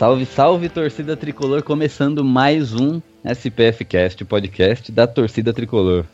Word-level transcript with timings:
Salve, 0.00 0.24
salve, 0.24 0.68
torcida 0.70 1.14
tricolor, 1.14 1.62
começando 1.62 2.24
mais 2.24 2.72
um 2.72 3.02
SPF 3.22 3.84
Cast, 3.84 4.24
podcast 4.24 4.90
da 4.90 5.06
torcida 5.06 5.52
tricolor. 5.52 6.06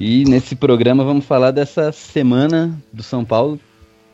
E 0.00 0.24
nesse 0.24 0.56
programa 0.56 1.04
vamos 1.04 1.24
falar 1.24 1.52
dessa 1.52 1.92
semana 1.92 2.76
do 2.92 3.00
São 3.00 3.24
Paulo 3.24 3.60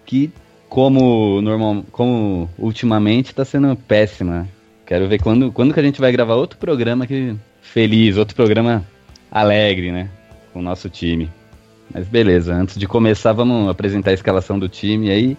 que, 0.05 0.31
como 0.69 1.41
normal, 1.41 1.83
como 1.91 2.51
ultimamente, 2.59 3.29
está 3.29 3.47
sendo 3.47 3.75
péssima. 3.75 4.47
Quero 4.85 5.09
ver 5.09 5.23
quando, 5.23 5.51
quando 5.51 5.73
que 5.73 5.81
a 5.81 5.83
gente 5.83 5.99
vai 5.99 6.13
gravar 6.13 6.35
outro 6.35 6.59
programa 6.59 7.07
que 7.07 7.35
feliz, 7.63 8.19
outro 8.19 8.37
programa 8.37 8.87
alegre, 9.31 9.91
né, 9.91 10.11
com 10.53 10.59
o 10.59 10.63
nosso 10.63 10.91
time. 10.91 11.31
Mas 11.91 12.07
beleza, 12.07 12.55
antes 12.55 12.77
de 12.77 12.87
começar, 12.87 13.33
vamos 13.33 13.71
apresentar 13.71 14.11
a 14.11 14.13
escalação 14.13 14.59
do 14.59 14.69
time 14.69 15.11
aí 15.11 15.35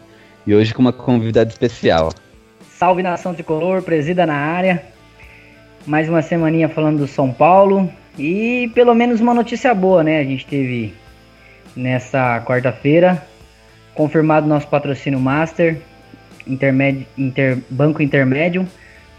e 0.47 0.55
hoje 0.55 0.73
com 0.73 0.81
uma 0.81 0.91
convidada 0.91 1.51
especial. 1.51 2.11
Salve 2.81 3.03
nação 3.03 3.31
tricolor, 3.35 3.83
presida 3.83 4.25
na 4.25 4.33
área. 4.33 4.81
Mais 5.85 6.09
uma 6.09 6.23
semaninha 6.23 6.67
falando 6.67 6.97
do 6.97 7.07
São 7.07 7.31
Paulo 7.31 7.87
e 8.17 8.71
pelo 8.73 8.95
menos 8.95 9.21
uma 9.21 9.35
notícia 9.35 9.71
boa, 9.71 10.03
né? 10.03 10.19
A 10.19 10.23
gente 10.23 10.47
teve 10.47 10.91
nessa 11.75 12.41
quarta-feira 12.43 13.23
confirmado 13.93 14.47
nosso 14.47 14.67
patrocínio 14.67 15.19
Master, 15.19 15.77
intermédio, 16.47 17.05
inter, 17.15 17.59
Banco 17.69 18.01
Intermédio, 18.01 18.67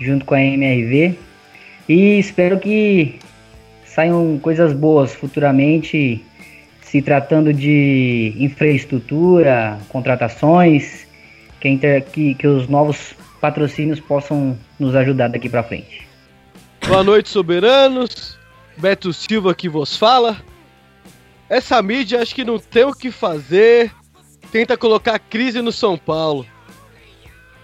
junto 0.00 0.24
com 0.24 0.34
a 0.34 0.42
MRV. 0.42 1.16
E 1.88 2.18
espero 2.18 2.58
que 2.58 3.20
saiam 3.84 4.40
coisas 4.42 4.72
boas 4.72 5.14
futuramente, 5.14 6.20
se 6.80 7.00
tratando 7.00 7.54
de 7.54 8.34
infraestrutura, 8.40 9.78
contratações, 9.88 11.06
que, 11.60 11.68
inter, 11.68 12.02
que, 12.06 12.34
que 12.34 12.48
os 12.48 12.66
novos 12.66 13.21
patrocínios 13.42 13.98
possam 13.98 14.56
nos 14.78 14.94
ajudar 14.94 15.26
daqui 15.26 15.48
para 15.48 15.64
frente. 15.64 16.06
Boa 16.86 17.02
noite, 17.02 17.28
soberanos. 17.28 18.38
Beto 18.78 19.12
Silva 19.12 19.52
que 19.52 19.68
vos 19.68 19.96
fala. 19.96 20.36
Essa 21.50 21.82
mídia 21.82 22.22
acho 22.22 22.36
que 22.36 22.44
não 22.44 22.60
tem 22.60 22.84
o 22.84 22.94
que 22.94 23.10
fazer. 23.10 23.92
Tenta 24.52 24.76
colocar 24.76 25.18
crise 25.18 25.60
no 25.60 25.72
São 25.72 25.98
Paulo. 25.98 26.46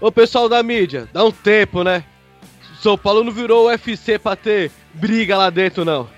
Ô 0.00 0.10
pessoal 0.10 0.48
da 0.48 0.62
mídia, 0.64 1.08
dá 1.12 1.24
um 1.24 1.30
tempo, 1.30 1.84
né? 1.84 2.02
São 2.80 2.98
Paulo 2.98 3.22
não 3.22 3.32
virou 3.32 3.64
o 3.64 3.68
UFC 3.68 4.18
pra 4.18 4.34
ter 4.34 4.72
briga 4.94 5.36
lá 5.36 5.48
dentro, 5.48 5.84
não. 5.84 6.08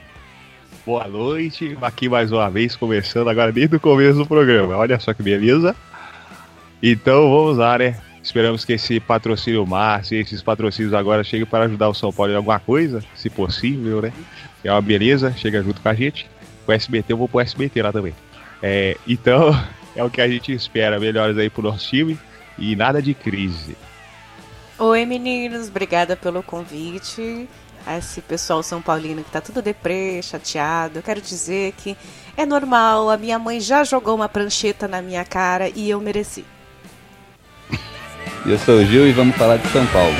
Boa 0.86 1.06
noite, 1.06 1.76
aqui 1.82 2.08
mais 2.08 2.32
uma 2.32 2.48
vez, 2.50 2.76
começando 2.76 3.28
agora 3.28 3.52
desde 3.52 3.76
o 3.76 3.80
começo 3.80 4.18
do 4.18 4.26
programa. 4.26 4.76
Olha 4.76 4.98
só 4.98 5.12
que 5.12 5.22
beleza. 5.22 5.76
Então 6.82 7.30
vamos 7.30 7.58
lá, 7.58 7.76
né? 7.76 8.00
Esperamos 8.22 8.64
que 8.64 8.74
esse 8.74 9.00
patrocínio 9.00 9.66
Márcio, 9.66 10.20
esses 10.20 10.42
patrocínios 10.42 10.92
agora 10.92 11.24
cheguem 11.24 11.46
para 11.46 11.64
ajudar 11.64 11.88
o 11.88 11.94
São 11.94 12.12
Paulo 12.12 12.32
em 12.32 12.36
alguma 12.36 12.60
coisa, 12.60 13.02
se 13.14 13.30
possível, 13.30 14.02
né? 14.02 14.12
É 14.62 14.70
uma 14.70 14.82
beleza, 14.82 15.32
chega 15.32 15.62
junto 15.62 15.80
com 15.80 15.88
a 15.88 15.94
gente. 15.94 16.28
O 16.66 16.72
SBT, 16.72 17.12
eu 17.12 17.16
vou 17.16 17.28
pro 17.28 17.40
SBT 17.40 17.82
lá 17.82 17.92
também. 17.92 18.14
É, 18.62 18.96
então, 19.08 19.50
é 19.96 20.04
o 20.04 20.10
que 20.10 20.20
a 20.20 20.28
gente 20.28 20.52
espera. 20.52 21.00
Melhores 21.00 21.38
aí 21.38 21.48
pro 21.48 21.62
nosso 21.62 21.88
time 21.88 22.18
e 22.58 22.76
nada 22.76 23.00
de 23.00 23.14
crise. 23.14 23.76
Oi, 24.78 25.06
meninos, 25.06 25.68
obrigada 25.68 26.14
pelo 26.14 26.42
convite. 26.42 27.48
A 27.86 27.96
esse 27.96 28.20
pessoal 28.20 28.62
São 28.62 28.82
Paulino 28.82 29.24
que 29.24 29.30
tá 29.30 29.40
tudo 29.40 29.62
deprê, 29.62 30.20
chateado. 30.22 30.98
Eu 30.98 31.02
quero 31.02 31.20
dizer 31.22 31.72
que 31.72 31.96
é 32.36 32.44
normal, 32.44 33.08
a 33.08 33.16
minha 33.16 33.38
mãe 33.38 33.58
já 33.58 33.82
jogou 33.84 34.14
uma 34.14 34.28
prancheta 34.28 34.86
na 34.86 35.00
minha 35.00 35.24
cara 35.24 35.70
e 35.70 35.88
eu 35.88 35.98
mereci. 35.98 36.44
Eu 38.46 38.58
sou 38.58 38.76
o 38.76 38.84
Gil 38.84 39.06
e 39.06 39.12
vamos 39.12 39.36
falar 39.36 39.56
de 39.56 39.68
São 39.68 39.86
Paulo. 39.86 40.14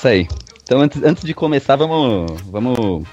Isso 0.00 0.08
aí. 0.08 0.26
Então, 0.62 0.80
antes, 0.80 1.02
antes 1.02 1.22
de 1.24 1.34
começar, 1.34 1.76
vamos, 1.76 2.40
vamos 2.42 3.06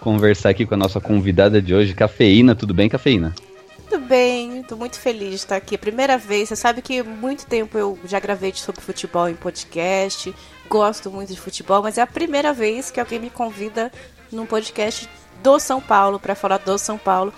conversar 0.00 0.50
aqui 0.50 0.64
com 0.64 0.74
a 0.74 0.76
nossa 0.76 1.00
convidada 1.00 1.60
de 1.60 1.74
hoje, 1.74 1.92
Cafeína. 1.92 2.54
Tudo 2.54 2.72
bem, 2.72 2.88
Cafeína? 2.88 3.34
Tudo 3.90 4.06
bem, 4.06 4.62
tô 4.62 4.76
muito 4.76 4.98
feliz 4.98 5.30
de 5.30 5.34
estar 5.34 5.56
aqui. 5.56 5.76
Primeira 5.76 6.16
vez, 6.16 6.48
você 6.48 6.56
sabe 6.56 6.82
que 6.82 7.02
muito 7.02 7.46
tempo 7.46 7.76
eu 7.76 7.98
já 8.04 8.20
gravei 8.20 8.52
sobre 8.54 8.80
futebol 8.80 9.28
em 9.28 9.34
podcast, 9.34 10.32
gosto 10.68 11.10
muito 11.10 11.32
de 11.32 11.40
futebol, 11.40 11.82
mas 11.82 11.98
é 11.98 12.02
a 12.02 12.06
primeira 12.06 12.52
vez 12.52 12.90
que 12.90 13.00
alguém 13.00 13.18
me 13.18 13.30
convida 13.30 13.90
num 14.30 14.46
podcast 14.46 15.08
do 15.42 15.58
São 15.58 15.80
Paulo, 15.80 16.20
para 16.20 16.34
falar 16.34 16.58
do 16.58 16.78
São 16.78 16.96
Paulo, 16.96 17.32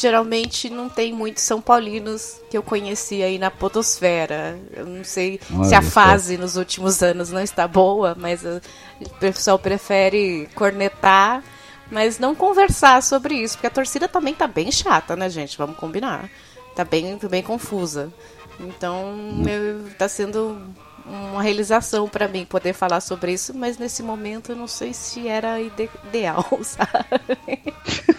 geralmente 0.00 0.70
não 0.70 0.88
tem 0.88 1.12
muitos 1.12 1.42
São 1.42 1.60
Paulinos 1.60 2.36
que 2.50 2.56
eu 2.56 2.62
conheci 2.62 3.22
aí 3.22 3.38
na 3.38 3.50
Podosfera. 3.50 4.58
Eu 4.72 4.86
não 4.86 5.04
sei 5.04 5.40
Olha 5.52 5.64
se 5.64 5.74
a 5.74 5.82
fase 5.82 6.36
nos 6.36 6.56
últimos 6.56 7.02
anos 7.02 7.30
não 7.30 7.40
está 7.40 7.66
boa, 7.66 8.16
mas 8.18 8.42
uh, 8.44 8.60
o 9.00 9.08
pessoal 9.18 9.58
prefere 9.58 10.48
cornetar 10.54 11.42
mas 11.90 12.18
não 12.18 12.34
conversar 12.34 13.02
sobre 13.02 13.34
isso, 13.36 13.54
porque 13.56 13.68
a 13.68 13.70
torcida 13.70 14.08
também 14.08 14.34
tá 14.34 14.46
bem 14.46 14.70
chata, 14.72 15.14
né, 15.14 15.28
gente? 15.30 15.56
Vamos 15.56 15.76
combinar. 15.76 16.28
Tá 16.74 16.84
bem, 16.84 17.16
bem 17.30 17.42
confusa. 17.42 18.12
Então, 18.58 19.14
eu, 19.48 19.88
tá 19.96 20.08
sendo 20.08 20.60
uma 21.06 21.42
realização 21.42 22.08
pra 22.08 22.26
mim 22.26 22.44
poder 22.44 22.72
falar 22.72 23.00
sobre 23.00 23.32
isso, 23.32 23.54
mas 23.54 23.78
nesse 23.78 24.02
momento 24.02 24.50
eu 24.50 24.56
não 24.56 24.66
sei 24.66 24.92
se 24.92 25.28
era 25.28 25.60
ide- 25.60 25.88
ideal, 26.08 26.44
sabe? 26.62 27.62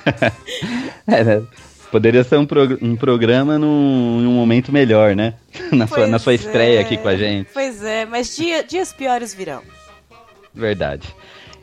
É, 1.05 1.23
né? 1.23 1.43
Poderia 1.91 2.23
ser 2.23 2.37
um, 2.37 2.45
prog- 2.45 2.77
um 2.81 2.95
programa 2.95 3.57
num, 3.57 4.21
em 4.21 4.25
um 4.27 4.31
momento 4.33 4.71
melhor, 4.71 5.15
né? 5.15 5.35
Na 5.71 5.87
sua, 5.87 6.07
na 6.07 6.19
sua 6.19 6.33
estreia 6.33 6.79
é, 6.79 6.81
aqui 6.81 6.97
com 6.97 7.07
a 7.07 7.15
gente. 7.15 7.49
Pois 7.53 7.83
é, 7.83 8.05
mas 8.05 8.35
dia- 8.35 8.63
dias 8.63 8.91
piores 8.93 9.33
virão. 9.33 9.61
Verdade. 10.53 11.07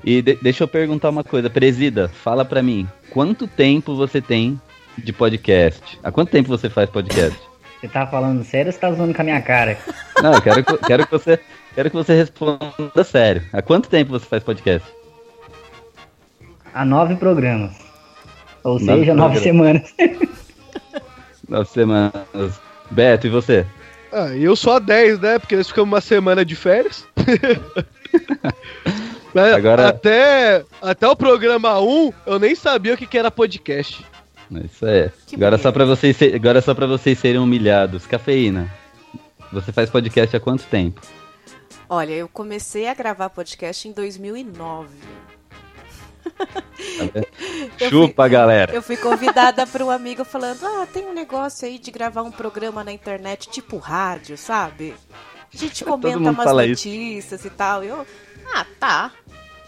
E 0.04 0.20
de- 0.22 0.36
deixa 0.40 0.64
eu 0.64 0.68
perguntar 0.68 1.10
uma 1.10 1.24
coisa, 1.24 1.48
Presida, 1.50 2.08
fala 2.08 2.44
pra 2.44 2.62
mim, 2.62 2.88
quanto 3.10 3.46
tempo 3.46 3.94
você 3.94 4.20
tem 4.20 4.60
de 4.96 5.12
podcast? 5.12 5.98
Há 6.02 6.10
quanto 6.10 6.30
tempo 6.30 6.48
você 6.48 6.68
faz 6.70 6.88
podcast? 6.90 7.38
Você 7.80 7.88
tá 7.88 8.06
falando 8.06 8.42
sério 8.44 8.68
ou 8.68 8.72
você 8.72 8.78
tá 8.78 8.92
zoando 8.92 9.12
com 9.14 9.20
a 9.20 9.24
minha 9.24 9.42
cara? 9.42 9.76
Não, 10.22 10.32
eu 10.34 10.40
quero, 10.42 10.64
que- 10.64 10.78
quero 10.78 11.04
que 11.06 11.12
você 11.12 11.38
quero 11.74 11.90
que 11.90 11.96
você 11.96 12.14
responda 12.14 13.04
sério. 13.04 13.42
Há 13.52 13.60
quanto 13.60 13.88
tempo 13.90 14.10
você 14.12 14.24
faz 14.26 14.42
podcast? 14.42 14.88
Há 16.72 16.84
nove 16.84 17.16
programas. 17.16 17.72
Ou 18.64 18.80
Nove 18.80 19.00
seja, 19.00 19.14
nove 19.14 19.38
semanas. 19.40 19.94
Nove 21.48 21.68
semanas. 21.68 22.60
Beto, 22.90 23.26
e 23.26 23.30
você? 23.30 23.66
Ah, 24.10 24.28
eu 24.34 24.56
só 24.56 24.80
10, 24.80 25.20
né? 25.20 25.38
Porque 25.38 25.56
nós 25.56 25.68
ficamos 25.68 25.92
uma 25.92 26.00
semana 26.00 26.44
de 26.44 26.56
férias. 26.56 27.06
Agora- 29.54 29.88
até, 29.88 30.64
até 30.80 31.08
o 31.08 31.16
programa 31.16 31.80
1, 31.80 32.12
eu 32.26 32.38
nem 32.38 32.54
sabia 32.54 32.94
o 32.94 32.96
que, 32.96 33.06
que 33.06 33.18
era 33.18 33.30
podcast. 33.30 34.04
Isso 34.64 34.86
é. 34.86 35.10
Que 35.26 35.34
Agora 35.34 35.58
só 35.58 35.72
para 35.72 35.84
vocês, 35.84 36.16
agora 36.34 36.60
só 36.60 36.74
para 36.74 36.86
vocês 36.86 37.18
serem 37.18 37.40
humilhados. 37.40 38.06
Cafeína. 38.06 38.70
Você 39.52 39.72
faz 39.72 39.90
podcast 39.90 40.36
há 40.36 40.40
quanto 40.40 40.62
tempo? 40.64 41.00
Olha, 41.88 42.12
eu 42.12 42.28
comecei 42.28 42.86
a 42.86 42.94
gravar 42.94 43.30
podcast 43.30 43.88
em 43.88 43.92
2009. 43.92 44.88
Eu 47.80 47.90
Chupa, 47.90 48.28
galera. 48.28 48.74
Eu 48.74 48.82
fui 48.82 48.96
convidada 48.96 49.66
por 49.66 49.82
um 49.82 49.90
amigo 49.90 50.24
falando: 50.24 50.64
Ah, 50.64 50.86
tem 50.92 51.06
um 51.06 51.12
negócio 51.12 51.66
aí 51.66 51.78
de 51.78 51.90
gravar 51.90 52.22
um 52.22 52.30
programa 52.30 52.84
na 52.84 52.92
internet, 52.92 53.48
tipo 53.48 53.78
rádio, 53.78 54.36
sabe? 54.36 54.94
A 55.52 55.56
gente 55.56 55.84
comenta 55.84 56.18
umas 56.18 56.36
fala 56.36 56.66
isso. 56.66 56.88
notícias 56.88 57.44
e 57.44 57.50
tal. 57.50 57.84
E 57.84 57.88
eu, 57.88 58.06
ah, 58.52 58.66
tá. 58.78 59.12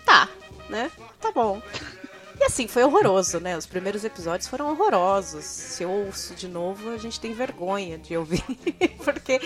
Tá, 0.04 0.28
né? 0.68 0.90
Tá 1.20 1.32
bom. 1.32 1.60
E 2.38 2.44
assim, 2.44 2.68
foi 2.68 2.84
horroroso, 2.84 3.40
né? 3.40 3.56
Os 3.56 3.64
primeiros 3.64 4.04
episódios 4.04 4.48
foram 4.48 4.70
horrorosos. 4.70 5.44
Se 5.44 5.82
eu 5.82 5.90
ouço 5.90 6.34
de 6.34 6.46
novo, 6.46 6.90
a 6.90 6.98
gente 6.98 7.18
tem 7.18 7.32
vergonha 7.32 7.96
de 7.96 8.16
ouvir. 8.16 8.44
Porque 9.02 9.40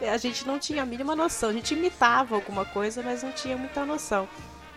a 0.00 0.16
gente 0.16 0.46
não 0.46 0.58
tinha 0.58 0.82
a 0.82 0.86
mínima 0.86 1.14
noção. 1.14 1.50
A 1.50 1.52
gente 1.52 1.74
imitava 1.74 2.34
alguma 2.34 2.64
coisa, 2.64 3.02
mas 3.02 3.22
não 3.22 3.30
tinha 3.32 3.56
muita 3.56 3.84
noção. 3.84 4.26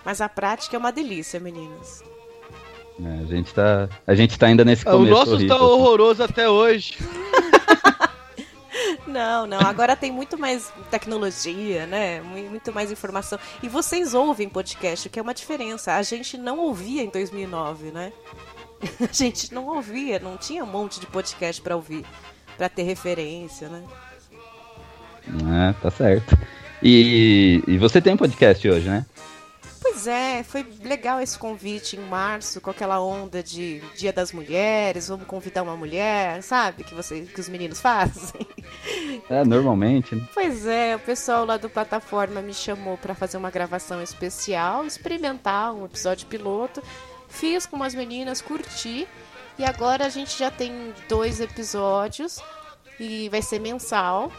Mas 0.06 0.22
a 0.22 0.28
prática 0.30 0.76
é 0.76 0.80
uma 0.80 0.92
delícia, 0.92 1.40
meninos. 1.40 2.02
É, 3.04 3.24
a, 3.24 3.26
gente 3.26 3.54
tá, 3.54 3.90
a 4.06 4.14
gente 4.16 4.38
tá 4.38 4.48
ainda 4.48 4.64
nesse 4.64 4.84
começo 4.86 5.02
o 5.02 5.06
nosso 5.10 5.32
horrível, 5.34 5.48
tá 5.50 5.56
assim. 5.56 5.64
horroroso 5.74 6.24
até 6.24 6.50
hoje. 6.50 6.98
Não, 9.06 9.46
não. 9.46 9.60
Agora 9.60 9.96
tem 9.96 10.12
muito 10.12 10.38
mais 10.40 10.72
tecnologia, 10.90 11.86
né? 11.86 12.22
Mu- 12.22 12.50
Muito 12.50 12.74
mais 12.74 12.92
informação. 12.92 13.38
E 13.62 13.68
vocês 13.70 14.14
ouvem 14.16 14.50
podcast, 14.50 15.08
o 15.08 15.12
que 15.12 15.20
é 15.20 15.22
uma 15.22 15.34
diferença. 15.34 15.94
A 15.94 16.02
gente 16.02 16.38
não 16.38 16.58
ouvia 16.60 17.04
em 17.04 17.10
2009, 17.10 17.92
né? 17.92 18.12
A 19.00 19.14
gente 19.14 19.54
não 19.54 19.68
ouvia, 19.68 20.18
não 20.20 20.36
tinha 20.36 20.64
um 20.64 20.68
monte 20.68 21.00
de 21.00 21.06
podcast 21.06 21.62
pra 21.62 21.76
ouvir, 21.76 22.04
pra 22.58 22.68
ter 22.68 22.84
referência, 22.84 23.70
né? 23.70 23.84
É, 25.28 25.74
tá 25.82 25.92
certo. 25.92 26.36
E, 26.82 27.64
e 27.68 27.78
você 27.78 28.02
tem 28.02 28.14
um 28.14 28.18
podcast 28.18 28.68
hoje, 28.68 28.90
né? 28.90 29.06
Pois 30.04 30.08
é, 30.14 30.44
foi 30.44 30.68
legal 30.84 31.22
esse 31.22 31.40
convite 31.40 31.96
em 31.96 32.02
março, 32.02 32.60
com 32.60 32.70
aquela 32.70 33.00
onda 33.00 33.42
de 33.42 33.80
Dia 33.96 34.12
das 34.12 34.34
Mulheres, 34.34 35.08
vamos 35.08 35.26
convidar 35.26 35.64
uma 35.64 35.78
mulher, 35.78 36.44
sabe? 36.44 36.84
Que, 36.84 36.94
você, 36.94 37.22
que 37.22 37.40
os 37.40 37.48
meninos 37.48 37.80
fazem. 37.80 38.46
É, 39.30 39.46
normalmente, 39.46 40.14
né? 40.14 40.28
Pois 40.34 40.66
é, 40.66 40.98
o 40.98 41.00
pessoal 41.00 41.46
lá 41.46 41.56
do 41.56 41.70
plataforma 41.70 42.42
me 42.42 42.54
chamou 42.54 42.98
para 42.98 43.16
fazer 43.16 43.38
uma 43.38 43.50
gravação 43.50 44.02
especial, 44.02 44.86
experimentar 44.86 45.74
um 45.74 45.86
episódio 45.86 46.28
piloto. 46.28 46.84
Fiz 47.30 47.66
com 47.66 47.78
umas 47.78 47.96
meninas, 47.96 48.42
curti. 48.42 49.08
E 49.58 49.64
agora 49.64 50.06
a 50.06 50.10
gente 50.10 50.38
já 50.38 50.52
tem 50.52 50.94
dois 51.08 51.40
episódios 51.40 52.42
e 53.00 53.30
vai 53.30 53.42
ser 53.42 53.60
mensal. 53.60 54.30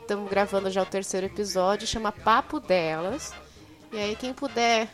Estamos 0.00 0.30
gravando 0.30 0.70
já 0.70 0.82
o 0.82 0.86
terceiro 0.86 1.26
episódio, 1.26 1.88
chama 1.88 2.12
Papo 2.12 2.60
Delas. 2.60 3.34
E 3.92 3.98
aí 3.98 4.16
quem 4.16 4.32
puder, 4.34 4.88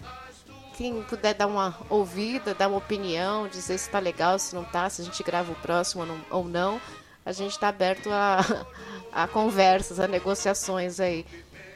quem 0.77 1.03
puder 1.03 1.35
dar 1.35 1.47
uma 1.47 1.77
ouvida, 1.91 2.55
dar 2.55 2.69
uma 2.69 2.79
opinião, 2.79 3.49
dizer 3.49 3.79
se 3.79 3.91
tá 3.91 3.99
legal, 3.99 4.39
se 4.39 4.55
não 4.55 4.65
tá, 4.65 4.89
se 4.89 5.03
a 5.03 5.05
gente 5.05 5.23
grava 5.23 5.53
o 5.53 5.57
próximo 5.57 6.07
ou 6.31 6.45
não, 6.45 6.81
a 7.25 7.33
gente 7.33 7.59
tá 7.59 7.69
aberto 7.69 8.11
a, 8.11 8.41
a 9.13 9.27
conversas, 9.27 9.99
a 9.99 10.07
negociações 10.07 11.01
aí. 11.01 11.27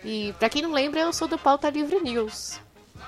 E 0.04 0.32
pra 0.38 0.48
quem 0.48 0.62
não 0.62 0.72
lembra, 0.72 1.00
eu 1.00 1.12
sou 1.12 1.26
do 1.26 1.36
Pauta 1.36 1.68
Livre 1.70 2.00
News, 2.00 2.60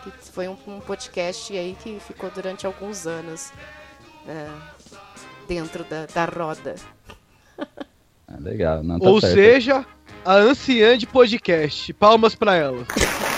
que 0.02 0.10
foi 0.32 0.48
um, 0.48 0.56
um 0.66 0.80
podcast 0.80 1.56
aí 1.56 1.76
que 1.80 2.00
ficou 2.00 2.30
durante 2.30 2.66
alguns 2.66 3.06
anos 3.06 3.52
é, 4.26 4.48
dentro 5.46 5.84
da, 5.84 6.06
da 6.06 6.24
roda. 6.24 6.74
Ah, 8.32 8.36
legal, 8.38 8.80
não 8.84 9.00
tá 9.00 9.08
Ou 9.08 9.20
certo. 9.20 9.34
seja, 9.34 9.86
a 10.24 10.34
anciã 10.34 10.96
de 10.96 11.04
podcast. 11.04 11.92
Palmas 11.94 12.32
pra 12.36 12.54
ela. 12.54 12.86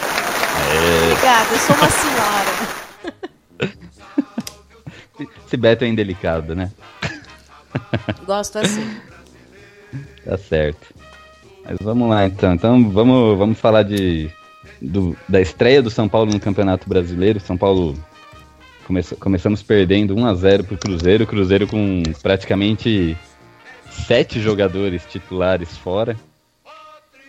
Obrigada, 0.76 1.50
eu 1.52 1.58
sou 1.58 1.76
uma 1.76 1.90
senhora. 1.90 3.72
Esse 5.46 5.56
Beto 5.56 5.84
é 5.84 5.88
indelicado, 5.88 6.54
né? 6.54 6.70
Gosto 8.26 8.58
assim. 8.58 8.96
Tá 10.24 10.38
certo. 10.38 10.94
Mas 11.64 11.76
vamos 11.80 12.08
lá 12.08 12.26
então. 12.26 12.54
Então 12.54 12.90
vamos, 12.90 13.38
vamos 13.38 13.58
falar 13.58 13.82
de, 13.82 14.30
do- 14.80 15.16
da 15.28 15.40
estreia 15.40 15.82
do 15.82 15.90
São 15.90 16.08
Paulo 16.08 16.32
no 16.32 16.40
Campeonato 16.40 16.88
Brasileiro. 16.88 17.38
São 17.40 17.56
Paulo 17.56 17.94
começa- 18.86 19.16
começamos 19.16 19.62
perdendo 19.62 20.16
1 20.16 20.26
a 20.26 20.34
0 20.34 20.64
pro 20.64 20.78
Cruzeiro. 20.78 21.26
Cruzeiro 21.26 21.66
com 21.66 22.02
praticamente 22.22 23.16
sete 23.90 24.40
jogadores 24.40 25.02
titulares 25.08 25.76
fora. 25.76 26.16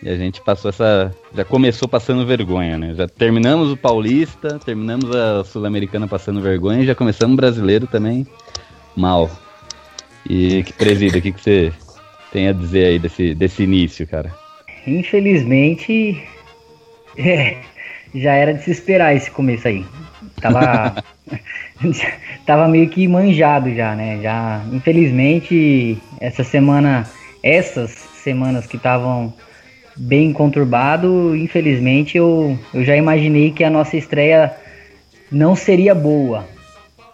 E 0.02 0.08
a 0.08 0.16
gente 0.16 0.40
passou 0.40 0.68
essa. 0.68 1.14
Já 1.34 1.44
começou 1.44 1.88
passando 1.88 2.26
vergonha, 2.26 2.76
né? 2.76 2.94
Já 2.94 3.08
terminamos 3.08 3.72
o 3.72 3.76
Paulista, 3.76 4.58
terminamos 4.58 5.14
a 5.14 5.44
Sul-Americana 5.44 6.06
passando 6.06 6.40
vergonha 6.40 6.82
e 6.82 6.86
já 6.86 6.94
começamos 6.94 7.34
o 7.34 7.36
brasileiro 7.36 7.86
também 7.86 8.26
mal. 8.96 9.30
E 10.28 10.62
que 10.62 10.72
presida, 10.72 11.18
o 11.18 11.22
que, 11.22 11.32
que 11.32 11.40
você 11.40 11.72
tem 12.32 12.48
a 12.48 12.52
dizer 12.52 12.86
aí 12.86 12.98
desse, 12.98 13.34
desse 13.34 13.62
início, 13.62 14.06
cara? 14.06 14.34
Infelizmente, 14.86 16.22
é, 17.16 17.58
já 18.14 18.32
era 18.32 18.54
de 18.54 18.62
se 18.62 18.70
esperar 18.70 19.14
esse 19.14 19.30
começo 19.30 19.68
aí. 19.68 19.84
Tava, 20.40 21.02
tava 22.46 22.68
meio 22.68 22.88
que 22.88 23.06
manjado 23.06 23.74
já, 23.74 23.94
né? 23.94 24.20
Já, 24.22 24.64
infelizmente, 24.72 25.98
essa 26.20 26.42
semana, 26.42 27.08
essas 27.42 27.90
semanas 27.90 28.66
que 28.66 28.76
estavam 28.76 29.32
bem 29.96 30.32
conturbado, 30.32 31.36
infelizmente 31.36 32.16
eu, 32.16 32.58
eu 32.72 32.84
já 32.84 32.96
imaginei 32.96 33.50
que 33.50 33.62
a 33.62 33.70
nossa 33.70 33.96
estreia 33.96 34.54
não 35.30 35.54
seria 35.54 35.94
boa. 35.94 36.46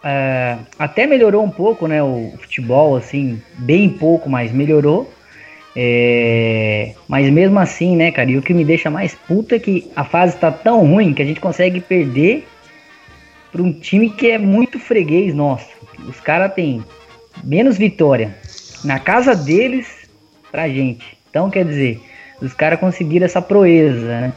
É, 0.03 0.56
até 0.79 1.06
melhorou 1.06 1.44
um 1.44 1.50
pouco, 1.50 1.87
né? 1.87 2.03
O 2.03 2.32
futebol, 2.41 2.97
assim, 2.97 3.41
bem 3.59 3.88
pouco, 3.88 4.31
mas 4.31 4.53
melhorou. 4.53 5.12
É, 5.77 6.94
mas 7.06 7.31
mesmo 7.31 7.59
assim, 7.59 7.94
né, 7.97 8.11
cara, 8.11 8.31
e 8.31 8.37
o 8.37 8.43
que 8.43 8.53
me 8.53 8.65
deixa 8.65 8.91
mais 8.91 9.15
puta 9.15 9.56
é 9.56 9.59
que 9.59 9.91
a 9.94 10.05
fase 10.05 10.37
tá 10.37 10.50
tão 10.50 10.85
ruim 10.85 11.15
que 11.15 11.23
a 11.23 11.25
gente 11.25 11.41
consegue 11.41 11.81
perder 11.81 12.47
pra 13.53 13.62
um 13.62 13.73
time 13.73 14.11
que 14.11 14.31
é 14.31 14.38
muito 14.38 14.79
freguês 14.79 15.35
nosso. 15.35 15.69
Os 16.09 16.19
caras 16.21 16.55
têm 16.55 16.85
menos 17.44 17.79
vitória 17.79 18.35
na 18.85 18.99
casa 18.99 19.35
deles 19.35 20.09
pra 20.50 20.69
gente. 20.69 21.17
Então, 21.29 21.50
quer 21.50 21.65
dizer, 21.65 22.00
os 22.41 22.53
caras 22.55 22.79
conseguiram 22.81 23.27
essa 23.27 23.41
proeza, 23.43 24.07
né, 24.07 24.33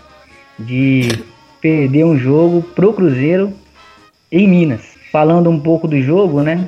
de 0.59 1.07
perder 1.61 2.03
um 2.05 2.17
jogo 2.17 2.61
pro 2.61 2.93
Cruzeiro 2.93 3.53
em 4.31 4.47
Minas. 4.47 4.81
Falando 5.11 5.49
um 5.49 5.59
pouco 5.59 5.87
do 5.87 6.01
jogo, 6.01 6.41
né, 6.41 6.67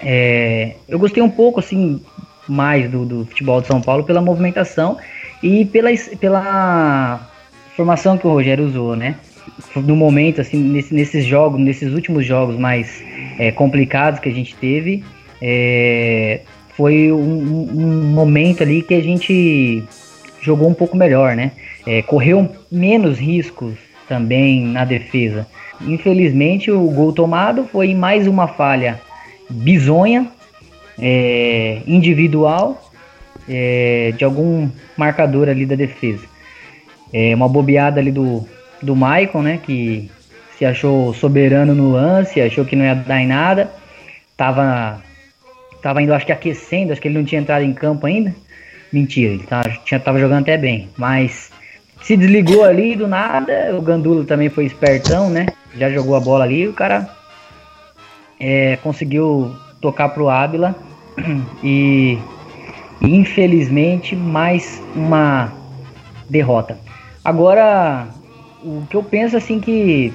é, 0.00 0.74
eu 0.88 0.98
gostei 0.98 1.22
um 1.22 1.30
pouco, 1.30 1.60
assim, 1.60 2.00
mais 2.46 2.90
do, 2.90 3.04
do 3.06 3.24
futebol 3.26 3.60
de 3.60 3.66
São 3.66 3.80
Paulo 3.80 4.04
pela 4.04 4.20
movimentação 4.20 4.98
e 5.42 5.64
pela, 5.64 5.90
pela 6.20 7.30
formação 7.74 8.18
que 8.18 8.26
o 8.26 8.30
Rogério 8.30 8.66
usou, 8.66 8.94
né? 8.94 9.16
No 9.76 9.96
momento, 9.96 10.40
assim, 10.40 10.58
nesse- 10.58 10.94
nesses 10.94 11.24
jogos, 11.24 11.58
nesses 11.60 11.92
últimos 11.92 12.24
jogos 12.26 12.56
mais 12.58 13.02
é, 13.38 13.50
complicados 13.50 14.20
que 14.20 14.28
a 14.28 14.32
gente 14.32 14.54
teve, 14.56 15.02
é, 15.40 16.40
foi 16.76 17.10
um- 17.12 17.68
um 17.74 18.02
momento 18.12 18.62
ali 18.62 18.82
que 18.82 18.94
a 18.94 19.02
gente 19.02 19.82
jogou 20.44 20.68
um 20.68 20.74
pouco 20.74 20.96
melhor, 20.96 21.34
né? 21.34 21.52
É, 21.86 22.02
correu 22.02 22.48
menos 22.70 23.18
riscos 23.18 23.74
também 24.08 24.62
na 24.66 24.84
defesa. 24.84 25.46
Infelizmente, 25.80 26.70
o 26.70 26.88
gol 26.90 27.12
tomado 27.12 27.64
foi 27.64 27.94
mais 27.94 28.26
uma 28.26 28.46
falha 28.46 29.00
bizonha 29.50 30.28
é, 30.98 31.80
individual 31.86 32.90
é, 33.48 34.12
de 34.16 34.24
algum 34.24 34.68
marcador 34.96 35.48
ali 35.48 35.66
da 35.66 35.74
defesa. 35.74 36.24
É, 37.12 37.34
uma 37.34 37.48
bobeada 37.48 38.00
ali 38.00 38.12
do, 38.12 38.46
do 38.82 38.94
Maicon, 38.94 39.42
né? 39.42 39.58
Que 39.64 40.10
se 40.58 40.64
achou 40.64 41.14
soberano 41.14 41.74
no 41.74 41.92
lance, 41.92 42.40
achou 42.40 42.64
que 42.64 42.76
não 42.76 42.84
ia 42.84 42.94
dar 42.94 43.20
em 43.20 43.26
nada. 43.26 43.70
Tava, 44.36 45.02
tava 45.82 46.02
indo, 46.02 46.12
acho 46.12 46.26
que 46.26 46.32
aquecendo, 46.32 46.92
acho 46.92 47.00
que 47.00 47.08
ele 47.08 47.18
não 47.18 47.24
tinha 47.24 47.40
entrado 47.40 47.64
em 47.64 47.72
campo 47.72 48.06
ainda. 48.06 48.34
Mentira, 48.94 49.32
ele 49.32 49.42
tava, 49.42 49.68
tinha, 49.84 49.98
tava 49.98 50.20
jogando 50.20 50.42
até 50.42 50.56
bem. 50.56 50.88
Mas 50.96 51.50
se 52.00 52.16
desligou 52.16 52.62
ali 52.62 52.94
do 52.94 53.08
nada. 53.08 53.74
O 53.76 53.82
Gandulo 53.82 54.24
também 54.24 54.48
foi 54.48 54.66
espertão, 54.66 55.28
né? 55.28 55.46
Já 55.76 55.90
jogou 55.90 56.14
a 56.14 56.20
bola 56.20 56.44
ali. 56.44 56.68
O 56.68 56.72
cara 56.72 57.10
é, 58.38 58.76
conseguiu 58.84 59.52
tocar 59.80 60.10
pro 60.10 60.28
Ábila 60.28 60.76
e 61.60 62.16
infelizmente 63.02 64.14
mais 64.14 64.80
uma 64.94 65.52
derrota. 66.30 66.78
Agora, 67.24 68.06
o 68.62 68.86
que 68.88 68.96
eu 68.96 69.02
penso 69.02 69.36
assim 69.36 69.58
que 69.58 70.14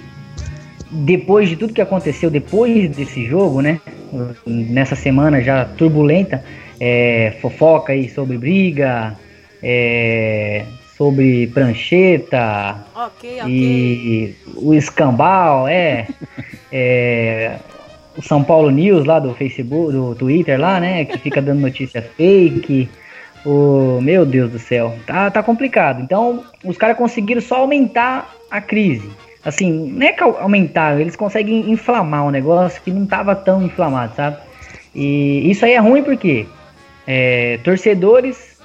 depois 0.89 1.49
de 1.49 1.57
tudo 1.57 1.73
que 1.73 1.81
aconteceu 1.81 2.31
depois 2.31 2.95
desse 2.95 3.25
jogo, 3.25 3.61
né? 3.61 3.81
Nessa 4.47 4.95
semana 4.95 5.41
já 5.41 5.65
turbulenta, 5.65 6.45
é, 6.79 7.33
fofoca 7.41 7.93
aí 7.93 8.09
sobre 8.09 8.37
briga, 8.37 9.15
é, 9.61 10.65
sobre 10.97 11.47
prancheta, 11.47 12.77
Ok, 12.95 13.39
ok. 13.41 13.49
e 13.49 14.35
o 14.55 14.73
escambau, 14.73 15.67
é, 15.67 16.07
é, 16.71 17.55
o 18.17 18.21
São 18.21 18.43
Paulo 18.43 18.69
News 18.69 19.05
lá 19.05 19.19
do 19.19 19.33
Facebook, 19.33 19.91
do 19.93 20.15
Twitter 20.15 20.59
lá, 20.59 20.79
né, 20.79 21.05
que 21.05 21.17
fica 21.17 21.41
dando 21.41 21.59
notícia 21.61 22.01
fake. 22.01 22.89
O 23.45 24.01
meu 24.01 24.25
Deus 24.25 24.51
do 24.51 24.59
céu, 24.59 24.93
tá, 25.07 25.31
tá 25.31 25.41
complicado. 25.41 26.01
Então, 26.01 26.43
os 26.65 26.75
caras 26.77 26.97
conseguiram 26.97 27.39
só 27.39 27.55
aumentar 27.61 28.35
a 28.51 28.59
crise. 28.59 29.09
Assim, 29.45 29.71
não 29.93 30.05
é 30.05 30.11
que 30.11 30.21
au- 30.21 30.37
aumentaram, 30.37 30.99
eles 30.99 31.15
conseguem 31.15 31.71
inflamar 31.71 32.25
um 32.25 32.31
negócio 32.31 32.81
que 32.81 32.91
não 32.91 33.05
tava 33.05 33.33
tão 33.33 33.63
inflamado, 33.63 34.13
sabe? 34.13 34.35
E 34.93 35.49
isso 35.49 35.63
aí 35.63 35.71
é 35.71 35.77
ruim 35.79 36.03
porque 36.03 36.45
é, 37.11 37.57
torcedores 37.63 38.59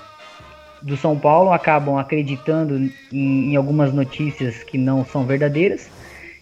do 0.83 0.99
São 0.99 1.19
Paulo 1.19 1.51
acabam 1.51 1.97
acreditando 1.97 2.77
em, 3.11 3.53
em 3.53 3.57
algumas 3.57 3.91
notícias 3.91 4.63
que 4.63 4.77
não 4.77 5.03
são 5.03 5.25
verdadeiras 5.25 5.89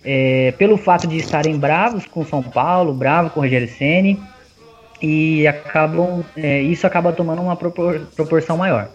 é, 0.04 0.52
pelo 0.58 0.76
fato 0.76 1.06
de 1.06 1.16
estarem 1.16 1.56
bravos 1.56 2.04
com 2.04 2.24
São 2.24 2.42
Paulo, 2.42 2.92
bravo 2.92 3.30
com 3.30 3.38
o 3.38 3.42
Rogério 3.44 3.68
Ceni 3.68 4.20
e 5.00 5.46
acabam 5.46 6.24
é, 6.36 6.60
isso 6.60 6.88
acaba 6.88 7.12
tomando 7.12 7.40
uma 7.40 7.54
propor, 7.54 8.00
proporção 8.16 8.56
maior. 8.56 8.88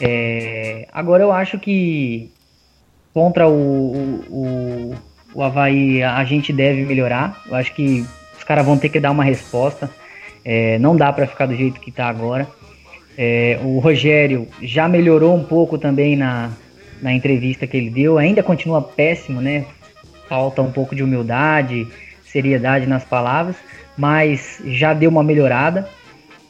É, 0.00 0.88
agora 0.94 1.22
eu 1.22 1.32
acho 1.32 1.58
que 1.58 2.32
contra 3.12 3.46
o, 3.46 4.24
o, 4.30 4.94
o 5.34 5.42
Havaí 5.42 6.02
a 6.02 6.24
gente 6.24 6.54
deve 6.54 6.86
melhorar. 6.86 7.42
Eu 7.46 7.54
acho 7.54 7.74
que 7.74 8.06
os 8.34 8.44
caras 8.44 8.64
vão 8.64 8.78
ter 8.78 8.88
que 8.88 8.98
dar 8.98 9.10
uma 9.10 9.24
resposta. 9.24 9.90
É, 10.48 10.78
não 10.78 10.96
dá 10.96 11.12
para 11.12 11.26
ficar 11.26 11.46
do 11.46 11.56
jeito 11.56 11.80
que 11.80 11.90
está 11.90 12.06
agora. 12.06 12.46
É, 13.18 13.58
o 13.64 13.80
Rogério 13.80 14.46
já 14.62 14.86
melhorou 14.86 15.34
um 15.34 15.42
pouco 15.42 15.76
também 15.76 16.14
na, 16.14 16.52
na 17.02 17.12
entrevista 17.12 17.66
que 17.66 17.76
ele 17.76 17.90
deu. 17.90 18.16
Ainda 18.16 18.44
continua 18.44 18.80
péssimo, 18.80 19.40
né? 19.40 19.64
Falta 20.28 20.62
um 20.62 20.70
pouco 20.70 20.94
de 20.94 21.02
humildade, 21.02 21.88
seriedade 22.24 22.86
nas 22.86 23.02
palavras, 23.02 23.56
mas 23.98 24.62
já 24.66 24.94
deu 24.94 25.10
uma 25.10 25.24
melhorada. 25.24 25.88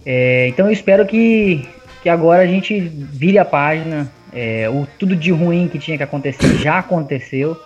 É, 0.05 0.47
então 0.49 0.67
eu 0.67 0.73
espero 0.73 1.07
que, 1.07 1.67
que 2.03 2.11
agora 2.11 2.43
a 2.43 2.47
gente 2.47 2.79
vire 2.79 3.39
a 3.39 3.47
página. 3.47 4.13
É, 4.31 4.69
o 4.69 4.87
tudo 4.99 5.17
de 5.17 5.31
ruim 5.33 5.69
que 5.69 5.79
tinha 5.79 5.97
que 5.97 6.03
acontecer 6.03 6.59
já 6.59 6.81
aconteceu. 6.81 7.57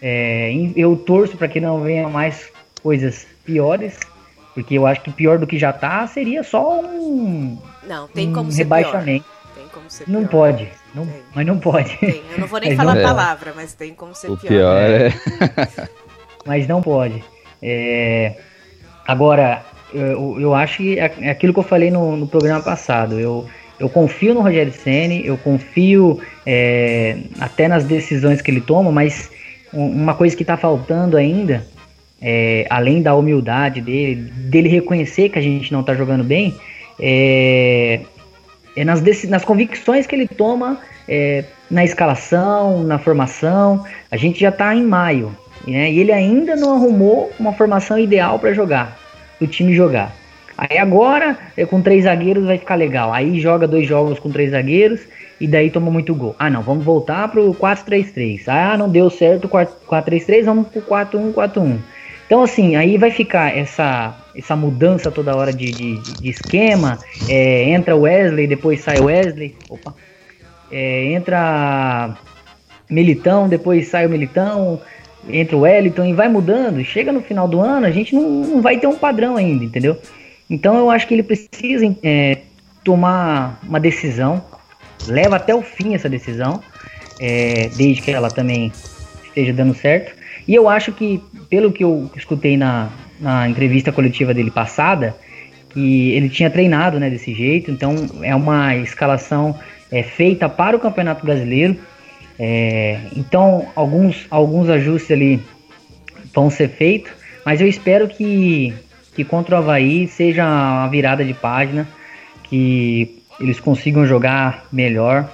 É, 0.00 0.50
eu 0.74 0.96
torço 0.96 1.36
para 1.36 1.48
que 1.48 1.60
não 1.60 1.82
venha 1.82 2.08
mais 2.08 2.50
coisas 2.82 3.26
piores 3.44 3.98
porque 4.56 4.78
eu 4.78 4.86
acho 4.86 5.02
que 5.02 5.12
pior 5.12 5.38
do 5.38 5.46
que 5.46 5.58
já 5.58 5.70
tá 5.70 6.06
seria 6.06 6.42
só 6.42 6.80
um. 6.80 7.58
Não, 7.86 8.08
tem 8.08 8.32
como 8.32 8.48
um 8.48 8.50
ser 8.50 8.62
rebaixamento. 8.62 9.26
Pior. 9.26 9.54
Tem 9.54 9.68
como 9.68 9.90
ser 9.90 10.08
não 10.08 10.20
pior. 10.20 10.30
pode. 10.30 10.68
Não, 10.94 11.06
mas 11.34 11.46
não 11.46 11.58
pode. 11.58 11.94
Tem. 11.98 12.22
Eu 12.32 12.38
não 12.38 12.46
vou 12.46 12.58
nem 12.58 12.72
falar 12.74 12.98
a 12.98 13.02
palavra, 13.02 13.52
mas 13.54 13.74
tem 13.74 13.92
como 13.92 14.14
ser 14.14 14.30
o 14.30 14.36
pior. 14.38 14.48
pior 14.48 14.78
é. 14.78 15.12
mas 16.46 16.66
não 16.66 16.80
pode. 16.80 17.22
É... 17.60 18.38
Agora, 19.06 19.62
eu, 19.92 20.40
eu 20.40 20.54
acho 20.54 20.78
que 20.78 20.98
é 20.98 21.28
aquilo 21.28 21.52
que 21.52 21.58
eu 21.58 21.62
falei 21.62 21.90
no, 21.90 22.16
no 22.16 22.26
programa 22.26 22.62
passado. 22.62 23.20
Eu, 23.20 23.46
eu 23.78 23.90
confio 23.90 24.32
no 24.32 24.40
Rogério 24.40 24.72
Ceni, 24.72 25.26
eu 25.26 25.36
confio 25.36 26.18
é, 26.46 27.18
até 27.38 27.68
nas 27.68 27.84
decisões 27.84 28.40
que 28.40 28.50
ele 28.50 28.62
toma, 28.62 28.90
mas 28.90 29.30
uma 29.70 30.14
coisa 30.14 30.34
que 30.34 30.42
está 30.42 30.56
faltando 30.56 31.18
ainda 31.18 31.62
é, 32.20 32.66
além 32.70 33.02
da 33.02 33.14
humildade 33.14 33.80
dele, 33.80 34.14
dele 34.14 34.68
reconhecer 34.68 35.28
que 35.28 35.38
a 35.38 35.42
gente 35.42 35.72
não 35.72 35.80
está 35.80 35.94
jogando 35.94 36.24
bem, 36.24 36.54
é, 36.98 38.00
é 38.74 38.84
nas, 38.84 39.02
nas 39.24 39.44
convicções 39.44 40.06
que 40.06 40.14
ele 40.14 40.26
toma 40.26 40.78
é, 41.08 41.44
na 41.70 41.84
escalação, 41.84 42.82
na 42.82 42.98
formação. 42.98 43.84
A 44.10 44.16
gente 44.16 44.40
já 44.40 44.48
está 44.48 44.74
em 44.74 44.84
maio, 44.84 45.34
né? 45.66 45.90
E 45.90 45.98
ele 45.98 46.12
ainda 46.12 46.56
não 46.56 46.74
arrumou 46.74 47.32
uma 47.38 47.52
formação 47.52 47.98
ideal 47.98 48.38
para 48.38 48.52
jogar, 48.52 48.98
o 49.40 49.46
time 49.46 49.74
jogar. 49.74 50.14
Aí 50.56 50.78
agora, 50.78 51.36
é, 51.54 51.66
com 51.66 51.82
três 51.82 52.04
zagueiros 52.04 52.46
vai 52.46 52.56
ficar 52.56 52.76
legal. 52.76 53.12
Aí 53.12 53.38
joga 53.40 53.68
dois 53.68 53.86
jogos 53.86 54.18
com 54.18 54.30
três 54.30 54.52
zagueiros 54.52 55.00
e 55.38 55.46
daí 55.46 55.70
toma 55.70 55.90
muito 55.90 56.14
gol. 56.14 56.34
Ah, 56.38 56.48
não, 56.48 56.62
vamos 56.62 56.82
voltar 56.82 57.28
pro 57.28 57.52
4-3-3. 57.54 58.44
Ah, 58.46 58.76
não 58.76 58.88
deu 58.88 59.10
certo 59.10 59.44
o 59.44 59.48
4-3-3, 59.48 60.44
vamos 60.44 60.68
pro 60.68 60.80
4-1-4-1. 60.80 61.76
Então, 62.26 62.42
assim, 62.42 62.74
aí 62.74 62.98
vai 62.98 63.10
ficar 63.10 63.56
essa, 63.56 64.14
essa 64.36 64.56
mudança 64.56 65.10
toda 65.10 65.36
hora 65.36 65.52
de, 65.52 65.70
de, 65.70 66.00
de 66.00 66.28
esquema. 66.28 66.98
É, 67.28 67.70
entra 67.70 67.96
Wesley, 67.96 68.48
depois 68.48 68.80
sai 68.80 68.98
Wesley. 69.00 69.54
Opa. 69.70 69.94
É, 70.70 71.12
entra 71.12 72.16
Militão, 72.90 73.48
depois 73.48 73.88
sai 73.88 74.06
o 74.06 74.10
Militão. 74.10 74.80
Entra 75.28 75.56
o 75.56 75.60
Wellington 75.60 76.04
e 76.04 76.12
vai 76.12 76.28
mudando. 76.28 76.84
Chega 76.84 77.12
no 77.12 77.20
final 77.20 77.46
do 77.46 77.60
ano, 77.60 77.86
a 77.86 77.90
gente 77.90 78.14
não, 78.14 78.28
não 78.28 78.60
vai 78.60 78.78
ter 78.78 78.86
um 78.86 78.96
padrão 78.96 79.36
ainda, 79.36 79.64
entendeu? 79.64 79.96
Então 80.48 80.76
eu 80.76 80.90
acho 80.90 81.06
que 81.06 81.14
ele 81.14 81.22
precisa 81.22 81.84
é, 82.02 82.38
tomar 82.84 83.60
uma 83.62 83.80
decisão. 83.80 84.42
Leva 85.06 85.36
até 85.36 85.54
o 85.54 85.62
fim 85.62 85.94
essa 85.94 86.08
decisão. 86.08 86.60
É, 87.20 87.70
desde 87.76 88.02
que 88.02 88.10
ela 88.10 88.30
também 88.30 88.72
esteja 89.24 89.52
dando 89.52 89.74
certo. 89.74 90.14
E 90.46 90.54
eu 90.54 90.68
acho 90.68 90.92
que, 90.92 91.22
pelo 91.48 91.72
que 91.72 91.84
eu 91.84 92.10
escutei 92.16 92.56
na, 92.56 92.90
na 93.20 93.48
entrevista 93.48 93.92
coletiva 93.92 94.34
dele 94.34 94.50
passada, 94.50 95.16
que 95.70 96.12
ele 96.12 96.28
tinha 96.28 96.50
treinado 96.50 96.98
né, 96.98 97.10
desse 97.10 97.34
jeito, 97.34 97.70
então 97.70 97.94
é 98.22 98.34
uma 98.34 98.76
escalação 98.76 99.58
é, 99.90 100.02
feita 100.02 100.48
para 100.48 100.76
o 100.76 100.80
Campeonato 100.80 101.24
Brasileiro. 101.24 101.76
É, 102.38 102.98
então 103.16 103.66
alguns, 103.74 104.26
alguns 104.30 104.68
ajustes 104.68 105.10
ali 105.10 105.40
vão 106.34 106.50
ser 106.50 106.68
feitos, 106.68 107.12
mas 107.44 107.60
eu 107.60 107.68
espero 107.68 108.08
que, 108.08 108.74
que 109.14 109.24
contra 109.24 109.56
o 109.56 109.58
Havaí 109.58 110.06
seja 110.08 110.44
uma 110.44 110.88
virada 110.88 111.24
de 111.24 111.32
página, 111.32 111.88
que 112.44 113.22
eles 113.40 113.60
consigam 113.60 114.06
jogar 114.06 114.66
melhor. 114.72 115.30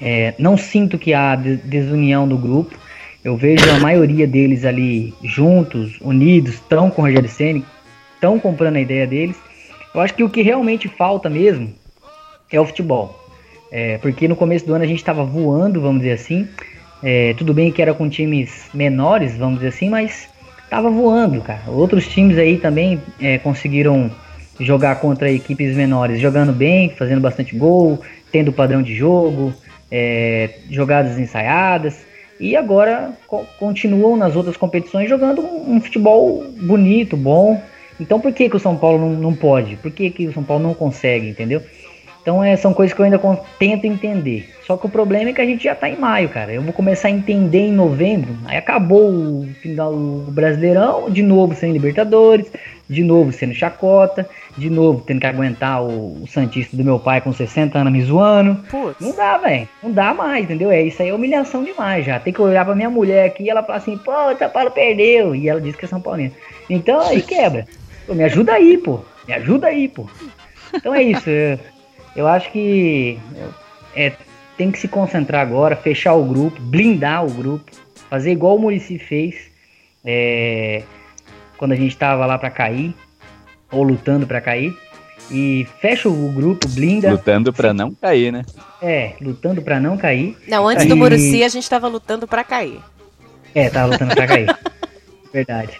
É, 0.00 0.34
não 0.38 0.56
sinto 0.56 0.98
que 0.98 1.12
há 1.12 1.34
desunião 1.34 2.28
do 2.28 2.36
grupo. 2.36 2.78
Eu 3.28 3.36
vejo 3.36 3.70
a 3.70 3.78
maioria 3.78 4.26
deles 4.26 4.64
ali 4.64 5.12
juntos, 5.22 5.98
unidos, 6.00 6.54
estão 6.54 6.90
com 6.90 7.02
o 7.02 7.04
Rogério 7.04 7.28
Senna, 7.28 7.62
estão 8.14 8.40
comprando 8.40 8.76
a 8.76 8.80
ideia 8.80 9.06
deles. 9.06 9.36
Eu 9.94 10.00
acho 10.00 10.14
que 10.14 10.24
o 10.24 10.30
que 10.30 10.40
realmente 10.40 10.88
falta 10.88 11.28
mesmo 11.28 11.74
é 12.50 12.58
o 12.58 12.64
futebol. 12.64 13.22
É, 13.70 13.98
porque 13.98 14.26
no 14.26 14.34
começo 14.34 14.64
do 14.64 14.72
ano 14.72 14.82
a 14.82 14.86
gente 14.86 15.00
estava 15.00 15.24
voando, 15.24 15.78
vamos 15.78 16.00
dizer 16.00 16.14
assim. 16.14 16.48
É, 17.02 17.34
tudo 17.34 17.52
bem 17.52 17.70
que 17.70 17.82
era 17.82 17.92
com 17.92 18.08
times 18.08 18.70
menores, 18.72 19.36
vamos 19.36 19.56
dizer 19.56 19.68
assim, 19.68 19.90
mas 19.90 20.26
estava 20.64 20.88
voando, 20.88 21.42
cara. 21.42 21.64
Outros 21.66 22.08
times 22.08 22.38
aí 22.38 22.56
também 22.56 22.98
é, 23.20 23.36
conseguiram 23.36 24.10
jogar 24.58 25.00
contra 25.00 25.30
equipes 25.30 25.76
menores, 25.76 26.18
jogando 26.18 26.54
bem, 26.54 26.94
fazendo 26.96 27.20
bastante 27.20 27.54
gol, 27.54 28.00
tendo 28.32 28.54
padrão 28.54 28.80
de 28.82 28.94
jogo, 28.94 29.52
é, 29.90 30.60
jogadas 30.70 31.18
ensaiadas 31.18 32.07
e 32.40 32.56
agora 32.56 33.12
co 33.26 33.44
continuam 33.58 34.16
nas 34.16 34.36
outras 34.36 34.56
competições 34.56 35.08
jogando 35.08 35.42
um, 35.42 35.76
um, 35.76 35.80
futebol 35.80 36.44
bonito, 36.62 37.16
bom. 37.16 37.60
Então 38.00 38.20
por 38.20 38.32
que, 38.32 38.48
que 38.48 38.56
o 38.56 38.60
São 38.60 38.76
Paulo 38.76 38.98
não, 38.98 39.10
não 39.10 39.34
pode? 39.34 39.76
Por 39.76 39.90
que, 39.90 40.10
que 40.10 40.26
o 40.26 40.32
São 40.32 40.42
Paulo 40.42 40.62
não 40.62 40.74
consegue, 40.74 41.28
entendeu? 41.28 41.62
Então 42.22 42.44
é, 42.44 42.56
são 42.56 42.74
coisas 42.74 42.94
que 42.94 43.00
eu 43.00 43.04
ainda 43.04 43.20
tento 43.58 43.86
entender. 43.86 44.50
Só 44.66 44.76
que 44.76 44.84
o 44.84 44.88
problema 44.90 45.30
é 45.30 45.32
que 45.32 45.40
a 45.40 45.46
gente 45.46 45.64
já 45.64 45.74
tá 45.74 45.88
em 45.88 45.96
maio, 45.96 46.28
cara. 46.28 46.52
Eu 46.52 46.60
vou 46.60 46.74
começar 46.74 47.08
a 47.08 47.10
entender 47.10 47.68
em 47.68 47.72
novembro. 47.72 48.36
Aí 48.44 48.58
acabou 48.58 49.10
o 49.10 49.48
final 49.62 49.92
do 49.92 50.30
Brasileirão, 50.30 51.10
de 51.10 51.22
novo 51.22 51.54
sem 51.54 51.72
Libertadores, 51.72 52.46
de 52.86 53.02
novo 53.02 53.32
sendo 53.32 53.54
chacota, 53.54 54.28
de 54.58 54.68
novo 54.68 55.02
tendo 55.06 55.20
que 55.20 55.26
aguentar 55.26 55.82
o, 55.82 56.22
o 56.22 56.26
Santista 56.26 56.76
do 56.76 56.84
meu 56.84 56.98
pai 56.98 57.20
com 57.20 57.32
60 57.32 57.78
anos 57.78 57.92
me 57.92 58.02
zoando. 58.02 58.56
Putz. 58.68 59.00
Não 59.00 59.14
dá, 59.14 59.38
velho. 59.38 59.68
Não 59.82 59.92
dá 59.92 60.12
mais, 60.12 60.44
entendeu? 60.44 60.70
É 60.70 60.82
isso 60.82 61.00
aí 61.00 61.08
é 61.08 61.14
humilhação 61.14 61.62
demais 61.62 62.04
já. 62.04 62.18
Tem 62.18 62.32
que 62.32 62.42
olhar 62.42 62.64
pra 62.64 62.74
minha 62.74 62.90
mulher 62.90 63.26
aqui 63.26 63.44
e 63.44 63.50
ela 63.50 63.62
fala 63.62 63.78
assim, 63.78 63.96
pô, 63.96 64.12
o 64.12 64.36
São 64.36 64.50
Paulo 64.50 64.70
perdeu. 64.70 65.34
E 65.34 65.48
ela 65.48 65.60
diz 65.60 65.76
que 65.76 65.84
é 65.84 65.88
São 65.88 66.00
Paulino. 66.00 66.32
Então 66.68 67.00
aí 67.00 67.22
quebra. 67.22 67.66
Pô, 68.06 68.14
me 68.14 68.24
ajuda 68.24 68.54
aí, 68.54 68.76
pô. 68.76 69.00
Me 69.26 69.34
ajuda 69.34 69.68
aí, 69.68 69.88
pô. 69.88 70.06
Então 70.74 70.94
é 70.94 71.02
isso. 71.02 71.30
Eu, 71.30 71.58
eu 72.16 72.28
acho 72.28 72.50
que 72.50 73.18
é, 73.94 74.12
tem 74.56 74.72
que 74.72 74.78
se 74.78 74.88
concentrar 74.88 75.40
agora, 75.40 75.76
fechar 75.76 76.14
o 76.14 76.24
grupo, 76.24 76.60
blindar 76.60 77.24
o 77.24 77.30
grupo, 77.30 77.70
fazer 78.10 78.32
igual 78.32 78.56
o 78.56 78.58
Murici 78.58 78.98
fez. 78.98 79.36
É, 80.04 80.82
quando 81.56 81.72
a 81.72 81.76
gente 81.76 81.92
estava 81.92 82.26
lá 82.26 82.38
para 82.38 82.50
cair, 82.50 82.94
ou 83.70 83.82
lutando 83.82 84.26
para 84.26 84.40
cair. 84.40 84.76
E 85.30 85.66
fecha 85.80 86.08
o 86.08 86.32
grupo, 86.32 86.66
blinda. 86.68 87.10
Lutando 87.10 87.52
para 87.52 87.74
não 87.74 87.92
cair, 87.94 88.32
né? 88.32 88.44
É, 88.80 89.12
lutando 89.20 89.60
para 89.60 89.78
não 89.78 89.96
cair. 89.96 90.36
Não, 90.48 90.66
antes 90.66 90.86
e... 90.86 90.88
do 90.88 90.96
Muruci 90.96 91.42
a 91.42 91.48
gente 91.48 91.64
estava 91.64 91.86
lutando 91.86 92.26
para 92.26 92.42
cair. 92.42 92.80
É, 93.54 93.68
tava 93.68 93.92
lutando 93.92 94.14
para 94.14 94.26
cair. 94.26 94.58
Verdade. 95.32 95.78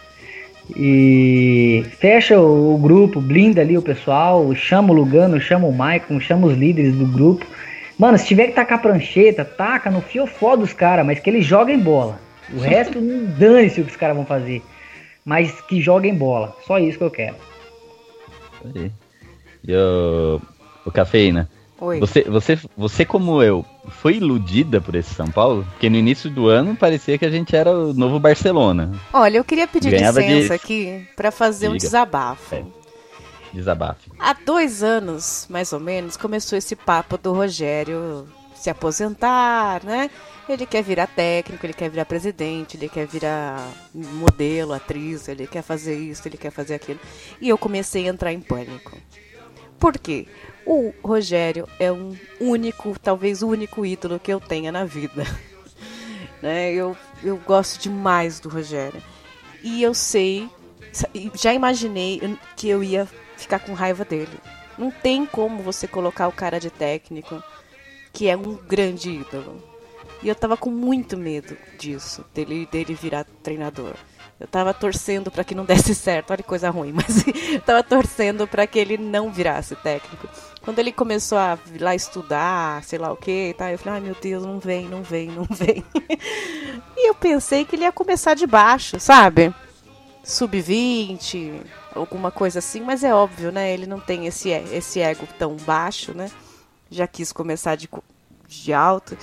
E 0.77 1.87
fecha 1.99 2.39
o, 2.39 2.75
o, 2.75 2.79
grupo, 2.79 3.23
blinda 3.23 3.63
ali 3.63 3.79
o 3.79 3.83
pessoal, 3.83 4.55
chama 4.55 4.93
o 4.93 4.97
Lugano, 4.97 5.41
chama 5.41 5.67
o 5.67 5.73
Maicon, 5.73 6.21
chama 6.21 6.47
os 6.47 6.57
líderes 6.59 6.95
do 6.95 7.07
grupo. 7.07 7.47
Mano, 7.99 8.19
se 8.19 8.27
tiver 8.27 8.49
que 8.49 8.53
tacar 8.53 8.83
prancheta, 8.83 9.47
taca 9.47 9.91
no 9.91 10.03
fiofó 10.03 10.57
dos 10.57 10.75
caras, 10.75 11.07
mas 11.07 11.19
que 11.21 11.31
eles 11.31 11.47
joguem 11.47 11.79
bola. 11.79 12.21
O 12.53 12.61
resto 12.61 13.01
não 13.01 13.25
dane-se 13.39 13.81
o 13.81 13.85
que 13.85 13.91
os 13.91 13.97
caras 13.97 14.15
vão 14.15 14.27
fazer 14.27 14.63
mas 15.29 15.61
que 15.61 15.79
joguem 15.79 16.15
bola. 16.15 16.57
Só 16.67 16.79
isso 16.79 16.97
que 16.97 17.05
eu 17.05 17.11
quero. 17.11 17.37
E 19.65 19.75
o, 19.75 20.41
o 20.85 20.91
Cafeína, 20.91 21.49
Oi. 21.81 22.01
Você, 22.01 22.23
você, 22.25 22.59
você, 22.77 23.05
como 23.05 23.41
eu, 23.41 23.65
foi 23.89 24.17
iludida 24.17 24.81
por 24.81 24.97
esse 24.97 25.15
São 25.15 25.29
Paulo? 25.29 25.65
Porque 25.71 25.89
no 25.89 25.97
início 25.97 26.29
do 26.29 26.49
ano 26.49 26.75
parecia 26.75 27.17
que 27.17 27.25
a 27.25 27.31
gente 27.31 27.55
era 27.55 27.71
o 27.71 27.95
novo 27.95 28.19
Barcelona. 28.19 28.93
Olha, 29.13 29.39
eu 29.39 29.45
queria 29.45 29.69
pedir 29.69 29.93
Ganhava 29.93 30.21
licença 30.21 30.49
de... 30.49 30.55
aqui 30.55 31.09
para 31.15 31.31
fazer 31.31 31.67
Diga. 31.67 31.75
um 31.75 31.77
desabafo. 31.77 32.55
É. 32.57 32.65
Desabafo. 33.53 34.11
Há 34.19 34.33
dois 34.33 34.83
anos, 34.83 35.47
mais 35.49 35.73
ou 35.73 35.79
menos, 35.79 36.17
começou 36.17 36.59
esse 36.59 36.75
papo 36.75 37.17
do 37.17 37.33
Rogério 37.33 38.27
se 38.57 38.69
aposentar, 38.69 39.83
né? 39.85 40.11
Ele 40.49 40.65
quer 40.65 40.83
virar 40.83 41.07
técnico, 41.07 41.65
ele 41.67 41.75
quer 41.75 41.91
virar 41.91 42.07
presidente, 42.07 42.77
ele 42.77 42.89
quer 42.89 43.07
virar 43.07 43.71
modelo, 43.95 44.73
atriz, 44.73 45.29
ele 45.29 45.47
quer 45.47 45.63
fazer 45.63 45.97
isso, 45.99 46.27
ele 46.27 46.39
quer 46.39 46.51
fazer 46.51 46.75
aquilo. 46.75 46.99
E 47.41 47.49
eu 47.49 47.59
comecei 47.59 48.07
a 48.07 48.11
entrar 48.11 48.33
em 48.33 48.41
pânico. 48.41 48.97
Por 49.79 49.99
quê? 49.99 50.27
O 50.67 50.93
Rogério 51.03 51.69
é 51.79 51.93
um 51.93 52.17
único, 52.41 52.99
talvez 52.99 53.43
o 53.43 53.49
único 53.49 53.87
ídolo 53.87 54.19
que 54.19 54.33
eu 54.33 54.41
tenha 54.41 54.73
na 54.73 54.85
vida. 54.85 55.25
né? 56.43 56.73
eu, 56.73 56.97
eu 57.23 57.37
gosto 57.37 57.81
demais 57.81 58.41
do 58.41 58.49
Rogério. 58.49 59.03
E 59.63 59.83
eu 59.83 59.95
sei, 59.95 60.49
já 61.35 61.53
imaginei 61.53 62.21
que 62.57 62.69
eu 62.69 62.83
ia 62.83 63.09
ficar 63.37 63.59
com 63.59 63.73
raiva 63.73 64.05
dele. 64.05 64.39
Não 64.77 64.91
tem 64.91 65.27
como 65.27 65.63
você 65.63 65.87
colocar 65.87 66.29
o 66.29 66.33
cara 66.33 66.59
de 66.59 66.71
técnico, 66.71 67.43
que 68.13 68.29
é 68.29 68.37
um 68.37 68.55
grande 68.55 69.11
ídolo. 69.11 69.63
E 70.23 70.29
eu 70.29 70.35
tava 70.35 70.57
com 70.57 70.71
muito 70.71 71.17
medo 71.17 71.57
disso, 71.79 72.25
dele, 72.35 72.69
dele 72.71 72.95
virar 72.95 73.25
treinador. 73.43 73.95
Eu 74.41 74.47
tava 74.47 74.73
torcendo 74.73 75.31
para 75.31 75.45
que 75.45 75.55
não 75.55 75.65
desse 75.65 75.95
certo, 75.97 76.31
olha 76.31 76.43
que 76.43 76.49
coisa 76.49 76.71
ruim, 76.71 76.93
mas 76.93 77.27
eu 77.27 77.61
tava 77.63 77.83
torcendo 77.83 78.47
para 78.47 78.67
que 78.67 78.79
ele 78.79 78.97
não 78.97 79.31
virasse 79.31 79.75
técnico. 79.77 80.29
Quando 80.63 80.79
ele 80.81 80.93
começou 80.93 81.39
a 81.39 81.59
ir 81.73 81.81
lá 81.81 81.95
estudar, 81.95 82.83
sei 82.85 82.99
lá 82.99 83.13
o 83.13 83.17
que, 83.17 83.55
tá, 83.57 83.73
eu 83.73 83.79
falei, 83.79 83.95
ai 83.95 84.01
meu 84.01 84.17
Deus, 84.21 84.45
não 84.45 84.59
vem, 84.59 84.87
não 84.87 85.03
vem, 85.03 85.29
não 85.29 85.45
vem. 85.51 85.85
e 86.97 87.09
eu 87.09 87.15
pensei 87.15 87.65
que 87.65 87.77
ele 87.77 87.85
ia 87.85 87.93
começar 87.93 88.35
de 88.35 88.47
baixo, 88.47 89.01
sabe? 89.01 89.55
Sub-20, 90.23 91.63
alguma 91.95 92.31
coisa 92.31 92.59
assim, 92.59 92.81
mas 92.81 93.03
é 93.03 93.15
óbvio, 93.15 93.51
né? 93.51 93.73
Ele 93.73 93.87
não 93.87 93.99
tem 93.99 94.27
esse, 94.27 94.51
esse 94.51 95.01
ego 95.01 95.27
tão 95.39 95.57
baixo, 95.57 96.13
né? 96.13 96.31
Já 96.91 97.07
quis 97.07 97.33
começar 97.33 97.77
de, 97.77 97.89
de 98.49 98.73
alto. 98.73 99.17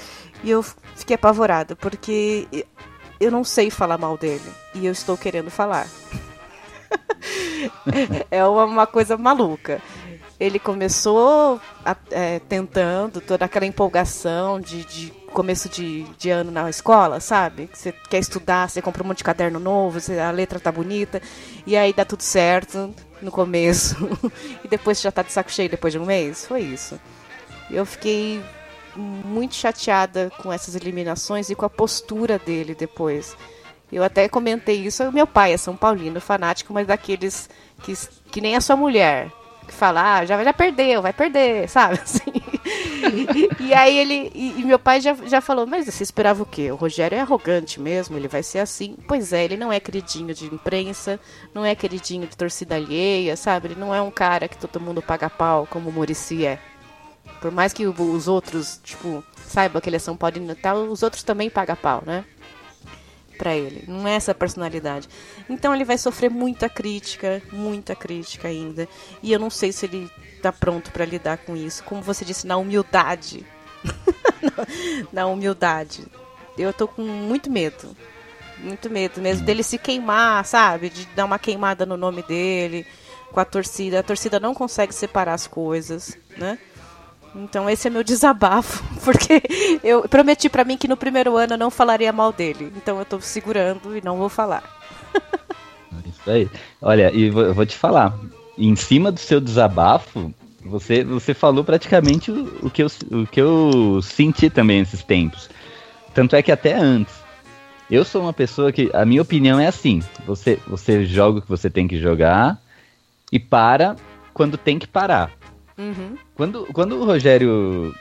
E 0.44 0.51
eu 0.51 0.63
fiquei 0.96 1.15
apavorada, 1.15 1.75
porque 1.75 2.48
eu 3.20 3.32
não 3.32 3.44
sei 3.44 3.70
falar 3.70 3.98
mal 3.98 4.17
dele. 4.17 4.50
E 4.74 4.86
eu 4.86 4.91
estou 4.91 5.17
querendo 5.17 5.50
falar. 5.50 5.88
é 8.29 8.46
uma, 8.46 8.65
uma, 8.65 8.88
coisa 8.88 9.17
maluca. 9.17 9.82
Ele 10.39 10.60
começou 10.60 11.60
a, 11.84 11.96
é, 12.12 12.39
tentando 12.39 13.22
toda 13.22 13.46
aquela 13.46 13.65
empolgação 13.65 14.60
de, 14.60 14.84
de 14.84 15.10
começo 15.34 15.70
de, 15.70 16.03
de, 16.17 16.29
ano 16.29 16.51
na 16.51 16.70
escola, 16.70 17.20
sabe? 17.20 17.70
Você 17.74 17.94
quer 18.10 18.20
estudar, 18.20 18.70
você 18.70 18.82
compra 18.82 19.01
um 19.01 19.08
monte 19.08 19.20
de 19.20 19.24
caderno 19.24 19.60
novo, 19.60 20.00
você, 20.00 20.20
a 20.20 20.32
letra 20.32 20.60
tá 20.60 20.72
bonita, 20.72 21.22
e 21.65 21.75
aí 21.75 21.94
dá 21.94 22.05
tudo 22.05 22.22
certo 22.22 22.94
no 23.22 23.32
começo, 23.32 23.96
e 24.63 24.67
depois 24.67 25.01
já 25.01 25.12
tá 25.12 25.24
de 25.24 25.32
saco 25.32 25.51
cheio 25.51 25.70
depois 25.70 25.94
de 25.94 26.00
um 26.00 26.05
mês. 26.05 26.46
Foi 26.46 26.62
isso. 26.62 27.00
Eu 27.72 27.86
fiquei 27.86 28.44
muito 28.95 29.55
chateada 29.55 30.31
com 30.41 30.51
essas 30.51 30.75
eliminações 30.75 31.49
e 31.49 31.55
com 31.55 31.65
a 31.65 31.69
postura 31.69 32.39
dele 32.39 32.75
depois. 32.75 33.35
Eu 33.91 34.03
até 34.03 34.27
comentei 34.27 34.77
isso. 34.77 35.11
Meu 35.11 35.27
pai 35.27 35.53
é 35.53 35.57
São 35.57 35.75
Paulino, 35.75 36.19
fanático, 36.19 36.73
mas 36.73 36.87
daqueles 36.87 37.49
que, 37.83 37.93
que 38.31 38.41
nem 38.41 38.55
a 38.55 38.61
sua 38.61 38.75
mulher. 38.75 39.31
Que 39.67 39.73
fala, 39.73 40.17
ah, 40.17 40.25
já, 40.25 40.43
já 40.43 40.53
perdeu, 40.53 41.01
vai 41.01 41.13
perder, 41.13 41.67
sabe? 41.69 41.99
Assim. 42.01 42.31
e 43.59 43.73
aí 43.73 43.97
ele. 43.97 44.31
E, 44.33 44.59
e, 44.59 44.65
meu 44.65 44.77
pai 44.77 45.01
já, 45.01 45.13
já 45.25 45.41
falou, 45.41 45.65
mas 45.65 45.85
você 45.85 46.03
esperava 46.03 46.43
o 46.43 46.45
quê? 46.45 46.71
O 46.71 46.75
Rogério 46.75 47.15
é 47.15 47.21
arrogante 47.21 47.79
mesmo, 47.79 48.17
ele 48.17 48.27
vai 48.27 48.43
ser 48.43 48.60
assim. 48.60 48.95
Pois 49.08 49.34
é, 49.34 49.43
ele 49.43 49.58
não 49.58 49.71
é 49.71 49.79
queridinho 49.79 50.34
de 50.34 50.45
imprensa, 50.45 51.19
não 51.53 51.65
é 51.65 51.73
queridinho 51.73 52.27
de 52.27 52.36
torcida 52.36 52.75
alheia, 52.75 53.36
sabe? 53.36 53.69
Ele 53.69 53.79
não 53.79 53.93
é 53.93 54.01
um 54.01 54.12
cara 54.12 54.47
que 54.47 54.58
todo 54.58 54.79
mundo 54.79 55.01
paga 55.01 55.29
pau, 55.29 55.67
como 55.69 55.89
o 55.89 55.93
Murici 55.93 56.45
é. 56.45 56.60
Por 57.41 57.52
mais 57.52 57.74
que 57.74 57.86
os 57.86 58.28
outros, 58.28 58.80
tipo, 58.84 59.24
saibam 59.48 59.82
que 59.82 59.89
ele 59.89 59.95
é 59.95 60.00
São 60.00 60.17
Paulino 60.17 60.52
e 60.52 60.56
tal, 60.56 60.84
os 60.84 61.04
outros 61.04 61.24
também 61.24 61.50
pagam 61.50 61.76
pau, 61.76 62.04
né? 62.06 62.26
Pra 63.38 63.56
ele. 63.56 63.84
Não 63.88 64.08
é 64.08 64.15
essa 64.15 64.34
personalidade. 64.34 65.10
Então 65.50 65.74
ele 65.74 65.84
vai 65.84 65.98
sofrer 65.98 66.30
muita 66.30 66.69
crítica, 66.69 67.41
muita 67.52 67.95
crítica 67.95 68.48
ainda. 68.48 68.88
E 69.21 69.32
eu 69.32 69.39
não 69.39 69.50
sei 69.50 69.71
se 69.71 69.86
ele 69.86 70.10
tá 70.41 70.52
pronto 70.52 70.91
para 70.91 71.06
lidar 71.06 71.38
com 71.39 71.56
isso. 71.56 71.84
Como 71.84 72.02
você 72.02 72.24
disse, 72.24 72.48
na 72.48 72.58
humildade. 72.58 73.45
na 75.12 75.26
humildade. 75.28 76.06
Eu 76.58 76.71
tô 76.71 76.88
com 76.88 77.02
muito 77.02 77.52
medo. 77.52 77.95
Muito 78.58 78.89
medo 78.89 79.21
mesmo 79.21 79.45
dele 79.45 79.63
se 79.63 79.78
queimar, 79.78 80.45
sabe? 80.45 80.89
De 80.89 81.06
dar 81.08 81.26
uma 81.26 81.38
queimada 81.38 81.86
no 81.86 81.98
nome 81.98 82.24
dele 82.24 82.88
com 83.36 83.39
a 83.41 83.45
torcida. 83.45 84.00
A 84.00 84.04
torcida 84.04 84.39
não 84.39 84.54
consegue 84.54 84.93
separar 84.95 85.34
as 85.34 85.45
coisas, 85.45 86.17
né? 86.38 86.58
Então 87.36 87.69
esse 87.69 87.88
é 87.88 87.91
meu 87.91 88.04
desabafo, 88.04 88.84
porque 89.04 89.41
eu 89.84 90.08
prometi 90.08 90.50
para 90.50 90.63
mim 90.63 90.78
que 90.78 90.88
no 90.88 90.95
primeiro 90.95 91.36
ano 91.36 91.54
eu 91.54 91.58
não 91.58 91.69
falaria 91.69 92.12
mal 92.13 92.32
dele. 92.32 92.71
Então 92.78 92.98
eu 92.98 93.06
tô 93.06 93.19
segurando 93.19 93.95
e 93.95 94.02
não 94.02 94.17
vou 94.17 94.30
falar. 94.30 94.63
Isso 96.06 96.30
aí. 96.30 96.50
Olha, 96.82 97.12
e 97.13 97.30
vou, 97.30 97.54
vou 97.54 97.65
te 97.65 97.76
falar, 97.76 98.17
em 98.58 98.76
cima 98.76 99.12
do 99.12 99.19
seu 99.19 99.39
desabafo, 99.39 100.34
você, 100.63 101.04
você 101.04 101.34
falou 101.34 101.63
praticamente 101.63 102.32
o, 102.32 102.65
o, 102.67 102.69
que 102.69 102.82
eu, 102.82 102.88
o 103.12 103.28
que 103.28 103.39
eu 103.39 104.00
senti 104.02 104.50
também 104.50 104.80
nesses 104.80 105.04
tempos. 105.04 105.50
Tanto 106.13 106.36
é 106.36 106.41
que 106.41 106.52
até 106.52 106.74
antes. 106.74 107.13
Eu 107.89 108.04
sou 108.04 108.24
uma 108.24 108.34
pessoa 108.34 108.71
que. 108.71 108.89
A 108.93 109.06
minha 109.06 109.21
opinião 109.21 109.60
é 109.60 109.67
assim: 109.67 110.02
você, 110.26 110.58
você 110.67 111.06
joga 111.06 111.39
o 111.39 111.41
que 111.41 111.50
você 111.50 111.69
tem 111.69 111.88
que 111.88 112.00
jogar 112.00 112.60
e 113.32 113.39
para 113.39 113.95
quando 114.34 114.58
tem 114.58 114.80
que 114.80 114.88
parar. 114.88 115.32
Uhum. 115.77 116.15
Quando, 116.35 116.67
quando 116.73 116.95
o 116.95 117.05
Rogério 117.05 117.93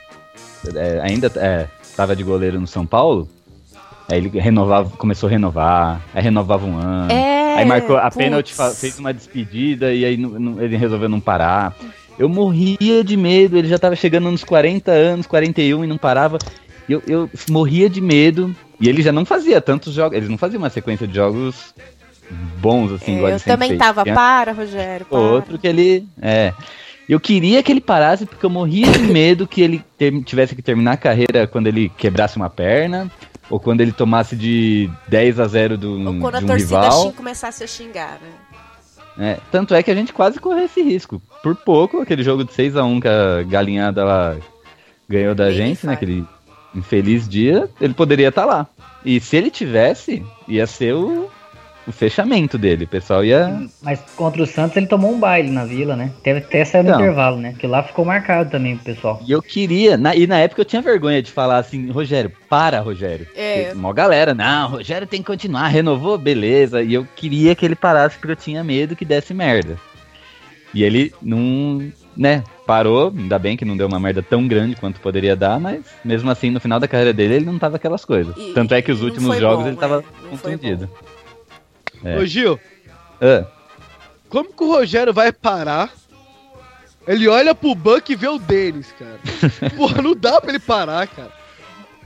é, 0.75 0.99
ainda 1.01 1.27
estava 1.81 2.13
é, 2.13 2.15
de 2.15 2.23
goleiro 2.23 2.59
no 2.59 2.67
São 2.67 2.85
Paulo, 2.85 3.27
aí 4.09 4.17
ele 4.17 4.39
renovava, 4.39 4.89
começou 4.97 5.27
a 5.27 5.31
renovar, 5.31 6.01
aí 6.13 6.23
renovava 6.23 6.65
um 6.65 6.77
ano. 6.77 7.11
É, 7.11 7.55
aí 7.55 7.65
marcou 7.65 7.97
a 7.97 8.09
pênalti, 8.09 8.53
fez 8.75 8.97
uma 8.99 9.13
despedida 9.13 9.93
e 9.93 10.05
aí 10.05 10.13
ele 10.59 10.77
resolveu 10.77 11.09
não 11.09 11.19
parar. 11.19 11.75
Eu 12.17 12.29
morria 12.29 13.03
de 13.03 13.17
medo, 13.17 13.57
ele 13.57 13.67
já 13.67 13.75
estava 13.75 13.95
chegando 13.95 14.31
nos 14.31 14.43
40 14.43 14.91
anos, 14.91 15.27
41 15.27 15.83
e 15.83 15.87
não 15.87 15.97
parava. 15.97 16.37
Eu, 16.87 17.01
eu 17.07 17.29
morria 17.49 17.89
de 17.89 17.99
medo. 17.99 18.55
E 18.79 18.89
ele 18.89 19.01
já 19.01 19.11
não 19.11 19.25
fazia 19.25 19.61
tantos 19.61 19.93
jogos. 19.93 20.17
Eles 20.17 20.29
não 20.29 20.37
faziam 20.37 20.61
uma 20.61 20.69
sequência 20.69 21.07
de 21.07 21.15
jogos 21.15 21.73
bons, 22.57 22.91
assim, 22.91 23.23
é, 23.23 23.33
Eu 23.33 23.39
também 23.39 23.77
tava, 23.77 24.03
para, 24.03 24.51
Rogério. 24.51 25.05
Para. 25.05 25.19
Outro 25.19 25.57
que 25.57 25.67
ele. 25.67 26.07
É. 26.21 26.53
Eu 27.07 27.19
queria 27.19 27.61
que 27.61 27.71
ele 27.71 27.81
parasse 27.81 28.25
porque 28.25 28.45
eu 28.45 28.49
morria 28.49 28.91
de 28.91 28.99
medo 29.11 29.47
que 29.47 29.61
ele 29.61 29.83
tivesse 30.23 30.55
que 30.55 30.61
terminar 30.61 30.93
a 30.93 30.97
carreira 30.97 31.47
quando 31.47 31.67
ele 31.67 31.89
quebrasse 31.89 32.35
uma 32.35 32.49
perna 32.49 33.11
ou 33.49 33.59
quando 33.59 33.81
ele 33.81 33.91
tomasse 33.91 34.35
de 34.35 34.89
10 35.07 35.39
a 35.39 35.47
0 35.47 35.77
do 35.77 35.99
ou 35.99 36.19
quando 36.19 36.35
a 36.35 36.39
um 36.39 36.45
torcida 36.45 36.81
rival. 36.81 37.13
começasse 37.13 37.63
a 37.63 37.67
xingar, 37.67 38.19
né? 38.21 38.31
É, 39.17 39.39
tanto 39.49 39.73
é 39.73 39.81
que 39.81 39.89
a 39.89 39.95
gente 39.95 40.11
quase 40.11 40.39
correu 40.39 40.65
esse 40.65 40.81
risco. 40.81 41.21
Por 41.41 41.55
pouco, 41.55 42.01
aquele 42.01 42.21
jogo 42.21 42.43
de 42.43 42.53
6 42.53 42.75
a 42.75 42.83
1 42.83 42.99
que 42.99 43.07
a 43.07 43.43
galinhada 43.43 44.03
lá 44.03 44.35
ganhou 45.07 45.33
da 45.33 45.45
Bem 45.45 45.53
gente, 45.55 45.87
né? 45.87 45.93
Aquele 45.93 46.25
infeliz 46.75 47.27
dia, 47.27 47.69
ele 47.79 47.93
poderia 47.93 48.27
estar 48.27 48.41
tá 48.41 48.47
lá. 48.47 48.67
E 49.05 49.19
se 49.21 49.37
ele 49.37 49.49
tivesse, 49.49 50.25
ia 50.47 50.67
ser 50.67 50.93
o 50.93 51.29
o 51.87 51.91
fechamento 51.91 52.57
dele. 52.57 52.85
O 52.85 52.87
pessoal 52.87 53.23
ia. 53.23 53.67
Mas 53.81 53.99
contra 54.15 54.41
o 54.41 54.45
Santos 54.45 54.75
ele 54.75 54.87
tomou 54.87 55.11
um 55.11 55.19
baile 55.19 55.49
na 55.49 55.65
vila, 55.65 55.95
né? 55.95 56.11
Teve 56.23 56.39
até 56.39 56.65
sair 56.65 56.83
no 56.83 56.89
então, 56.89 57.01
intervalo, 57.01 57.37
né? 57.37 57.55
Que 57.57 57.67
lá 57.67 57.83
ficou 57.83 58.03
marcado 58.05 58.49
também 58.49 58.75
pro 58.75 58.85
pessoal. 58.85 59.21
E 59.25 59.31
eu 59.31 59.41
queria, 59.41 59.97
na, 59.97 60.15
e 60.15 60.25
na 60.27 60.37
época 60.37 60.61
eu 60.61 60.65
tinha 60.65 60.81
vergonha 60.81 61.21
de 61.21 61.31
falar 61.31 61.57
assim, 61.57 61.89
Rogério, 61.89 62.31
para, 62.49 62.79
Rogério. 62.79 63.27
É. 63.35 63.71
Uma 63.73 63.93
galera, 63.93 64.33
não, 64.33 64.69
Rogério 64.69 65.07
tem 65.07 65.21
que 65.21 65.27
continuar, 65.27 65.67
renovou, 65.67 66.17
beleza. 66.17 66.81
E 66.81 66.93
eu 66.93 67.07
queria 67.15 67.55
que 67.55 67.65
ele 67.65 67.75
parasse 67.75 68.17
porque 68.17 68.31
eu 68.31 68.35
tinha 68.35 68.63
medo 68.63 68.95
que 68.95 69.05
desse 69.05 69.33
merda. 69.33 69.77
E 70.73 70.83
ele 70.83 71.13
não, 71.21 71.89
né, 72.17 72.43
parou, 72.65 73.13
ainda 73.15 73.39
bem 73.39 73.55
que 73.55 73.63
não 73.63 73.77
deu 73.77 73.87
uma 73.87 73.99
merda 73.99 74.21
tão 74.21 74.45
grande 74.45 74.75
quanto 74.75 74.99
poderia 74.99 75.33
dar, 75.35 75.57
mas 75.57 75.85
mesmo 76.03 76.29
assim, 76.29 76.49
no 76.49 76.59
final 76.59 76.79
da 76.79 76.87
carreira 76.87 77.13
dele, 77.13 77.35
ele 77.35 77.45
não 77.45 77.57
tava 77.57 77.77
aquelas 77.77 78.03
coisas. 78.03 78.35
E, 78.35 78.51
Tanto 78.53 78.73
é 78.73 78.81
que 78.81 78.91
os 78.91 79.01
últimos 79.01 79.37
jogos 79.37 79.63
bom, 79.63 79.69
ele 79.69 79.77
tava 79.77 80.03
é, 80.03 80.27
contundido. 80.29 80.89
É. 82.05 82.17
Ô 82.17 82.25
Gil, 82.25 82.59
é. 83.19 83.43
como 84.29 84.53
que 84.53 84.63
o 84.63 84.71
Rogério 84.71 85.11
vai 85.11 85.31
parar? 85.31 85.91
Ele 87.07 87.27
olha 87.27 87.53
pro 87.53 87.75
banco 87.75 88.11
e 88.11 88.15
vê 88.15 88.27
o 88.27 88.39
Denis, 88.39 88.93
cara. 88.97 89.19
Porra, 89.75 90.01
não 90.01 90.15
dá 90.15 90.39
pra 90.39 90.51
ele 90.51 90.59
parar, 90.59 91.07
cara. 91.07 91.31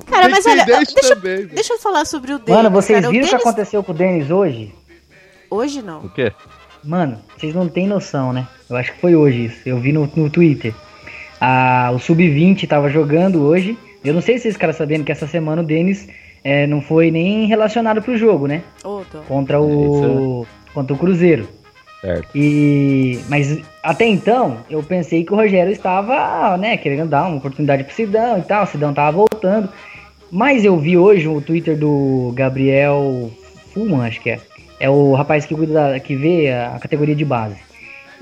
Cara, 0.05 0.29
mas 0.29 0.45
olha, 0.45 0.65
deixa, 0.65 1.15
também, 1.15 1.45
deixa 1.47 1.73
eu 1.73 1.79
falar 1.79 2.05
sobre 2.05 2.33
o 2.33 2.39
Denis. 2.39 2.55
Mano, 2.55 2.71
vocês 2.71 2.99
cara, 2.99 3.11
viram 3.11 3.25
o 3.25 3.29
que 3.29 3.35
aconteceu 3.35 3.83
com 3.83 3.91
o 3.91 3.95
Denis 3.95 4.31
hoje? 4.31 4.73
Hoje 5.49 5.81
não. 5.81 6.05
O 6.05 6.09
quê? 6.09 6.31
Mano, 6.83 7.21
vocês 7.37 7.53
não 7.53 7.67
têm 7.67 7.87
noção, 7.87 8.31
né? 8.31 8.47
Eu 8.69 8.77
acho 8.77 8.93
que 8.93 9.01
foi 9.01 9.15
hoje 9.15 9.45
isso. 9.45 9.57
Eu 9.65 9.79
vi 9.79 9.91
no, 9.91 10.09
no 10.15 10.29
Twitter. 10.29 10.73
Ah, 11.39 11.91
o 11.93 11.99
Sub-20 11.99 12.67
tava 12.67 12.89
jogando 12.89 13.43
hoje. 13.43 13.77
Eu 14.03 14.13
não 14.13 14.21
sei 14.21 14.37
se 14.37 14.43
vocês 14.43 14.57
caras 14.57 14.77
sabendo 14.77 15.03
que 15.03 15.11
essa 15.11 15.27
semana 15.27 15.61
o 15.61 15.65
Denis 15.65 16.07
é, 16.43 16.65
não 16.67 16.81
foi 16.81 17.11
nem 17.11 17.45
relacionado 17.45 18.01
pro 18.01 18.17
jogo, 18.17 18.47
né? 18.47 18.63
Oh, 18.83 19.01
contra 19.27 19.59
o. 19.61 20.45
É 20.55 20.59
contra 20.73 20.93
o 20.93 20.97
Cruzeiro. 20.97 21.47
Certo. 22.01 22.29
E, 22.33 23.19
mas 23.27 23.59
até 23.83 24.05
então, 24.05 24.57
eu 24.69 24.81
pensei 24.81 25.23
que 25.23 25.33
o 25.33 25.35
Rogério 25.35 25.71
estava, 25.71 26.55
né, 26.57 26.77
querendo 26.77 27.09
dar 27.09 27.27
uma 27.27 27.37
oportunidade 27.37 27.83
pro 27.83 27.93
Sidão 27.93 28.37
e 28.37 28.41
tal, 28.41 28.63
o 28.63 28.67
Sidão 28.67 28.93
tava 28.93 29.11
voltando. 29.11 29.69
Mas 30.31 30.63
eu 30.63 30.77
vi 30.77 30.97
hoje 30.97 31.27
o 31.27 31.41
Twitter 31.41 31.77
do 31.77 32.31
Gabriel 32.35 33.29
Fulman, 33.73 34.07
acho 34.07 34.21
que 34.21 34.29
é. 34.29 34.39
É 34.79 34.89
o 34.89 35.13
rapaz 35.13 35.45
que 35.45 35.53
cuida 35.53 35.73
da, 35.73 35.99
que 35.99 36.15
vê 36.15 36.49
a 36.51 36.79
categoria 36.79 37.15
de 37.15 37.25
base. 37.25 37.57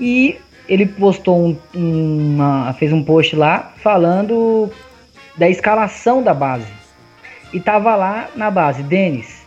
E 0.00 0.36
ele 0.68 0.86
postou 0.86 1.38
um, 1.38 1.56
uma, 1.74 2.72
fez 2.72 2.92
um 2.92 3.02
post 3.04 3.36
lá 3.36 3.72
falando 3.76 4.68
da 5.36 5.48
escalação 5.48 6.20
da 6.20 6.34
base. 6.34 6.77
E 7.52 7.60
tava 7.60 7.94
lá 7.96 8.28
na 8.36 8.50
base, 8.50 8.82
Denis, 8.82 9.46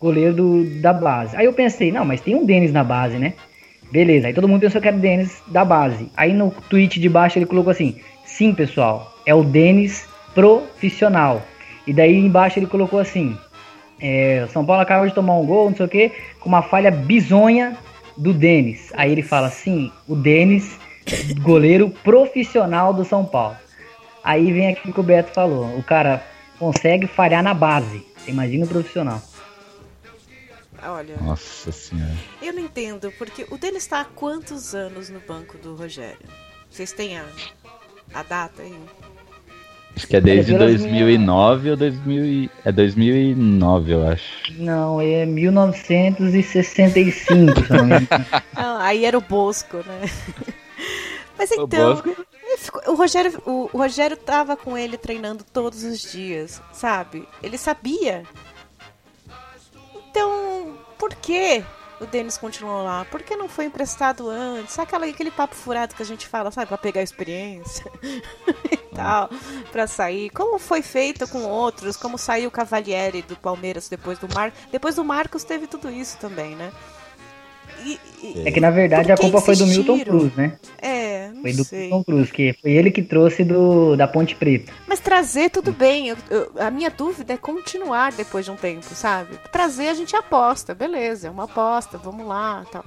goleiro 0.00 0.34
do, 0.34 0.80
da 0.80 0.92
base. 0.92 1.36
Aí 1.36 1.44
eu 1.44 1.52
pensei, 1.52 1.92
não, 1.92 2.04
mas 2.04 2.20
tem 2.20 2.34
um 2.34 2.46
Denis 2.46 2.72
na 2.72 2.82
base, 2.82 3.18
né? 3.18 3.34
Beleza, 3.90 4.26
aí 4.26 4.34
todo 4.34 4.46
mundo 4.46 4.60
pensou 4.60 4.80
que 4.80 4.88
era 4.88 4.96
o 4.96 5.00
Denis 5.00 5.42
da 5.46 5.64
base. 5.64 6.10
Aí 6.16 6.32
no 6.32 6.50
tweet 6.68 7.00
de 7.00 7.08
baixo 7.08 7.38
ele 7.38 7.46
colocou 7.46 7.70
assim: 7.70 7.96
sim, 8.24 8.52
pessoal, 8.52 9.14
é 9.24 9.34
o 9.34 9.42
Denis 9.42 10.06
profissional. 10.34 11.42
E 11.86 11.92
daí 11.92 12.14
embaixo 12.14 12.58
ele 12.58 12.66
colocou 12.66 12.98
assim: 12.98 13.36
é, 13.98 14.46
São 14.52 14.64
Paulo 14.64 14.82
acaba 14.82 15.08
de 15.08 15.14
tomar 15.14 15.38
um 15.38 15.46
gol, 15.46 15.70
não 15.70 15.76
sei 15.76 15.86
o 15.86 15.88
que, 15.88 16.12
com 16.38 16.50
uma 16.50 16.60
falha 16.60 16.90
bizonha 16.90 17.78
do 18.16 18.34
Denis. 18.34 18.92
Aí 18.94 19.10
ele 19.10 19.22
fala 19.22 19.46
assim: 19.46 19.90
o 20.06 20.14
Denis, 20.14 20.78
goleiro 21.40 21.88
profissional 21.88 22.92
do 22.92 23.06
São 23.06 23.24
Paulo. 23.24 23.56
Aí 24.22 24.52
vem 24.52 24.68
aquilo 24.68 24.92
que 24.92 25.00
o 25.00 25.04
Beto 25.04 25.32
falou: 25.32 25.64
o 25.78 25.82
cara 25.82 26.22
consegue 26.58 27.06
falhar 27.06 27.42
na 27.42 27.54
base. 27.54 28.04
Imagina 28.26 28.64
o 28.64 28.68
profissional. 28.68 29.22
Olha. 30.82 31.16
Nossa 31.20 31.72
senhora. 31.72 32.14
Eu 32.40 32.52
não 32.52 32.60
entendo, 32.60 33.12
porque 33.18 33.44
o 33.50 33.58
dele 33.58 33.78
está 33.78 34.00
há 34.00 34.04
quantos 34.04 34.74
anos 34.74 35.10
no 35.10 35.18
banco 35.20 35.58
do 35.58 35.74
Rogério? 35.74 36.28
Vocês 36.70 36.92
têm 36.92 37.18
a, 37.18 37.24
a 38.14 38.22
data 38.22 38.62
aí? 38.62 38.78
Acho 39.96 40.06
que 40.06 40.16
é 40.16 40.20
desde 40.20 40.56
2009 40.56 41.70
ou 41.70 41.76
2000 41.76 42.48
é 42.64 42.70
2009, 42.70 43.92
eu 43.92 44.06
acho. 44.06 44.52
Não, 44.52 45.00
é 45.00 45.26
1965, 45.26 47.52
não, 48.54 48.54
aí 48.78 49.04
era 49.04 49.18
o 49.18 49.20
Bosco, 49.20 49.78
né? 49.78 50.08
Mas 51.36 51.50
então, 51.50 51.94
o, 51.94 52.27
ficou, 52.58 52.82
o 52.92 52.94
Rogério, 52.94 53.42
o, 53.46 53.70
o 53.72 53.78
Rogério 53.78 54.16
tava 54.16 54.56
com 54.56 54.76
ele 54.76 54.96
treinando 54.96 55.44
todos 55.44 55.84
os 55.84 56.00
dias, 56.00 56.60
sabe? 56.72 57.28
Ele 57.42 57.56
sabia 57.56 58.24
então, 60.18 60.76
por 60.98 61.14
que 61.14 61.64
o 62.00 62.06
Denis 62.06 62.36
continuou 62.36 62.82
lá? 62.82 63.04
Por 63.04 63.22
que 63.22 63.36
não 63.36 63.48
foi 63.48 63.66
emprestado 63.66 64.28
antes? 64.28 64.74
Sabe 64.74 64.88
aquela, 64.88 65.06
aquele 65.06 65.30
papo 65.30 65.54
furado 65.54 65.94
que 65.94 66.02
a 66.02 66.06
gente 66.06 66.26
fala, 66.26 66.50
sabe, 66.50 66.66
pra 66.66 66.76
pegar 66.76 67.02
experiência 67.02 67.84
e 68.02 68.76
tal, 68.96 69.30
pra 69.70 69.86
sair? 69.86 70.30
Como 70.30 70.58
foi 70.58 70.82
feito 70.82 71.28
com 71.28 71.44
outros? 71.44 71.96
Como 71.96 72.18
saiu 72.18 72.48
o 72.48 72.52
Cavalieri 72.52 73.22
do 73.22 73.36
Palmeiras 73.36 73.88
depois 73.88 74.18
do 74.18 74.28
Marcos? 74.34 74.58
Depois 74.72 74.96
do 74.96 75.04
Marcos 75.04 75.44
teve 75.44 75.68
tudo 75.68 75.88
isso 75.88 76.18
também, 76.18 76.56
né? 76.56 76.72
E, 77.84 78.00
e, 78.22 78.42
é 78.46 78.50
que 78.50 78.60
na 78.60 78.70
verdade 78.70 79.12
a 79.12 79.16
culpa 79.16 79.40
foi 79.40 79.56
do 79.56 79.66
Milton 79.66 80.00
Cruz, 80.00 80.34
né? 80.34 80.58
É, 80.80 81.30
não 81.32 81.42
foi 81.42 81.52
do 81.52 81.64
sei. 81.64 81.80
Milton 81.82 82.04
Cruz, 82.04 82.30
que 82.30 82.52
foi 82.60 82.72
ele 82.72 82.90
que 82.90 83.02
trouxe 83.02 83.44
do, 83.44 83.96
da 83.96 84.08
Ponte 84.08 84.34
Preta. 84.34 84.72
Mas 84.86 85.00
trazer 85.00 85.50
tudo 85.50 85.72
bem. 85.72 86.08
Eu, 86.08 86.16
eu, 86.30 86.52
a 86.58 86.70
minha 86.70 86.90
dúvida 86.90 87.34
é 87.34 87.36
continuar 87.36 88.12
depois 88.12 88.44
de 88.44 88.50
um 88.50 88.56
tempo, 88.56 88.86
sabe? 88.94 89.38
Trazer 89.52 89.88
a 89.88 89.94
gente 89.94 90.14
aposta, 90.16 90.74
beleza, 90.74 91.28
é 91.28 91.30
uma 91.30 91.44
aposta, 91.44 91.98
vamos 91.98 92.26
lá, 92.26 92.64
tal. 92.70 92.84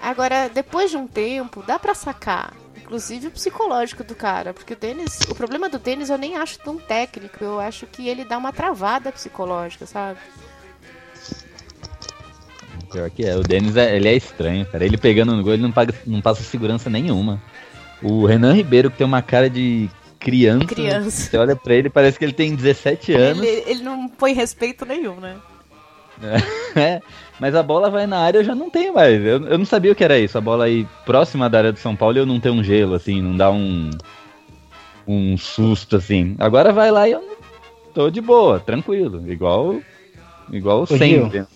Agora, 0.00 0.48
depois 0.48 0.90
de 0.90 0.96
um 0.96 1.06
tempo, 1.06 1.62
dá 1.66 1.78
para 1.78 1.94
sacar, 1.94 2.54
inclusive 2.76 3.26
o 3.26 3.30
psicológico 3.30 4.04
do 4.04 4.14
cara, 4.14 4.54
porque 4.54 4.74
o 4.74 4.76
Denis, 4.76 5.18
o 5.28 5.34
problema 5.34 5.68
do 5.68 5.78
Denis 5.78 6.08
eu 6.08 6.16
nem 6.16 6.36
acho 6.36 6.58
tão 6.60 6.76
técnico, 6.78 7.42
eu 7.42 7.58
acho 7.58 7.86
que 7.86 8.08
ele 8.08 8.24
dá 8.24 8.38
uma 8.38 8.52
travada 8.52 9.10
psicológica, 9.10 9.86
sabe? 9.86 10.18
Pior 12.90 13.10
que 13.10 13.24
é. 13.24 13.36
O 13.36 13.42
Denis, 13.42 13.76
é, 13.76 13.96
ele 13.96 14.08
é 14.08 14.14
estranho, 14.14 14.66
cara. 14.66 14.84
Ele 14.84 14.96
pegando 14.96 15.36
no 15.36 15.42
gol, 15.42 15.52
ele 15.52 15.62
não, 15.62 15.72
paga, 15.72 15.94
não 16.06 16.20
passa 16.20 16.42
segurança 16.42 16.88
nenhuma. 16.88 17.40
O 18.02 18.26
Renan 18.26 18.52
Ribeiro, 18.54 18.90
que 18.90 18.98
tem 18.98 19.06
uma 19.06 19.22
cara 19.22 19.50
de 19.50 19.90
criança. 20.18 20.66
Criança. 20.66 21.10
Você 21.10 21.36
olha 21.36 21.56
pra 21.56 21.74
ele, 21.74 21.90
parece 21.90 22.18
que 22.18 22.24
ele 22.24 22.32
tem 22.32 22.54
17 22.54 23.12
anos. 23.12 23.42
Ele, 23.42 23.64
ele 23.66 23.82
não 23.82 24.08
põe 24.08 24.32
respeito 24.32 24.84
nenhum, 24.84 25.16
né? 25.16 25.36
É, 26.76 27.00
mas 27.40 27.54
a 27.54 27.62
bola 27.62 27.90
vai 27.90 28.06
na 28.06 28.18
área 28.18 28.38
eu 28.38 28.44
já 28.44 28.54
não 28.54 28.68
tenho 28.68 28.94
mais. 28.94 29.24
Eu, 29.24 29.44
eu 29.46 29.58
não 29.58 29.64
sabia 29.64 29.90
o 29.90 29.94
que 29.94 30.04
era 30.04 30.18
isso. 30.18 30.36
A 30.36 30.40
bola 30.40 30.64
aí 30.64 30.86
próxima 31.04 31.48
da 31.48 31.58
área 31.58 31.72
do 31.72 31.78
São 31.78 31.96
Paulo 31.96 32.18
eu 32.18 32.26
não 32.26 32.38
tenho 32.38 32.54
um 32.54 32.62
gelo, 32.62 32.94
assim, 32.94 33.22
não 33.22 33.36
dá 33.36 33.50
um. 33.50 33.90
um 35.06 35.36
susto, 35.36 35.96
assim. 35.96 36.36
Agora 36.38 36.72
vai 36.72 36.90
lá 36.90 37.08
e 37.08 37.12
eu 37.12 37.24
tô 37.94 38.10
de 38.10 38.20
boa, 38.20 38.60
tranquilo. 38.60 39.24
Igual. 39.30 39.80
Igual 40.52 40.86
sempre. 40.86 41.46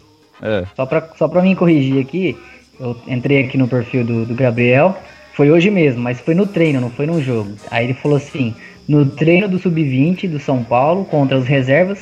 É. 0.43 0.65
Só, 0.75 0.85
pra, 0.85 1.09
só 1.17 1.29
pra 1.29 1.41
mim 1.41 1.55
corrigir 1.55 2.01
aqui, 2.01 2.37
eu 2.81 2.97
entrei 3.07 3.45
aqui 3.45 3.57
no 3.57 3.69
perfil 3.69 4.05
do, 4.05 4.27
do 4.27 4.35
Gabriel, 4.35 4.97
foi 5.35 5.51
hoje 5.51 5.71
mesmo, 5.71 6.03
mas 6.03 6.21
foi 6.21 6.35
no 6.35 6.47
treino, 6.47 6.81
não 6.81 6.91
foi 6.91 7.07
no 7.07 7.23
jogo. 7.23 7.53
Aí 7.71 7.87
ele 7.87 7.95
falou 7.95 8.17
assim: 8.17 8.55
no 8.89 9.07
treino 9.07 9.49
do 9.49 9.59
Sub-20 9.59 10.29
do 10.29 10.39
São 10.39 10.63
Paulo 10.63 11.05
contra 11.05 11.39
os 11.39 11.47
reservas 11.47 12.01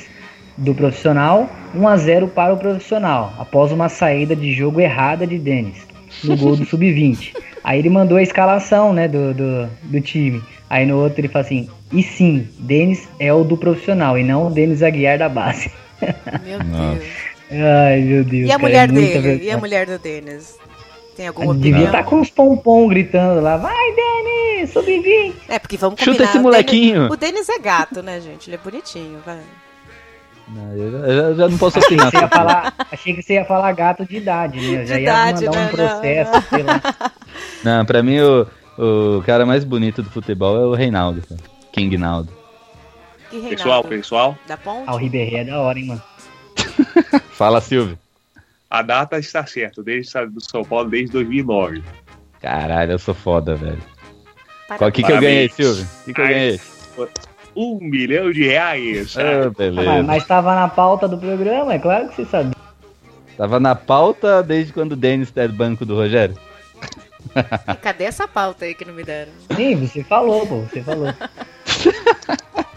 do 0.56 0.74
profissional, 0.74 1.48
1 1.74 1.88
a 1.88 1.96
0 1.96 2.28
para 2.28 2.52
o 2.52 2.56
profissional, 2.56 3.32
após 3.38 3.72
uma 3.72 3.88
saída 3.88 4.34
de 4.34 4.52
jogo 4.52 4.80
errada 4.80 5.26
de 5.26 5.38
Denis, 5.38 5.86
no 6.24 6.36
gol 6.36 6.56
do 6.56 6.64
Sub-20. 6.64 7.34
Aí 7.62 7.78
ele 7.78 7.90
mandou 7.90 8.16
a 8.16 8.22
escalação 8.22 8.92
né, 8.92 9.06
do, 9.06 9.34
do, 9.34 9.68
do, 9.84 10.00
time. 10.00 10.42
Aí 10.68 10.86
no 10.86 10.98
outro 10.98 11.20
ele 11.20 11.28
fala 11.28 11.44
assim: 11.44 11.68
e 11.92 12.02
sim, 12.02 12.48
Denis 12.58 13.08
é 13.18 13.32
o 13.32 13.44
do 13.44 13.56
profissional 13.56 14.18
e 14.18 14.24
não 14.24 14.46
o 14.46 14.50
Denis 14.50 14.82
Aguiar 14.82 15.18
da 15.18 15.28
base. 15.28 15.70
Meu 16.44 16.58
Deus. 16.58 17.04
Ai, 17.50 18.00
meu 18.00 18.24
Deus. 18.24 18.48
E 18.48 18.52
a 18.52 18.56
cara, 18.56 18.62
mulher 18.62 18.88
é 18.88 18.92
dele? 18.92 19.20
Verdade. 19.20 19.44
E 19.44 19.50
a 19.50 19.58
mulher 19.58 19.86
do 19.86 19.98
Denis? 19.98 20.58
Tem 21.16 21.26
alguma 21.26 21.52
opinião? 21.52 21.72
Devia 21.72 21.86
estar 21.86 22.04
tá 22.04 22.04
com 22.04 22.20
os 22.20 22.30
pompom 22.30 22.88
gritando 22.88 23.40
lá. 23.40 23.56
Vai, 23.56 23.94
Denis, 23.94 24.70
sub-20. 24.72 25.34
É, 25.48 25.58
porque 25.58 25.76
vamos 25.76 25.98
combinar. 25.98 26.16
Chuta 26.16 26.24
esse 26.24 26.38
molequinho. 26.38 27.10
O 27.10 27.16
Denis 27.16 27.48
é 27.48 27.58
gato, 27.58 28.02
né, 28.02 28.20
gente? 28.20 28.48
Ele 28.48 28.56
é 28.56 28.58
bonitinho, 28.58 29.20
vai. 29.26 29.40
Não, 30.48 30.76
eu, 30.76 31.36
já, 31.36 31.48
não 31.48 31.58
posso 31.58 31.78
opinar. 31.78 32.08
Achei 32.08 32.20
que, 32.20 32.28
falar, 32.28 32.74
achei 32.90 33.14
que 33.14 33.22
você 33.22 33.34
ia 33.34 33.44
falar 33.44 33.72
gato 33.72 34.04
de 34.04 34.16
idade, 34.16 34.60
né? 34.60 34.82
Eu 34.82 34.86
já 34.86 34.94
de 34.94 35.00
ia 35.00 35.02
idade, 35.02 35.44
mandar 35.46 35.58
né? 35.58 35.66
um 35.66 35.68
processo, 35.68 36.32
não, 36.32 36.42
sei 36.42 36.62
lá. 36.62 36.82
Não, 37.62 37.84
pra 37.84 38.02
mim 38.02 38.18
o, 38.20 38.46
o 38.78 39.22
cara 39.22 39.46
mais 39.46 39.62
bonito 39.62 40.02
do 40.02 40.10
futebol 40.10 40.56
é 40.56 40.66
o 40.66 40.74
Reinaldo, 40.74 41.22
King 41.72 41.96
Naldo. 41.96 42.32
Pessoal, 43.48 43.84
pessoal. 43.84 44.36
Da 44.48 44.56
ponte? 44.56 44.84
Ah, 44.86 44.94
o 44.94 44.96
Ribeirinho 44.96 45.38
é 45.38 45.44
da 45.44 45.60
hora, 45.60 45.78
hein, 45.78 45.86
mano. 45.86 46.02
Fala, 47.32 47.60
Silvio. 47.60 47.98
A 48.70 48.82
data 48.82 49.18
está 49.18 49.44
certa, 49.46 49.82
desde 49.82 50.26
do 50.26 50.40
São 50.40 50.64
Paulo 50.64 50.90
desde 50.90 51.12
2009. 51.12 51.82
Caralho, 52.40 52.92
eu 52.92 52.98
sou 52.98 53.14
foda, 53.14 53.56
velho. 53.56 53.82
Qual 54.78 54.92
que, 54.92 55.02
que 55.02 55.10
eu 55.10 55.20
ganhei, 55.20 55.48
Silvio? 55.48 55.84
O 55.84 56.04
que, 56.04 56.14
que 56.14 56.20
eu 56.20 56.26
ganhei? 56.26 56.60
Um 57.56 57.78
milhão 57.80 58.30
de 58.30 58.46
reais. 58.46 59.16
Ah, 59.16 59.50
beleza. 59.56 59.90
Ah, 59.90 60.02
mas 60.02 60.22
estava 60.22 60.54
na 60.54 60.68
pauta 60.68 61.08
do 61.08 61.18
programa, 61.18 61.74
é 61.74 61.78
claro 61.78 62.08
que 62.08 62.16
você 62.16 62.24
sabe. 62.24 62.54
Tava 63.36 63.58
na 63.58 63.74
pauta 63.74 64.42
desde 64.42 64.72
quando 64.72 64.92
o 64.92 64.96
Denis 64.96 65.32
é 65.34 65.48
banco 65.48 65.84
do 65.84 65.96
Rogério? 65.96 66.36
E 67.68 67.74
cadê 67.76 68.04
essa 68.04 68.28
pauta 68.28 68.64
aí 68.64 68.74
que 68.74 68.84
não 68.84 68.94
me 68.94 69.02
deram? 69.02 69.32
Sim, 69.56 69.74
você 69.76 70.04
falou, 70.04 70.46
pô, 70.46 70.60
você 70.60 70.82
falou. 70.82 71.08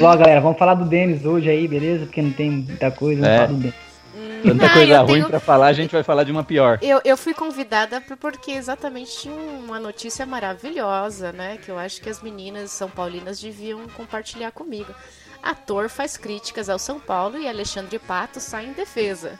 Ó, 0.00 0.16
galera, 0.16 0.40
vamos 0.40 0.58
falar 0.58 0.74
do 0.74 0.84
Denis 0.84 1.24
hoje 1.24 1.50
aí, 1.50 1.66
beleza? 1.66 2.06
Porque 2.06 2.22
não 2.22 2.32
tem 2.32 2.50
muita 2.50 2.90
coisa, 2.90 3.22
vamos 3.22 3.34
é. 3.34 3.38
falar 3.38 3.52
do 3.52 3.58
Denis. 3.58 3.84
Tanta 4.44 4.66
ah, 4.66 4.72
coisa 4.74 5.00
ruim 5.00 5.14
tenho... 5.14 5.26
pra 5.28 5.40
falar, 5.40 5.66
a 5.68 5.72
gente 5.72 5.90
vai 5.90 6.02
falar 6.02 6.22
de 6.24 6.30
uma 6.30 6.44
pior. 6.44 6.78
Eu, 6.82 7.00
eu 7.02 7.16
fui 7.16 7.32
convidada 7.32 8.00
porque 8.20 8.52
exatamente 8.52 9.16
tinha 9.16 9.34
uma 9.34 9.80
notícia 9.80 10.26
maravilhosa, 10.26 11.32
né? 11.32 11.56
Que 11.56 11.70
eu 11.70 11.78
acho 11.78 12.00
que 12.02 12.10
as 12.10 12.22
meninas 12.22 12.70
são 12.70 12.90
paulinas 12.90 13.40
deviam 13.40 13.88
compartilhar 13.96 14.52
comigo. 14.52 14.94
Ator 15.42 15.88
faz 15.88 16.16
críticas 16.18 16.68
ao 16.68 16.78
São 16.78 17.00
Paulo 17.00 17.38
e 17.38 17.48
Alexandre 17.48 17.98
Pato 17.98 18.38
sai 18.38 18.66
em 18.66 18.72
defesa. 18.72 19.38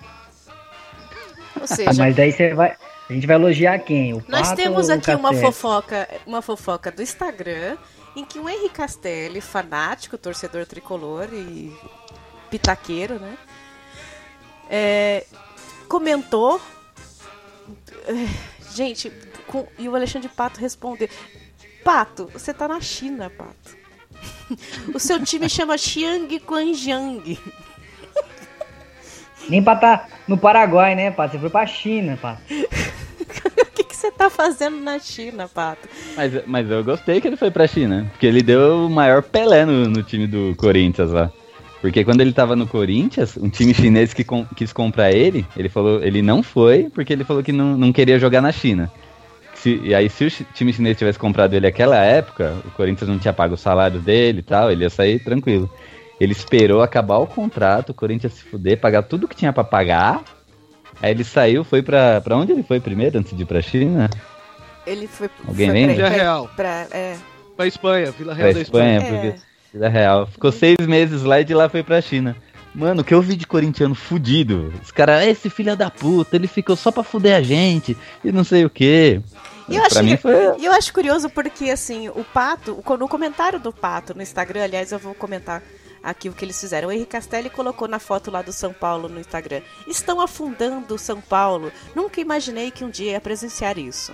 Ou 1.61 1.67
seja. 1.67 1.93
Mas 1.97 2.17
daí 2.17 2.33
você 2.33 2.55
vai. 2.55 2.75
A 3.09 3.13
gente 3.13 3.27
vai 3.27 3.37
elogiar 3.37 3.79
quem? 3.81 4.15
O 4.15 4.25
nós 4.27 4.53
temos 4.53 4.89
aqui 4.89 5.15
uma 5.15 5.35
fofoca, 5.35 6.09
uma 6.27 6.41
fofoca 6.41 6.91
do 6.91 7.03
Instagram 7.03 7.77
em 8.17 8.25
que 8.25 8.39
o 8.39 8.49
Henrique 8.49 8.75
Castelli, 8.75 9.41
fanático, 9.41 10.17
torcedor 10.17 10.67
tricolor 10.67 11.29
e 11.33 11.75
pitaqueiro, 12.51 13.19
né? 13.19 13.37
É, 14.71 15.27
comentou. 15.89 16.61
É, 18.07 18.73
gente, 18.75 19.11
com, 19.47 19.67
e 19.79 19.89
o 19.89 19.95
Alexandre 19.95 20.29
Pato 20.29 20.61
respondeu: 20.61 21.09
Pato, 21.83 22.27
você 22.33 22.55
tá 22.55 22.69
na 22.69 22.81
China, 22.81 23.31
Pato. 23.31 23.85
o 24.95 24.99
seu 24.99 25.23
time 25.25 25.49
chama 25.49 25.77
Xiang 25.77 26.39
Guanjiang. 26.39 27.39
Nem 29.49 29.63
pra 29.63 29.77
tá 29.77 30.09
no 30.27 30.39
Paraguai, 30.39 30.95
né, 30.95 31.11
Pato? 31.11 31.33
Você 31.33 31.39
foi 31.39 31.51
pra 31.51 31.67
China, 31.67 32.17
Pato. 32.17 32.43
tá 34.11 34.31
fazendo 34.31 34.77
na 34.79 34.99
China, 34.99 35.49
Pato? 35.49 35.89
Mas, 36.17 36.33
mas 36.47 36.71
eu 36.71 36.83
gostei 36.83 37.21
que 37.21 37.29
ele 37.29 37.37
foi 37.37 37.51
pra 37.51 37.67
China. 37.67 38.07
Porque 38.11 38.27
ele 38.27 38.43
deu 38.43 38.87
o 38.87 38.91
maior 38.91 39.23
Pelé 39.23 39.65
no, 39.65 39.89
no 39.89 40.03
time 40.03 40.27
do 40.27 40.55
Corinthians 40.57 41.11
lá. 41.11 41.31
Porque 41.81 42.03
quando 42.03 42.23
ele 42.23 42.33
tava 42.33 42.57
no 42.57 42.67
Corinthians, 42.67 43.37
um 43.37 43.51
time 43.51 43.75
chinês 43.75 44.15
que 44.15 44.25
com, 44.25 44.45
quis 44.57 44.73
comprar 44.73 45.13
ele, 45.13 45.45
ele 45.55 45.69
falou, 45.69 46.03
ele 46.03 46.23
não 46.23 46.43
foi, 46.43 46.89
porque 46.89 47.13
ele 47.13 47.25
falou 47.25 47.43
que 47.43 47.53
não, 47.53 47.77
não 47.77 47.93
queria 47.93 48.19
jogar 48.19 48.41
na 48.41 48.51
China. 48.51 48.91
Se, 49.55 49.81
e 49.85 49.95
aí, 49.95 50.09
se 50.09 50.25
o 50.25 50.31
time 50.55 50.73
chinês 50.73 50.97
tivesse 50.97 51.19
comprado 51.19 51.53
ele 51.53 51.67
naquela 51.67 51.97
época, 51.97 52.55
o 52.67 52.71
Corinthians 52.71 53.11
não 53.11 53.19
tinha 53.19 53.35
pago 53.35 53.53
o 53.53 53.59
salário 53.59 54.01
dele 54.01 54.39
e 54.39 54.43
tal, 54.43 54.71
ele 54.71 54.85
ia 54.85 54.89
sair 54.89 55.19
tranquilo. 55.19 55.71
Ele 56.19 56.33
esperou 56.33 56.81
acabar 56.81 57.19
o 57.19 57.27
contrato, 57.27 57.91
o 57.91 57.95
Corinthians 57.95 58.33
se 58.33 58.45
fuder, 58.45 58.81
pagar 58.81 59.03
tudo 59.03 59.29
que 59.29 59.37
tinha 59.37 59.53
para 59.53 59.65
pagar. 59.65 60.23
Aí 61.03 61.11
ele 61.11 61.25
saiu, 61.25 61.65
foi 61.65 61.83
pra. 61.83 62.21
pra 62.21 62.37
onde 62.37 62.53
ele 62.53 62.63
foi 62.63 62.81
primeiro, 62.81 63.19
antes 63.19 63.37
de 63.37 63.43
ir 63.43 63.47
pra 63.47 63.61
China? 63.61 64.09
Ele 64.87 65.07
foi, 65.07 65.29
Alguém 65.47 65.67
foi 65.69 65.75
lembra? 65.75 65.95
Vila 65.97 66.09
Real. 66.09 66.51
Pra, 66.55 66.87
é, 66.91 67.17
Pra 67.57 67.67
Espanha, 67.67 68.11
Vila 68.11 68.35
Real 68.35 68.47
Pra 68.49 68.55
da 68.55 68.61
Espanha. 68.63 68.97
Espanha, 68.99 69.19
É. 69.27 69.31
pra 69.33 69.41
Vida 69.73 69.89
Real. 69.89 70.27
Ficou 70.27 70.53
seis 70.53 70.77
meses 70.87 71.23
lá 71.23 71.41
e 71.41 71.45
de 71.45 71.55
lá 71.55 71.69
foi 71.69 71.83
pra 71.83 72.01
China. 72.01 72.37
Mano, 72.75 73.03
o 73.03 73.05
que 73.05 73.15
eu 73.15 73.23
vi 73.23 73.37
de 73.37 73.47
corintiano 73.47 73.95
fudido? 73.95 74.73
Os 74.83 74.91
caras, 74.91 75.25
esse 75.27 75.49
filho 75.49 75.77
da 75.77 75.89
puta, 75.91 76.35
ele 76.37 76.49
ficou 76.49 76.75
só 76.75 76.91
pra 76.91 77.05
fuder 77.05 77.37
a 77.37 77.41
gente 77.43 77.97
e 78.25 78.33
não 78.33 78.43
sei 78.43 78.65
o 78.65 78.71
quê. 78.71 79.21
E 79.69 79.77
eu 79.77 79.83
pra 79.89 80.17
foi. 80.19 80.35
Eu 80.61 80.73
acho 80.73 80.93
curioso 80.93 81.31
porque, 81.31 81.71
assim, 81.71 82.09
o 82.09 82.25
Pato, 82.35 82.77
o- 82.85 82.97
no 82.97 83.09
comentário 83.09 83.59
do 83.61 83.73
Pato 83.73 84.13
no 84.15 84.23
Instagram, 84.23 84.65
aliás, 84.65 84.91
eu 84.93 84.99
vou 84.99 85.15
comentar 85.15 85.63
aqui 86.05 86.29
o 86.29 86.33
que 86.33 86.45
eles 86.45 86.61
fizeram. 86.61 86.89
O 86.89 86.93
Henrique 86.93 87.13
Castelli 87.13 87.49
colocou 87.49 87.89
na 87.89 87.99
foto 87.99 88.31
lá 88.31 88.43
do 88.43 88.53
São 88.53 88.73
Paulo 88.73 89.09
no 89.09 89.19
Instagram. 89.19 89.63
Estão 89.89 90.21
afundando 90.21 90.95
o 90.95 90.99
São 90.99 91.21
Paulo. 91.21 91.73
Nunca 91.95 92.21
imaginei 92.21 92.71
que 92.71 92.85
um 92.85 92.91
dia 92.91 93.13
ia 93.13 93.21
presenciar 93.21 93.79
isso. 93.79 94.13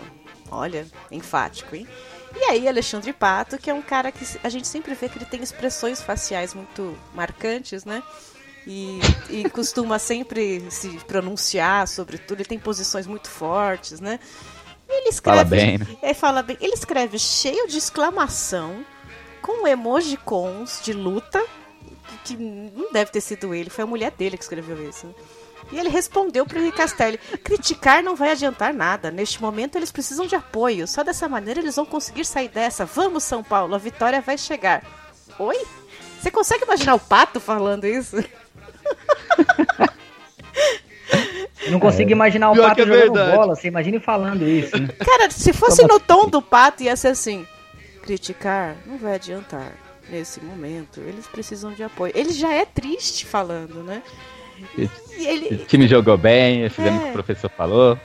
Olha, 0.50 0.87
enfático, 1.11 1.74
hein? 1.74 1.87
E 2.35 2.44
aí, 2.44 2.68
Alexandre 2.68 3.12
Pato, 3.12 3.59
que 3.59 3.68
é 3.68 3.74
um 3.74 3.83
cara 3.83 4.12
que 4.12 4.24
a 4.42 4.48
gente 4.48 4.68
sempre 4.68 4.94
vê 4.94 5.09
que 5.09 5.18
ele 5.18 5.24
tem 5.24 5.42
expressões 5.42 6.00
faciais 6.00 6.55
muito 6.55 6.96
marcantes, 7.12 7.85
né? 7.85 8.03
E, 8.66 9.00
e 9.29 9.48
costuma 9.50 9.98
sempre 9.98 10.64
se 10.70 10.90
pronunciar 11.07 11.88
sobre 11.88 12.18
tudo. 12.18 12.38
Ele 12.38 12.48
tem 12.48 12.59
posições 12.59 13.07
muito 13.07 13.29
fortes, 13.29 14.00
né? 14.00 14.20
Ele 14.88 15.09
escreve, 15.09 15.38
Fala 15.38 15.44
bem, 15.48 15.79
né? 15.79 15.87
é, 16.03 16.14
fala 16.14 16.42
bem. 16.42 16.57
Ele 16.61 16.74
escreve 16.74 17.18
cheio 17.18 17.68
de 17.68 17.79
exclamação, 17.79 18.85
com 19.40 19.66
emojicons 19.66 20.81
de 20.83 20.92
luta, 20.92 21.44
que 22.24 22.37
não 22.37 22.92
deve 22.92 23.11
ter 23.11 23.20
sido 23.20 23.54
ele, 23.54 23.70
foi 23.70 23.85
a 23.85 23.87
mulher 23.87 24.11
dele 24.12 24.37
que 24.37 24.42
escreveu 24.42 24.88
isso. 24.88 25.14
E 25.72 25.78
ele 25.78 25.88
respondeu 25.88 26.46
pro 26.46 26.59
Henrique 26.59 26.78
Castelli: 26.78 27.18
criticar 27.44 28.02
não 28.02 28.16
vai 28.16 28.33
adiantar 28.33 28.72
nada. 28.72 29.11
Neste 29.11 29.40
momento 29.40 29.76
eles 29.76 29.92
precisam 29.92 30.26
de 30.26 30.35
apoio. 30.35 30.87
Só 30.87 31.02
dessa 31.02 31.28
maneira 31.28 31.61
eles 31.61 31.76
vão 31.76 31.87
conseguir 31.87 32.24
sair 32.24 32.48
dessa. 32.48 32.85
Vamos, 32.85 33.24
São 33.24 33.42
Paulo, 33.42 33.74
a 33.74 33.78
vitória 33.78 34.20
vai 34.20 34.38
chegar. 34.38 34.83
Oi? 35.38 35.56
Você 36.20 36.30
consegue 36.30 36.64
imaginar 36.64 36.94
o 36.94 37.00
pato 37.00 37.40
falando 37.40 37.87
isso? 37.87 38.16
Não 41.68 41.78
consigo 41.78 42.11
imaginar 42.11 42.50
o 42.50 42.54
Pior 42.54 42.68
Pato 42.70 42.80
é 42.80 42.87
jogando 42.87 43.14
verdade. 43.14 43.37
bola. 43.37 43.54
Você 43.54 43.68
imagine 43.68 44.00
falando 44.00 44.48
isso, 44.48 44.76
né? 44.78 44.88
Cara, 45.04 45.30
se 45.30 45.52
fosse 45.52 45.83
no 45.87 46.00
tom 46.00 46.26
do 46.28 46.40
pato, 46.40 46.83
ia 46.83 46.96
ser 46.96 47.09
assim: 47.09 47.46
criticar 48.02 48.76
não 48.87 48.96
vai 48.96 49.14
adiantar. 49.16 49.72
Nesse 50.11 50.40
momento, 50.42 51.01
eles 51.01 51.27
precisam 51.27 51.73
de 51.73 51.83
apoio. 51.83 52.12
Ele 52.16 52.33
já 52.33 52.53
é 52.53 52.64
triste 52.64 53.25
falando, 53.27 53.83
né? 53.83 54.03
E 54.77 54.85
O 54.85 54.90
ele, 55.23 55.57
time 55.66 55.87
jogou 55.88 56.18
bem, 56.18 56.68
fizemos 56.68 56.99
o 56.99 57.03
É. 57.03 57.05
que 57.05 57.11
o 57.11 57.12
professor 57.12 57.51
falou, 57.51 57.99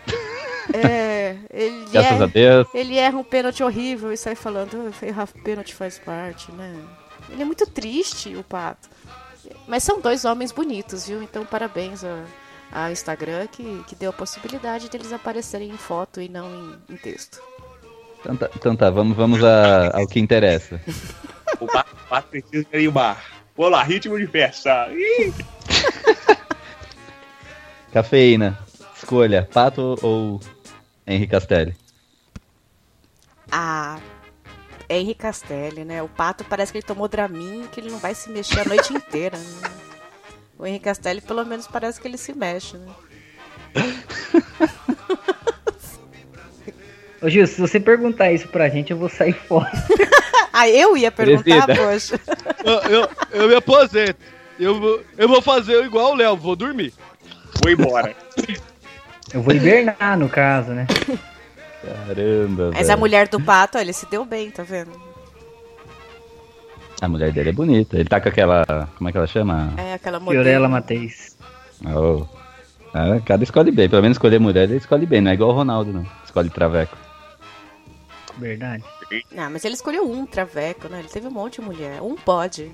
é, 0.73 1.35
ele, 1.51 1.85
graças 1.91 2.21
a 2.21 2.25
é, 2.25 2.27
Deus. 2.27 2.67
ele 2.73 2.95
erra 2.97 3.17
um 3.17 3.23
pênalti 3.23 3.63
horrível 3.63 4.11
e 4.13 4.17
sai 4.17 4.35
falando, 4.35 4.93
"Ah, 5.01 5.05
errar 5.05 5.27
pênalti 5.43 5.73
faz 5.73 5.99
parte, 5.99 6.51
né? 6.51 6.75
Ele 7.29 7.41
é 7.41 7.45
muito 7.45 7.65
triste, 7.67 8.35
o 8.35 8.43
Pato. 8.43 8.87
Mas 9.67 9.83
são 9.83 9.99
dois 9.99 10.25
homens 10.25 10.51
bonitos, 10.51 11.07
viu? 11.07 11.21
Então 11.23 11.43
parabéns 11.45 12.03
a, 12.03 12.23
a 12.71 12.91
Instagram 12.91 13.47
que, 13.47 13.83
que 13.87 13.95
deu 13.95 14.11
a 14.11 14.13
possibilidade 14.13 14.89
deles 14.89 15.11
aparecerem 15.11 15.69
em 15.69 15.77
foto 15.77 16.21
e 16.21 16.29
não 16.29 16.47
em, 16.89 16.93
em 16.93 16.97
texto. 16.97 17.39
Então 18.19 18.35
tá, 18.37 18.49
então 18.55 18.75
tá, 18.75 18.89
vamos, 18.89 19.15
vamos 19.17 19.43
a- 19.43 19.91
ao 19.97 20.07
que 20.07 20.19
interessa. 20.19 20.79
O 21.59 21.65
bar, 21.65 21.85
o 22.05 22.09
bar 22.09 22.23
precisa 22.23 22.67
ir 22.73 22.89
bar. 22.89 23.23
Vou 23.55 23.69
lá, 23.69 23.83
ritmo 23.83 24.17
de 24.17 24.27
festa. 24.27 24.89
Ih, 24.91 25.33
Cafeína, 27.93 28.59
escolha, 28.95 29.47
Pato 29.53 29.97
ou 30.01 30.41
Henrique 31.07 31.31
Castelli? 31.31 31.75
Ah, 33.49 33.99
Henri 34.89 35.15
Castelli, 35.15 35.85
né? 35.85 36.03
O 36.03 36.09
Pato 36.09 36.43
parece 36.43 36.71
que 36.71 36.79
ele 36.79 36.85
tomou 36.85 37.07
Dramin, 37.07 37.67
que 37.71 37.79
ele 37.79 37.89
não 37.89 37.99
vai 37.99 38.13
se 38.13 38.29
mexer 38.29 38.59
a 38.61 38.65
noite 38.65 38.93
inteira. 38.93 39.37
Né? 39.37 39.71
O 40.57 40.65
Henri 40.65 40.79
Castelli, 40.79 41.21
pelo 41.21 41.45
menos, 41.45 41.67
parece 41.67 42.01
que 42.01 42.07
ele 42.07 42.17
se 42.17 42.33
mexe, 42.33 42.77
né? 42.77 42.93
Ô 47.21 47.29
Gil, 47.29 47.47
se 47.47 47.59
você 47.59 47.79
perguntar 47.79 48.31
isso 48.31 48.47
pra 48.47 48.69
gente, 48.69 48.91
eu 48.91 48.97
vou 48.97 49.09
sair 49.09 49.33
fora. 49.33 49.71
Ah, 50.57 50.69
eu 50.69 50.95
ia 50.95 51.11
perguntar, 51.11 51.65
Presida. 51.65 51.75
poxa. 51.75 52.19
Eu, 52.63 52.79
eu, 52.89 53.09
eu 53.33 53.47
me 53.49 53.55
aposento. 53.55 54.15
Eu 54.57 54.79
vou, 54.79 55.01
eu 55.17 55.27
vou 55.27 55.41
fazer 55.41 55.83
igual 55.83 56.13
o 56.13 56.15
Léo, 56.15 56.37
vou 56.37 56.55
dormir. 56.55 56.93
Vou 57.61 57.69
embora. 57.69 58.15
Eu 59.33 59.41
vou 59.41 59.53
hibernar, 59.53 60.17
no 60.17 60.29
caso, 60.29 60.71
né? 60.71 60.87
Caramba, 62.07 62.71
Mas 62.73 62.85
a 62.89 62.93
velho. 62.93 62.99
mulher 62.99 63.27
do 63.27 63.37
Pato, 63.41 63.77
ó, 63.77 63.81
ele 63.81 63.91
se 63.91 64.09
deu 64.09 64.23
bem, 64.23 64.49
tá 64.49 64.63
vendo? 64.63 64.91
A 67.01 67.07
mulher 67.09 67.33
dele 67.33 67.49
é 67.49 67.53
bonita. 67.53 67.97
Ele 67.97 68.07
tá 68.07 68.21
com 68.21 68.29
aquela. 68.29 68.65
Como 68.97 69.09
é 69.09 69.11
que 69.11 69.17
ela 69.17 69.27
chama? 69.27 69.73
É 69.75 69.93
aquela 69.95 70.19
modelo. 70.21 70.41
Fiorella 70.41 70.69
Mateis. 70.69 71.37
Oh. 71.85 72.25
Ah, 72.93 73.19
cada 73.25 73.43
escolhe 73.43 73.71
bem. 73.71 73.89
Pelo 73.89 74.01
menos 74.01 74.15
escolher 74.15 74.39
mulher, 74.39 74.63
ele 74.63 74.77
escolhe 74.77 75.05
bem. 75.05 75.19
Não 75.19 75.31
é 75.31 75.33
igual 75.33 75.49
o 75.49 75.53
Ronaldo, 75.53 75.91
não. 75.91 76.05
Escolhe 76.23 76.49
traveco. 76.49 76.95
Verdade. 78.37 78.83
Não, 79.31 79.49
mas 79.49 79.63
ele 79.63 79.75
escolheu 79.75 80.09
um 80.09 80.25
traveco, 80.25 80.87
né? 80.87 80.99
Ele 80.99 81.07
teve 81.07 81.27
um 81.27 81.31
monte 81.31 81.61
de 81.61 81.61
mulher. 81.61 82.01
Um 82.01 82.15
pode. 82.15 82.71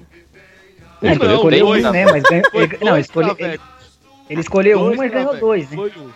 É, 1.01 1.11
ele 1.11 1.19
não, 1.19 1.35
escolheu 1.35 1.65
dois. 1.65 1.85
um, 1.85 1.91
né? 1.91 2.05
Mas 2.05 2.23
ganhou, 2.23 2.51
ele, 2.53 2.77
não, 2.79 2.91
dois 2.91 3.05
escolhe, 3.05 3.35
ele, 3.37 3.59
ele 4.29 4.41
escolheu 4.41 4.79
um, 4.79 4.83
Dois 4.85 4.97
mas 4.97 5.11
ganhou 5.11 5.37
dois, 5.37 5.69
né? 5.69 5.75
Foi 5.75 5.91
um. 5.97 6.11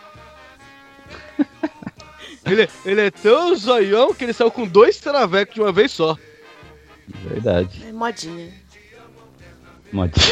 ele, 2.45 2.69
ele 2.85 3.01
é 3.01 3.11
tão 3.11 3.55
zoião 3.55 4.13
que 4.13 4.23
ele 4.23 4.33
saiu 4.33 4.51
com 4.51 4.67
dois 4.67 4.97
travecos 4.97 5.55
de 5.55 5.61
uma 5.61 5.71
vez 5.71 5.91
só. 5.91 6.17
Verdade. 7.07 7.85
É 7.87 7.91
modinha. 7.91 8.51
Modinha. 9.91 10.25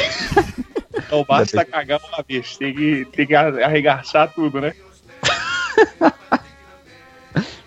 Não 1.11 1.23
basta 1.23 1.63
cagar 1.65 1.99
uma 2.07 2.23
vez, 2.27 2.57
tem 2.57 2.73
que, 2.73 3.05
tem 3.05 3.27
que 3.27 3.35
arregaçar 3.35 4.31
tudo, 4.33 4.59
né? 4.61 4.73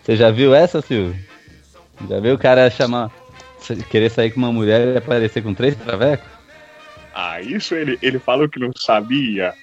Você 0.02 0.14
já 0.16 0.30
viu 0.30 0.54
essa, 0.54 0.80
Silvio? 0.80 1.16
Já 2.08 2.20
viu 2.20 2.34
o 2.34 2.38
cara 2.38 2.70
chamar. 2.70 3.10
Querer 3.90 4.10
sair 4.10 4.30
com 4.30 4.38
uma 4.38 4.52
mulher 4.52 4.94
e 4.94 4.96
aparecer 4.98 5.42
com 5.42 5.52
três 5.54 5.74
travecos? 5.76 6.28
Ah, 7.14 7.40
isso 7.40 7.74
ele, 7.74 7.98
ele 8.02 8.18
falou 8.18 8.48
que 8.48 8.60
não 8.60 8.70
sabia. 8.76 9.54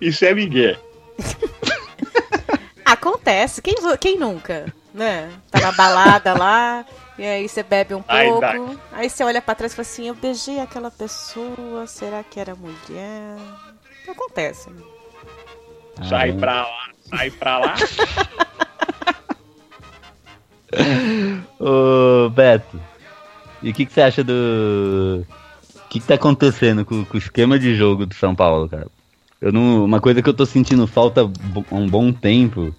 Isso 0.00 0.24
é 0.24 0.34
Miguel. 0.34 0.76
Acontece. 2.84 3.62
Quem, 3.62 3.74
quem 3.98 4.18
nunca? 4.18 4.72
Né? 4.92 5.30
Tá 5.50 5.60
na 5.60 5.72
balada 5.72 6.34
lá, 6.34 6.84
e 7.16 7.24
aí 7.24 7.48
você 7.48 7.62
bebe 7.62 7.94
um 7.94 8.02
Ai, 8.08 8.26
pouco. 8.26 8.40
dai. 8.40 8.78
Aí 8.92 9.08
você 9.08 9.22
olha 9.22 9.40
pra 9.40 9.54
trás 9.54 9.72
e 9.72 9.76
fala 9.76 9.86
assim: 9.86 10.08
Eu 10.08 10.14
beijei 10.14 10.58
aquela 10.58 10.90
pessoa, 10.90 11.86
será 11.86 12.24
que 12.24 12.40
era 12.40 12.56
mulher? 12.56 13.36
Acontece. 14.08 14.68
né? 14.70 14.82
Sai 16.08 16.30
Ah, 16.30 16.34
pra 16.34 16.62
lá, 16.62 16.88
sai 17.08 17.30
pra 17.30 17.58
lá. 17.58 17.74
Ô, 21.58 22.28
Beto, 22.30 22.80
e 23.62 23.70
o 23.70 23.74
que, 23.74 23.84
que 23.86 23.92
você 23.92 24.00
acha 24.02 24.22
do. 24.24 25.24
O 25.76 25.88
que, 25.90 25.98
que 26.00 26.06
tá 26.06 26.14
acontecendo 26.14 26.84
com, 26.84 27.04
com 27.04 27.14
o 27.16 27.18
esquema 27.18 27.58
de 27.58 27.74
jogo 27.74 28.06
do 28.06 28.14
São 28.14 28.34
Paulo, 28.34 28.68
cara? 28.68 28.86
Eu 29.40 29.50
não, 29.52 29.84
uma 29.84 30.00
coisa 30.00 30.22
que 30.22 30.28
eu 30.28 30.34
tô 30.34 30.46
sentindo 30.46 30.86
falta 30.86 31.22
há 31.22 31.74
um 31.74 31.88
bom 31.88 32.12
tempo 32.12 32.74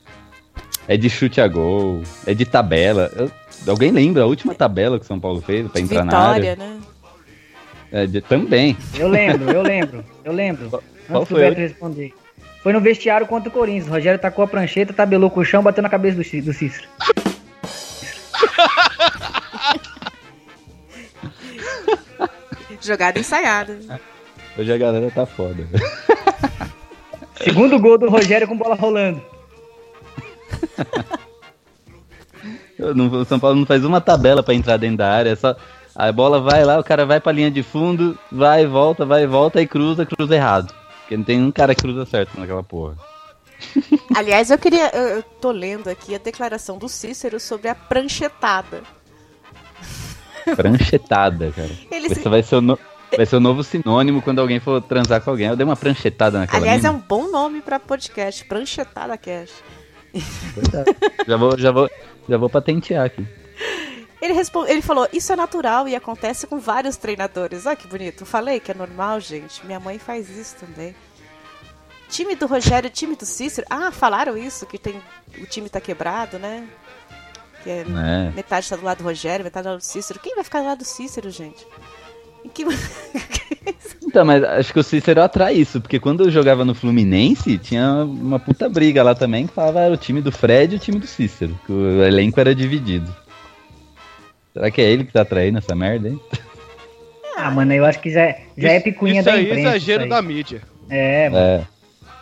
é 0.87 0.95
de 0.95 1.09
chute 1.09 1.41
a 1.41 1.47
gol, 1.47 2.01
é 2.25 2.33
de 2.33 2.45
tabela. 2.45 3.11
Eu- 3.15 3.31
alguém 3.67 3.91
lembra 3.91 4.23
a 4.23 4.27
última 4.27 4.55
tabela 4.55 4.97
que 4.97 5.03
o 5.05 5.07
São 5.07 5.19
Paulo 5.19 5.41
fez 5.41 5.69
pra 5.69 5.81
entrar 5.81 6.05
na 6.05 6.17
área? 6.17 6.51
Vitória, 6.51 6.55
né? 6.75 6.79
É, 7.91 8.05
de- 8.07 8.21
também. 8.21 8.77
Eu 8.97 9.09
lembro, 9.09 9.51
eu 9.51 9.61
lembro, 9.61 10.05
eu 10.23 10.31
lembro. 10.31 10.69
Qual 10.69 10.81
Antes 11.09 11.19
do 11.29 11.35
foi 11.35 11.41
Beto 11.41 11.59
responder. 11.59 12.13
Foi 12.63 12.71
no 12.71 12.79
vestiário 12.79 13.25
contra 13.27 13.49
o 13.49 13.51
Corinthians. 13.51 13.87
O 13.87 13.91
Rogério 13.91 14.19
tacou 14.19 14.45
a 14.45 14.47
prancheta, 14.47 14.93
tabelou 14.93 15.29
com 15.29 15.39
o 15.41 15.45
chão, 15.45 15.61
bateu 15.63 15.81
na 15.81 15.89
cabeça 15.89 16.15
do, 16.15 16.45
do 16.45 16.53
Cícero. 16.53 16.87
Jogada 22.81 23.19
ensaiada. 23.19 23.77
Hoje 24.57 24.73
a 24.73 24.77
galera 24.77 25.11
tá 25.11 25.25
foda. 25.25 25.67
Segundo 27.43 27.79
gol 27.79 27.97
do 27.97 28.09
Rogério 28.09 28.47
com 28.47 28.57
bola 28.57 28.75
rolando. 28.75 29.21
O 32.79 33.25
São 33.25 33.39
Paulo 33.39 33.57
não 33.57 33.65
faz 33.65 33.85
uma 33.85 34.01
tabela 34.01 34.41
para 34.41 34.55
entrar 34.55 34.77
dentro 34.77 34.97
da 34.97 35.11
área, 35.11 35.31
é 35.31 35.35
só 35.35 35.55
a 35.95 36.11
bola 36.11 36.39
vai 36.39 36.63
lá, 36.63 36.79
o 36.79 36.83
cara 36.83 37.05
vai 37.05 37.19
pra 37.19 37.31
linha 37.31 37.51
de 37.51 37.61
fundo, 37.61 38.17
vai, 38.31 38.65
volta, 38.65 39.05
vai, 39.05 39.27
volta 39.27 39.61
e 39.61 39.67
cruza, 39.67 40.05
cruza 40.05 40.35
errado. 40.35 40.73
Porque 41.01 41.17
não 41.17 41.23
tem 41.23 41.43
um 41.43 41.51
cara 41.51 41.75
que 41.75 41.81
cruza 41.81 42.05
certo 42.05 42.39
naquela 42.39 42.63
porra. 42.63 42.95
Aliás, 44.15 44.49
eu 44.51 44.57
queria. 44.57 44.89
Eu, 44.93 45.03
eu 45.17 45.23
tô 45.23 45.51
lendo 45.51 45.89
aqui 45.89 46.13
a 46.15 46.17
declaração 46.17 46.77
do 46.77 46.87
Cícero 46.89 47.39
sobre 47.39 47.67
a 47.69 47.75
pranchetada. 47.75 48.81
Pranchetada, 50.55 51.51
cara. 51.51 51.69
Ele 51.91 52.07
Esse 52.07 52.21
se- 52.21 52.29
vai 52.29 52.41
ser, 52.43 52.55
o 52.55 52.61
no- 52.61 52.79
vai 53.15 53.25
ser 53.25 53.35
o 53.35 53.39
novo 53.39 53.63
sinônimo 53.63 54.21
quando 54.21 54.39
alguém 54.39 54.59
for 54.59 54.81
transar 54.81 55.21
com 55.21 55.29
alguém. 55.29 55.47
Eu 55.47 55.55
dei 55.55 55.65
uma 55.65 55.75
pranchetada 55.75 56.39
naquela 56.39 56.61
Aliás, 56.63 56.83
é 56.83 56.89
um 56.89 56.97
bom 56.99 57.29
nome 57.29 57.61
pra 57.61 57.79
podcast, 57.79 58.43
Pranchetada 58.45 59.17
Cash. 59.17 59.51
já, 61.27 61.37
vou, 61.37 61.57
já, 61.57 61.71
vou, 61.71 61.89
já 62.27 62.37
vou 62.37 62.49
patentear 62.49 63.05
aqui. 63.05 63.25
Ele, 64.21 64.33
respon- 64.33 64.65
ele 64.67 64.81
falou, 64.81 65.07
isso 65.13 65.31
é 65.31 65.35
natural 65.35 65.87
e 65.87 65.95
acontece 65.95 66.45
com 66.45 66.59
vários 66.59 66.97
treinadores. 66.97 67.65
Olha 67.65 67.75
que 67.75 67.87
bonito. 67.87 68.25
Falei 68.25 68.59
que 68.59 68.71
é 68.71 68.73
normal, 68.75 69.19
gente. 69.19 69.65
Minha 69.65 69.79
mãe 69.79 69.97
faz 69.97 70.29
isso 70.29 70.55
também. 70.59 70.95
Time 72.11 72.35
do 72.35 72.45
Rogério, 72.45 72.89
time 72.89 73.15
do 73.15 73.25
Cícero. 73.25 73.65
Ah, 73.69 73.91
falaram 73.91 74.37
isso, 74.37 74.65
que 74.65 74.77
tem. 74.77 75.01
O 75.39 75.45
time 75.45 75.69
tá 75.69 75.79
quebrado, 75.79 76.37
né? 76.37 76.67
Que 77.63 77.69
é, 77.69 77.79
É. 77.81 78.31
metade 78.35 78.69
tá 78.69 78.75
do 78.75 78.83
lado 78.83 78.97
do 78.99 79.03
Rogério, 79.05 79.43
metade 79.45 79.63
do 79.63 79.69
lado 79.71 79.79
do 79.79 79.85
Cícero. 79.85 80.19
Quem 80.19 80.35
vai 80.35 80.43
ficar 80.43 80.59
do 80.59 80.65
lado 80.65 80.79
do 80.79 80.85
Cícero, 80.85 81.29
gente? 81.31 81.65
Em 82.45 82.49
que... 82.49 82.65
Então, 84.03 84.25
mas 84.25 84.43
acho 84.43 84.73
que 84.73 84.79
o 84.79 84.83
Cícero 84.83 85.21
atrai 85.21 85.53
isso, 85.53 85.79
porque 85.79 85.97
quando 85.99 86.25
eu 86.25 86.31
jogava 86.31 86.65
no 86.65 86.73
Fluminense, 86.75 87.57
tinha 87.57 88.03
uma 88.03 88.39
puta 88.39 88.67
briga 88.67 89.01
lá 89.03 89.15
também, 89.15 89.47
que 89.47 89.53
falava 89.53 89.79
era 89.79 89.93
o 89.93 89.97
time 89.97 90.19
do 90.21 90.31
Fred 90.33 90.73
e 90.73 90.77
o 90.77 90.79
time 90.79 90.99
do 90.99 91.07
Cícero, 91.07 91.57
que 91.65 91.71
o 91.71 92.03
elenco 92.03 92.37
era 92.37 92.53
dividido. 92.53 93.15
Será 94.51 94.69
que 94.69 94.81
é 94.81 94.89
ele 94.89 95.05
que 95.05 95.13
tá 95.13 95.21
atraindo 95.21 95.59
essa 95.59 95.73
merda, 95.75 96.09
hein? 96.09 96.19
Ah, 97.37 97.49
mano, 97.51 97.71
eu 97.71 97.85
acho 97.85 98.01
que 98.01 98.09
já, 98.09 98.35
já 98.57 98.69
é 98.69 98.75
Isso- 98.77 98.83
picuinha 98.83 99.21
isso 99.21 99.29
da 99.29 99.33
aí 99.35 99.43
imprensa. 99.45 99.61
é 99.61 99.69
exagero 99.77 100.01
isso 100.01 100.09
da 100.09 100.21
mídia. 100.21 100.61
É, 100.89 101.29
mano. 101.29 101.45
É. 101.45 101.67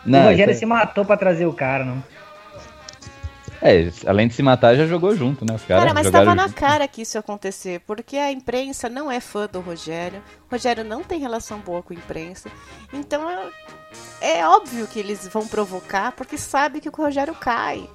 o 0.06 0.10
Não, 0.10 0.24
Rogério 0.24 0.50
isso 0.52 0.60
se 0.60 0.66
matou 0.66 1.04
pra 1.04 1.16
trazer 1.16 1.46
o 1.46 1.52
cara, 1.52 1.84
não. 1.84 2.02
é, 3.62 3.82
é, 3.84 3.92
além 4.06 4.26
de 4.28 4.34
se 4.34 4.42
matar, 4.42 4.74
já 4.74 4.86
jogou 4.86 5.14
junto, 5.14 5.44
né? 5.44 5.54
Os 5.54 5.62
caras 5.64 5.82
Cara, 5.84 5.94
mas 5.94 6.10
tava 6.10 6.34
na 6.34 6.46
junto. 6.46 6.54
cara 6.56 6.88
que 6.88 7.02
isso 7.02 7.16
ia 7.16 7.20
acontecer, 7.20 7.80
porque 7.86 8.16
a 8.16 8.32
imprensa 8.32 8.88
não 8.88 9.10
é 9.10 9.20
fã 9.20 9.46
do 9.46 9.60
Rogério, 9.60 10.22
o 10.50 10.54
Rogério 10.54 10.82
não 10.84 11.02
tem 11.02 11.18
relação 11.20 11.58
boa 11.58 11.82
com 11.82 11.92
a 11.92 11.96
imprensa, 11.96 12.50
então 12.92 13.28
é, 14.22 14.38
é 14.38 14.46
óbvio 14.48 14.86
que 14.86 14.98
eles 14.98 15.28
vão 15.28 15.46
provocar, 15.46 16.12
porque 16.12 16.38
sabe 16.38 16.80
que 16.80 16.88
o 16.88 16.92
Rogério 16.92 17.34
cai. 17.34 17.88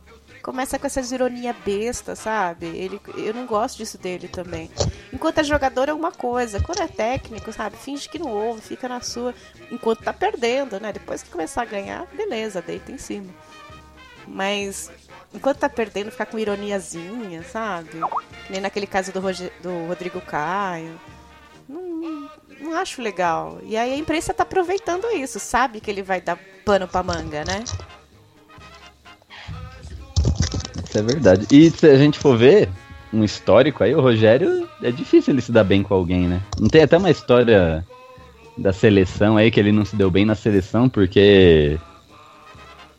Começa 0.46 0.78
com 0.78 0.86
essas 0.86 1.12
ironias 1.12 1.56
bestas, 1.66 2.20
sabe? 2.20 2.68
Ele, 2.68 3.02
eu 3.18 3.34
não 3.34 3.48
gosto 3.48 3.78
disso 3.78 3.98
dele 3.98 4.28
também. 4.28 4.70
Enquanto 5.12 5.40
é 5.40 5.44
jogador 5.44 5.90
é 5.90 5.94
uma 5.94 6.12
coisa, 6.12 6.62
quando 6.62 6.84
é 6.84 6.88
técnico, 6.88 7.52
sabe? 7.52 7.76
Finge 7.78 8.08
que 8.08 8.20
não 8.20 8.30
ouve, 8.30 8.62
fica 8.62 8.88
na 8.88 9.02
sua. 9.02 9.34
Enquanto 9.72 10.04
tá 10.04 10.14
perdendo, 10.14 10.80
né? 10.80 10.94
Depois 10.94 11.24
que 11.24 11.32
começar 11.32 11.64
a 11.64 11.66
ganhar, 11.66 12.06
beleza, 12.14 12.62
deita 12.62 12.92
em 12.92 12.98
cima. 13.00 13.34
Mas 14.28 14.92
enquanto 15.34 15.58
tá 15.58 15.68
perdendo, 15.68 16.12
ficar 16.12 16.28
com 16.28 16.38
ironiazinha, 16.38 17.42
sabe? 17.42 18.00
Nem 18.48 18.62
naquele 18.62 18.86
caso 18.86 19.12
do, 19.12 19.20
Roge- 19.20 19.52
do 19.64 19.88
Rodrigo 19.88 20.22
Caio. 20.22 21.02
Não, 21.68 22.30
não 22.60 22.74
acho 22.76 23.02
legal. 23.02 23.58
E 23.64 23.76
aí 23.76 23.92
a 23.92 23.98
imprensa 23.98 24.32
tá 24.32 24.44
aproveitando 24.44 25.08
isso, 25.12 25.40
sabe 25.40 25.82
que 25.82 25.90
ele 25.90 26.04
vai 26.04 26.22
dar 26.22 26.38
pano 26.64 26.88
pra 26.88 27.02
manga, 27.02 27.44
né? 27.44 27.64
Isso 30.96 31.00
é 31.00 31.02
verdade. 31.04 31.48
E 31.52 31.70
se 31.70 31.86
a 31.88 31.98
gente 31.98 32.18
for 32.20 32.38
ver 32.38 32.70
um 33.14 33.24
histórico 33.24 33.84
aí, 33.84 33.94
o 33.94 34.02
Rogério 34.02 34.68
é 34.82 34.92
difícil 34.92 35.34
ele 35.34 35.42
se 35.42 35.52
dar 35.52 35.64
bem 35.64 35.84
com 35.84 35.94
alguém, 35.94 36.28
né? 36.28 36.42
Não 36.60 36.68
tem 36.70 36.84
até 36.84 36.98
uma 36.98 37.10
história 37.12 37.86
da 38.58 38.72
seleção 38.72 39.36
aí 39.36 39.52
que 39.52 39.60
ele 39.60 39.72
não 39.72 39.84
se 39.84 39.96
deu 39.96 40.10
bem 40.10 40.26
na 40.26 40.36
seleção 40.36 40.88
porque 40.88 41.78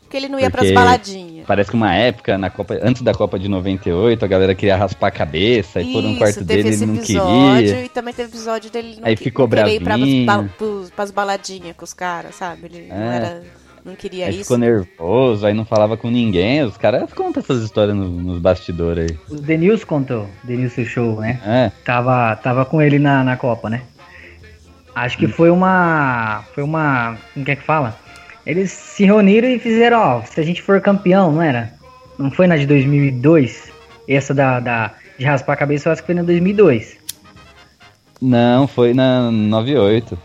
Porque 0.03 0.15
ele 0.17 0.29
não 0.29 0.39
ia 0.39 0.49
pras 0.51 0.65
Porque- 0.67 0.73
baladinhas. 0.75 1.45
parece 1.47 1.69
que 1.71 1.75
uma 1.75 1.93
época 1.93 2.37
na 2.37 2.49
Copa, 2.51 2.77
antes 2.81 3.01
da 3.01 3.13
Copa 3.13 3.37
de 3.39 3.47
98, 3.49 4.23
a 4.23 4.27
galera 4.27 4.53
queria 4.55 4.77
raspar 4.77 5.07
a 5.07 5.11
cabeça 5.11 5.81
e 5.81 5.91
pôr 5.91 6.01
no 6.03 6.15
quarto 6.17 6.43
dele 6.43 6.69
ele 6.69 6.85
não 6.85 6.97
queria. 6.97 7.83
e 7.85 7.89
também 7.89 8.13
teve 8.13 8.29
episódio 8.29 8.69
dele 8.71 8.97
não, 9.01 9.07
Aí 9.07 9.15
ficou 9.17 9.47
não 9.47 9.57
querer 9.57 9.73
ir 9.75 9.83
pra, 9.83 9.97
bravinho. 9.97 10.49
pros- 10.57 10.89
pras 10.91 11.11
baladinhas 11.11 11.75
com 11.75 11.83
os 11.83 11.93
caras, 11.93 12.35
sabe? 12.35 12.65
Ele 12.71 12.87
não, 12.87 12.95
É. 12.95 13.15
era, 13.15 13.43
não 13.87 13.95
queria 13.95 14.25
Aí 14.25 14.31
isso. 14.35 14.43
ficou 14.43 14.57
nervoso, 14.57 15.45
aí 15.45 15.53
não 15.53 15.65
falava 15.65 15.95
com 15.97 16.09
ninguém. 16.11 16.61
Os 16.63 16.77
caras 16.77 17.11
contam 17.13 17.41
essas 17.41 17.63
histórias 17.63 17.95
no- 17.95 18.09
nos 18.09 18.39
bastidores 18.39 19.11
aí. 19.11 19.17
O 19.29 19.35
Denilson 19.41 19.85
contou, 19.85 20.27
Denilson 20.43 20.83
Show, 20.85 21.19
né? 21.21 21.39
É, 21.45 21.71
Tava, 21.83 22.35
tava 22.35 22.65
com 22.65 22.81
ele 22.81 22.99
na, 22.99 23.23
na 23.23 23.37
Copa, 23.37 23.69
né? 23.69 23.81
Acho 24.93 25.17
que 25.17 25.27
foi 25.27 25.49
uma. 25.49 26.43
Foi 26.55 26.63
uma. 26.63 27.17
Como 27.33 27.45
que 27.45 27.51
é 27.51 27.55
que 27.55 27.63
fala? 27.63 27.95
Eles 28.45 28.71
se 28.71 29.05
reuniram 29.05 29.47
e 29.47 29.59
fizeram, 29.59 29.99
ó, 29.99 30.21
se 30.23 30.39
a 30.39 30.43
gente 30.43 30.61
for 30.61 30.79
campeão, 30.81 31.31
não 31.31 31.41
era? 31.41 31.73
Não 32.17 32.31
foi 32.31 32.47
na 32.47 32.57
de 32.57 32.65
2002? 32.65 33.71
Essa 34.07 34.33
da, 34.33 34.59
da 34.59 34.91
de 35.19 35.25
raspar 35.25 35.53
a 35.53 35.57
cabeça, 35.57 35.89
eu 35.89 35.93
acho 35.93 36.01
que 36.01 36.05
foi 36.07 36.15
na 36.15 36.23
2002. 36.23 36.97
não, 38.21 38.67
foi 38.67 38.93
na 38.93 39.29
98. 39.29 40.17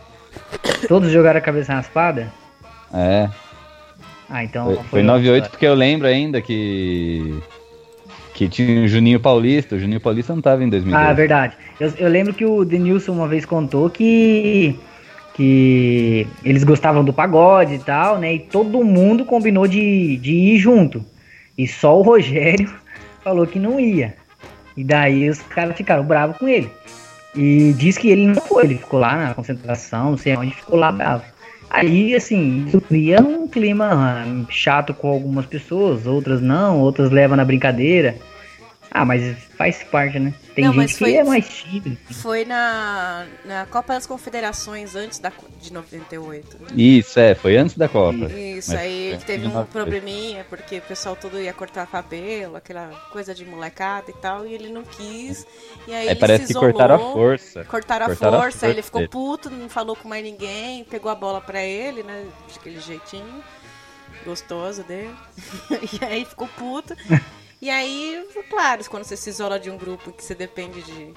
Todos 0.87 1.11
jogaram 1.11 1.37
a 1.37 1.41
cabeça 1.41 1.73
raspada? 1.73 2.31
É, 2.93 3.29
Ah, 4.29 4.43
então. 4.43 4.75
foi, 4.75 4.83
foi 4.83 5.03
98 5.03 5.49
porque 5.49 5.65
eu 5.65 5.73
lembro 5.73 6.07
ainda 6.07 6.41
que 6.41 7.41
que 8.33 8.49
tinha 8.49 8.83
o 8.83 8.87
Juninho 8.87 9.19
Paulista. 9.19 9.75
O 9.75 9.79
Juninho 9.79 10.01
Paulista 10.01 10.33
não 10.33 10.41
tava 10.41 10.63
em 10.63 10.69
2002. 10.69 11.07
Ah, 11.07 11.13
verdade. 11.13 11.55
Eu, 11.79 11.93
eu 11.97 12.09
lembro 12.09 12.33
que 12.33 12.45
o 12.45 12.65
Denilson 12.65 13.11
uma 13.11 13.27
vez 13.27 13.45
contou 13.45 13.89
que 13.89 14.75
que 15.35 16.27
eles 16.43 16.63
gostavam 16.63 17.03
do 17.03 17.11
pagode 17.11 17.75
e 17.75 17.79
tal, 17.79 18.19
né? 18.19 18.35
E 18.35 18.39
todo 18.39 18.83
mundo 18.83 19.25
combinou 19.25 19.67
de, 19.67 20.17
de 20.17 20.31
ir 20.31 20.57
junto. 20.59 21.03
E 21.57 21.67
só 21.67 21.97
o 21.97 22.03
Rogério 22.03 22.71
falou 23.23 23.47
que 23.47 23.59
não 23.59 23.79
ia. 23.79 24.15
E 24.77 24.83
daí 24.83 25.29
os 25.29 25.39
caras 25.39 25.75
ficaram 25.75 26.03
bravos 26.03 26.37
com 26.37 26.47
ele. 26.47 26.69
E 27.35 27.73
diz 27.73 27.97
que 27.97 28.09
ele 28.09 28.27
não 28.27 28.41
foi, 28.41 28.65
ele 28.65 28.77
ficou 28.77 28.99
lá 28.99 29.15
na 29.15 29.33
concentração, 29.33 30.11
não 30.11 30.17
sei 30.17 30.35
onde, 30.37 30.53
ficou 30.53 30.77
lá 30.77 30.91
bravo. 30.91 31.23
Aí, 31.73 32.13
assim, 32.13 32.65
isso 32.67 32.79
cria 32.79 33.19
um 33.19 33.47
clima 33.47 34.23
chato 34.47 34.93
com 34.93 35.07
algumas 35.09 35.47
pessoas, 35.47 36.05
outras 36.05 36.39
não, 36.39 36.79
outras 36.79 37.09
levam 37.09 37.35
na 37.35 37.43
brincadeira. 37.43 38.15
Ah, 38.95 39.03
mas 39.05 39.35
faz 39.57 39.81
parte, 39.85 40.19
né? 40.19 40.31
Tem 40.53 40.65
Não, 40.65 40.71
gente 40.71 40.77
mas 40.81 40.91
que 40.93 40.99
foi- 40.99 41.15
é 41.15 41.23
mais 41.23 41.49
tímido. 41.49 41.97
Foi 42.11 42.45
na, 42.45 43.25
na 43.43 43.65
Copa 43.65 43.93
das 43.93 44.05
Confederações 44.05 44.95
antes 44.95 45.17
da, 45.17 45.31
de 45.59 45.73
98. 45.73 46.57
né? 46.59 46.67
Isso, 46.75 47.19
é, 47.19 47.33
foi 47.33 47.57
antes 47.57 47.75
da 47.75 47.89
Copa. 47.89 48.25
Isso, 48.31 48.69
Mas 48.71 48.79
aí 48.79 49.15
foi 49.17 49.25
teve 49.25 49.47
um 49.47 49.49
98. 49.49 49.71
probleminha, 49.71 50.45
porque 50.47 50.77
o 50.77 50.81
pessoal 50.83 51.15
todo 51.15 51.41
ia 51.41 51.51
cortar 51.53 51.87
cabelo, 51.87 52.55
aquela 52.55 52.89
coisa 53.11 53.33
de 53.33 53.43
molecada 53.43 54.11
e 54.11 54.13
tal, 54.13 54.45
e 54.45 54.53
ele 54.53 54.69
não 54.69 54.83
quis. 54.83 55.43
E 55.87 55.93
aí 55.93 56.07
É, 56.09 56.11
ele 56.11 56.19
parece 56.19 56.45
se 56.45 56.53
que 56.53 56.59
cortaram 56.59 56.93
a 56.93 56.97
isolou, 56.99 57.13
força. 57.15 57.63
Cortaram 57.63 58.05
a 58.05 58.09
Cortaram 58.09 58.37
a 58.37 58.41
força, 58.43 58.65
aí 58.67 58.71
ele 58.73 58.81
força 58.83 58.85
ficou 58.85 58.99
dele. 59.01 59.09
puto, 59.11 59.49
não 59.49 59.69
falou 59.69 59.95
com 59.95 60.07
mais 60.07 60.23
ninguém, 60.23 60.83
pegou 60.83 61.11
a 61.11 61.15
bola 61.15 61.41
pra 61.41 61.63
ele, 61.63 62.03
né? 62.03 62.27
De 62.47 62.59
aquele 62.59 62.79
jeitinho 62.79 63.43
gostoso 64.23 64.83
dele. 64.83 65.15
e 65.99 66.05
aí 66.05 66.25
ficou 66.25 66.47
puto. 66.47 66.95
E 67.63 67.69
aí, 67.69 68.27
claro, 68.49 68.83
quando 68.89 69.05
você 69.05 69.15
se 69.15 69.29
isola 69.29 69.57
de 69.57 69.69
um 69.69 69.77
grupo 69.77 70.11
que 70.11 70.21
você 70.21 70.35
depende 70.35 70.81
de, 70.81 71.13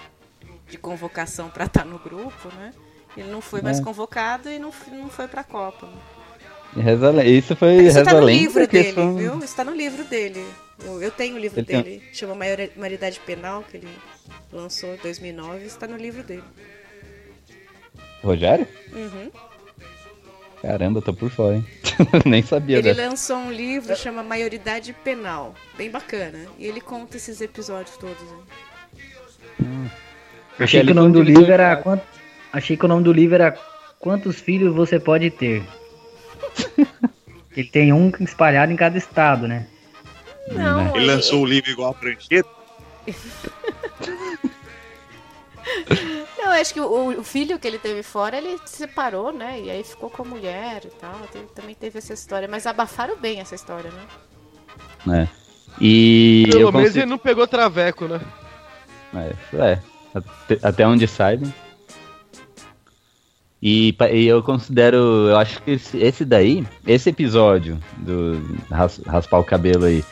de 0.69 0.79
convocação 0.79 1.51
pra 1.51 1.65
estar 1.65 1.85
no 1.85 1.99
grupo, 1.99 2.49
né? 2.55 2.73
Ele 3.17 3.29
não 3.33 3.41
foi 3.41 3.61
mais 3.61 3.81
É. 3.81 3.83
convocado 3.83 4.49
e 4.49 4.57
não, 4.57 4.73
não 4.93 5.09
foi 5.11 5.27
Copa. 5.27 5.89
né? 5.89 6.83
Reza 6.85 7.09
a 7.09 7.11
lenda. 7.11 7.25
Isso 7.29 7.57
foi 7.57 7.75
Isso 7.79 8.05
tá 8.05 8.13
a 8.13 8.21
no 8.21 8.27
livro 8.29 8.65
dele, 8.69 8.93
são- 8.93 9.17
viu? 9.17 9.39
Isso 9.41 9.57
tá 9.57 9.65
no 9.65 9.75
livro 9.75 10.05
dele. 10.05 10.47
Eu, 10.85 11.03
eu 11.03 11.11
tenho 11.11 11.35
o 11.35 11.39
livro 11.39 11.59
Ele 11.59 11.67
tem- 11.67 11.83
dele, 11.83 12.03
chama 12.13 12.37
Maior- 12.37 12.69
Maioridade 12.77 13.19
Penal, 13.27 13.65
que 13.69 13.79
ele 13.79 13.89
lançou 14.53 14.95
em 14.95 14.99
2009, 14.99 15.67
isso 15.67 15.77
tá 15.77 15.89
no 15.89 15.97
livro 15.97 16.23
dele. 16.23 16.45
Rogério? 18.23 18.69
Uhum. 18.93 19.31
Caramba, 20.67 21.01
tô 21.01 21.15
por 21.15 21.31
fora, 21.31 21.55
hein? 21.57 21.65
Nem 22.27 22.43
sabia 22.43 22.79
Ele 22.79 22.93
dessa. 22.93 23.09
lançou 23.09 23.37
um 23.37 23.53
livro 23.53 23.95
chama 23.95 24.25
Maioridade 24.25 24.93
Penal, 25.05 25.55
bem 25.79 25.89
bacana. 25.89 26.41
E 26.59 26.67
ele 26.67 26.81
conta 26.81 27.17
esses 27.17 27.41
episódios 27.41 27.97
todos. 27.97 28.21
né? 29.61 29.91
Achei 30.59 30.81
ele 30.81 30.89
que 30.89 30.93
o 30.93 31.01
nome 31.01 31.13
do 31.13 31.23
livro 31.23 31.53
era 31.53 31.77
quant... 31.77 32.01
Achei 32.53 32.77
que 32.77 32.85
o 32.85 32.89
nome 32.89 33.05
do 33.05 33.13
livro 33.13 33.37
era 33.37 33.57
Quantos 34.01 34.41
filhos 34.41 34.75
você 34.75 34.99
pode 34.99 35.31
ter? 35.31 35.63
Ele 37.57 37.69
tem 37.69 37.93
um 37.93 38.11
espalhado 38.21 38.73
em 38.73 38.77
cada 38.77 38.99
estado, 38.99 39.47
né? 39.49 39.69
Não, 40.51 40.95
Ele 40.97 41.07
lançou 41.07 41.43
o 41.43 41.47
livro 41.47 41.71
igual 41.71 41.93
a 41.93 41.95
prancheta. 41.95 42.49
Acho 46.61 46.75
que 46.75 46.81
o, 46.81 47.21
o 47.21 47.25
filho 47.25 47.59
que 47.59 47.67
ele 47.67 47.79
teve 47.79 48.03
fora, 48.03 48.37
ele 48.37 48.59
se 48.65 48.77
separou, 48.77 49.33
né? 49.33 49.61
E 49.61 49.71
aí 49.71 49.83
ficou 49.85 50.11
com 50.11 50.23
a 50.23 50.27
mulher 50.27 50.83
e 50.85 50.89
tal. 50.89 51.15
Teve- 51.33 51.47
também 51.55 51.75
teve 51.75 51.99
essa 51.99 52.13
história. 52.13 52.49
Mas 52.49 52.67
abafaram 52.67 53.17
bem 53.17 53.41
essa 53.41 53.55
história, 53.55 53.91
né? 53.91 55.23
É. 55.23 55.29
E 55.81 56.47
Pelo 56.51 56.73
menos 56.73 56.89
consigo... 56.89 56.99
ele 56.99 57.07
não 57.11 57.19
pegou 57.19 57.47
traveco, 57.47 58.07
né? 58.07 58.21
É, 59.15 59.57
é. 59.73 59.83
Até, 60.15 60.59
até 60.67 60.87
onde 60.87 61.07
sai, 61.07 61.37
né? 61.37 61.53
E, 63.63 63.95
e 64.13 64.27
eu 64.27 64.43
considero, 64.43 64.97
eu 65.29 65.37
acho 65.39 65.61
que 65.63 65.73
esse, 65.73 65.97
esse 65.99 66.25
daí, 66.25 66.67
esse 66.87 67.09
episódio 67.11 67.79
do 67.97 68.41
ras- 68.71 69.01
raspar 69.07 69.39
o 69.39 69.45
cabelo 69.45 69.87
aí, 69.87 70.05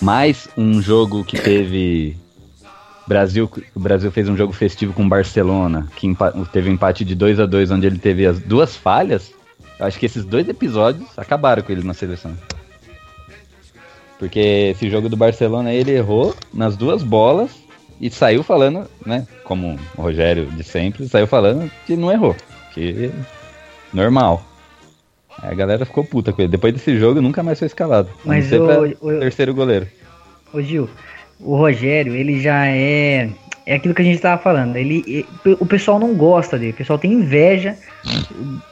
mais 0.00 0.48
um 0.56 0.80
jogo 0.80 1.24
que 1.24 1.38
teve 1.38 2.16
Brasil, 3.12 3.50
o 3.74 3.80
Brasil 3.80 4.10
fez 4.10 4.28
um 4.28 4.36
jogo 4.36 4.52
festivo 4.54 4.92
com 4.94 5.04
o 5.04 5.08
Barcelona, 5.08 5.86
que 5.96 6.08
teve 6.50 6.70
um 6.70 6.72
empate 6.72 7.04
de 7.04 7.14
2 7.14 7.40
a 7.40 7.46
2 7.46 7.70
onde 7.70 7.86
ele 7.86 7.98
teve 7.98 8.26
as 8.26 8.38
duas 8.40 8.74
falhas. 8.76 9.32
Eu 9.78 9.86
acho 9.86 9.98
que 9.98 10.06
esses 10.06 10.24
dois 10.24 10.48
episódios 10.48 11.06
acabaram 11.18 11.62
com 11.62 11.70
ele 11.72 11.82
na 11.84 11.92
seleção. 11.92 12.32
Porque 14.18 14.70
esse 14.74 14.88
jogo 14.88 15.08
do 15.08 15.16
Barcelona 15.16 15.72
ele 15.72 15.90
errou 15.90 16.34
nas 16.54 16.76
duas 16.76 17.02
bolas 17.02 17.50
e 18.00 18.08
saiu 18.10 18.42
falando, 18.42 18.86
né? 19.04 19.26
Como 19.44 19.78
o 19.96 20.02
Rogério 20.02 20.46
de 20.46 20.62
sempre, 20.62 21.08
saiu 21.08 21.26
falando 21.26 21.70
que 21.86 21.96
não 21.96 22.10
errou. 22.10 22.34
Que 22.72 23.10
normal. 23.92 24.42
Aí 25.38 25.50
a 25.50 25.54
galera 25.54 25.84
ficou 25.84 26.04
puta 26.04 26.32
com 26.32 26.40
ele. 26.42 26.50
Depois 26.50 26.72
desse 26.72 26.96
jogo 26.98 27.20
nunca 27.20 27.42
mais 27.42 27.58
foi 27.58 27.66
escalado. 27.66 28.08
Mas 28.24 28.50
o- 28.52 28.56
o- 29.00 29.18
terceiro 29.18 29.52
goleiro. 29.54 29.86
Ô 30.52 30.60
Gil, 30.62 30.88
o 31.42 31.56
Rogério, 31.56 32.14
ele 32.14 32.40
já 32.40 32.66
é. 32.66 33.28
É 33.64 33.76
aquilo 33.76 33.94
que 33.94 34.02
a 34.02 34.04
gente 34.04 34.20
tava 34.20 34.42
falando. 34.42 34.74
Ele, 34.76 35.24
o 35.60 35.64
pessoal 35.64 35.98
não 36.00 36.14
gosta 36.14 36.58
dele, 36.58 36.72
o 36.72 36.76
pessoal 36.76 36.98
tem 36.98 37.12
inveja 37.12 37.76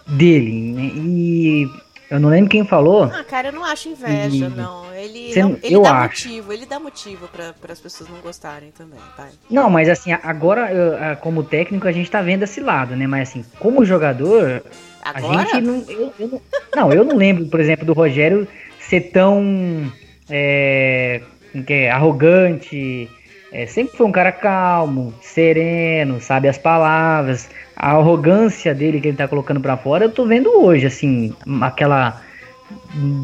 dele. 0.06 0.72
né? 0.72 0.90
E 0.96 1.68
eu 2.10 2.18
não 2.18 2.28
lembro 2.28 2.50
quem 2.50 2.64
falou. 2.64 3.04
Ah, 3.04 3.22
cara, 3.24 3.48
eu 3.48 3.52
não 3.52 3.64
acho 3.64 3.88
inveja, 3.88 4.46
E- 4.46 4.48
não. 4.48 4.80
Ele, 4.94 5.32
Cê- 5.32 5.42
não- 5.42 5.56
ele 5.62 5.74
eu 5.76 5.82
dá 5.82 5.92
acho. 5.92 6.28
motivo, 6.28 6.52
ele 6.52 6.66
dá 6.66 6.78
motivo 6.80 7.28
para 7.28 7.72
as 7.72 7.80
pessoas 7.80 8.10
não 8.10 8.18
gostarem 8.18 8.70
também, 8.76 8.98
vai. 9.16 9.28
Não, 9.48 9.70
mas 9.70 9.88
assim, 9.88 10.12
agora, 10.12 11.16
como 11.22 11.42
técnico, 11.44 11.86
a 11.88 11.92
gente 11.92 12.10
tá 12.10 12.20
vendo 12.20 12.42
esse 12.42 12.60
lado, 12.60 12.94
né? 12.96 13.06
Mas 13.06 13.30
assim, 13.30 13.44
como 13.58 13.84
jogador, 13.84 14.62
a 15.02 15.10
Agora? 15.18 15.48
gente 15.50 15.60
não 15.62 15.84
eu, 15.88 16.12
eu 16.18 16.28
não. 16.28 16.42
Não, 16.74 16.92
eu 16.92 17.04
não 17.04 17.16
lembro, 17.16 17.46
por 17.46 17.60
exemplo, 17.60 17.86
do 17.86 17.92
Rogério 17.92 18.46
ser 18.80 19.10
tão. 19.12 19.90
É, 20.28 21.22
é, 21.68 21.90
arrogante. 21.90 23.08
É, 23.52 23.66
sempre 23.66 23.96
foi 23.96 24.06
um 24.06 24.12
cara 24.12 24.30
calmo, 24.30 25.12
sereno, 25.20 26.20
sabe 26.20 26.48
as 26.48 26.58
palavras. 26.58 27.48
A 27.74 27.92
arrogância 27.92 28.74
dele 28.74 29.00
que 29.00 29.08
ele 29.08 29.16
tá 29.16 29.26
colocando 29.26 29.60
pra 29.60 29.76
fora, 29.76 30.04
eu 30.04 30.12
tô 30.12 30.26
vendo 30.26 30.50
hoje, 30.62 30.86
assim, 30.86 31.34
aquela 31.60 32.22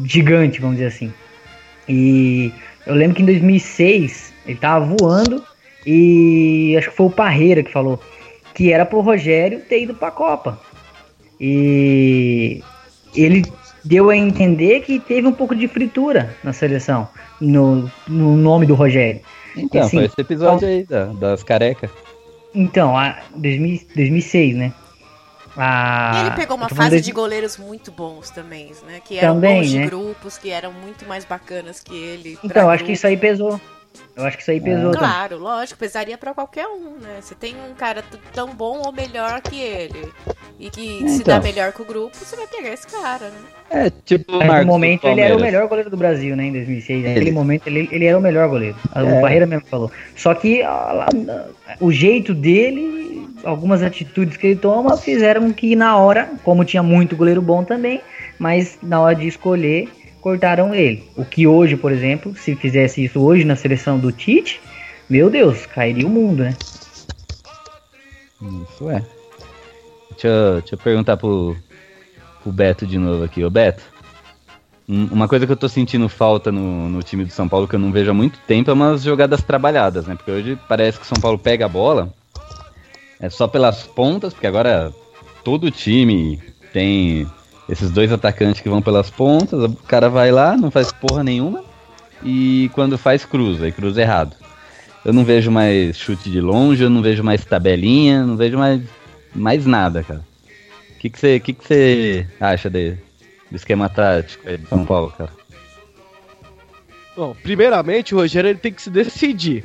gigante, 0.05 0.59
vamos 0.59 0.77
dizer 0.77 0.87
assim. 0.87 1.13
E 1.87 2.51
eu 2.85 2.95
lembro 2.95 3.15
que 3.15 3.21
em 3.21 3.25
2006 3.25 4.33
ele 4.45 4.57
tava 4.57 4.85
voando 4.85 5.41
e 5.85 6.75
acho 6.77 6.89
que 6.89 6.95
foi 6.95 7.05
o 7.05 7.11
Parreira 7.11 7.63
que 7.63 7.71
falou 7.71 8.01
que 8.57 8.73
era 8.73 8.87
pro 8.87 9.01
Rogério 9.01 9.59
ter 9.59 9.83
ido 9.83 9.93
pra 9.93 10.09
Copa. 10.09 10.59
E 11.39 12.63
ele 13.15 13.45
deu 13.87 14.09
a 14.09 14.15
entender 14.17 14.81
que 14.81 14.99
teve 14.99 15.27
um 15.27 15.31
pouco 15.33 15.55
de 15.55 15.67
fritura 15.67 16.35
na 16.43 16.53
seleção, 16.53 17.07
no, 17.39 17.89
no 18.07 18.35
nome 18.35 18.65
do 18.65 18.75
Rogério. 18.75 19.21
Então, 19.55 19.81
Assim, 19.81 19.97
foi 19.97 20.05
esse 20.05 20.15
episódio 20.21 20.67
aí 20.67 20.83
da- 20.83 21.05
das 21.05 21.41
carecas. 21.43 21.89
Então, 22.53 22.97
a 22.97 23.17
2000 23.35 23.81
2006, 23.95 24.55
né? 24.55 24.73
A, 25.55 26.11
E 26.15 26.19
ele 26.27 26.35
pegou 26.35 26.55
uma 26.55 26.69
fase 26.69 26.97
de- 26.97 27.01
de 27.05 27.11
goleiros 27.11 27.57
muito 27.57 27.91
bons 27.91 28.29
também, 28.29 28.71
né? 28.85 28.99
Que 29.03 29.17
eram 29.17 29.33
Também, 29.35 29.61
bons 29.61 29.69
de 29.69 29.79
né? 29.79 29.85
grupos, 29.87 30.37
que 30.37 30.51
eram 30.51 30.71
muito 30.71 31.07
mais 31.07 31.25
bacanas 31.25 31.79
que 31.79 31.95
ele. 31.95 32.37
Então, 32.43 32.69
acho 32.69 32.83
que 32.83 32.91
isso 32.91 33.07
aí 33.07 33.17
pesou. 33.17 33.59
Eu 34.15 34.25
acho 34.25 34.37
que 34.37 34.41
isso 34.43 34.51
aí 34.51 34.59
pesou 34.59 34.91
também. 34.91 34.99
Claro, 35.09 35.37
lógico, 35.37 35.79
pesaria 35.79 36.17
pra 36.17 36.33
qualquer 36.33 36.67
um, 36.67 36.97
né? 37.01 37.19
Você 37.21 37.35
tem 37.35 37.55
um 37.69 37.73
cara 37.75 38.03
tão 38.33 38.49
bom 38.53 38.81
ou 38.85 38.91
melhor 38.91 39.41
que 39.41 39.59
ele 39.59 40.11
e 40.59 40.69
que 40.69 41.07
se 41.09 41.21
Então. 41.21 41.37
dá 41.37 41.41
melhor 41.41 41.71
com 41.71 41.83
o 41.83 41.85
grupo, 41.85 42.15
você 42.17 42.35
vai 42.35 42.47
pegar 42.47 42.69
esse 42.73 42.87
cara, 42.87 43.29
né? 43.29 43.39
É, 43.69 43.89
tipo 44.05 44.31
Mas 44.37 44.47
no 44.47 44.59
do 44.61 44.67
momento 44.67 45.07
ele 45.07 45.21
era 45.21 45.35
o 45.35 45.39
melhor 45.41 45.67
goleiro 45.67 45.89
do 45.89 45.97
Brasil, 45.97 46.35
né, 46.35 46.45
em 46.45 46.51
2006. 46.53 47.03
Naquele 47.03 47.25
Ele- 47.25 47.31
momento 47.31 47.67
ele, 47.67 47.87
ele 47.91 48.05
era 48.05 48.17
o 48.17 48.21
melhor 48.21 48.47
goleiro. 48.49 48.75
O 48.95 48.99
É. 48.99 49.21
Barreira 49.21 49.45
mesmo 49.45 49.65
falou. 49.67 49.91
Só 50.15 50.33
que 50.33 50.61
ah, 50.63 50.91
lá, 50.93 51.07
o 51.79 51.91
jeito 51.91 52.33
dele, 52.33 53.27
algumas 53.43 53.83
atitudes 53.83 54.37
que 54.37 54.47
ele 54.47 54.55
toma, 54.59 54.97
fizeram 54.97 55.41
com 55.41 55.53
que 55.53 55.75
na 55.75 55.97
hora, 55.97 56.29
como 56.43 56.63
tinha 56.65 56.81
muito 56.81 57.15
goleiro 57.15 57.41
bom 57.41 57.63
também, 57.63 58.01
mas 58.39 58.77
na 58.81 58.99
hora 59.01 59.15
de 59.15 59.27
escolher, 59.27 59.89
cortaram 60.21 60.73
ele. 60.73 61.03
O 61.15 61.23
que 61.25 61.47
hoje, 61.47 61.75
por 61.77 61.91
exemplo, 61.91 62.35
se 62.35 62.55
fizesse 62.55 63.03
isso 63.03 63.19
hoje 63.21 63.43
na 63.43 63.55
seleção 63.55 63.97
do 63.99 64.11
Tite, 64.11 64.59
meu 65.09 65.29
Deus, 65.29 65.65
cairia 65.65 66.05
o 66.05 66.09
mundo, 66.09 66.43
né? 66.43 66.53
Isso 68.69 68.89
é. 68.89 69.03
Deixa 70.11 70.27
eu, 70.27 70.53
deixa 70.61 70.75
eu 70.75 70.79
perguntar 70.79 71.17
pro, 71.17 71.55
pro 72.41 72.51
Beto 72.51 72.85
de 72.85 72.97
novo 72.97 73.23
aqui. 73.23 73.43
Ô 73.43 73.49
Beto, 73.49 73.83
um- 74.87 75.05
uma 75.11 75.27
coisa 75.27 75.45
que 75.45 75.51
eu 75.51 75.57
tô 75.57 75.67
sentindo 75.69 76.07
falta 76.09 76.51
no, 76.51 76.89
no 76.89 77.03
time 77.03 77.23
do 77.25 77.31
São 77.31 77.47
Paulo 77.47 77.67
que 77.67 77.75
eu 77.75 77.79
não 77.79 77.91
vejo 77.91 78.11
há 78.11 78.13
muito 78.13 78.39
tempo 78.47 78.69
é 78.69 78.73
umas 78.73 79.03
jogadas 79.03 79.41
trabalhadas, 79.43 80.07
né? 80.07 80.15
Porque 80.15 80.31
hoje 80.31 80.57
parece 80.67 80.97
que 80.99 81.05
o 81.05 81.07
São 81.07 81.19
Paulo 81.21 81.37
pega 81.37 81.65
a 81.65 81.69
bola 81.69 82.13
é 83.19 83.29
só 83.29 83.47
pelas 83.47 83.83
pontas, 83.83 84.31
porque 84.33 84.45
agora 84.45 84.93
todo 85.43 85.71
time 85.71 86.39
tem 86.71 87.25
esses 87.69 87.91
dois 87.91 88.11
atacantes 88.11 88.61
que 88.61 88.69
vão 88.69 88.81
pelas 88.81 89.09
pontas, 89.09 89.63
o 89.63 89.75
cara 89.87 90.09
vai 90.09 90.31
lá, 90.31 90.55
não 90.55 90.71
faz 90.71 90.91
porra 90.91 91.23
nenhuma, 91.23 91.63
e 92.23 92.69
quando 92.73 92.97
faz 92.97 93.25
cruza, 93.25 93.67
e 93.67 93.71
cruza 93.71 94.01
errado. 94.01 94.35
Eu 95.03 95.13
não 95.13 95.23
vejo 95.23 95.51
mais 95.51 95.97
chute 95.97 96.29
de 96.29 96.41
longe, 96.41 96.83
eu 96.83 96.89
não 96.89 97.01
vejo 97.01 97.23
mais 97.23 97.45
tabelinha, 97.45 98.25
não 98.25 98.35
vejo 98.35 98.57
mais, 98.57 98.81
mais 99.33 99.65
nada, 99.65 100.03
cara. 100.03 100.21
O 100.95 100.99
que 100.99 101.09
você 101.09 101.39
que 101.39 101.53
que 101.53 101.65
cê 101.65 102.27
acha 102.39 102.69
de, 102.69 102.97
do 103.51 103.55
esquema 103.55 103.87
tático 103.87 104.47
aí 104.49 104.57
de 104.57 104.67
São 104.67 104.85
Paulo, 104.85 105.13
cara? 105.17 105.31
Bom, 107.15 107.35
primeiramente 107.41 108.13
o 108.13 108.17
Rogério 108.17 108.49
ele 108.49 108.59
tem 108.59 108.73
que 108.73 108.81
se 108.81 108.89
decidir 108.89 109.63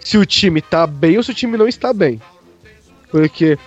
se 0.00 0.16
o 0.16 0.24
time 0.24 0.62
tá 0.62 0.86
bem 0.86 1.16
ou 1.16 1.22
se 1.22 1.30
o 1.30 1.34
time 1.34 1.56
não 1.56 1.68
está 1.68 1.92
bem. 1.92 2.20
Porque 3.10 3.58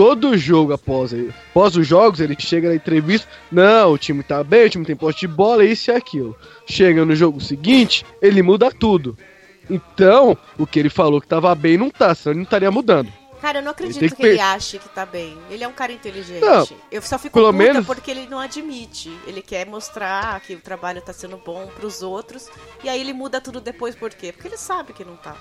todo 0.00 0.34
jogo 0.38 0.72
após, 0.72 1.12
após 1.50 1.76
os 1.76 1.86
jogos, 1.86 2.20
ele 2.20 2.34
chega 2.38 2.70
na 2.70 2.74
entrevista, 2.74 3.28
não, 3.52 3.92
o 3.92 3.98
time 3.98 4.22
tá 4.22 4.42
bem, 4.42 4.64
o 4.64 4.70
time 4.70 4.86
tem 4.86 4.96
poste 4.96 5.20
de 5.20 5.28
bola, 5.28 5.62
isso 5.62 5.90
e 5.90 5.94
aquilo. 5.94 6.34
Chega 6.66 7.04
no 7.04 7.14
jogo 7.14 7.38
seguinte, 7.38 8.02
ele 8.22 8.42
muda 8.42 8.70
tudo. 8.70 9.14
Então, 9.68 10.38
o 10.56 10.66
que 10.66 10.78
ele 10.78 10.88
falou 10.88 11.20
que 11.20 11.28
tava 11.28 11.54
bem 11.54 11.76
não 11.76 11.90
tá, 11.90 12.14
senão 12.14 12.32
ele 12.32 12.38
não 12.38 12.44
estaria 12.44 12.70
mudando. 12.70 13.12
Cara, 13.42 13.58
eu 13.58 13.62
não 13.62 13.72
acredito 13.72 14.00
tem 14.00 14.08
que, 14.08 14.16
que 14.16 14.26
ele 14.26 14.40
ache 14.40 14.78
que 14.78 14.88
tá 14.88 15.04
bem. 15.04 15.36
Ele 15.50 15.64
é 15.64 15.68
um 15.68 15.72
cara 15.72 15.92
inteligente. 15.92 16.40
Não, 16.40 16.66
eu 16.90 17.02
só 17.02 17.18
fico 17.18 17.38
puta 17.38 17.52
menos- 17.52 17.84
porque 17.84 18.10
ele 18.10 18.26
não 18.26 18.38
admite. 18.38 19.14
Ele 19.26 19.42
quer 19.42 19.66
mostrar 19.66 20.40
que 20.40 20.54
o 20.54 20.60
trabalho 20.60 21.02
tá 21.02 21.12
sendo 21.12 21.36
bom 21.36 21.66
pros 21.76 22.00
outros. 22.00 22.48
E 22.82 22.88
aí 22.88 22.98
ele 23.02 23.12
muda 23.12 23.38
tudo 23.38 23.60
depois, 23.60 23.94
por 23.94 24.08
quê? 24.14 24.32
Porque 24.32 24.48
ele 24.48 24.56
sabe 24.56 24.94
que 24.94 25.04
não 25.04 25.16
tá. 25.16 25.36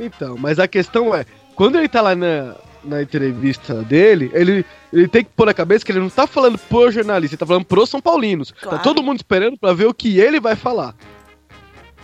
Então, 0.00 0.38
mas 0.38 0.58
a 0.58 0.66
questão 0.66 1.14
é, 1.14 1.26
quando 1.54 1.76
ele 1.76 1.88
tá 1.88 2.00
lá 2.00 2.14
na, 2.14 2.56
na 2.84 3.02
entrevista 3.02 3.74
dele, 3.82 4.30
ele, 4.32 4.64
ele 4.92 5.08
tem 5.08 5.24
que 5.24 5.30
pôr 5.36 5.46
na 5.46 5.54
cabeça 5.54 5.84
que 5.84 5.92
ele 5.92 6.00
não 6.00 6.08
tá 6.10 6.26
falando 6.26 6.56
pro 6.58 6.90
jornalista, 6.90 7.34
ele 7.34 7.38
tá 7.40 7.46
falando 7.46 7.64
pros 7.64 7.90
São 7.90 8.00
Paulinos. 8.00 8.52
Claro. 8.52 8.76
Tá 8.78 8.82
todo 8.82 9.02
mundo 9.02 9.16
esperando 9.18 9.58
pra 9.58 9.72
ver 9.72 9.86
o 9.86 9.94
que 9.94 10.18
ele 10.20 10.40
vai 10.40 10.54
falar. 10.56 10.94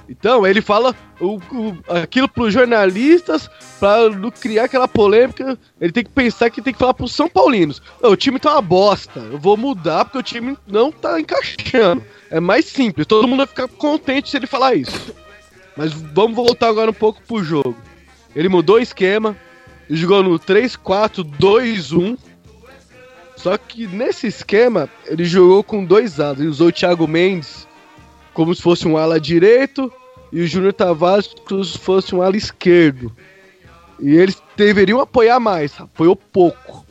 Então, 0.07 0.47
ele 0.47 0.61
fala 0.61 0.95
o, 1.19 1.37
o- 1.37 1.77
aquilo 1.89 2.29
pros 2.29 2.53
jornalistas 2.53 3.49
pra 3.81 4.11
não 4.11 4.31
criar 4.31 4.65
aquela 4.65 4.87
polêmica. 4.87 5.59
Ele 5.81 5.93
tem 5.93 6.05
que 6.05 6.11
pensar 6.11 6.51
que 6.51 6.61
tem 6.61 6.75
que 6.75 6.79
falar 6.79 6.93
pros 6.93 7.13
São 7.15 7.27
Paulinos. 7.27 7.81
"Ô, 8.03 8.09
O 8.09 8.17
time 8.17 8.39
tá 8.39 8.53
uma 8.53 8.61
bosta, 8.61 9.21
eu 9.21 9.39
vou 9.39 9.57
mudar 9.57 10.05
porque 10.05 10.19
o 10.19 10.23
time 10.23 10.59
não 10.67 10.93
tá 10.93 11.19
encaixando. 11.19 12.03
É 12.31 12.39
mais 12.39 12.67
simples, 12.67 13.07
todo 13.07 13.27
mundo 13.27 13.39
vai 13.39 13.47
ficar 13.47 13.67
contente 13.67 14.29
se 14.29 14.37
ele 14.37 14.47
falar 14.47 14.75
isso. 14.75 15.15
Mas 15.75 15.93
vamos 15.93 16.37
voltar 16.37 16.69
agora 16.69 16.91
um 16.91 16.95
pouco 16.95 17.23
pro 17.27 17.43
jogo. 17.43 17.75
Ele 18.37 18.49
mudou 18.51 18.77
o 18.77 18.81
esquema, 18.81 19.35
jogou 19.91 20.23
no 20.23 20.39
3-4-2-1. 20.39 22.19
Só 23.37 23.59
que 23.59 23.87
nesse 23.87 24.27
esquema, 24.27 24.89
ele 25.07 25.25
jogou 25.25 25.63
com 25.63 25.85
dois 25.85 26.19
alas. 26.19 26.41
Ele 26.41 26.49
usou 26.49 26.69
o 26.69 26.73
Thiago 26.73 27.07
Mendes 27.07 27.67
como 28.33 28.55
se 28.55 28.63
fosse 28.63 28.89
um 28.89 28.97
ala 28.97 29.21
direito 29.21 29.93
e 30.33 30.41
o 30.41 30.47
Júnior 30.47 30.73
Tavares 30.73 31.33
como 31.47 31.65
se 31.65 31.79
fosse 31.79 32.15
um 32.15 32.23
ala 32.23 32.37
esquerdo. 32.37 33.13
E 34.01 34.17
eles 34.17 34.43
deveriam 34.57 35.01
apoiar 35.01 35.39
mais, 35.39 35.81
apoiou 35.81 36.17
pouco. 36.17 36.85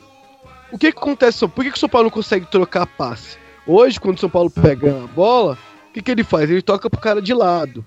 O 0.72 0.78
que, 0.78 0.90
que 0.90 0.98
acontece? 0.98 1.46
Por 1.46 1.62
que, 1.62 1.70
que 1.70 1.76
o 1.76 1.80
São 1.80 1.88
Paulo 1.88 2.06
não 2.06 2.10
consegue 2.10 2.46
trocar 2.46 2.86
passe? 2.86 3.36
Hoje, 3.66 4.00
quando 4.00 4.16
o 4.16 4.20
São 4.20 4.30
Paulo 4.30 4.50
pega 4.50 5.04
a 5.04 5.06
bola, 5.06 5.58
o 5.88 5.92
que, 5.92 6.02
que 6.02 6.10
ele 6.10 6.24
faz? 6.24 6.50
Ele 6.50 6.62
toca 6.62 6.90
pro 6.90 7.00
cara 7.00 7.20
de 7.20 7.32
lado. 7.32 7.84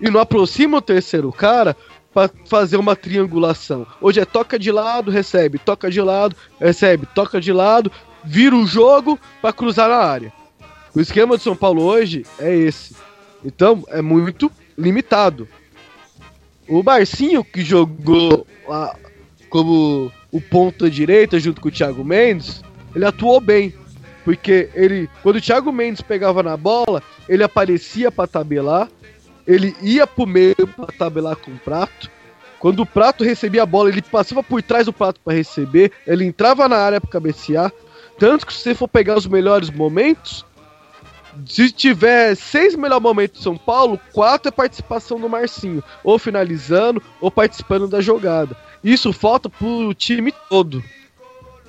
E 0.00 0.10
não 0.10 0.20
aproxima 0.20 0.78
o 0.78 0.82
terceiro 0.82 1.32
cara 1.32 1.76
para 2.16 2.30
fazer 2.46 2.78
uma 2.78 2.96
triangulação. 2.96 3.86
Hoje 4.00 4.20
é 4.20 4.24
toca 4.24 4.58
de 4.58 4.72
lado, 4.72 5.10
recebe, 5.10 5.58
toca 5.58 5.90
de 5.90 6.00
lado, 6.00 6.34
recebe, 6.58 7.06
toca 7.14 7.38
de 7.38 7.52
lado, 7.52 7.92
vira 8.24 8.56
o 8.56 8.66
jogo 8.66 9.20
para 9.42 9.52
cruzar 9.52 9.90
na 9.90 9.98
área. 9.98 10.32
O 10.94 11.00
esquema 11.00 11.36
do 11.36 11.42
São 11.42 11.54
Paulo 11.54 11.82
hoje 11.82 12.24
é 12.38 12.56
esse. 12.56 12.96
Então 13.44 13.84
é 13.88 14.00
muito 14.00 14.50
limitado. 14.78 15.46
O 16.66 16.82
Marcinho, 16.82 17.44
que 17.44 17.60
jogou 17.60 18.46
lá 18.66 18.96
como 19.50 20.10
o 20.32 20.40
ponta 20.40 20.88
direita 20.88 21.38
junto 21.38 21.60
com 21.60 21.68
o 21.68 21.70
Thiago 21.70 22.02
Mendes, 22.02 22.62
ele 22.94 23.04
atuou 23.04 23.42
bem. 23.42 23.74
Porque 24.24 24.70
ele, 24.74 25.06
quando 25.22 25.36
o 25.36 25.40
Thiago 25.42 25.70
Mendes 25.70 26.00
pegava 26.00 26.42
na 26.42 26.56
bola, 26.56 27.02
ele 27.28 27.44
aparecia 27.44 28.10
para 28.10 28.26
tabelar, 28.26 28.88
ele 29.46 29.76
ia 29.80 30.06
pro 30.06 30.26
meio 30.26 30.66
para 30.76 30.86
tabelar 30.86 31.36
com 31.36 31.50
o 31.50 31.58
prato. 31.58 32.10
Quando 32.58 32.80
o 32.80 32.86
prato 32.86 33.22
recebia 33.22 33.62
a 33.62 33.66
bola, 33.66 33.88
ele 33.88 34.02
passava 34.02 34.42
por 34.42 34.62
trás 34.62 34.86
do 34.86 34.92
prato 34.92 35.20
para 35.20 35.34
receber, 35.34 35.92
ele 36.06 36.24
entrava 36.24 36.68
na 36.68 36.78
área 36.78 37.00
para 37.00 37.10
cabecear. 37.10 37.72
Tanto 38.18 38.46
que 38.46 38.52
se 38.52 38.60
você 38.60 38.74
for 38.74 38.88
pegar 38.88 39.16
os 39.16 39.26
melhores 39.26 39.70
momentos, 39.70 40.44
se 41.44 41.70
tiver 41.70 42.34
seis 42.34 42.74
melhores 42.74 43.02
momentos 43.02 43.38
de 43.38 43.44
São 43.44 43.56
Paulo, 43.56 44.00
quatro 44.12 44.48
é 44.48 44.52
participação 44.52 45.20
do 45.20 45.28
Marcinho, 45.28 45.84
ou 46.02 46.18
finalizando, 46.18 47.02
ou 47.20 47.30
participando 47.30 47.86
da 47.86 48.00
jogada. 48.00 48.56
Isso 48.82 49.12
falta 49.12 49.48
pro 49.50 49.92
time 49.92 50.32
todo. 50.48 50.82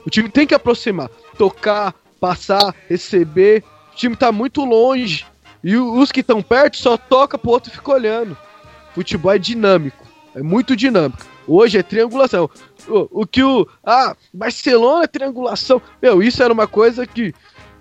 O 0.05 0.09
time 0.09 0.29
tem 0.29 0.47
que 0.47 0.55
aproximar, 0.55 1.09
tocar, 1.37 1.93
passar, 2.19 2.73
receber. 2.87 3.63
O 3.91 3.95
time 3.95 4.15
tá 4.15 4.31
muito 4.31 4.63
longe. 4.63 5.25
E 5.67 5.75
os 5.75 6.13
que 6.13 6.21
estão 6.21 6.41
perto 6.41 6.77
só 6.77 6.95
toca 6.95 7.37
pro 7.37 7.51
outro 7.51 7.69
e 7.69 7.75
fica 7.75 7.91
olhando. 7.91 8.37
Futebol 8.95 9.33
é 9.33 9.37
dinâmico. 9.37 10.07
É 10.33 10.41
muito 10.41 10.77
dinâmico. 10.77 11.25
Hoje 11.45 11.77
é 11.77 11.83
triangulação. 11.83 12.49
O, 12.87 13.23
o 13.23 13.27
que 13.27 13.43
o. 13.43 13.67
Ah, 13.85 14.15
Barcelona 14.33 15.03
é 15.03 15.07
triangulação. 15.07 15.81
Meu, 16.01 16.23
isso 16.23 16.41
era 16.41 16.53
uma 16.53 16.67
coisa 16.67 17.05
que 17.05 17.35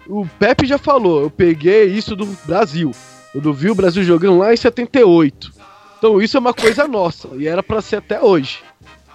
o 0.08 0.26
Pepe 0.36 0.66
já 0.66 0.78
falou. 0.78 1.22
Eu 1.22 1.30
peguei 1.30 1.84
isso 1.84 2.16
do 2.16 2.26
Brasil. 2.44 2.90
Eu 3.32 3.52
vi 3.52 3.70
o 3.70 3.74
Brasil 3.76 4.02
jogando 4.02 4.38
lá 4.38 4.52
em 4.52 4.56
78. 4.56 5.52
Então 5.96 6.20
isso 6.20 6.36
é 6.36 6.40
uma 6.40 6.52
coisa 6.52 6.88
nossa. 6.88 7.28
E 7.36 7.46
era 7.46 7.62
para 7.62 7.80
ser 7.80 7.98
até 7.98 8.20
hoje. 8.20 8.64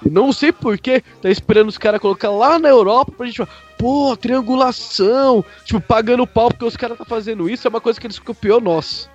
Não 0.09 0.33
sei 0.33 0.51
porquê, 0.51 1.03
tá 1.21 1.29
esperando 1.29 1.69
os 1.69 1.77
caras 1.77 2.01
colocar 2.01 2.31
lá 2.31 2.57
na 2.57 2.69
Europa 2.69 3.11
pra 3.11 3.25
gente 3.25 3.37
falar, 3.37 3.51
pô, 3.77 4.17
triangulação, 4.17 5.45
tipo, 5.63 5.79
pagando 5.79 6.25
pau 6.25 6.49
porque 6.49 6.65
os 6.65 6.75
caras 6.75 6.97
tá 6.97 7.05
fazendo 7.05 7.49
isso, 7.49 7.67
é 7.67 7.69
uma 7.69 7.81
coisa 7.81 7.99
que 7.99 8.07
eles 8.07 8.17
copiou 8.17 8.59
nossa. 8.59 9.09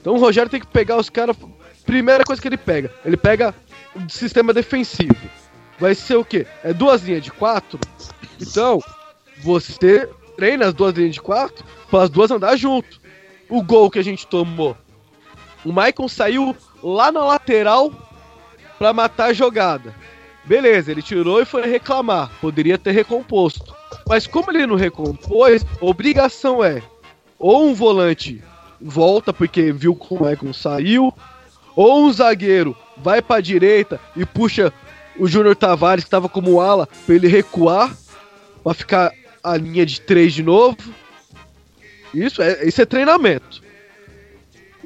Então 0.00 0.14
o 0.14 0.18
Rogério 0.18 0.50
tem 0.50 0.60
que 0.60 0.66
pegar 0.66 0.96
os 0.96 1.08
caras. 1.08 1.36
Primeira 1.86 2.24
coisa 2.24 2.40
que 2.40 2.48
ele 2.48 2.56
pega, 2.56 2.92
ele 3.04 3.16
pega 3.16 3.54
o 3.94 4.10
sistema 4.10 4.52
defensivo. 4.52 5.16
Vai 5.78 5.94
ser 5.94 6.16
o 6.16 6.24
quê? 6.24 6.46
É 6.62 6.72
duas 6.72 7.02
linhas 7.02 7.22
de 7.22 7.30
quatro? 7.30 7.78
Então, 8.40 8.80
você 9.42 10.08
treina 10.36 10.66
as 10.66 10.74
duas 10.74 10.94
linhas 10.94 11.14
de 11.14 11.20
quatro 11.20 11.64
para 11.90 12.04
as 12.04 12.10
duas 12.10 12.30
andar 12.30 12.56
junto. 12.56 13.00
O 13.48 13.62
gol 13.62 13.90
que 13.90 13.98
a 13.98 14.04
gente 14.04 14.26
tomou. 14.26 14.76
O 15.64 15.72
Maicon 15.72 16.06
saiu 16.06 16.54
lá 16.82 17.10
na 17.10 17.24
lateral 17.24 17.92
para 18.80 18.94
matar 18.94 19.26
a 19.26 19.32
jogada. 19.34 19.94
Beleza, 20.42 20.90
ele 20.90 21.02
tirou 21.02 21.42
e 21.42 21.44
foi 21.44 21.66
reclamar. 21.66 22.30
Poderia 22.40 22.78
ter 22.78 22.92
recomposto. 22.92 23.76
Mas 24.08 24.26
como 24.26 24.50
ele 24.50 24.66
não 24.66 24.74
recompôs, 24.74 25.66
obrigação 25.82 26.64
é 26.64 26.82
ou 27.38 27.66
um 27.66 27.74
volante 27.74 28.42
volta 28.80 29.34
porque 29.34 29.70
viu 29.70 29.94
que 29.94 30.14
o 30.14 30.22
Maicon 30.22 30.54
saiu, 30.54 31.12
ou 31.76 32.06
um 32.06 32.12
zagueiro 32.12 32.74
vai 32.96 33.20
para 33.20 33.42
direita 33.42 34.00
e 34.16 34.24
puxa 34.24 34.72
o 35.18 35.28
Júnior 35.28 35.54
Tavares 35.56 36.04
que 36.04 36.08
estava 36.08 36.26
como 36.26 36.58
ala 36.58 36.88
para 37.04 37.14
ele 37.14 37.28
recuar 37.28 37.94
para 38.64 38.72
ficar 38.72 39.12
a 39.44 39.58
linha 39.58 39.84
de 39.84 40.00
três 40.00 40.32
de 40.32 40.42
novo. 40.42 40.78
Isso 42.14 42.40
é, 42.40 42.64
isso 42.66 42.80
é 42.80 42.86
treinamento. 42.86 43.62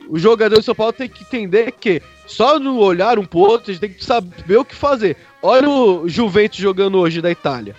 O 0.08 0.18
jogador 0.18 0.58
de 0.58 0.64
São 0.64 0.74
Paulo 0.74 0.92
tem 0.92 1.08
que 1.08 1.22
entender 1.22 1.70
que 1.70 2.02
só 2.26 2.58
no 2.58 2.78
olhar 2.78 3.18
um 3.18 3.24
pro 3.24 3.40
outro, 3.40 3.70
a 3.70 3.74
gente 3.74 3.80
tem 3.80 3.92
que 3.92 4.04
saber 4.04 4.56
o 4.56 4.64
que 4.64 4.74
fazer. 4.74 5.16
Olha 5.42 5.68
o 5.68 6.08
Juventus 6.08 6.58
jogando 6.58 6.98
hoje 6.98 7.20
da 7.20 7.30
Itália. 7.30 7.76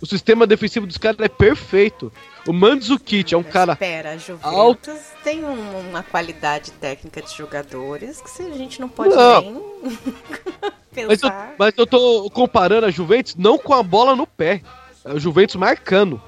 O 0.00 0.06
sistema 0.06 0.46
defensivo 0.46 0.86
dos 0.86 0.96
caras 0.96 1.20
é 1.20 1.28
perfeito. 1.28 2.10
O 2.46 2.52
Mandzukic 2.52 3.34
é 3.34 3.36
um 3.36 3.42
cara. 3.42 3.74
Espera, 3.74 4.16
Juventus 4.16 4.44
alto. 4.44 4.90
tem 5.22 5.44
uma 5.44 6.02
qualidade 6.02 6.70
técnica 6.72 7.20
de 7.20 7.36
jogadores 7.36 8.20
que 8.22 8.42
a 8.42 8.56
gente 8.56 8.80
não 8.80 8.88
pode 8.88 9.14
não. 9.14 9.40
nem 9.42 9.62
pensar. 10.92 11.08
Mas 11.08 11.22
eu, 11.22 11.30
mas 11.58 11.74
eu 11.76 11.86
tô 11.86 12.30
comparando 12.30 12.86
a 12.86 12.90
Juventus 12.90 13.36
não 13.36 13.58
com 13.58 13.74
a 13.74 13.82
bola 13.82 14.16
no 14.16 14.26
pé. 14.26 14.62
É 15.04 15.12
o 15.12 15.20
Juventus 15.20 15.56
marcando. 15.56 16.20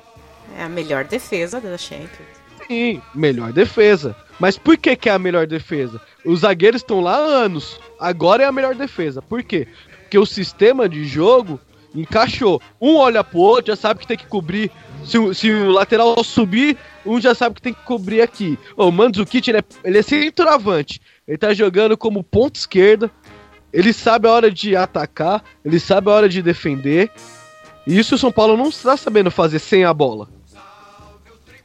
É 0.59 0.65
a 0.65 0.69
melhor 0.69 1.05
defesa 1.05 1.61
da 1.61 1.79
Champions. 1.79 2.42
Sim, 2.73 3.03
melhor 3.15 3.53
defesa. 3.53 4.17
Mas 4.41 4.57
por 4.57 4.79
que, 4.79 4.97
que 4.97 5.11
é 5.11 5.13
a 5.13 5.19
melhor 5.19 5.47
defesa? 5.47 6.01
Os 6.25 6.41
zagueiros 6.41 6.81
estão 6.81 7.03
lá 7.03 7.17
há 7.17 7.45
anos. 7.45 7.79
Agora 8.01 8.45
é 8.45 8.47
a 8.47 8.53
melhor 8.53 8.75
defesa. 8.75 9.21
Por 9.21 9.43
quê? 9.43 9.69
Porque 10.01 10.19
o 10.19 10.25
sistema 10.25 10.89
de 10.89 11.05
jogo 11.05 11.61
encaixou. 11.95 12.63
Um 12.81 12.97
olha 12.97 13.23
pro 13.23 13.41
outro, 13.41 13.73
já 13.73 13.77
sabe 13.77 14.01
que 14.01 14.07
tem 14.07 14.17
que 14.17 14.27
cobrir. 14.27 14.71
Se, 15.05 15.35
se 15.35 15.51
o 15.51 15.71
lateral 15.71 16.25
subir, 16.25 16.79
um 17.05 17.21
já 17.21 17.35
sabe 17.35 17.57
que 17.57 17.61
tem 17.61 17.75
que 17.75 17.83
cobrir 17.83 18.23
aqui. 18.23 18.59
O 18.75 18.91
Mandzukic, 18.91 19.51
ele 19.51 19.59
é, 19.59 19.65
ele 19.85 19.99
é 19.99 20.03
centroavante. 20.03 20.99
Ele 21.29 21.37
tá 21.37 21.53
jogando 21.53 21.95
como 21.95 22.25
ponta 22.25 22.59
esquerda. 22.59 23.11
Ele 23.71 23.93
sabe 23.93 24.27
a 24.27 24.33
hora 24.33 24.51
de 24.51 24.75
atacar. 24.75 25.45
Ele 25.63 25.79
sabe 25.79 26.09
a 26.09 26.15
hora 26.15 26.29
de 26.31 26.41
defender. 26.41 27.11
E 27.87 27.99
isso 27.99 28.15
o 28.15 28.19
São 28.19 28.33
Paulo 28.33 28.57
não 28.57 28.71
está 28.71 28.97
sabendo 28.97 29.31
fazer 29.31 29.59
sem 29.59 29.85
a 29.85 29.93
bola. 29.93 30.27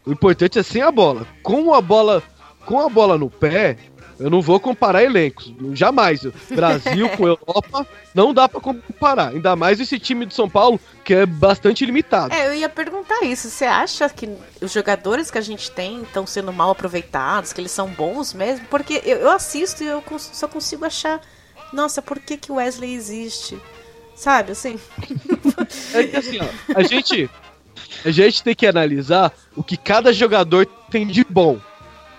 O 0.08 0.12
importante 0.14 0.58
é 0.58 0.64
sem 0.64 0.82
a 0.82 0.90
bola. 0.90 1.28
Com 1.44 1.74
a 1.74 1.82
bola, 1.82 2.24
com 2.66 2.80
a 2.80 2.88
bola 2.88 3.18
no 3.18 3.30
pé, 3.30 3.76
eu 4.18 4.30
não 4.30 4.42
vou 4.42 4.58
comparar 4.58 5.04
elencos, 5.04 5.54
jamais. 5.74 6.26
Brasil 6.50 7.10
com 7.10 7.28
Europa 7.28 7.86
não 8.16 8.34
dá 8.34 8.48
para 8.48 8.62
comparar. 8.62 9.30
Ainda 9.30 9.54
mais 9.58 9.82
esse 9.82 10.00
time 10.00 10.26
de 10.26 10.34
São 10.34 10.50
Paulo 10.50 10.80
que 11.04 11.14
é 11.14 11.26
bastante 11.26 11.86
limitado. 11.86 12.34
É, 12.34 12.48
eu 12.48 12.54
ia 12.54 12.70
perguntar 12.70 13.22
isso. 13.24 13.50
Você 13.50 13.66
acha 13.66 14.08
que 14.08 14.30
os 14.62 14.72
jogadores 14.72 15.30
que 15.30 15.38
a 15.38 15.42
gente 15.42 15.70
tem 15.72 16.02
estão 16.04 16.26
sendo 16.26 16.54
mal 16.54 16.72
aproveitados, 16.72 17.52
que 17.52 17.60
eles 17.60 17.72
são 17.72 17.90
bons 17.90 18.34
mesmo? 18.34 18.66
Porque 18.68 19.02
eu, 19.04 19.18
eu 19.18 19.30
assisto 19.30 19.84
e 19.84 19.88
eu 19.88 20.02
só 20.18 20.48
consigo 20.48 20.86
achar, 20.86 21.20
nossa, 21.74 22.02
por 22.02 22.18
que 22.18 22.38
que 22.38 22.50
Wesley 22.50 22.94
existe? 22.94 23.60
Sabe, 24.16 24.54
assim. 24.54 24.80
é 25.94 26.04
que 26.04 26.16
assim, 26.16 26.40
ó, 26.40 26.48
a 26.74 26.82
gente 26.88 27.30
a 28.06 28.12
gente 28.12 28.44
tem 28.44 28.56
que 28.56 28.68
analisar 28.68 29.32
o 29.56 29.64
que 29.64 29.78
cada 29.78 30.14
jogador 30.14 30.66
tem 30.90 31.06
de 31.08 31.26
bom. 31.28 31.60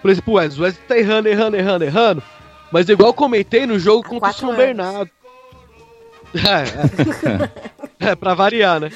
Por 0.00 0.10
exemplo, 0.10 0.34
o 0.34 0.36
Wesley. 0.36 0.60
O 0.60 0.64
Wesley 0.64 0.84
tá 0.86 0.98
errando, 0.98 1.28
errando, 1.28 1.56
errando, 1.56 1.84
errando. 1.84 2.22
Mas 2.70 2.88
igual 2.88 3.10
eu 3.10 3.14
comentei 3.14 3.66
no 3.66 3.78
jogo 3.78 4.06
Há 4.06 4.08
contra 4.08 4.30
o 4.30 4.32
São 4.32 4.48
anos. 4.50 4.58
Bernardo. 4.58 5.10
É, 6.34 8.06
é. 8.06 8.10
é, 8.10 8.14
pra 8.14 8.34
variar, 8.34 8.80
né? 8.80 8.90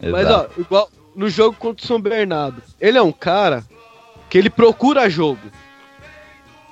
Exato. 0.00 0.12
Mas 0.12 0.30
ó, 0.30 0.48
igual 0.56 0.90
no 1.14 1.28
jogo 1.28 1.56
contra 1.58 1.82
o 1.84 1.86
São 1.86 2.00
Bernardo. 2.00 2.62
Ele 2.80 2.98
é 2.98 3.02
um 3.02 3.12
cara 3.12 3.64
que 4.28 4.38
ele 4.38 4.50
procura 4.50 5.08
jogo. 5.08 5.40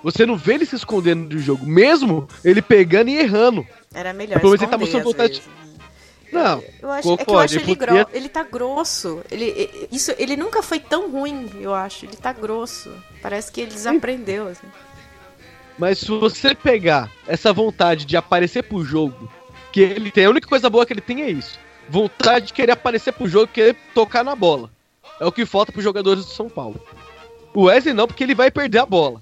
Você 0.03 0.27
não 0.27 0.37
vê 0.37 0.55
ele 0.55 0.67
se 0.67 0.77
escondendo 0.77 1.31
do 1.31 1.39
jogo, 1.39 1.65
mesmo 1.65 2.29
ele 2.45 2.61
pegando 2.61 3.09
e 3.09 3.17
errando. 3.17 3.67
Era 3.93 4.13
melhor. 4.13 4.39
Pelo 4.39 4.53
menos 4.53 4.63
ele 4.63 4.71
tava 4.71 5.03
vontade. 5.03 5.43
Não. 6.35 6.63
Eu 6.83 6.91
acho, 6.91 7.13
é 7.13 7.17
que 7.17 7.31
eu 7.31 7.39
acho 7.39 7.59
ele, 7.59 7.77
podia... 7.77 8.07
ele 8.13 8.29
tá 8.29 8.43
grosso. 8.43 9.23
Ele, 9.31 9.89
isso, 9.91 10.13
ele 10.19 10.37
nunca 10.37 10.63
foi 10.63 10.81
tão 10.81 11.11
ruim, 11.11 11.51
eu 11.61 11.75
acho. 11.75 12.05
Ele 12.05 12.17
tá 12.17 12.33
grosso. 12.33 12.93
Parece 13.23 13.53
que 13.53 13.61
ele 13.61 13.71
desaprendeu, 13.71 14.49
assim. 14.49 14.67
Mas 15.79 15.99
se 15.99 16.07
você 16.07 16.55
pegar 16.55 17.11
essa 17.27 17.53
vontade 17.53 18.05
de 18.05 18.17
aparecer 18.17 18.63
pro 18.63 18.85
jogo, 18.85 19.31
que 19.73 19.81
ele 19.81 20.11
tem, 20.11 20.25
a 20.25 20.31
única 20.31 20.49
coisa 20.49 20.71
boa 20.71 20.87
que 20.87 20.93
ele 20.93 21.01
tem 21.01 21.23
é 21.23 21.31
isso. 21.31 21.59
Vontade 21.89 22.47
de 22.47 22.53
querer 22.53 22.73
aparecer 22.73 23.13
pro 23.13 23.29
jogo, 23.29 23.49
querer 23.53 23.77
tocar 23.93 24.25
na 24.25 24.35
bola. 24.35 24.71
É 25.21 25.27
o 25.27 25.33
que 25.33 25.47
falta 25.47 25.73
pros 25.73 25.85
jogadores 25.85 26.25
do 26.25 26.31
São 26.31 26.49
Paulo. 26.49 26.81
O 27.53 27.65
Wesley 27.65 27.95
não, 27.95 28.07
porque 28.07 28.25
ele 28.25 28.35
vai 28.35 28.51
perder 28.51 28.79
a 28.79 28.87
bola. 28.87 29.21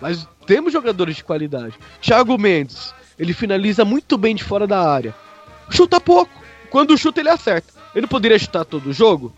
Mas 0.00 0.26
temos 0.46 0.72
jogadores 0.72 1.16
de 1.16 1.24
qualidade. 1.24 1.78
Thiago 2.00 2.36
Mendes, 2.38 2.94
ele 3.18 3.34
finaliza 3.34 3.84
muito 3.84 4.16
bem 4.16 4.34
de 4.34 4.42
fora 4.42 4.66
da 4.66 4.80
área. 4.80 5.14
Chuta 5.70 6.00
pouco. 6.00 6.30
Quando 6.70 6.96
chuta, 6.96 7.20
ele 7.20 7.28
acerta. 7.28 7.72
Ele 7.94 8.02
não 8.02 8.08
poderia 8.08 8.38
chutar 8.38 8.64
todo 8.64 8.90
o 8.90 8.92
jogo? 8.92 9.32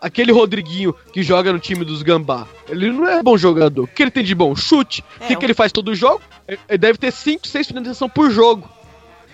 Aquele 0.00 0.32
Rodriguinho 0.32 0.94
que 1.12 1.22
joga 1.22 1.52
no 1.52 1.58
time 1.58 1.84
dos 1.84 2.02
Gambá, 2.02 2.46
ele 2.68 2.92
não 2.92 3.08
é 3.08 3.22
bom 3.22 3.38
jogador. 3.38 3.84
O 3.84 3.86
que 3.86 4.02
ele 4.02 4.10
tem 4.10 4.22
de 4.22 4.34
bom? 4.34 4.54
Chute. 4.54 5.02
É, 5.18 5.24
o 5.24 5.26
que, 5.28 5.36
um... 5.36 5.38
que 5.38 5.46
ele 5.46 5.54
faz 5.54 5.72
todo 5.72 5.94
jogo? 5.94 6.20
Ele 6.46 6.78
deve 6.78 6.98
ter 6.98 7.12
5, 7.12 7.46
6 7.46 7.68
finalizações 7.68 8.12
por 8.12 8.30
jogo. 8.30 8.68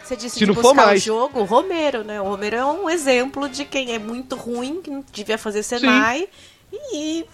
Você 0.02 0.16
disse 0.16 0.38
Se 0.38 0.46
não 0.46 0.54
for 0.54 0.74
mais. 0.74 1.02
o 1.02 1.04
jogo, 1.04 1.40
o 1.40 1.44
Romero, 1.44 2.04
né? 2.04 2.20
O 2.20 2.24
Romero 2.24 2.56
é 2.56 2.64
um 2.64 2.90
exemplo 2.90 3.48
de 3.48 3.64
quem 3.64 3.94
é 3.94 3.98
muito 3.98 4.36
ruim, 4.36 4.80
que 4.82 4.90
não 4.90 5.04
devia 5.12 5.38
fazer 5.38 5.62
Senai 5.62 6.28
e, 6.72 6.96
e, 6.96 7.26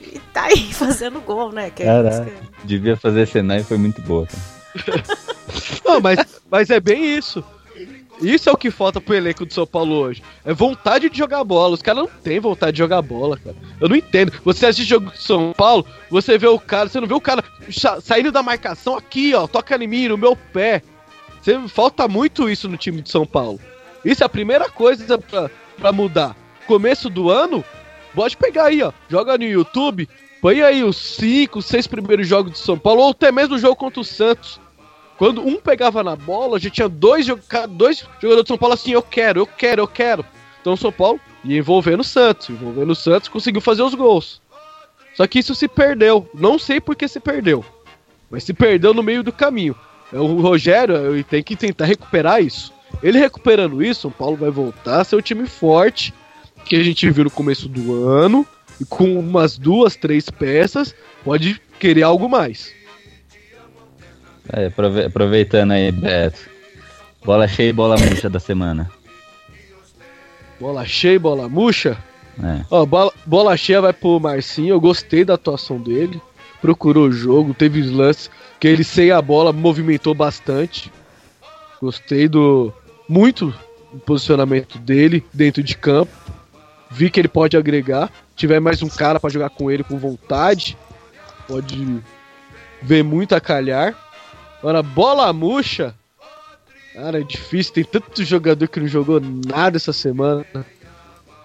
e, 0.00 0.20
tá 0.32 0.44
aí 0.44 0.72
fazendo 0.74 1.20
gol, 1.20 1.52
né? 1.52 1.70
Que 1.70 1.82
é 1.82 2.24
que... 2.24 2.66
devia 2.66 2.96
fazer 2.96 3.26
Senai 3.26 3.62
foi 3.62 3.78
muito 3.78 4.00
boa. 4.02 4.28
não, 5.84 6.00
mas, 6.00 6.18
mas 6.50 6.70
é 6.70 6.80
bem 6.80 7.16
isso. 7.16 7.44
Isso 8.20 8.48
é 8.48 8.52
o 8.52 8.56
que 8.56 8.70
falta 8.70 9.00
pro 9.00 9.14
elenco 9.14 9.44
do 9.44 9.52
São 9.52 9.66
Paulo 9.66 9.94
hoje. 9.94 10.22
É 10.44 10.52
vontade 10.52 11.08
de 11.08 11.18
jogar 11.18 11.42
bola. 11.44 11.74
Os 11.74 11.82
caras 11.82 12.02
não 12.02 12.10
têm 12.22 12.38
vontade 12.38 12.72
de 12.72 12.78
jogar 12.78 13.02
bola, 13.02 13.36
cara. 13.36 13.56
Eu 13.80 13.88
não 13.88 13.96
entendo. 13.96 14.32
Você 14.44 14.66
assiste 14.66 14.88
jogo 14.88 15.10
de 15.10 15.22
São 15.22 15.52
Paulo, 15.52 15.84
você 16.10 16.38
vê 16.38 16.46
o 16.46 16.58
cara, 16.58 16.88
você 16.88 17.00
não 17.00 17.08
vê 17.08 17.14
o 17.14 17.20
cara 17.20 17.42
saindo 18.00 18.30
da 18.30 18.42
marcação 18.42 18.96
aqui, 18.96 19.34
ó, 19.34 19.46
toca 19.46 19.82
em 19.82 19.86
mim, 19.86 20.08
no 20.08 20.18
meu 20.18 20.36
pé. 20.36 20.82
Você, 21.40 21.58
falta 21.68 22.06
muito 22.06 22.48
isso 22.48 22.68
no 22.68 22.76
time 22.76 23.02
de 23.02 23.10
São 23.10 23.26
Paulo. 23.26 23.58
Isso 24.04 24.22
é 24.22 24.26
a 24.26 24.28
primeira 24.28 24.68
coisa 24.68 25.18
pra, 25.18 25.50
pra 25.76 25.92
mudar. 25.92 26.36
Começo 26.66 27.10
do 27.10 27.30
ano, 27.30 27.64
pode 28.14 28.36
pegar 28.36 28.66
aí, 28.66 28.82
ó. 28.82 28.92
Joga 29.08 29.36
no 29.36 29.44
YouTube, 29.44 30.08
põe 30.40 30.62
aí 30.62 30.84
os 30.84 30.96
5, 30.96 31.60
6 31.60 31.86
primeiros 31.88 32.28
jogos 32.28 32.52
de 32.52 32.58
São 32.58 32.78
Paulo, 32.78 33.02
ou 33.02 33.10
até 33.10 33.32
mesmo 33.32 33.56
o 33.56 33.58
jogo 33.58 33.74
contra 33.74 34.00
o 34.00 34.04
Santos. 34.04 34.60
Quando 35.22 35.40
um 35.40 35.60
pegava 35.60 36.02
na 36.02 36.16
bola, 36.16 36.58
já 36.58 36.68
tinha 36.68 36.88
dois, 36.88 37.28
dois 37.68 37.98
jogadores 38.20 38.42
de 38.42 38.48
São 38.48 38.58
Paulo 38.58 38.74
assim, 38.74 38.90
eu 38.90 39.02
quero, 39.02 39.38
eu 39.38 39.46
quero, 39.46 39.80
eu 39.80 39.86
quero. 39.86 40.26
Então 40.60 40.72
o 40.72 40.76
São 40.76 40.90
Paulo 40.90 41.20
ia 41.44 41.58
envolvendo 41.58 42.00
o 42.00 42.04
Santos, 42.04 42.50
envolvendo 42.50 42.90
o 42.90 42.96
Santos, 42.96 43.28
conseguiu 43.28 43.60
fazer 43.60 43.82
os 43.82 43.94
gols. 43.94 44.42
Só 45.14 45.24
que 45.28 45.38
isso 45.38 45.54
se 45.54 45.68
perdeu. 45.68 46.28
Não 46.34 46.58
sei 46.58 46.80
por 46.80 46.96
que 46.96 47.06
se 47.06 47.20
perdeu. 47.20 47.64
Mas 48.28 48.42
se 48.42 48.52
perdeu 48.52 48.92
no 48.92 49.00
meio 49.00 49.22
do 49.22 49.30
caminho. 49.30 49.76
É, 50.12 50.18
o 50.18 50.40
Rogério 50.40 51.22
tem 51.22 51.40
que 51.40 51.54
tentar 51.54 51.84
recuperar 51.84 52.42
isso. 52.42 52.72
Ele 53.00 53.20
recuperando 53.20 53.80
isso, 53.80 54.00
São 54.00 54.10
Paulo 54.10 54.36
vai 54.36 54.50
voltar 54.50 55.02
a 55.02 55.04
ser 55.04 55.14
o 55.14 55.22
time 55.22 55.46
forte 55.46 56.12
que 56.64 56.74
a 56.74 56.82
gente 56.82 57.08
viu 57.12 57.22
no 57.22 57.30
começo 57.30 57.68
do 57.68 58.08
ano. 58.08 58.44
E 58.80 58.84
com 58.84 59.20
umas 59.20 59.56
duas, 59.56 59.94
três 59.94 60.28
peças, 60.28 60.92
pode 61.22 61.62
querer 61.78 62.02
algo 62.02 62.28
mais. 62.28 62.81
É, 64.48 64.70
aproveitando 65.06 65.72
aí, 65.72 65.92
Beto. 65.92 66.50
Bola 67.24 67.46
cheia 67.46 67.70
e 67.70 67.72
bola 67.72 67.96
murcha 67.96 68.28
da 68.28 68.40
semana. 68.40 68.90
Bola 70.58 70.84
cheia 70.84 71.14
e 71.14 71.18
bola 71.18 71.48
murcha? 71.48 71.96
É. 72.42 72.64
Ó, 72.70 72.84
bola, 72.84 73.12
bola 73.24 73.56
cheia 73.56 73.80
vai 73.80 73.92
pro 73.92 74.18
Marcinho. 74.18 74.74
Eu 74.74 74.80
gostei 74.80 75.24
da 75.24 75.34
atuação 75.34 75.80
dele. 75.80 76.20
Procurou 76.60 77.08
o 77.08 77.12
jogo, 77.12 77.54
teve 77.54 77.80
os 77.80 77.90
lances 77.90 78.30
que 78.58 78.68
ele 78.68 78.84
sem 78.84 79.10
a 79.10 79.20
bola 79.20 79.52
movimentou 79.52 80.14
bastante. 80.14 80.92
Gostei 81.80 82.28
do. 82.28 82.72
Muito 83.08 83.54
do 83.92 83.98
posicionamento 83.98 84.78
dele 84.78 85.24
dentro 85.32 85.62
de 85.62 85.76
campo. 85.76 86.12
Vi 86.90 87.10
que 87.10 87.20
ele 87.20 87.28
pode 87.28 87.56
agregar. 87.56 88.10
tiver 88.36 88.60
mais 88.60 88.82
um 88.82 88.88
cara 88.88 89.18
para 89.18 89.30
jogar 89.30 89.50
com 89.50 89.70
ele 89.70 89.82
com 89.82 89.98
vontade, 89.98 90.76
pode 91.48 91.98
ver 92.80 93.02
muito 93.02 93.34
a 93.34 93.40
calhar. 93.40 93.96
Agora, 94.62 94.80
bola 94.80 95.32
murcha. 95.32 95.92
Cara, 96.94 97.20
é 97.20 97.24
difícil. 97.24 97.74
Tem 97.74 97.84
tanto 97.84 98.24
jogador 98.24 98.68
que 98.68 98.78
não 98.78 98.86
jogou 98.86 99.20
nada 99.20 99.76
essa 99.76 99.92
semana. 99.92 100.46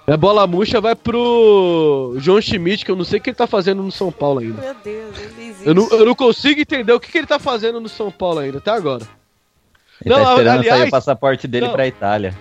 A 0.05 0.15
bola 0.15 0.45
murcha 0.45 0.79
vai 0.79 0.95
pro 0.95 2.15
João 2.19 2.39
Schmidt, 2.39 2.85
que 2.85 2.91
eu 2.91 2.95
não 2.95 3.03
sei 3.03 3.19
o 3.19 3.21
que 3.21 3.31
ele 3.31 3.35
tá 3.35 3.47
fazendo 3.47 3.81
no 3.81 3.91
São 3.91 4.11
Paulo 4.11 4.39
ainda. 4.39 4.61
Meu 4.61 4.75
Deus, 4.83 5.17
ele 5.17 5.49
existe. 5.49 5.67
Eu 5.67 5.73
não, 5.73 5.89
eu 5.89 6.05
não 6.05 6.15
consigo 6.15 6.61
entender 6.61 6.93
o 6.93 6.99
que, 6.99 7.11
que 7.11 7.17
ele 7.17 7.27
tá 7.27 7.39
fazendo 7.39 7.81
no 7.81 7.89
São 7.89 8.11
Paulo 8.11 8.39
ainda, 8.39 8.59
até 8.59 8.71
agora. 8.71 9.05
Ele 10.05 10.13
não, 10.13 10.23
tá 10.23 10.31
esperando 10.31 10.59
aliás, 10.59 10.79
sair 10.79 10.87
o 10.87 10.91
passaporte 10.91 11.47
dele 11.47 11.65
não, 11.65 11.73
pra 11.73 11.87
Itália. 11.87 12.33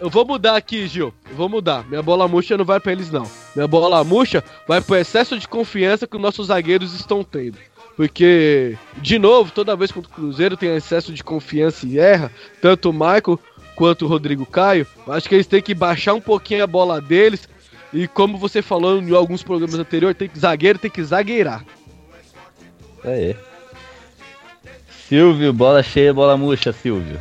Eu 0.00 0.10
vou 0.10 0.26
mudar 0.26 0.56
aqui, 0.56 0.86
Gil. 0.88 1.14
Eu 1.30 1.36
vou 1.36 1.48
mudar. 1.48 1.88
Minha 1.88 2.02
bola 2.02 2.26
murcha 2.26 2.58
não 2.58 2.64
vai 2.64 2.80
pra 2.80 2.92
eles, 2.92 3.10
não. 3.10 3.26
Minha 3.54 3.68
bola 3.68 4.02
murcha 4.02 4.42
vai 4.66 4.80
pro 4.80 4.96
excesso 4.96 5.38
de 5.38 5.46
confiança 5.46 6.06
que 6.06 6.16
os 6.16 6.22
nossos 6.22 6.48
zagueiros 6.48 6.92
estão 6.94 7.22
tendo. 7.22 7.56
Porque, 7.98 8.78
de 8.98 9.18
novo, 9.18 9.50
toda 9.50 9.74
vez 9.74 9.90
que 9.90 9.98
o 9.98 10.02
Cruzeiro 10.02 10.56
tem 10.56 10.72
excesso 10.76 11.12
de 11.12 11.24
confiança 11.24 11.84
e 11.84 11.98
erra, 11.98 12.30
tanto 12.62 12.90
o 12.90 12.92
Michael 12.92 13.40
quanto 13.74 14.04
o 14.04 14.08
Rodrigo 14.08 14.46
Caio, 14.46 14.86
acho 15.08 15.28
que 15.28 15.34
eles 15.34 15.48
têm 15.48 15.60
que 15.60 15.74
baixar 15.74 16.14
um 16.14 16.20
pouquinho 16.20 16.62
a 16.62 16.66
bola 16.68 17.00
deles. 17.00 17.48
E 17.92 18.06
como 18.06 18.38
você 18.38 18.62
falou 18.62 19.02
em 19.02 19.12
alguns 19.12 19.42
programas 19.42 19.74
anteriores, 19.74 20.16
tem 20.16 20.28
que 20.28 20.38
zagueiro 20.38 20.78
tem 20.78 20.88
que 20.88 21.02
zagueirar. 21.02 21.64
Aí. 23.02 23.34
Silvio, 25.08 25.52
bola 25.52 25.82
cheia, 25.82 26.14
bola 26.14 26.36
murcha, 26.36 26.72
Silvio. 26.72 27.18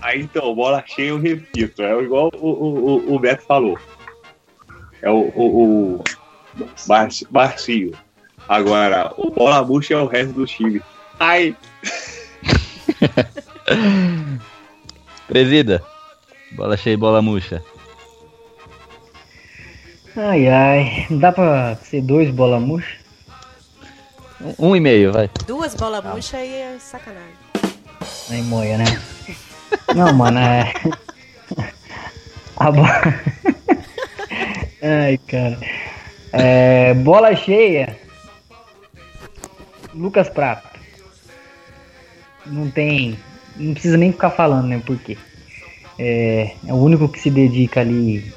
Aí 0.00 0.22
então, 0.22 0.54
bola 0.54 0.82
cheia 0.86 1.08
eu 1.08 1.18
repito, 1.18 1.82
é 1.82 2.02
igual 2.02 2.30
o, 2.34 2.48
o, 2.48 3.14
o 3.14 3.18
Beto 3.18 3.42
falou. 3.42 3.78
É 5.02 5.10
o, 5.10 5.18
o, 5.18 5.96
o 5.96 6.04
Marcinho. 7.30 7.92
Agora, 8.50 9.14
o 9.16 9.30
bola 9.30 9.62
murcha 9.62 9.94
é 9.94 9.96
o 9.96 10.08
resto 10.08 10.32
do 10.32 10.44
time. 10.44 10.82
Ai! 11.20 11.56
Presida. 15.28 15.80
Bola 16.50 16.76
cheia 16.76 16.94
e 16.94 16.96
bola 16.96 17.22
murcha. 17.22 17.62
Ai, 20.16 20.48
ai. 20.48 21.06
Dá 21.10 21.30
pra 21.30 21.76
ser 21.76 22.02
dois 22.02 22.28
bola 22.32 22.58
murcha? 22.58 22.96
Um, 24.40 24.70
um 24.70 24.74
e 24.74 24.80
meio, 24.80 25.12
vai. 25.12 25.30
Duas 25.46 25.76
bola 25.76 26.02
murcha 26.02 26.44
e 26.44 26.52
é 26.52 26.76
sacanagem. 26.80 27.36
Aí 28.30 28.42
moia, 28.42 28.78
né? 28.78 29.00
Não, 29.94 30.12
mano, 30.12 30.40
é. 30.40 30.72
A 32.56 32.72
bola. 32.72 32.90
ai, 34.82 35.18
cara. 35.18 35.56
É, 36.32 36.94
bola 36.94 37.36
cheia 37.36 37.99
Lucas 39.94 40.28
Prato. 40.28 40.68
Não 42.46 42.70
tem. 42.70 43.18
Não 43.56 43.72
precisa 43.72 43.96
nem 43.96 44.12
ficar 44.12 44.30
falando, 44.30 44.66
né? 44.66 44.82
Porque 44.84 45.16
é, 45.98 46.52
é 46.66 46.72
o 46.72 46.76
único 46.76 47.08
que 47.08 47.20
se 47.20 47.30
dedica 47.30 47.80
ali. 47.80 48.32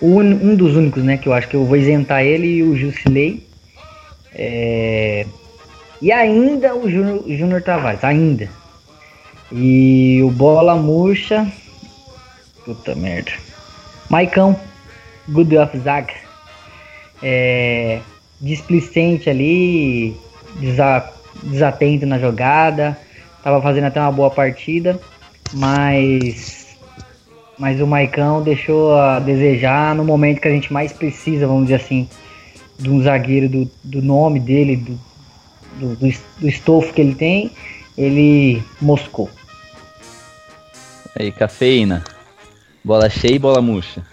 Un, 0.00 0.24
um 0.24 0.54
dos 0.54 0.76
únicos, 0.76 1.02
né? 1.02 1.16
Que 1.16 1.28
eu 1.28 1.32
acho 1.32 1.48
que 1.48 1.56
eu 1.56 1.64
vou 1.64 1.76
isentar 1.76 2.22
ele 2.22 2.46
e 2.46 2.62
o 2.62 2.76
Jusilei. 2.76 3.46
É, 4.34 5.26
e 6.00 6.12
ainda 6.12 6.74
o 6.74 6.90
Júnior 6.90 7.62
Tavares, 7.62 8.04
ainda. 8.04 8.48
E 9.50 10.20
o 10.22 10.30
Bola 10.30 10.76
Murcha. 10.76 11.50
Puta 12.64 12.94
merda. 12.94 13.32
Maicão, 14.10 14.58
Good 15.28 15.56
of 15.56 15.78
Zaga. 15.78 16.12
É, 17.22 18.00
displicente 18.40 19.30
ali, 19.30 20.16
desa, 20.58 21.12
desatento 21.42 22.06
na 22.06 22.18
jogada, 22.18 22.98
tava 23.42 23.60
fazendo 23.62 23.84
até 23.84 24.00
uma 24.00 24.12
boa 24.12 24.30
partida, 24.30 24.98
mas 25.52 26.66
mas 27.58 27.80
o 27.80 27.86
Maicão 27.86 28.42
deixou 28.42 28.94
a 28.94 29.18
desejar 29.18 29.94
no 29.94 30.04
momento 30.04 30.40
que 30.40 30.48
a 30.48 30.50
gente 30.50 30.70
mais 30.72 30.92
precisa, 30.92 31.46
vamos 31.46 31.64
dizer 31.64 31.76
assim, 31.76 32.06
de 32.78 32.90
um 32.90 33.02
zagueiro 33.02 33.48
do, 33.48 33.70
do 33.82 34.02
nome 34.02 34.38
dele, 34.38 34.76
do, 34.76 35.00
do, 35.78 35.96
do, 35.96 36.14
do 36.38 36.48
estofo 36.48 36.92
que 36.92 37.00
ele 37.00 37.14
tem, 37.14 37.50
ele 37.96 38.62
moscou. 38.80 39.30
Aí, 41.18 41.32
cafeína. 41.32 42.04
Bola 42.84 43.08
cheia 43.08 43.36
e 43.36 43.38
bola 43.38 43.62
murcha. 43.62 44.04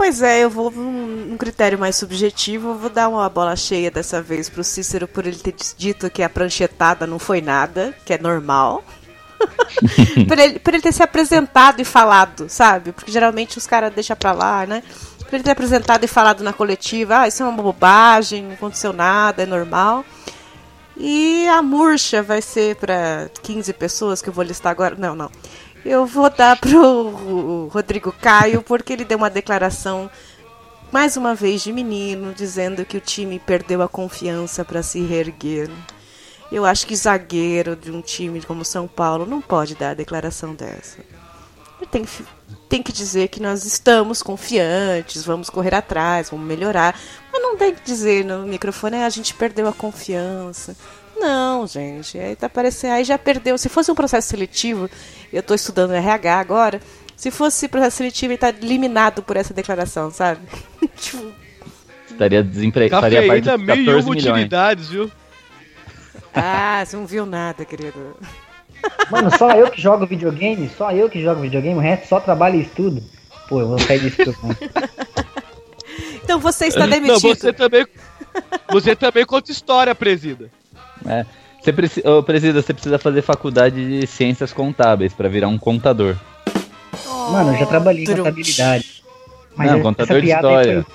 Pois 0.00 0.22
é, 0.22 0.42
eu 0.42 0.48
vou 0.48 0.72
um, 0.72 1.34
um 1.34 1.36
critério 1.36 1.78
mais 1.78 1.94
subjetivo, 1.94 2.72
vou 2.72 2.88
dar 2.88 3.06
uma 3.06 3.28
bola 3.28 3.54
cheia 3.54 3.90
dessa 3.90 4.22
vez 4.22 4.48
pro 4.48 4.64
Cícero 4.64 5.06
por 5.06 5.26
ele 5.26 5.36
ter 5.36 5.54
dito 5.76 6.08
que 6.08 6.22
a 6.22 6.28
pranchetada 6.30 7.06
não 7.06 7.18
foi 7.18 7.42
nada, 7.42 7.94
que 8.06 8.14
é 8.14 8.18
normal. 8.18 8.82
por, 10.26 10.38
ele, 10.38 10.58
por 10.58 10.72
ele 10.72 10.82
ter 10.82 10.92
se 10.92 11.02
apresentado 11.02 11.82
e 11.82 11.84
falado, 11.84 12.48
sabe? 12.48 12.92
Porque 12.92 13.12
geralmente 13.12 13.58
os 13.58 13.66
caras 13.66 13.92
deixam 13.92 14.16
pra 14.16 14.32
lá, 14.32 14.64
né? 14.64 14.82
Por 15.18 15.34
ele 15.34 15.44
ter 15.44 15.50
apresentado 15.50 16.02
e 16.02 16.08
falado 16.08 16.42
na 16.42 16.54
coletiva, 16.54 17.18
ah, 17.18 17.28
isso 17.28 17.42
é 17.42 17.46
uma 17.46 17.62
bobagem, 17.62 18.44
não 18.44 18.54
aconteceu 18.54 18.94
nada, 18.94 19.42
é 19.42 19.46
normal. 19.46 20.02
E 20.96 21.46
a 21.46 21.60
murcha 21.60 22.22
vai 22.22 22.40
ser 22.40 22.76
para 22.76 23.30
15 23.42 23.70
pessoas 23.74 24.22
que 24.22 24.30
eu 24.30 24.32
vou 24.32 24.44
listar 24.44 24.72
agora. 24.72 24.96
Não, 24.98 25.14
não. 25.14 25.30
Eu 25.84 26.04
vou 26.04 26.28
dar 26.28 26.58
pro 26.58 27.68
Rodrigo 27.72 28.12
Caio 28.12 28.62
porque 28.62 28.92
ele 28.92 29.04
deu 29.04 29.16
uma 29.16 29.30
declaração 29.30 30.10
mais 30.92 31.16
uma 31.16 31.34
vez 31.34 31.62
de 31.62 31.72
menino 31.72 32.34
dizendo 32.34 32.84
que 32.84 32.96
o 32.96 33.00
time 33.00 33.38
perdeu 33.38 33.80
a 33.80 33.88
confiança 33.88 34.64
para 34.64 34.82
se 34.82 35.00
reerguer. 35.00 35.70
Eu 36.52 36.66
acho 36.66 36.86
que 36.86 36.96
zagueiro 36.96 37.76
de 37.76 37.90
um 37.90 38.02
time 38.02 38.42
como 38.42 38.64
São 38.64 38.88
Paulo 38.88 39.24
não 39.24 39.40
pode 39.40 39.74
dar 39.74 39.90
a 39.90 39.94
declaração 39.94 40.54
dessa. 40.54 40.98
Tem 41.90 42.04
que, 42.04 42.24
tem 42.68 42.82
que 42.82 42.92
dizer 42.92 43.28
que 43.28 43.40
nós 43.40 43.64
estamos 43.64 44.22
confiantes, 44.22 45.24
vamos 45.24 45.48
correr 45.48 45.74
atrás, 45.74 46.28
vamos 46.28 46.46
melhorar. 46.46 46.98
Mas 47.32 47.40
não 47.40 47.56
tem 47.56 47.74
que 47.74 47.82
dizer 47.82 48.24
no 48.24 48.42
microfone, 48.46 48.96
ah, 48.96 49.06
a 49.06 49.10
gente 49.10 49.32
perdeu 49.32 49.66
a 49.66 49.72
confiança. 49.72 50.76
Não, 51.20 51.66
gente, 51.66 52.18
aí 52.18 52.34
tá 52.34 52.48
parecendo, 52.48 52.94
aí 52.94 53.04
já 53.04 53.18
perdeu. 53.18 53.58
Se 53.58 53.68
fosse 53.68 53.92
um 53.92 53.94
processo 53.94 54.28
seletivo, 54.28 54.88
eu 55.30 55.40
estou 55.40 55.54
estudando 55.54 55.92
RH 55.92 56.40
agora, 56.40 56.80
se 57.14 57.30
fosse 57.30 57.68
processo 57.68 57.98
seletivo, 57.98 58.32
ele 58.32 58.38
tá 58.38 58.48
eliminado 58.48 59.22
por 59.22 59.36
essa 59.36 59.52
declaração, 59.52 60.10
sabe? 60.10 60.40
tipo, 60.96 61.22
estaria 62.10 62.42
desempregado, 62.42 63.06
estaria 63.06 63.28
parte 63.28 63.42
de 63.42 63.66
14 63.66 63.76
milhões. 63.76 64.06
utilidades, 64.06 64.88
viu? 64.88 65.10
Ah, 66.34 66.82
você 66.86 66.96
não 66.96 67.06
viu 67.06 67.26
nada, 67.26 67.64
querido. 67.64 68.16
Mano, 69.10 69.30
só 69.36 69.50
eu 69.52 69.70
que 69.70 69.80
jogo 69.80 70.06
videogame, 70.06 70.70
só 70.74 70.90
eu 70.92 71.10
que 71.10 71.20
jogo 71.20 71.42
videogame, 71.42 71.76
o 71.76 71.82
resto 71.82 72.08
só 72.08 72.18
trabalho 72.18 72.56
e 72.56 72.62
estudo. 72.62 73.02
Pô, 73.48 73.60
eu 73.60 73.68
vou 73.68 73.78
sair 73.78 74.00
disso 74.00 74.16
também. 74.24 74.56
Então 76.22 76.38
você 76.38 76.66
está 76.66 76.86
Não, 76.86 76.90
demitido. 76.90 77.20
você 77.20 77.52
também. 77.52 77.86
Você 78.70 78.94
também 78.94 79.26
conta 79.26 79.50
história, 79.50 79.94
presida. 79.94 80.50
É. 81.06 81.24
Você 81.60 81.72
precisa, 81.72 82.10
ô, 82.10 82.22
presida, 82.22 82.62
você 82.62 82.72
precisa 82.72 82.98
fazer 82.98 83.20
faculdade 83.22 84.00
de 84.00 84.06
ciências 84.06 84.52
contábeis 84.52 85.12
pra 85.12 85.28
virar 85.28 85.48
um 85.48 85.58
contador. 85.58 86.16
Mano, 87.30 87.52
eu 87.54 87.58
já 87.58 87.66
trabalhei 87.66 88.04
em 88.04 88.06
contabilidade. 88.16 89.02
Não, 89.56 89.64
essa 89.64 89.82
contador 89.82 90.20
de 90.20 90.26
piada 90.26 90.48
aí 90.48 90.54
história. 90.60 90.86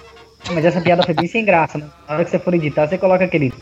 foi- 0.43 0.55
Mas 0.55 0.65
essa 0.65 0.81
piada 0.81 1.03
foi 1.03 1.13
bem 1.13 1.27
sem 1.27 1.45
graça, 1.45 1.77
né? 1.77 1.87
Na 2.07 2.15
hora 2.15 2.25
que 2.25 2.31
você 2.31 2.39
for 2.39 2.53
editar, 2.53 2.87
você 2.87 2.97
coloca 2.97 3.23
aquele. 3.23 3.53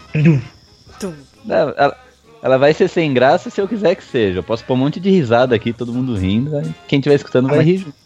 Tum. 0.99 1.13
Ela, 1.47 1.95
ela- 2.41 2.57
vai 2.57 2.73
ser 2.73 2.87
sem 2.87 3.13
graça 3.13 3.49
se 3.49 3.59
eu 3.59 3.67
quiser 3.67 3.95
que 3.95 4.03
seja. 4.03 4.39
Eu 4.39 4.43
posso 4.43 4.63
pôr 4.63 4.73
um 4.73 4.77
monte 4.77 4.99
de 4.99 5.09
risada 5.09 5.53
aqui, 5.55 5.73
todo 5.73 5.93
mundo 5.93 6.15
rindo. 6.15 6.55
aí 6.57 6.73
Quem 6.87 6.99
estiver 6.99 7.15
escutando 7.15 7.47
vai 7.47 7.57
mas- 7.57 7.65
rir 7.67 7.77
junto. 7.77 8.02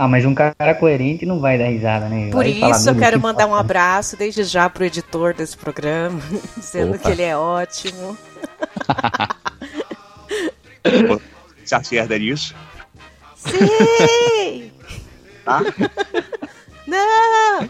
Ah, 0.00 0.06
mas 0.06 0.24
um 0.24 0.32
cara 0.32 0.54
coerente 0.78 1.26
não 1.26 1.40
vai 1.40 1.58
dar 1.58 1.64
risada, 1.66 2.08
né? 2.08 2.30
Por 2.30 2.44
Vai 2.44 2.54
falar, 2.54 2.76
isso 2.76 2.88
eu 2.88 2.94
"Meu, 2.94 3.02
quero 3.02 3.16
que 3.16 3.22
mandar 3.24 3.46
um 3.46 3.48
bosta". 3.48 3.64
abraço 3.64 4.16
desde 4.16 4.44
já 4.44 4.70
pro 4.70 4.84
editor 4.84 5.34
desse 5.34 5.56
programa, 5.56 6.20
dizendo 6.56 6.90
Opa. 6.94 6.98
que 6.98 7.10
ele 7.10 7.22
é 7.22 7.36
ótimo. 7.36 8.16
Se 11.64 11.74
acerta 11.74 12.18
nisso, 12.18 12.54
Sim! 13.36 14.70
tá? 15.44 15.60
Não! 16.86 17.68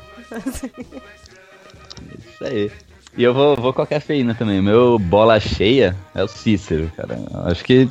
Isso 2.29 2.45
aí. 2.45 2.71
E 3.17 3.25
eu 3.25 3.35
vou, 3.35 3.57
vou 3.57 3.73
com 3.73 3.83
a 3.83 3.87
cafeína 3.87 4.35
também. 4.35 4.63
Meu 4.63 4.99
bola 4.99 5.41
cheia 5.41 5.97
é 6.15 6.23
o 6.23 6.29
Cícero, 6.29 6.91
cara. 6.97 7.19
Eu 7.33 7.41
Acho 7.51 7.65
que 7.65 7.89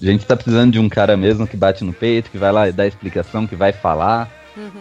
a 0.00 0.04
gente 0.04 0.24
tá 0.26 0.36
precisando 0.36 0.72
de 0.72 0.78
um 0.78 0.88
cara 0.88 1.16
mesmo 1.16 1.46
que 1.46 1.56
bate 1.56 1.84
no 1.84 1.92
peito, 1.92 2.30
que 2.30 2.38
vai 2.38 2.52
lá 2.52 2.70
dar 2.70 2.86
explicação, 2.86 3.46
que 3.46 3.56
vai 3.56 3.72
falar. 3.72 4.30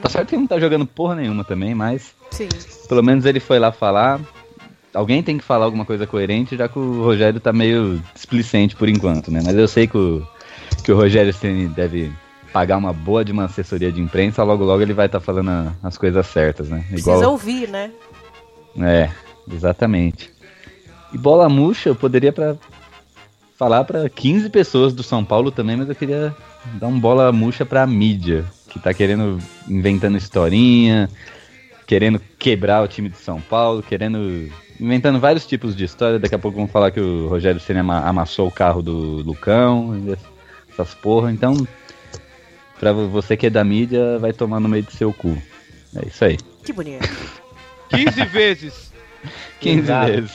Tá 0.01 0.07
certo 0.09 0.29
que 0.29 0.35
ele 0.35 0.41
não 0.41 0.47
tá 0.47 0.59
jogando 0.59 0.85
porra 0.85 1.15
nenhuma 1.15 1.43
também, 1.43 1.75
mas 1.75 2.13
Sim. 2.31 2.47
pelo 2.87 3.03
menos 3.03 3.25
ele 3.25 3.39
foi 3.39 3.59
lá 3.59 3.71
falar. 3.71 4.19
Alguém 4.93 5.21
tem 5.21 5.37
que 5.37 5.43
falar 5.43 5.65
alguma 5.65 5.83
coisa 5.83 6.07
coerente, 6.07 6.55
já 6.55 6.69
que 6.69 6.79
o 6.79 7.03
Rogério 7.03 7.39
tá 7.41 7.51
meio 7.51 8.01
displicente 8.13 8.75
por 8.75 8.87
enquanto, 8.87 9.29
né? 9.29 9.41
Mas 9.43 9.55
eu 9.57 9.67
sei 9.67 9.85
que 9.87 9.97
o, 9.97 10.25
que 10.83 10.91
o 10.91 10.95
Rogério 10.95 11.33
Ceni 11.33 11.67
deve 11.67 12.09
pagar 12.53 12.77
uma 12.77 12.93
boa 12.93 13.25
de 13.25 13.33
uma 13.33 13.43
assessoria 13.45 13.91
de 13.91 13.99
imprensa, 13.99 14.41
logo 14.43 14.63
logo 14.63 14.81
ele 14.81 14.93
vai 14.93 15.07
estar 15.07 15.19
falando 15.19 15.49
a- 15.49 15.73
as 15.83 15.97
coisas 15.97 16.25
certas, 16.27 16.69
né? 16.69 16.85
Precisa 16.89 17.27
ouvir, 17.27 17.67
né? 17.67 17.91
É, 18.79 19.09
exatamente. 19.51 20.31
E 21.13 21.17
bola 21.17 21.49
murcha, 21.49 21.89
eu 21.89 21.95
poderia 21.95 22.31
pra 22.31 22.55
falar 23.57 23.83
pra 23.85 24.09
15 24.09 24.49
pessoas 24.49 24.93
do 24.93 25.03
São 25.03 25.23
Paulo 25.23 25.51
também, 25.51 25.77
mas 25.77 25.87
eu 25.89 25.95
queria 25.95 26.35
dar 26.73 26.87
um 26.87 26.99
bola 26.99 27.31
murcha 27.31 27.65
pra 27.65 27.85
mídia, 27.87 28.45
que 28.69 28.79
tá 28.79 28.93
querendo 28.93 29.39
inventando 29.67 30.17
historinha, 30.17 31.09
querendo 31.87 32.19
quebrar 32.39 32.83
o 32.83 32.87
time 32.87 33.09
de 33.09 33.17
São 33.17 33.39
Paulo, 33.39 33.81
querendo 33.83 34.49
inventando 34.79 35.19
vários 35.19 35.45
tipos 35.45 35.75
de 35.75 35.85
história. 35.85 36.19
Daqui 36.19 36.35
a 36.35 36.39
pouco 36.39 36.57
vão 36.57 36.67
falar 36.67 36.91
que 36.91 36.99
o 36.99 37.27
Rogério 37.29 37.61
Ceni 37.61 37.79
ama- 37.79 38.01
amassou 38.01 38.47
o 38.47 38.51
carro 38.51 38.81
do 38.81 38.93
Lucão, 39.21 39.93
essas 40.69 40.93
porra. 40.93 41.31
Então, 41.31 41.65
pra 42.79 42.91
você 42.91 43.37
que 43.37 43.45
é 43.47 43.49
da 43.49 43.63
mídia, 43.63 44.19
vai 44.19 44.33
tomar 44.33 44.59
no 44.59 44.67
meio 44.67 44.83
do 44.83 44.91
seu 44.91 45.13
cu. 45.13 45.37
É 45.95 46.07
isso 46.07 46.25
aí. 46.25 46.37
Que 46.65 46.73
bonito. 46.73 47.07
15 47.89 48.25
vezes. 48.25 48.91
15 49.61 49.79
Exato. 49.79 50.11
vezes. 50.11 50.31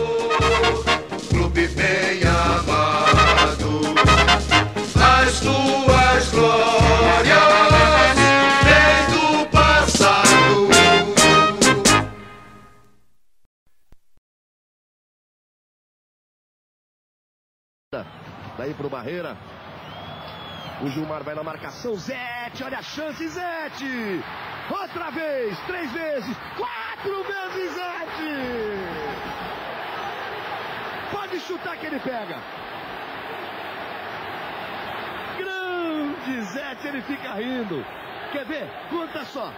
clube 1.50 1.66
bem 1.68 2.22
amado, 2.22 3.94
as 4.94 5.40
tuas 5.40 6.30
glórias 6.30 7.38
vêm 8.64 9.06
do 9.10 9.46
passado. 9.50 10.68
Daí 18.56 18.72
pro 18.74 18.88
Barreira. 18.88 19.36
O 20.82 20.88
Gilmar 20.88 21.22
vai 21.22 21.34
na 21.34 21.42
marcação. 21.42 21.94
Zete, 21.96 22.64
olha 22.64 22.78
a 22.78 22.82
chance, 22.82 23.28
Zete! 23.28 24.24
Outra 24.70 25.10
vez, 25.10 25.58
três 25.66 25.92
vezes, 25.92 26.34
quatro 26.56 27.22
vezes, 27.24 27.74
Zete! 27.74 29.49
Pode 31.10 31.40
chutar 31.40 31.76
que 31.76 31.86
ele 31.86 31.98
pega. 32.00 32.38
Grande 35.38 36.42
Zete, 36.42 36.86
ele 36.86 37.02
fica 37.02 37.32
rindo. 37.34 37.84
Quer 38.32 38.44
ver? 38.44 38.70
Conta 38.88 39.24
só. 39.24 39.52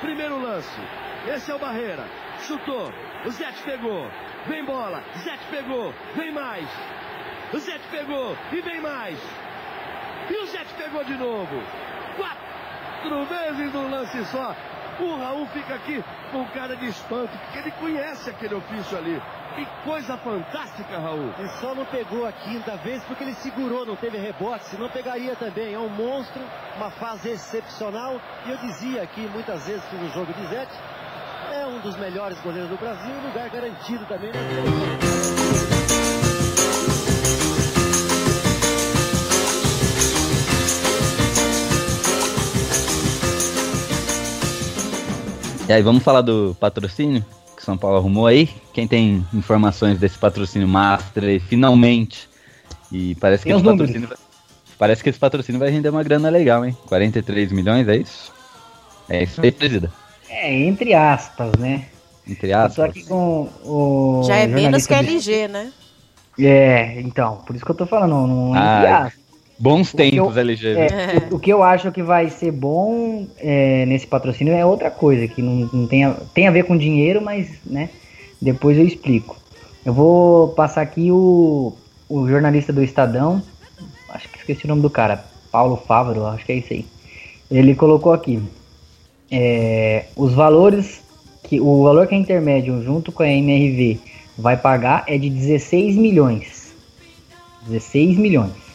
Primeiro 0.00 0.40
lance. 0.40 0.80
Esse 1.26 1.50
é 1.50 1.54
o 1.54 1.58
Barreira. 1.58 2.04
Chutou. 2.40 2.92
O 3.24 3.30
Zete 3.30 3.62
pegou. 3.62 4.10
Vem 4.46 4.64
bola. 4.64 5.02
Zete 5.18 5.44
pegou. 5.50 5.92
Vem 6.14 6.32
mais. 6.32 6.68
O 7.52 7.58
Zete 7.58 7.86
pegou. 7.90 8.36
E 8.52 8.60
vem 8.60 8.80
mais. 8.80 9.18
E 10.28 10.36
o 10.36 10.46
Zete 10.46 10.74
pegou 10.74 11.04
de 11.04 11.14
novo. 11.14 11.62
Quatro 12.16 13.24
vezes 13.24 13.72
num 13.72 13.90
lance 13.90 14.24
só. 14.26 14.54
O 14.98 15.16
Raul 15.16 15.46
fica 15.48 15.74
aqui 15.74 16.02
com 16.32 16.44
cara 16.46 16.74
de 16.74 16.86
espanto, 16.86 17.36
porque 17.38 17.58
ele 17.58 17.70
conhece 17.72 18.30
aquele 18.30 18.54
ofício 18.54 18.96
ali. 18.96 19.20
Que 19.56 19.64
coisa 19.84 20.18
fantástica, 20.18 20.98
Raul. 20.98 21.32
Ele 21.38 21.48
só 21.62 21.74
não 21.74 21.86
pegou 21.86 22.26
a 22.26 22.32
quinta 22.32 22.76
vez 22.76 23.02
porque 23.04 23.24
ele 23.24 23.32
segurou, 23.32 23.86
não 23.86 23.96
teve 23.96 24.18
rebote, 24.18 24.66
senão 24.66 24.86
pegaria 24.90 25.34
também. 25.34 25.72
É 25.72 25.78
um 25.78 25.88
monstro, 25.88 26.42
uma 26.76 26.90
fase 26.90 27.30
excepcional. 27.30 28.20
E 28.44 28.50
eu 28.50 28.58
dizia 28.58 29.02
aqui 29.02 29.22
muitas 29.32 29.66
vezes 29.66 29.82
que 29.86 29.96
no 29.96 30.10
jogo 30.10 30.30
de 30.34 30.46
Zete 30.48 30.72
é 31.54 31.66
um 31.66 31.80
dos 31.80 31.96
melhores 31.96 32.38
goleiros 32.42 32.68
do 32.68 32.76
Brasil, 32.76 33.14
lugar 33.26 33.48
garantido 33.48 34.04
também. 34.04 34.30
Né? 34.30 34.40
E 45.66 45.72
aí, 45.72 45.82
vamos 45.82 46.04
falar 46.04 46.20
do 46.20 46.54
patrocínio 46.60 47.24
São 47.66 47.76
Paulo 47.76 47.96
arrumou 47.96 48.28
aí? 48.28 48.48
Quem 48.72 48.86
tem 48.86 49.26
informações 49.34 49.98
desse 49.98 50.16
patrocínio 50.16 50.68
master 50.68 51.24
aí, 51.24 51.40
finalmente? 51.40 52.28
E 52.92 53.16
parece 53.16 53.44
que 53.44 53.50
esse 53.52 53.64
patrocínio 53.64 54.08
vai, 54.08 54.16
parece 54.78 55.02
que 55.02 55.10
esse 55.10 55.18
patrocínio 55.18 55.58
vai 55.58 55.68
render 55.68 55.88
uma 55.88 56.04
grana 56.04 56.28
legal, 56.28 56.64
hein? 56.64 56.76
43 56.86 57.50
milhões, 57.50 57.88
é 57.88 57.96
isso? 57.96 58.32
É 59.08 59.24
isso 59.24 59.40
aí, 59.40 59.50
presida. 59.50 59.90
É, 60.28 60.54
entre 60.54 60.94
aspas, 60.94 61.52
né? 61.58 61.86
Entre 62.24 62.52
Eu 62.52 62.58
aspas. 62.60 62.90
aqui 62.90 63.04
com 63.04 63.48
o. 63.64 64.22
Já 64.24 64.36
é 64.36 64.46
menos 64.46 64.86
que 64.86 64.94
a 64.94 64.98
LG, 64.98 65.48
né? 65.48 65.72
É, 66.38 67.00
então, 67.00 67.38
por 67.46 67.56
isso 67.56 67.64
que 67.64 67.70
eu 67.72 67.76
tô 67.76 67.86
falando, 67.86 68.28
não 68.28 68.54
é 68.54 68.58
entre 68.58 68.86
Ah, 68.86 68.96
aspas. 69.06 69.25
Bons 69.58 69.92
tempos, 69.92 70.36
eu- 70.36 70.42
LG. 70.42 70.68
É, 70.68 71.28
o, 71.30 71.36
o 71.36 71.38
que 71.38 71.50
eu 71.50 71.62
acho 71.62 71.90
que 71.90 72.02
vai 72.02 72.28
ser 72.28 72.50
bom 72.50 73.26
é, 73.38 73.86
nesse 73.86 74.06
patrocínio 74.06 74.52
é 74.54 74.64
outra 74.64 74.90
coisa, 74.90 75.26
que 75.26 75.40
não, 75.40 75.68
não 75.72 75.86
tem, 75.86 76.04
a, 76.04 76.14
tem 76.34 76.46
a 76.46 76.50
ver 76.50 76.64
com 76.64 76.76
dinheiro, 76.76 77.22
mas 77.22 77.48
né, 77.64 77.88
depois 78.40 78.76
eu 78.76 78.84
explico. 78.86 79.36
Eu 79.84 79.94
vou 79.94 80.48
passar 80.48 80.82
aqui 80.82 81.10
o, 81.10 81.72
o 82.08 82.28
jornalista 82.28 82.72
do 82.72 82.82
Estadão, 82.82 83.42
acho 84.10 84.28
que 84.28 84.38
esqueci 84.38 84.64
o 84.66 84.68
nome 84.68 84.82
do 84.82 84.90
cara, 84.90 85.24
Paulo 85.50 85.76
Fávaro, 85.76 86.26
acho 86.26 86.44
que 86.44 86.52
é 86.52 86.56
isso 86.56 86.72
aí. 86.72 86.84
Ele 87.50 87.74
colocou 87.74 88.12
aqui 88.12 88.42
é, 89.30 90.06
os 90.16 90.34
valores 90.34 91.00
que 91.44 91.60
o 91.60 91.84
valor 91.84 92.06
que 92.06 92.14
a 92.14 92.18
Intermédio 92.18 92.82
junto 92.82 93.12
com 93.12 93.22
a 93.22 93.28
MRV 93.28 94.00
vai 94.36 94.56
pagar 94.56 95.04
é 95.06 95.16
de 95.16 95.30
16 95.30 95.94
milhões. 95.96 96.74
16 97.66 98.18
milhões. 98.18 98.65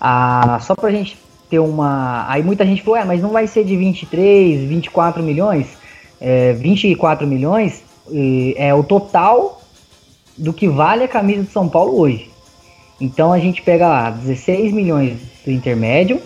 Ah, 0.00 0.58
só 0.62 0.74
pra 0.74 0.90
gente 0.90 1.18
ter 1.50 1.58
uma. 1.58 2.24
Aí 2.28 2.42
muita 2.42 2.64
gente 2.64 2.82
falou, 2.82 2.98
é, 2.98 3.04
mas 3.04 3.20
não 3.20 3.30
vai 3.30 3.46
ser 3.46 3.64
de 3.64 3.76
23, 3.76 4.68
24 4.68 5.22
milhões? 5.22 5.66
É, 6.20 6.52
24 6.52 7.26
milhões 7.26 7.82
é 8.56 8.74
o 8.74 8.82
total 8.82 9.62
do 10.36 10.52
que 10.52 10.68
vale 10.68 11.04
a 11.04 11.08
camisa 11.08 11.42
de 11.42 11.50
São 11.50 11.68
Paulo 11.68 11.98
hoje. 11.98 12.30
Então 13.00 13.32
a 13.32 13.38
gente 13.38 13.62
pega 13.62 13.88
lá 13.88 14.10
16 14.10 14.72
milhões 14.72 15.18
do 15.44 15.50
intermédio 15.50 16.20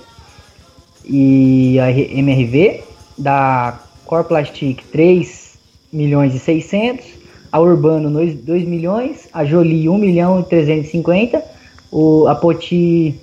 e 1.05 1.79
a 1.79 1.91
MRV, 1.91 2.83
da 3.17 3.79
Core 4.05 4.25
Plastic 4.25 4.83
3 4.91 5.59
milhões 5.93 6.35
e 6.35 6.39
600, 6.39 7.05
a 7.53 7.61
Urbano 7.61 8.11
2, 8.11 8.35
2 8.37 8.65
milhões, 8.65 9.29
a 9.33 9.45
Jolie 9.45 9.89
1 9.89 9.99
milhão 9.99 10.41
e 10.41 10.45
350, 10.45 11.45
o, 11.93 12.27
a 12.27 12.35
Poti 12.35 13.21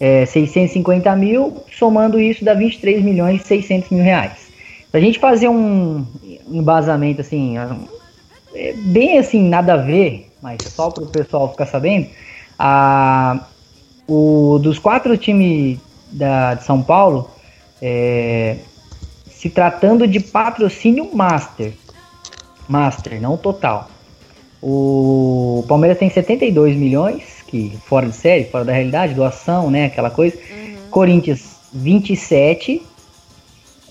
é, 0.00 0.24
650 0.26 1.14
mil, 1.16 1.62
somando 1.76 2.20
isso 2.20 2.44
dá 2.44 2.54
23 2.54 3.02
milhões 3.02 3.42
e 3.42 3.46
600 3.46 3.90
mil 3.90 4.02
reais. 4.02 4.48
Pra 4.90 5.00
gente 5.00 5.18
fazer 5.18 5.48
um 5.48 6.04
embasamento 6.48 7.20
assim, 7.20 7.56
é, 8.54 8.72
bem 8.72 9.18
assim, 9.18 9.48
nada 9.48 9.74
a 9.74 9.76
ver, 9.76 10.30
mas 10.42 10.58
só 10.74 10.90
para 10.90 11.04
o 11.04 11.08
pessoal 11.08 11.50
ficar 11.50 11.66
sabendo, 11.66 12.08
a, 12.58 13.46
o, 14.06 14.58
dos 14.62 14.78
quatro 14.78 15.16
times 15.16 15.78
da, 16.10 16.54
de 16.54 16.64
São 16.64 16.82
Paulo, 16.82 17.30
é, 17.82 18.56
se 19.30 19.50
tratando 19.50 20.06
de 20.06 20.20
patrocínio 20.20 21.14
master, 21.14 21.72
master, 22.68 23.20
não 23.20 23.36
total. 23.36 23.88
O 24.60 25.64
Palmeiras 25.68 25.98
tem 25.98 26.10
72 26.10 26.76
milhões, 26.76 27.37
que 27.48 27.78
fora 27.84 28.06
de 28.06 28.14
série, 28.14 28.44
fora 28.44 28.64
da 28.64 28.72
realidade, 28.72 29.14
doação, 29.14 29.70
né, 29.70 29.86
aquela 29.86 30.10
coisa. 30.10 30.36
Corinthians 30.90 31.58
27, 31.72 32.82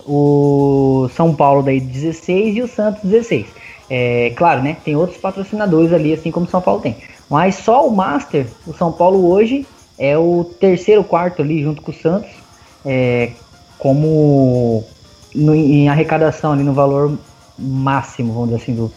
o 0.06 1.08
São 1.10 1.34
Paulo 1.34 1.62
daí 1.62 1.80
16 1.80 2.56
e 2.56 2.62
o 2.62 2.68
Santos 2.68 3.02
16. 3.02 3.46
É, 3.90 4.30
claro, 4.36 4.62
né? 4.62 4.76
Tem 4.84 4.96
outros 4.96 5.18
patrocinadores 5.18 5.92
ali, 5.92 6.12
assim 6.12 6.30
como 6.30 6.46
o 6.46 6.48
São 6.48 6.60
Paulo 6.60 6.80
tem. 6.80 6.96
Mas 7.28 7.56
só 7.56 7.86
o 7.86 7.90
Master, 7.94 8.46
o 8.66 8.72
São 8.72 8.92
Paulo 8.92 9.26
hoje 9.28 9.66
é 9.98 10.16
o 10.16 10.44
terceiro, 10.60 11.02
quarto 11.04 11.42
ali, 11.42 11.62
junto 11.62 11.82
com 11.82 11.90
o 11.90 11.94
Santos, 11.94 12.30
é, 12.84 13.32
como 13.78 14.84
no- 15.34 15.54
em 15.54 15.88
arrecadação 15.88 16.52
ali 16.52 16.62
no 16.62 16.74
valor 16.74 17.18
máximo, 17.58 18.32
vamos 18.32 18.50
dizer 18.50 18.62
assim, 18.62 18.74
do, 18.74 18.92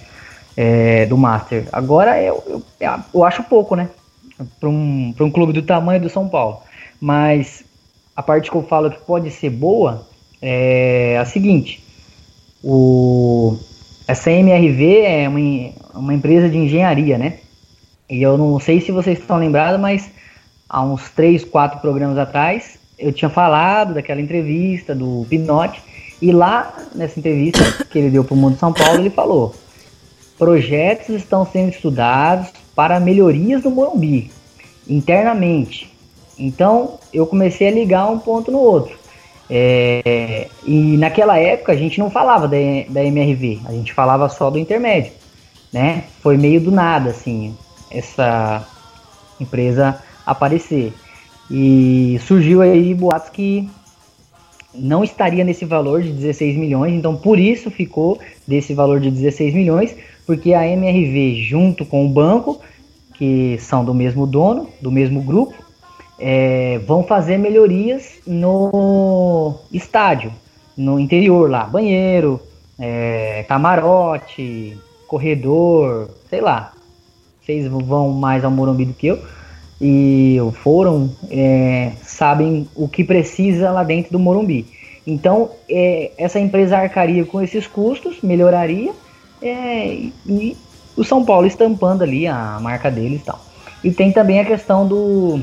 é, 0.56 1.06
do 1.06 1.18
Master. 1.18 1.68
Agora 1.72 2.22
eu, 2.22 2.44
eu, 2.48 2.64
eu 3.14 3.24
acho 3.24 3.44
pouco, 3.44 3.76
né? 3.76 3.90
Para 4.60 4.70
um, 4.70 5.14
um 5.20 5.32
clube 5.32 5.54
do 5.54 5.62
tamanho 5.62 6.02
do 6.02 6.10
São 6.10 6.28
Paulo. 6.28 6.62
Mas 7.00 7.64
a 8.16 8.22
parte 8.22 8.50
que 8.50 8.56
eu 8.56 8.64
falo 8.64 8.92
que 8.92 9.00
pode 9.02 9.30
ser 9.32 9.50
boa 9.50 10.08
é 10.42 11.18
a 11.18 11.26
seguinte: 11.26 11.84
o, 12.64 13.58
MRV 14.08 15.02
é 15.02 15.30
uma, 15.30 16.00
uma 16.00 16.14
empresa 16.14 16.50
de 16.50 16.58
engenharia, 16.58 17.18
né? 17.18 17.40
E 18.10 18.22
eu 18.22 18.38
não 18.38 18.60
sei 18.60 18.82
se 18.82 18.92
vocês 18.92 19.20
estão 19.20 19.38
lembrados, 19.38 19.80
mas 19.80 20.10
há 20.68 20.82
uns 20.84 21.10
3, 21.12 21.46
4 21.46 21.80
programas 21.80 22.18
atrás 22.18 22.80
eu 23.02 23.12
tinha 23.12 23.30
falado 23.30 23.94
daquela 23.94 24.22
entrevista 24.22 24.94
do 24.94 25.26
Pinote. 25.28 25.82
E 26.22 26.32
lá 26.32 26.72
nessa 26.94 27.20
entrevista 27.20 27.84
que 27.86 27.98
ele 27.98 28.12
deu 28.12 28.24
para 28.24 28.36
o 28.36 28.38
Mundo 28.38 28.58
São 28.58 28.72
Paulo, 28.72 29.00
ele 29.00 29.10
falou: 29.10 29.56
projetos 30.38 31.10
estão 31.10 31.46
sendo 31.46 31.70
estudados 31.70 32.52
para 32.82 33.00
melhorias 33.00 33.64
no 33.64 33.70
Morumbi, 33.70 34.32
internamente. 34.90 35.94
Então 36.36 36.98
eu 37.14 37.28
comecei 37.28 37.68
a 37.68 37.72
ligar 37.72 38.10
um 38.10 38.18
ponto 38.18 38.52
no 38.52 38.58
outro. 38.58 38.98
É, 39.48 40.48
e 40.66 40.98
naquela 40.98 41.38
época 41.38 41.74
a 41.74 41.76
gente 41.76 42.00
não 42.00 42.10
falava 42.10 42.48
da, 42.48 42.58
da 42.90 43.06
MRV, 43.06 43.60
a 43.66 43.72
gente 43.72 43.94
falava 43.94 44.28
só 44.30 44.50
do 44.50 44.58
intermédio, 44.58 45.12
né? 45.72 46.06
Foi 46.24 46.38
meio 46.38 46.60
do 46.60 46.72
nada, 46.72 47.12
assim, 47.12 47.56
essa 47.92 48.68
empresa 49.40 50.02
aparecer. 50.26 50.92
E 51.52 52.20
surgiu 52.26 52.64
aí 52.64 52.96
boatos 52.96 53.30
que 53.30 53.70
não 54.74 55.04
estaria 55.04 55.44
nesse 55.44 55.66
valor 55.66 56.02
de 56.02 56.12
16 56.12 56.58
milhões, 56.58 56.96
então 56.96 57.16
por 57.16 57.38
isso 57.38 57.70
ficou 57.70 58.20
desse 58.48 58.74
valor 58.74 59.00
de 59.00 59.12
16 59.12 59.54
milhões, 59.54 59.96
porque 60.26 60.56
a 60.56 60.68
MRV 60.68 61.44
junto 61.44 61.86
com 61.86 62.08
o 62.08 62.10
banco, 62.10 62.60
que 63.22 63.56
são 63.60 63.86
do 63.86 63.94
mesmo 63.94 64.26
dono, 64.26 64.68
do 64.82 64.92
mesmo 64.92 65.22
grupo, 65.22 65.54
é, 66.18 66.80
vão 66.88 67.04
fazer 67.04 67.38
melhorias 67.38 68.14
no 68.26 69.60
estádio, 69.72 70.34
no 70.76 71.00
interior 71.00 71.48
lá, 71.48 71.66
banheiro, 71.66 72.42
é, 72.80 73.46
camarote, 73.48 74.76
corredor, 75.08 76.10
sei 76.32 76.42
lá. 76.42 76.74
Vocês 77.40 77.68
vão 77.68 78.10
mais 78.10 78.44
ao 78.44 78.50
Morumbi 78.50 78.86
do 78.86 78.94
que 78.96 79.06
eu 79.06 79.20
e 79.80 80.40
foram, 80.64 81.08
é, 81.30 81.92
sabem 82.02 82.68
o 82.76 82.88
que 82.88 83.04
precisa 83.04 83.70
lá 83.70 83.84
dentro 83.84 84.14
do 84.14 84.18
Morumbi. 84.18 84.66
Então, 85.06 85.52
é, 85.70 86.10
essa 86.18 86.40
empresa 86.40 86.76
arcaria 86.76 87.24
com 87.24 87.40
esses 87.40 87.68
custos, 87.68 88.20
melhoraria, 88.24 88.94
é, 89.44 90.10
e 90.26 90.58
o 90.96 91.04
São 91.04 91.26
Paulo 91.26 91.48
estampando 91.48 92.04
ali 92.04 92.28
a 92.28 92.60
marca 92.60 92.90
deles 92.92 93.22
e 93.22 93.26
tal. 93.26 93.48
E 93.84 93.92
tem 93.92 94.12
também 94.12 94.40
a 94.40 94.46
questão 94.46 94.88
do, 94.88 95.40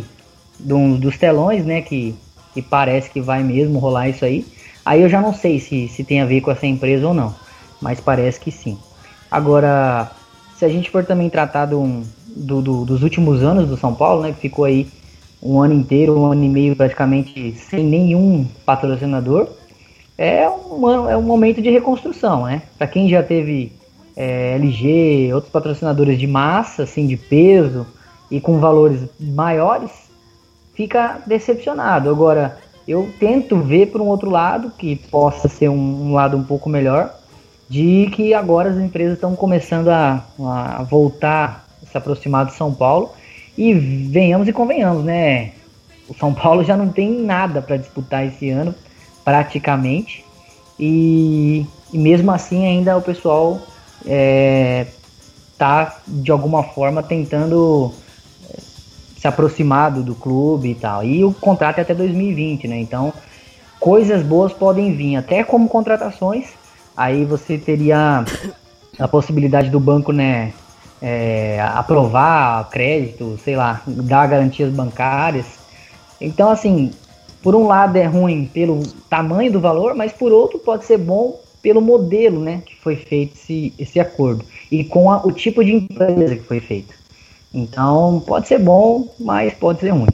do- 0.59 0.99
dos 0.99 1.17
telões, 1.19 1.65
né, 1.65 1.83
que, 1.83 2.21
que 2.53 2.63
parece 2.63 3.11
que 3.11 3.21
vai 3.21 3.43
mesmo 3.43 3.79
rolar 3.79 4.09
isso 4.09 4.25
aí. 4.25 4.53
Aí 4.85 5.03
eu 5.03 5.09
já 5.09 5.21
não 5.21 5.33
sei 5.33 5.59
se, 5.61 5.89
se 5.89 6.05
tem 6.05 6.21
a 6.21 6.27
ver 6.27 6.41
com 6.41 6.51
essa 6.51 6.67
empresa 6.67 7.07
ou 7.09 7.15
não, 7.15 7.37
mas 7.81 8.01
parece 8.01 8.41
que 8.41 8.51
sim. 8.51 8.79
Agora, 9.31 10.17
se 10.55 10.65
a 10.65 10.69
gente 10.69 10.91
for 10.91 11.05
também 11.05 11.29
tratar 11.31 11.67
do, 11.67 12.03
do- 12.27 12.63
do- 12.63 12.85
dos 12.85 13.03
últimos 13.03 13.43
anos 13.43 13.69
do 13.69 13.77
São 13.77 13.95
Paulo, 13.95 14.23
né, 14.23 14.33
que 14.33 14.41
ficou 14.41 14.65
aí 14.65 14.93
um 15.43 15.61
ano 15.61 15.75
inteiro, 15.75 16.19
um 16.19 16.33
ano 16.33 16.45
e 16.45 16.49
meio 16.49 16.75
praticamente 16.77 17.55
sem 17.57 17.85
nenhum 17.85 18.47
patrocinador, 18.67 19.49
é 20.17 20.49
um, 20.49 21.09
é 21.11 21.17
um 21.17 21.23
momento 21.23 21.63
de 21.63 21.71
reconstrução, 21.71 22.45
né? 22.47 22.63
Para 22.77 22.87
quem 22.89 23.09
já 23.09 23.23
teve 23.23 23.78
é, 24.19 24.57
LG, 24.57 25.33
outros 25.33 25.53
patrocinadores 25.53 26.19
de 26.19 26.27
massa, 26.27 26.83
assim, 26.83 27.07
de 27.07 27.17
peso 27.17 27.87
e 28.29 28.41
com 28.41 28.59
valores 28.59 29.03
maiores, 29.21 29.93
fica 30.75 31.23
decepcionado. 31.25 32.11
Agora, 32.11 32.59
eu 32.87 33.09
tento 33.21 33.57
ver 33.59 33.87
por 33.87 34.01
um 34.01 34.07
outro 34.07 34.29
lado, 34.29 34.73
que 34.77 34.97
possa 34.97 35.47
ser 35.47 35.69
um, 35.69 36.09
um 36.09 36.15
lado 36.15 36.37
um 36.37 36.43
pouco 36.43 36.69
melhor, 36.69 37.15
de 37.69 38.11
que 38.13 38.35
agora 38.35 38.71
as 38.71 38.79
empresas 38.79 39.15
estão 39.15 39.37
começando 39.37 39.89
a, 39.89 40.25
a 40.41 40.83
voltar 40.83 41.65
a 41.81 41.87
se 41.87 41.97
aproximar 41.97 42.45
do 42.45 42.53
São 42.53 42.75
Paulo. 42.75 43.13
E 43.57 43.73
venhamos 43.73 44.49
e 44.49 44.53
convenhamos, 44.53 45.05
né? 45.05 45.53
O 46.09 46.15
São 46.15 46.35
Paulo 46.35 46.65
já 46.65 46.77
não 46.77 46.89
tem 46.89 47.09
nada 47.09 47.63
para 47.63 47.77
disputar 47.77 48.27
esse 48.27 48.51
ano, 48.51 48.75
praticamente. 49.25 50.25
E, 50.79 51.65
e 51.93 51.99
mesmo 51.99 52.33
assim 52.33 52.67
ainda 52.67 52.97
o 52.97 53.03
pessoal 53.03 53.61
é, 54.07 54.87
tá 55.57 56.01
de 56.07 56.31
alguma 56.31 56.63
forma 56.63 57.03
tentando 57.03 57.93
é, 58.51 58.61
se 59.19 59.27
aproximar 59.27 59.93
do, 59.93 60.03
do 60.03 60.15
clube 60.15 60.71
e 60.71 60.75
tal. 60.75 61.05
E 61.05 61.25
o 61.25 61.33
contrato 61.33 61.79
é 61.79 61.83
até 61.83 61.95
2020, 61.95 62.69
né? 62.69 62.79
Então 62.79 63.13
coisas 63.81 64.23
boas 64.23 64.53
podem 64.53 64.95
vir, 64.95 65.17
até 65.17 65.45
como 65.45 65.69
contratações. 65.69 66.49
Aí 66.97 67.25
você 67.25 67.57
teria 67.57 68.25
a 68.99 69.09
possibilidade 69.09 69.71
do 69.71 69.79
banco, 69.79 70.13
né? 70.13 70.53
é, 71.01 71.61
aprovar 71.61 72.69
crédito, 72.71 73.39
sei 73.45 73.57
lá, 73.57 73.83
dar 73.87 74.27
garantias 74.27 74.73
bancárias. 74.73 75.47
Então, 76.21 76.51
assim, 76.51 76.91
por 77.43 77.55
um 77.55 77.67
lado 77.67 77.97
é 77.97 78.05
ruim 78.05 78.47
pelo 78.47 78.83
tamanho 79.09 79.53
do 79.53 79.61
valor, 79.61 79.95
mas 79.95 80.13
por 80.13 80.33
outro 80.33 80.59
pode 80.59 80.85
ser 80.85 80.99
bom 80.99 81.41
pelo 81.63 81.81
modelo, 81.81 82.41
né, 82.41 82.63
que 82.65 82.77
foi 82.77 82.97
feito 82.97 83.35
esse, 83.35 83.75
esse 83.79 84.01
acordo 84.01 84.45
e 84.71 84.85
com 84.85 85.11
a- 85.11 85.25
o 85.27 85.33
tipo 85.33 85.65
de 85.65 85.73
empresa 85.75 86.37
que 86.37 86.45
foi 86.45 86.61
feito. 86.61 86.95
Então, 87.53 88.21
pode 88.21 88.49
ser 88.49 88.59
bom, 88.59 89.15
mas 89.19 89.55
pode 89.55 89.81
ser 89.81 89.91
ruim. 89.91 90.09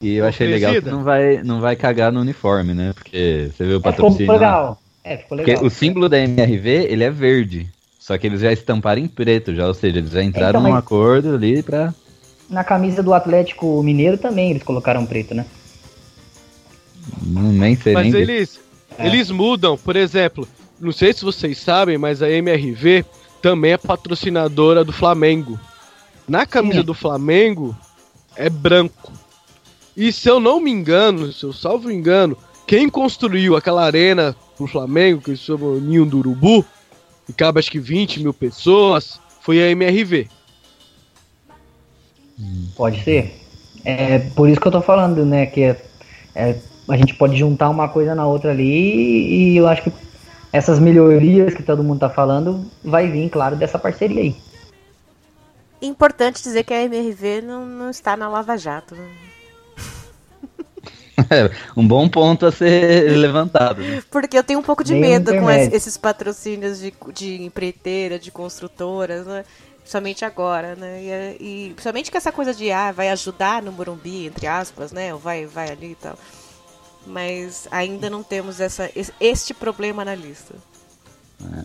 E 0.00 0.14
eu 0.14 0.26
achei 0.26 0.46
legal 0.46 0.76
que 0.76 0.86
não 0.86 1.02
vai, 1.04 1.42
não 1.42 1.60
vai 1.60 1.76
cagar 1.76 2.12
no 2.12 2.20
uniforme, 2.20 2.74
né? 2.74 2.92
Porque 2.92 3.50
você 3.52 3.64
vê 3.64 3.74
o 3.74 3.80
É, 3.82 3.92
ficou 3.92 4.10
patrocínio. 4.16 4.28
legal. 4.34 4.78
É, 5.04 5.16
ficou 5.18 5.36
Porque 5.36 5.52
legal. 5.52 5.64
o 5.64 5.70
símbolo 5.70 6.08
da 6.08 6.18
MRV, 6.18 6.86
ele 6.90 7.04
é 7.04 7.10
verde. 7.10 7.68
Só 7.98 8.18
que 8.18 8.26
eles 8.26 8.40
já 8.40 8.52
estamparam 8.52 9.00
em 9.00 9.08
preto 9.08 9.54
já, 9.54 9.66
ou 9.66 9.74
seja, 9.74 9.98
eles 9.98 10.10
já 10.10 10.22
entraram 10.22 10.58
Então, 10.58 10.64
num 10.64 10.74
acordo 10.74 11.34
ali 11.34 11.62
pra. 11.62 11.94
Na 12.50 12.62
camisa 12.64 13.02
do 13.02 13.14
Atlético 13.14 13.82
Mineiro 13.82 14.18
também 14.18 14.50
eles 14.50 14.62
colocaram 14.62 15.06
preto, 15.06 15.34
né? 15.34 15.46
Não, 17.22 17.52
nem 17.52 17.76
sei 17.76 17.94
Mas 17.94 18.12
nem. 18.12 18.12
eles, 18.14 18.61
É. 18.98 19.06
eles 19.06 19.30
mudam, 19.30 19.76
por 19.76 19.96
exemplo, 19.96 20.46
não 20.80 20.92
sei 20.92 21.12
se 21.12 21.24
vocês 21.24 21.58
sabem, 21.58 21.96
mas 21.98 22.22
a 22.22 22.30
MRV 22.30 23.04
também 23.40 23.72
é 23.72 23.76
patrocinadora 23.78 24.84
do 24.84 24.92
Flamengo. 24.92 25.58
Na 26.28 26.46
camisa 26.46 26.80
Sim. 26.80 26.86
do 26.86 26.94
Flamengo 26.94 27.76
é 28.36 28.48
branco. 28.48 29.12
E 29.96 30.12
se 30.12 30.28
eu 30.28 30.40
não 30.40 30.60
me 30.60 30.70
engano, 30.70 31.32
se 31.32 31.44
eu 31.44 31.52
salvo 31.52 31.90
engano, 31.90 32.36
quem 32.66 32.88
construiu 32.88 33.56
aquela 33.56 33.84
arena 33.84 34.34
pro 34.56 34.66
Flamengo, 34.66 35.20
que 35.20 35.30
eles 35.30 35.40
chamam 35.40 35.80
Ninho 35.80 36.06
do 36.06 36.18
Urubu, 36.18 36.64
que 37.26 37.32
cabe 37.32 37.58
acho 37.58 37.70
que 37.70 37.78
20 37.78 38.20
mil 38.22 38.32
pessoas, 38.32 39.20
foi 39.40 39.62
a 39.62 39.70
MRV. 39.70 40.28
Pode 42.76 43.02
ser. 43.02 43.40
É 43.84 44.18
por 44.20 44.48
isso 44.48 44.60
que 44.60 44.66
eu 44.68 44.72
tô 44.72 44.80
falando, 44.80 45.26
né? 45.26 45.46
Que 45.46 45.62
é- 45.62 45.84
é, 46.34 46.56
a 46.88 46.96
gente 46.96 47.14
pode 47.14 47.36
juntar 47.36 47.68
uma 47.70 47.88
coisa 47.88 48.14
na 48.14 48.26
outra 48.26 48.50
ali 48.50 49.52
e 49.52 49.56
eu 49.56 49.66
acho 49.66 49.82
que 49.82 49.92
essas 50.52 50.78
melhorias 50.78 51.54
que 51.54 51.62
todo 51.62 51.82
mundo 51.82 52.00
tá 52.00 52.10
falando 52.10 52.66
vai 52.84 53.08
vir, 53.08 53.30
claro, 53.30 53.56
dessa 53.56 53.78
parceria 53.78 54.20
aí. 54.20 54.36
Importante 55.80 56.42
dizer 56.42 56.62
que 56.64 56.74
a 56.74 56.82
MRV 56.82 57.42
não, 57.42 57.64
não 57.66 57.90
está 57.90 58.16
na 58.16 58.28
Lava 58.28 58.56
Jato. 58.56 58.94
né? 58.94 59.08
um 61.76 61.86
bom 61.86 62.08
ponto 62.08 62.46
a 62.46 62.52
ser 62.52 63.16
levantado. 63.16 63.80
né? 63.82 64.02
Porque 64.10 64.36
eu 64.36 64.44
tenho 64.44 64.60
um 64.60 64.62
pouco 64.62 64.84
de 64.84 64.92
Nem 64.92 65.02
medo 65.02 65.32
com 65.34 65.50
esses 65.50 65.96
patrocínios 65.96 66.78
de, 66.78 66.92
de 67.12 67.42
empreiteira, 67.42 68.18
de 68.18 68.30
construtoras, 68.30 69.26
né? 69.26 69.44
Principalmente 69.78 70.24
agora, 70.24 70.76
né? 70.76 71.02
E, 71.02 71.10
é- 71.10 71.36
e 71.40 71.70
principalmente 71.74 72.10
com 72.10 72.16
essa 72.16 72.30
coisa 72.30 72.54
de, 72.54 72.70
ah, 72.70 72.92
vai 72.92 73.08
ajudar 73.10 73.62
no 73.62 73.72
Morumbi, 73.72 74.26
entre 74.26 74.46
aspas, 74.46 74.92
né? 74.92 75.12
Ou 75.12 75.18
vai, 75.18 75.44
vai 75.46 75.70
ali 75.70 75.92
e 75.92 75.96
tal. 75.96 76.16
Mas 77.06 77.66
ainda 77.70 78.08
não 78.08 78.22
temos 78.22 78.60
essa, 78.60 78.90
es- 78.94 79.12
este 79.20 79.52
problema 79.52 80.04
na 80.04 80.14
lista. 80.14 80.54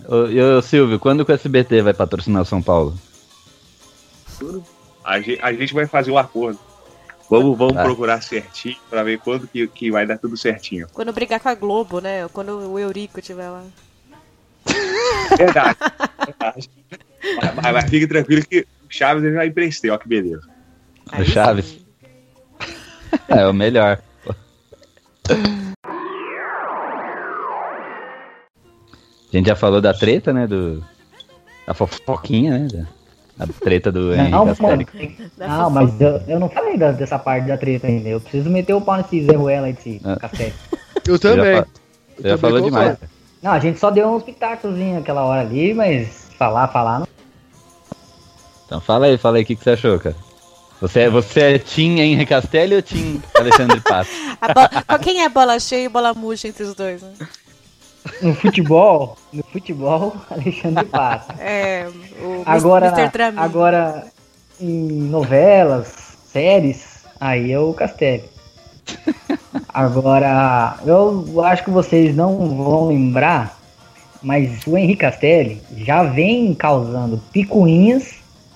Ô, 0.08 0.26
e, 0.28 0.42
ô, 0.42 0.62
Silvio, 0.62 1.00
quando 1.00 1.24
que 1.26 1.32
o 1.32 1.36
SBT 1.36 1.82
vai 1.84 1.94
patrocinar 1.94 2.42
o 2.42 2.46
São 2.46 2.62
Paulo? 2.62 2.98
A 5.04 5.20
gente, 5.20 5.40
a 5.42 5.54
gente 5.54 5.74
vai 5.74 5.86
fazer 5.88 6.12
um 6.12 6.18
acordo. 6.18 6.60
Vamos, 7.30 7.58
vamos 7.58 7.74
Tá. 7.76 7.84
procurar 7.84 8.22
certinho 8.22 8.78
pra 8.90 9.04
ver 9.04 9.20
quando 9.20 9.48
que, 9.48 9.68
que 9.68 9.92
vai 9.92 10.06
dar 10.06 10.18
tudo 10.18 10.38
certinho. 10.38 10.88
Quando 10.94 11.12
brigar 11.14 11.40
com 11.40 11.50
a 11.50 11.56
Globo, 11.56 12.00
né? 12.00 12.28
Quando 12.32 12.72
o 12.72 12.80
Eurico 12.80 13.20
estiver 13.20 13.50
lá. 13.50 13.64
Verdade. 15.38 15.78
verdade. 16.26 16.70
Mas, 17.42 17.56
mas- 17.56 17.74
mas 17.74 17.90
fique 17.90 18.08
tranquilo 18.08 18.46
que 18.46 18.62
o 18.62 18.66
Chaves 18.90 19.24
eu 19.24 19.34
já 19.34 19.46
emprestei, 19.46 19.90
ó 19.90 19.98
que 19.98 20.08
beleza. 20.08 20.48
O 21.20 21.24
Chaves. 21.26 21.78
É, 23.28 23.46
o 23.48 23.54
melhor. 23.54 24.00
A 29.34 29.38
gente 29.38 29.48
já 29.48 29.56
falou 29.56 29.82
da 29.82 29.94
treta, 29.94 30.32
né? 30.34 30.48
Do. 30.48 30.84
A 31.68 31.74
fofoquinha, 31.74 32.60
né? 32.60 32.68
da- 32.72 32.98
A 33.44 33.48
treta 33.48 33.92
do 33.92 34.14
Henrique 34.16 34.32
Não, 34.32 34.46
Castelli. 34.48 34.88
não, 35.38 35.70
mas 35.70 36.02
eu, 36.02 36.22
eu 36.28 36.40
não 36.40 36.50
falei 36.50 36.76
da- 36.78 36.92
dessa 36.92 37.20
parte 37.20 37.46
da 37.48 37.56
treta 37.58 37.86
ainda. 37.86 38.10
Eu 38.10 38.20
preciso 38.20 38.50
meter 38.50 38.74
o 38.74 38.82
pau 38.82 38.98
nesse 38.98 39.24
Zé 39.26 39.36
Ruela 39.36 39.68
aí 39.68 39.74
desse 39.74 40.02
Ah. 40.04 40.16
café. 40.16 40.52
Eu 41.06 41.14
já 41.16 41.20
também. 41.20 41.58
fa- 41.58 41.68
Você 42.18 42.30
já 42.30 42.38
falou 42.38 42.62
demais. 42.62 42.98
cara. 42.98 43.12
Não, 43.44 43.52
a 43.52 43.60
gente 43.60 43.78
só 43.80 43.92
deu 43.92 44.08
uns 44.10 44.24
pitacozinhos 44.24 45.02
aquela 45.02 45.24
hora 45.24 45.42
ali, 45.42 45.72
mas 45.74 46.30
falar, 46.38 46.68
falar 46.70 47.00
não. 47.02 47.08
Então 48.66 48.82
fala 48.82 49.06
aí, 49.06 49.18
fala 49.20 49.38
aí, 49.38 49.44
o 49.44 49.46
que, 49.46 49.56
que 49.56 49.64
você 49.64 49.70
achou, 49.72 50.00
cara? 50.00 50.16
Você, 50.80 51.02
é- 51.02 51.10
você 51.10 51.40
é 51.40 51.60
Tim 51.60 52.00
Henrique 52.00 52.28
Castelli 52.28 52.76
ou 52.76 52.82
Tim 52.82 53.22
Alexandre 53.36 53.80
Pato? 53.82 54.10
Quem 55.04 55.24
é 55.24 55.30
bola 55.30 55.60
cheia 55.60 55.86
e 55.86 55.90
bola 55.90 56.14
murcha 56.14 56.48
entre 56.48 56.64
os 56.64 56.76
dois, 56.76 57.02
né? 57.02 57.14
No 58.22 58.34
futebol, 58.36 59.18
no 59.34 59.44
futebol, 59.44 60.16
Alexandre 60.30 60.86
Pato. 60.86 61.34
É, 61.40 61.88
o 62.22 62.44
Agora, 62.46 62.88
Mr. 62.88 63.12
Tramin. 63.12 63.38
agora 63.40 64.08
em 64.62 64.70
novelas, 65.10 65.94
séries, 66.32 67.04
aí 67.20 67.52
é 67.52 67.60
o 67.60 67.74
Castelli. 67.74 68.24
Agora, 69.74 70.78
eu 70.86 71.44
acho 71.44 71.64
que 71.66 71.70
vocês 71.70 72.16
não 72.16 72.38
vão 72.56 72.88
lembrar, 72.88 73.60
mas 74.24 74.66
o 74.66 74.78
Henrique 74.78 75.02
Castelli 75.02 75.62
já 75.76 76.04
vem 76.04 76.54
causando 76.54 77.22
picuinhas 77.32 78.16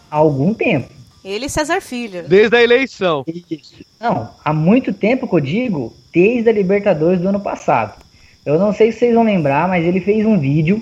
há 0.10 0.16
algum 0.18 0.54
tempo. 0.54 0.90
Ele 1.24 1.46
e 1.46 1.50
César 1.50 1.82
Filho. 1.82 2.24
Desde 2.28 2.56
a 2.56 2.64
eleição. 2.64 3.24
Não, 4.00 4.30
há 4.44 4.52
muito 4.54 4.92
tempo 4.92 5.28
que 5.28 5.36
eu 5.36 5.40
digo, 5.40 5.94
desde 6.14 6.50
a 6.50 6.54
Libertadores 6.54 7.20
do 7.22 7.30
ano 7.30 7.40
passado. 7.40 7.94
Eu 8.46 8.58
não 8.58 8.74
sei 8.74 8.92
se 8.92 9.00
vocês 9.00 9.14
vão 9.14 9.24
lembrar, 9.24 9.68
mas 9.68 9.86
ele 9.86 10.02
fez 10.02 10.26
um 10.26 10.40
vídeo. 10.40 10.82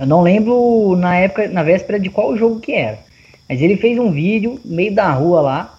Eu 0.00 0.06
não 0.06 0.22
lembro 0.22 0.96
na 0.96 1.16
época, 1.16 1.48
na 1.48 1.62
véspera 1.62 2.00
de 2.00 2.08
qual 2.08 2.36
jogo 2.36 2.60
que 2.60 2.72
era. 2.72 2.98
Mas 3.48 3.60
ele 3.60 3.76
fez 3.76 3.98
um 3.98 4.10
vídeo 4.10 4.58
no 4.64 4.74
meio 4.74 4.94
da 4.94 5.10
rua 5.12 5.40
lá, 5.42 5.78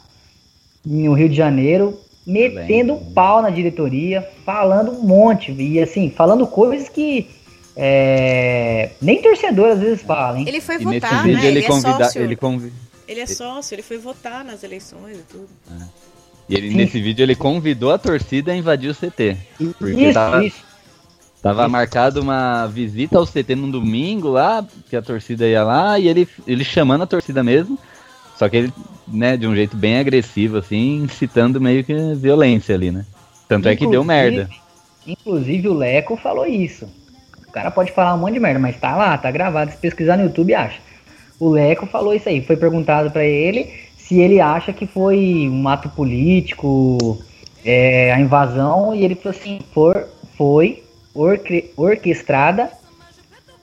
no 0.85 1.13
Rio 1.13 1.27
de 1.29 1.35
Janeiro, 1.35 1.99
metendo 2.25 2.93
um 2.93 3.11
pau 3.13 3.41
na 3.41 3.49
diretoria, 3.49 4.27
falando 4.45 4.91
um 4.91 5.01
monte. 5.01 5.51
E 5.51 5.79
assim, 5.81 6.09
falando 6.11 6.45
coisas 6.45 6.87
que 6.89 7.27
é, 7.75 8.89
nem 9.01 9.21
torcedor 9.21 9.69
às 9.69 9.79
vezes 9.79 10.01
fala, 10.01 10.39
hein? 10.39 10.45
Ele 10.47 10.61
foi 10.61 10.75
E 10.75 10.83
votar, 10.83 11.11
nesse 11.11 11.23
vídeo 11.23 11.41
né? 11.41 11.47
ele, 11.47 11.57
Ele, 11.59 11.65
é 11.65 11.67
convida, 11.67 12.11
ele 12.15 12.35
convi- 12.35 12.73
Ele 13.07 13.19
é 13.21 13.25
sócio, 13.25 13.73
ele 13.75 13.81
foi 13.81 13.97
votar 13.97 14.43
nas 14.43 14.63
eleições 14.63 15.17
e 15.17 15.23
tudo. 15.23 15.47
e 16.49 16.55
ele, 16.55 16.69
Sim. 16.71 16.75
nesse 16.77 17.01
vídeo 17.01 17.23
ele 17.23 17.35
convidou 17.35 17.91
a 17.91 17.97
torcida 17.97 18.51
a 18.51 18.55
invadir 18.55 18.89
o 18.89 18.95
CT. 18.95 19.37
Porque 19.79 20.01
Isso, 20.03 20.13
tava, 20.13 20.45
isso. 20.45 20.63
tava 21.41 21.67
marcado 21.69 22.21
uma 22.21 22.67
visita 22.67 23.17
ao 23.17 23.25
CT 23.25 23.55
num 23.55 23.71
domingo 23.71 24.29
lá, 24.29 24.65
que 24.89 24.95
a 24.95 25.01
torcida 25.01 25.47
ia 25.47 25.63
lá, 25.63 25.97
e 25.97 26.07
ele, 26.07 26.27
ele 26.45 26.63
chamando 26.63 27.03
a 27.03 27.07
torcida 27.07 27.43
mesmo. 27.43 27.77
Só 28.37 28.47
que 28.49 28.57
ele, 28.57 28.73
né, 29.07 29.35
de 29.35 29.47
um 29.47 29.55
jeito 29.55 29.75
bem 29.75 29.97
agressivo, 29.99 30.57
assim, 30.57 30.97
incitando 31.03 31.59
meio 31.61 31.83
que 31.83 31.93
violência 32.15 32.75
ali, 32.75 32.91
né? 32.91 33.05
Tanto 33.47 33.67
é 33.69 33.75
que 33.75 33.87
deu 33.87 34.03
Inclusive- 34.03 34.07
merda. 34.37 34.49
Inclusive 35.07 35.67
o 35.69 35.73
Leco 35.73 36.17
falou 36.17 36.45
isso. 36.45 36.87
O 37.47 37.51
cara 37.51 37.71
pode 37.71 37.91
falar 37.93 38.13
um 38.13 38.17
monte 38.19 38.33
de 38.33 38.39
merda, 38.41 38.59
mas 38.59 38.77
tá 38.77 38.95
lá, 38.95 39.17
tá 39.17 39.31
gravado. 39.31 39.71
Se 39.71 39.77
pesquisar 39.77 40.17
no 40.17 40.25
YouTube, 40.25 40.53
acha. 40.53 40.79
O 41.39 41.49
Leco 41.49 41.85
falou 41.85 42.13
isso 42.13 42.27
aí. 42.29 42.41
Foi 42.41 42.55
perguntado 42.57 43.11
pra 43.11 43.23
ele 43.25 43.69
se 43.97 44.19
ele 44.19 44.39
acha 44.39 44.71
que 44.71 44.87
foi 44.87 45.49
um 45.51 45.67
ato 45.67 45.89
político, 45.89 47.19
é, 47.65 48.11
a 48.13 48.19
invasão, 48.19 48.95
e 48.95 49.03
ele 49.03 49.15
falou 49.15 49.37
assim: 49.37 49.59
for, 49.73 50.07
foi 50.37 50.83
orque- 51.13 51.71
orquestrada 51.75 52.69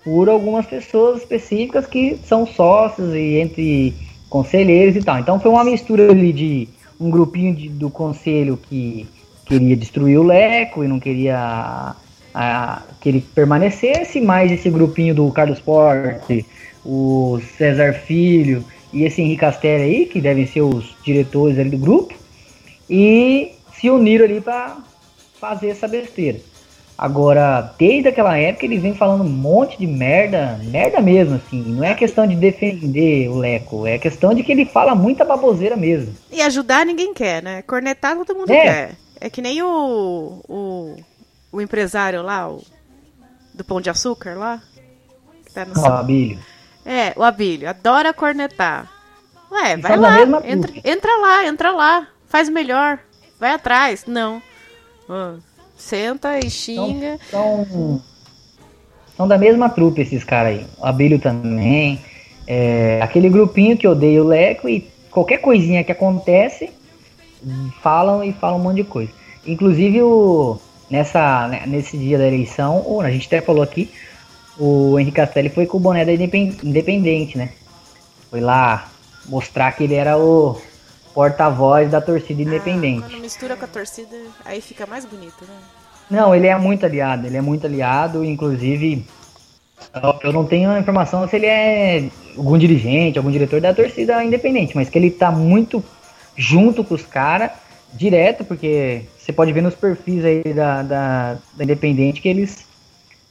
por 0.04 0.28
algumas 0.28 0.66
pessoas 0.66 1.20
específicas 1.22 1.86
que 1.86 2.18
são 2.26 2.46
sócios 2.46 3.14
e 3.14 3.36
entre 3.38 3.94
conselheiros 4.28 4.96
e 4.96 5.02
tal. 5.02 5.18
Então 5.18 5.40
foi 5.40 5.50
uma 5.50 5.64
mistura 5.64 6.10
ali 6.10 6.32
de 6.32 6.68
um 7.00 7.08
grupinho 7.10 7.54
de- 7.54 7.68
do 7.70 7.88
conselho 7.88 8.58
que 8.68 9.06
queria 9.46 9.76
destruir 9.76 10.18
o 10.18 10.22
Leco 10.22 10.84
e 10.84 10.88
não 10.88 11.00
queria 11.00 11.94
a- 12.34 12.82
que 13.00 13.08
ele 13.08 13.20
permanecesse, 13.34 14.20
mais 14.20 14.50
esse 14.52 14.68
grupinho 14.68 15.14
do 15.14 15.30
Carlos 15.30 15.60
Porte, 15.60 16.44
o 16.84 17.40
César 17.56 17.94
Filho 17.94 18.64
e 18.92 19.04
esse 19.04 19.20
Henrique 19.20 19.40
Castelli 19.40 19.82
aí, 19.82 20.06
que 20.06 20.20
devem 20.20 20.46
ser 20.46 20.62
os 20.62 20.94
diretores 21.02 21.58
ali 21.58 21.70
do 21.70 21.78
grupo, 21.78 22.14
e 22.88 23.52
se 23.74 23.90
uniram 23.90 24.24
ali 24.24 24.40
para 24.40 24.76
fazer 25.40 25.68
essa 25.68 25.88
besteira. 25.88 26.38
Agora, 26.96 27.74
desde 27.76 28.08
aquela 28.08 28.38
época 28.38 28.64
ele 28.64 28.78
vem 28.78 28.94
falando 28.94 29.24
um 29.24 29.28
monte 29.28 29.76
de 29.76 29.86
merda, 29.86 30.60
merda 30.62 31.00
mesmo, 31.00 31.34
assim. 31.34 31.60
Não 31.60 31.82
é 31.82 31.92
questão 31.92 32.24
de 32.24 32.36
defender 32.36 33.28
o 33.28 33.36
Leco, 33.36 33.84
é 33.84 33.98
questão 33.98 34.32
de 34.32 34.44
que 34.44 34.52
ele 34.52 34.64
fala 34.64 34.94
muita 34.94 35.24
baboseira 35.24 35.76
mesmo. 35.76 36.14
E 36.30 36.40
ajudar 36.40 36.86
ninguém 36.86 37.12
quer, 37.12 37.42
né? 37.42 37.62
Cornetar 37.62 38.16
todo 38.16 38.38
mundo 38.38 38.52
É. 38.52 38.62
quer. 38.62 38.96
É 39.20 39.28
que 39.28 39.42
nem 39.42 39.60
o, 39.60 40.40
o, 40.48 40.96
o 41.50 41.60
empresário 41.60 42.22
lá, 42.22 42.48
o, 42.48 42.62
do 43.52 43.64
Pão 43.64 43.80
de 43.80 43.90
Açúcar 43.90 44.36
lá. 44.36 44.62
Que 45.46 45.52
tá 45.52 45.64
no 45.64 45.72
Ó. 45.76 46.04
É, 46.84 47.12
o 47.16 47.22
Abílio, 47.22 47.68
adora 47.68 48.12
cornetar. 48.12 48.90
Ué, 49.50 49.76
vai 49.76 49.92
são 49.92 50.00
da 50.02 50.08
lá, 50.08 50.22
entra, 50.46 50.72
entra 50.84 51.16
lá, 51.16 51.46
entra 51.46 51.70
lá, 51.70 52.08
faz 52.26 52.48
melhor, 52.48 52.98
vai 53.38 53.52
atrás. 53.52 54.04
Não. 54.06 54.42
Ah, 55.08 55.34
senta 55.76 56.38
e 56.38 56.50
xinga. 56.50 57.18
São, 57.30 58.02
são 59.16 59.28
da 59.28 59.38
mesma 59.38 59.68
trupe 59.68 60.02
esses 60.02 60.24
caras 60.24 60.58
aí. 60.58 60.66
O 60.78 60.86
Abílio 60.86 61.18
também. 61.18 62.00
É, 62.46 63.00
aquele 63.02 63.30
grupinho 63.30 63.76
que 63.76 63.88
odeia 63.88 64.22
o 64.22 64.26
Leco 64.26 64.68
e 64.68 64.86
qualquer 65.10 65.38
coisinha 65.38 65.82
que 65.82 65.92
acontece, 65.92 66.70
falam 67.80 68.22
e 68.22 68.32
falam 68.32 68.58
um 68.58 68.62
monte 68.62 68.76
de 68.76 68.84
coisa. 68.84 69.10
Inclusive 69.46 70.02
o, 70.02 70.58
nessa, 70.90 71.48
né, 71.48 71.62
nesse 71.66 71.96
dia 71.96 72.18
da 72.18 72.26
eleição, 72.26 73.00
a 73.00 73.10
gente 73.10 73.26
até 73.26 73.40
falou 73.40 73.62
aqui, 73.62 73.90
o 74.58 74.98
Henrique 74.98 75.16
Castelli 75.16 75.48
foi 75.48 75.66
com 75.66 75.76
o 75.76 75.80
boné 75.80 76.04
da 76.04 76.12
Independ- 76.12 76.58
Independente, 76.62 77.36
né? 77.36 77.50
Foi 78.30 78.40
lá 78.40 78.88
mostrar 79.26 79.72
que 79.72 79.84
ele 79.84 79.94
era 79.94 80.18
o 80.18 80.60
porta-voz 81.14 81.90
da 81.90 82.00
torcida 82.00 82.40
Ah, 82.40 82.44
independente. 82.44 83.00
quando 83.08 83.20
mistura 83.20 83.56
com 83.56 83.64
a 83.64 83.68
torcida, 83.68 84.16
aí 84.44 84.60
fica 84.60 84.86
mais 84.86 85.04
bonito, 85.04 85.44
né? 85.46 85.54
Não, 86.10 86.34
ele 86.34 86.46
é 86.46 86.56
muito 86.58 86.84
aliado, 86.84 87.26
ele 87.26 87.36
é 87.36 87.40
muito 87.40 87.66
aliado, 87.66 88.24
inclusive 88.24 89.06
eu- 90.02 90.18
eu 90.24 90.32
não 90.32 90.44
tenho 90.44 90.70
a 90.70 90.78
informação 90.78 91.26
se 91.28 91.36
ele 91.36 91.46
é 91.46 92.08
algum 92.36 92.58
dirigente, 92.58 93.16
algum 93.18 93.30
diretor 93.30 93.60
da 93.60 93.72
torcida 93.72 94.22
independente, 94.22 94.74
mas 94.76 94.88
que 94.90 94.98
ele 94.98 95.10
tá 95.10 95.30
muito 95.30 95.82
junto 96.36 96.82
com 96.84 96.94
os 96.94 97.02
caras, 97.02 97.52
direto, 97.92 98.44
porque 98.44 99.02
você 99.18 99.32
pode 99.32 99.52
ver 99.52 99.62
nos 99.62 99.74
perfis 99.74 100.24
aí 100.24 100.42
da, 100.52 100.82
da, 100.82 101.36
da 101.54 101.64
Independente 101.64 102.20
que 102.20 102.28
eles 102.28 102.66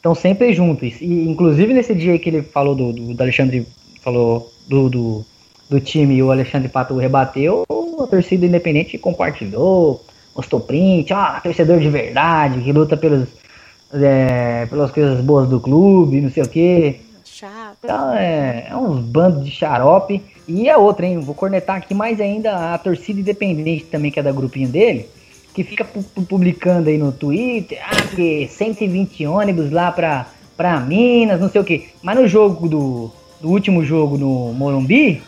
estão 0.03 0.13
sempre 0.13 0.53
juntos. 0.53 0.99
E 0.99 1.23
inclusive 1.29 1.73
nesse 1.73 1.95
dia 1.95 2.19
que 2.19 2.29
ele 2.29 2.41
falou 2.41 2.75
do, 2.75 2.91
do, 2.91 3.13
do 3.13 3.23
Alexandre, 3.23 3.65
falou 4.01 4.51
do, 4.67 4.89
do, 4.89 5.25
do 5.69 5.79
time 5.79 6.15
e 6.15 6.21
o 6.21 6.29
Alexandre 6.29 6.67
Pato 6.67 6.97
rebateu, 6.97 7.63
a 7.69 8.07
torcida 8.07 8.45
independente 8.45 8.97
compartilhou, 8.97 10.03
postou 10.35 10.59
print, 10.59 11.13
ó, 11.13 11.39
torcedor 11.39 11.79
de 11.79 11.89
verdade, 11.89 12.61
que 12.61 12.73
luta 12.73 12.97
pelos, 12.97 13.29
é, 13.93 14.65
pelas 14.65 14.91
coisas 14.91 15.21
boas 15.21 15.47
do 15.47 15.61
clube, 15.61 16.19
não 16.19 16.29
sei 16.29 16.43
o 16.43 16.49
quê. 16.49 16.99
Chato. 17.23 17.77
Então 17.81 18.13
é, 18.13 18.67
é 18.69 18.75
uns 18.75 18.99
bandos 18.99 19.45
de 19.45 19.51
xarope. 19.51 20.21
E 20.45 20.69
a 20.69 20.77
outra, 20.77 21.05
hein? 21.05 21.21
Vou 21.21 21.33
cornetar 21.33 21.77
aqui 21.77 21.93
mais 21.93 22.19
ainda 22.19 22.73
a 22.73 22.77
torcida 22.77 23.21
independente 23.21 23.85
também, 23.85 24.11
que 24.11 24.19
é 24.19 24.23
da 24.23 24.33
grupinho 24.33 24.67
dele. 24.67 25.07
Que 25.53 25.63
fica 25.63 25.83
pu- 25.85 26.03
pu- 26.03 26.23
publicando 26.23 26.89
aí 26.89 26.97
no 26.97 27.11
Twitter, 27.11 27.79
ah, 27.85 28.15
que 28.15 28.47
120 28.47 29.25
ônibus 29.25 29.71
lá 29.71 29.91
pra, 29.91 30.27
pra 30.57 30.79
Minas, 30.79 31.39
não 31.39 31.49
sei 31.49 31.61
o 31.61 31.63
que. 31.63 31.89
Mas 32.01 32.17
no 32.17 32.27
jogo 32.27 32.67
do, 32.67 33.11
do 33.39 33.49
último 33.49 33.83
jogo 33.83 34.17
no 34.17 34.51
Morumbi, 34.53 35.21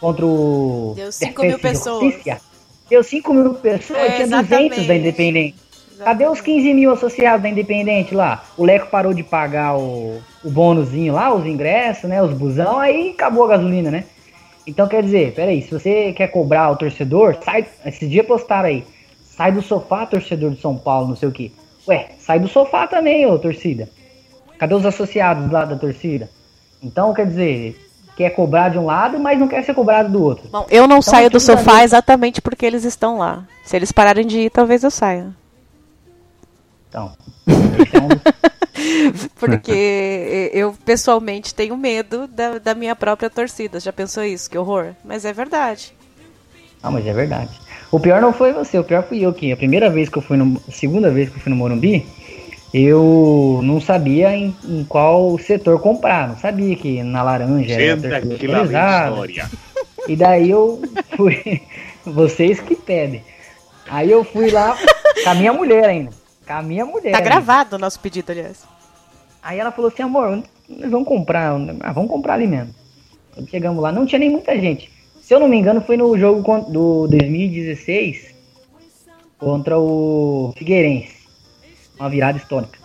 contra 0.00 0.24
o. 0.24 0.92
Deu 0.96 1.10
5 1.12 1.42
mil 1.42 1.58
pessoas. 1.58 2.04
Justiça, 2.14 2.40
Deu 2.88 3.02
5 3.02 3.34
mil 3.34 3.54
pessoas, 3.54 3.98
É, 3.98 4.10
tinha 4.16 4.26
200 4.28 4.30
da 4.30 4.56
exatamente. 4.60 4.80
Independente. 5.00 5.54
Cadê 6.04 6.26
os 6.26 6.40
15 6.40 6.74
mil 6.74 6.90
associados 6.90 7.42
da 7.42 7.48
Independente 7.48 8.14
lá? 8.14 8.44
O 8.58 8.64
Leco 8.64 8.88
parou 8.90 9.14
de 9.14 9.22
pagar 9.22 9.76
o, 9.76 10.18
o 10.44 10.50
bônusinho 10.50 11.14
lá, 11.14 11.32
os 11.34 11.46
ingressos, 11.46 12.10
né? 12.10 12.20
Os 12.22 12.32
busão, 12.34 12.78
aí 12.78 13.10
acabou 13.10 13.44
a 13.44 13.48
gasolina, 13.48 13.90
né? 13.90 14.04
Então 14.66 14.88
quer 14.88 15.02
dizer, 15.02 15.32
peraí, 15.34 15.62
se 15.62 15.70
você 15.70 16.12
quer 16.12 16.28
cobrar 16.28 16.70
o 16.70 16.76
torcedor, 16.76 17.36
sai. 17.44 17.66
Esses 17.86 18.10
dias 18.10 18.26
postaram 18.26 18.68
aí. 18.68 18.84
Sai 19.36 19.50
do 19.50 19.62
sofá, 19.62 20.06
torcedor 20.06 20.52
de 20.52 20.60
São 20.60 20.76
Paulo, 20.76 21.08
não 21.08 21.16
sei 21.16 21.28
o 21.28 21.32
que. 21.32 21.52
Ué, 21.88 22.12
sai 22.20 22.38
do 22.38 22.48
sofá 22.48 22.86
também, 22.86 23.26
ô 23.26 23.38
torcida. 23.38 23.88
Cadê 24.58 24.74
os 24.74 24.86
associados 24.86 25.50
lá 25.50 25.64
da 25.64 25.76
torcida? 25.76 26.30
Então, 26.80 27.12
quer 27.12 27.26
dizer, 27.26 27.80
quer 28.16 28.30
cobrar 28.30 28.68
de 28.68 28.78
um 28.78 28.86
lado, 28.86 29.18
mas 29.18 29.38
não 29.38 29.48
quer 29.48 29.64
ser 29.64 29.74
cobrado 29.74 30.10
do 30.10 30.22
outro. 30.22 30.48
Bom, 30.48 30.66
eu 30.70 30.86
não 30.86 30.98
Então, 30.98 31.02
saio 31.02 31.30
do 31.30 31.40
sofá 31.40 31.82
exatamente 31.82 32.40
porque 32.40 32.64
eles 32.64 32.84
estão 32.84 33.18
lá. 33.18 33.44
Se 33.64 33.74
eles 33.74 33.90
pararem 33.90 34.26
de 34.26 34.38
ir, 34.38 34.50
talvez 34.50 34.84
eu 34.84 34.90
saia. 34.90 35.34
Então, 36.88 37.12
dos 37.44 37.88
Porque 39.34 40.50
eu 40.52 40.74
pessoalmente 40.84 41.54
tenho 41.54 41.76
medo 41.76 42.28
da, 42.28 42.58
da 42.58 42.74
minha 42.74 42.94
própria 42.94 43.28
torcida. 43.28 43.80
Já 43.80 43.92
pensou 43.92 44.22
isso? 44.22 44.48
Que 44.48 44.58
horror. 44.58 44.94
Mas 45.04 45.24
é 45.24 45.32
verdade. 45.32 45.92
Não, 46.82 46.92
mas 46.92 47.06
é 47.06 47.12
verdade. 47.12 47.63
O 47.94 48.00
pior 48.00 48.20
não 48.20 48.32
foi 48.32 48.52
você, 48.52 48.76
o 48.76 48.82
pior 48.82 49.04
fui 49.04 49.24
eu 49.24 49.32
que 49.32 49.52
a 49.52 49.56
primeira 49.56 49.88
vez 49.88 50.08
que 50.08 50.18
eu 50.18 50.22
fui 50.22 50.36
no. 50.36 50.60
Segunda 50.68 51.12
vez 51.12 51.28
que 51.28 51.36
eu 51.36 51.40
fui 51.40 51.50
no 51.50 51.54
Morumbi, 51.54 52.04
eu 52.74 53.60
não 53.62 53.80
sabia 53.80 54.34
em, 54.34 54.52
em 54.64 54.82
qual 54.82 55.38
setor 55.38 55.78
comprar. 55.78 56.26
Não 56.26 56.36
sabia 56.36 56.74
que 56.74 57.04
na 57.04 57.22
laranja 57.22 57.72
era 57.72 58.18
aqui 58.18 58.48
lá 58.48 58.64
história. 58.64 59.48
E 60.08 60.16
daí 60.16 60.50
eu 60.50 60.82
fui. 61.16 61.62
Vocês 62.04 62.58
que 62.58 62.74
pedem. 62.74 63.22
Aí 63.88 64.10
eu 64.10 64.24
fui 64.24 64.50
lá 64.50 64.76
com 65.22 65.30
a 65.30 65.34
minha 65.34 65.52
mulher 65.52 65.84
ainda. 65.84 66.10
Com 66.44 66.52
a 66.52 66.62
minha 66.62 66.84
mulher. 66.84 67.12
Tá 67.12 67.18
ainda. 67.18 67.30
gravado 67.30 67.76
o 67.76 67.78
nosso 67.78 68.00
pedido, 68.00 68.32
aliás. 68.32 68.64
Aí 69.40 69.60
ela 69.60 69.70
falou 69.70 69.88
assim, 69.88 70.02
amor, 70.02 70.42
nós 70.68 70.90
vamos 70.90 71.06
comprar, 71.06 71.52
ah, 71.80 71.92
vamos 71.92 72.10
comprar 72.10 72.34
ali 72.34 72.48
mesmo. 72.48 72.74
Quando 73.32 73.48
chegamos 73.48 73.80
lá, 73.80 73.92
não 73.92 74.04
tinha 74.04 74.18
nem 74.18 74.30
muita 74.30 74.58
gente. 74.58 74.90
Se 75.24 75.32
eu 75.32 75.40
não 75.40 75.48
me 75.48 75.56
engano, 75.56 75.80
foi 75.80 75.96
no 75.96 76.18
jogo 76.18 76.42
do 76.70 77.08
2016 77.08 78.34
contra 79.38 79.78
o 79.78 80.52
Figueirense. 80.54 81.16
Uma 81.98 82.10
virada 82.10 82.36
histórica. 82.36 82.78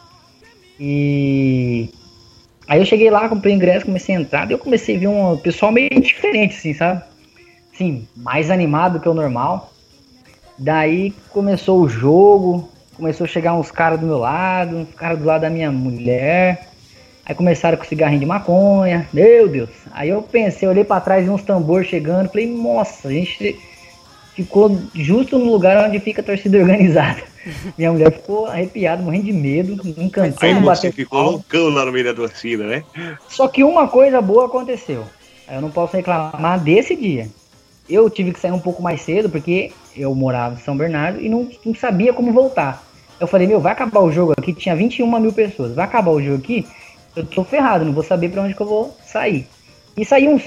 E 0.79 1.89
aí 2.65 2.79
eu 2.79 2.85
cheguei 2.85 3.11
lá, 3.11 3.27
comprei 3.27 3.53
o 3.53 3.57
ingresso, 3.57 3.87
comecei 3.87 4.15
a 4.15 4.21
entrar, 4.21 4.45
daí 4.45 4.53
eu 4.53 4.57
comecei 4.57 4.95
a 4.95 4.99
ver 4.99 5.07
um 5.07 5.35
pessoal 5.35 5.69
meio 5.73 5.89
diferente, 5.99 6.55
assim, 6.55 6.73
sabe? 6.73 7.03
Assim, 7.73 8.07
mais 8.15 8.49
animado 8.49 9.01
que 9.01 9.09
o 9.09 9.13
normal. 9.13 9.73
Daí 10.57 11.13
começou 11.31 11.81
o 11.81 11.89
jogo, 11.89 12.69
começou 12.95 13.25
a 13.25 13.27
chegar 13.27 13.53
uns 13.53 13.69
caras 13.69 13.99
do 13.99 14.05
meu 14.05 14.17
lado, 14.17 14.77
uns 14.77 14.95
caras 14.95 15.19
do 15.19 15.25
lado 15.25 15.41
da 15.41 15.49
minha 15.49 15.73
mulher. 15.73 16.69
Aí 17.30 17.36
começaram 17.36 17.77
com 17.77 17.86
cigarrinho 17.86 18.21
de 18.21 18.25
maconha. 18.25 19.07
Meu 19.13 19.47
Deus. 19.47 19.69
Aí 19.91 20.09
eu 20.09 20.19
pensei, 20.23 20.67
olhei 20.67 20.84
pra 20.84 20.99
trás 20.99 21.27
e 21.27 21.30
uns 21.30 21.43
tambor 21.43 21.86
chegando. 21.86 22.27
Falei, 22.27 22.47
nossa, 22.47 23.07
a 23.07 23.11
gente 23.11 23.59
ficou 24.34 24.75
justo 24.95 25.38
no 25.38 25.51
lugar 25.51 25.88
onde 25.88 25.99
fica 25.99 26.21
a 26.21 26.25
torcida 26.25 26.57
organizada. 26.59 27.21
Minha 27.77 27.91
mulher 27.91 28.11
ficou 28.11 28.47
arrepiada, 28.47 29.03
morrendo 29.03 29.25
de 29.25 29.34
medo, 29.34 29.80
não 29.95 30.09
cansou 30.09 30.39
Aí 30.41 30.55
você 30.55 30.91
ficou 30.91 31.21
loucão 31.21 31.69
lá 31.69 31.86
no 31.86 31.91
meio 31.91 32.05
da 32.05 32.15
torcida, 32.15 32.65
né? 32.65 32.84
só 33.30 33.47
que 33.47 33.63
uma 33.63 33.88
coisa 33.88 34.19
boa 34.21 34.47
aconteceu. 34.47 35.03
Eu 35.47 35.61
não 35.61 35.69
posso 35.69 35.95
reclamar 35.95 36.59
desse 36.59 36.95
dia. 36.95 37.30
Eu 37.88 38.09
tive 38.09 38.32
que 38.32 38.39
sair 38.39 38.51
um 38.51 38.59
pouco 38.59 38.82
mais 38.82 39.01
cedo 39.01 39.30
porque 39.30 39.71
eu 39.95 40.15
morava 40.15 40.55
em 40.55 40.63
São 40.63 40.75
Bernardo 40.75 41.21
e 41.21 41.30
não, 41.30 41.47
não 41.63 41.75
sabia 41.75 42.11
como 42.11 42.34
voltar. 42.34 42.84
Eu 43.19 43.27
falei, 43.27 43.45
meu, 43.45 43.59
vai 43.59 43.73
acabar 43.73 43.99
o 43.99 44.11
jogo 44.11 44.34
aqui, 44.36 44.53
tinha 44.53 44.75
21 44.75 45.19
mil 45.19 45.34
pessoas. 45.34 45.75
Vai 45.75 45.86
acabar 45.86 46.11
o 46.11 46.21
jogo 46.21 46.38
aqui, 46.38 46.65
eu 47.16 47.26
tô 47.26 47.43
ferrado, 47.43 47.86
não 47.86 47.93
vou 47.93 48.03
saber 48.03 48.30
pra 48.30 48.41
onde 48.41 48.53
que 48.53 48.62
eu 48.62 48.68
vou 48.68 48.95
sair. 49.05 49.47
E 49.97 50.05
saí 50.05 50.28
uns 50.28 50.43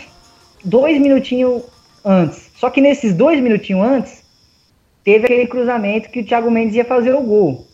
dois 0.65 1.01
minutinhos 1.01 1.63
antes. 2.05 2.51
Só 2.57 2.71
que 2.71 2.81
nesses 2.81 3.15
dois 3.15 3.41
minutinhos 3.41 3.87
antes, 3.87 4.23
teve 5.05 5.25
aquele 5.25 5.47
cruzamento 5.47 6.11
que 6.11 6.21
o 6.21 6.25
Thiago 6.25 6.51
Mendes 6.51 6.77
ia 6.77 6.85
fazer 6.85 7.15
o 7.15 7.23
gol. 7.23 7.67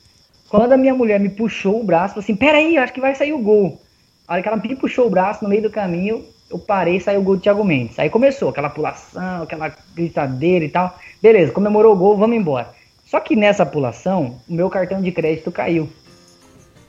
Quando 0.49 0.73
a 0.73 0.77
minha 0.77 0.95
mulher 0.95 1.21
me 1.21 1.29
puxou 1.29 1.81
o 1.81 1.85
braço, 1.85 2.15
falou 2.15 2.25
assim, 2.25 2.35
peraí, 2.35 2.79
acho 2.79 2.93
que 2.93 3.01
vai 3.01 3.15
sair 3.15 3.33
o 3.33 3.39
gol. 3.39 3.81
A 4.27 4.35
hora 4.35 4.43
que 4.43 4.49
ela 4.49 4.57
me 4.57 4.77
puxou 4.77 5.07
o 5.07 5.11
braço 5.11 5.45
no 5.45 5.51
meio 5.51 5.63
do 5.63 5.71
caminho, 5.71 6.25
eu 6.51 6.59
parei 6.59 6.99
saiu 6.99 7.21
o 7.21 7.23
gol 7.23 7.37
do 7.37 7.43
Thiago 7.43 7.65
Mendes. 7.65 7.99
Aí 7.99 8.09
começou 8.09 8.49
aquela 8.49 8.71
pulação, 8.71 9.43
aquela 9.43 9.75
gritadeira 9.95 10.65
e 10.65 10.69
tal. 10.69 10.99
Beleza, 11.21 11.53
comemorou 11.53 11.93
o 11.93 11.97
gol, 11.97 12.17
vamos 12.17 12.37
embora. 12.37 12.71
Só 13.05 13.21
que 13.21 13.37
nessa 13.37 13.65
pulação, 13.65 14.39
o 14.49 14.53
meu 14.53 14.69
cartão 14.69 15.01
de 15.01 15.13
crédito 15.13 15.53
caiu. 15.53 15.89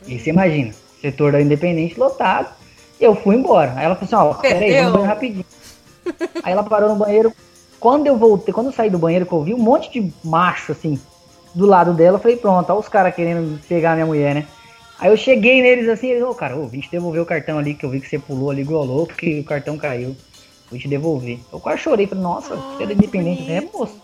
E 0.07 0.17
você 0.17 0.29
imagina, 0.29 0.73
setor 1.01 1.31
da 1.31 1.41
Independente 1.41 1.99
lotado, 1.99 2.49
eu 2.99 3.15
fui 3.15 3.35
embora. 3.35 3.73
Aí 3.75 3.85
ela 3.85 3.95
falou 3.95 4.29
assim, 4.29 4.37
ó, 4.37 4.41
peraí, 4.41 4.71
vamos 4.73 4.85
no 4.85 4.91
banheiro 4.91 5.09
rapidinho. 5.09 5.45
Aí 6.43 6.53
ela 6.53 6.63
parou 6.63 6.89
no 6.89 6.95
banheiro. 6.95 7.33
Quando 7.79 8.07
eu 8.07 8.17
voltei, 8.17 8.53
quando 8.53 8.67
eu 8.67 8.73
saí 8.73 8.89
do 8.89 8.99
banheiro, 8.99 9.25
que 9.25 9.31
eu 9.31 9.43
vi 9.43 9.53
um 9.53 9.59
monte 9.59 9.89
de 9.89 10.11
macho, 10.23 10.73
assim, 10.73 10.99
do 11.55 11.65
lado 11.65 11.93
dela, 11.93 12.17
eu 12.17 12.21
falei, 12.21 12.37
pronto, 12.37 12.69
olha 12.69 12.79
os 12.79 12.89
caras 12.89 13.15
querendo 13.15 13.59
pegar 13.67 13.91
a 13.91 13.95
minha 13.95 14.05
mulher, 14.05 14.35
né? 14.35 14.45
Aí 14.99 15.09
eu 15.09 15.15
cheguei 15.15 15.61
neles 15.61 15.87
assim, 15.87 16.07
eles, 16.07 16.23
ô 16.23 16.35
cara, 16.35 16.57
ô, 16.57 16.67
vim 16.67 16.81
te 16.81 16.91
devolver 16.91 17.21
o 17.21 17.25
cartão 17.25 17.57
ali, 17.57 17.73
que 17.73 17.85
eu 17.85 17.89
vi 17.89 18.01
que 18.01 18.09
você 18.09 18.19
pulou 18.19 18.51
ali 18.51 18.61
igual 18.61 18.83
louco, 18.83 19.13
que 19.13 19.39
o 19.39 19.43
cartão 19.45 19.77
caiu. 19.77 20.15
Vou 20.69 20.77
te 20.77 20.89
devolver. 20.89 21.39
Eu 21.51 21.59
quase 21.59 21.81
chorei, 21.81 22.05
falei, 22.05 22.23
nossa, 22.23 22.55
você 22.55 22.83
é 22.83 22.87
da 22.87 22.93
independente, 22.93 23.43
né, 23.43 23.61
moço? 23.73 23.99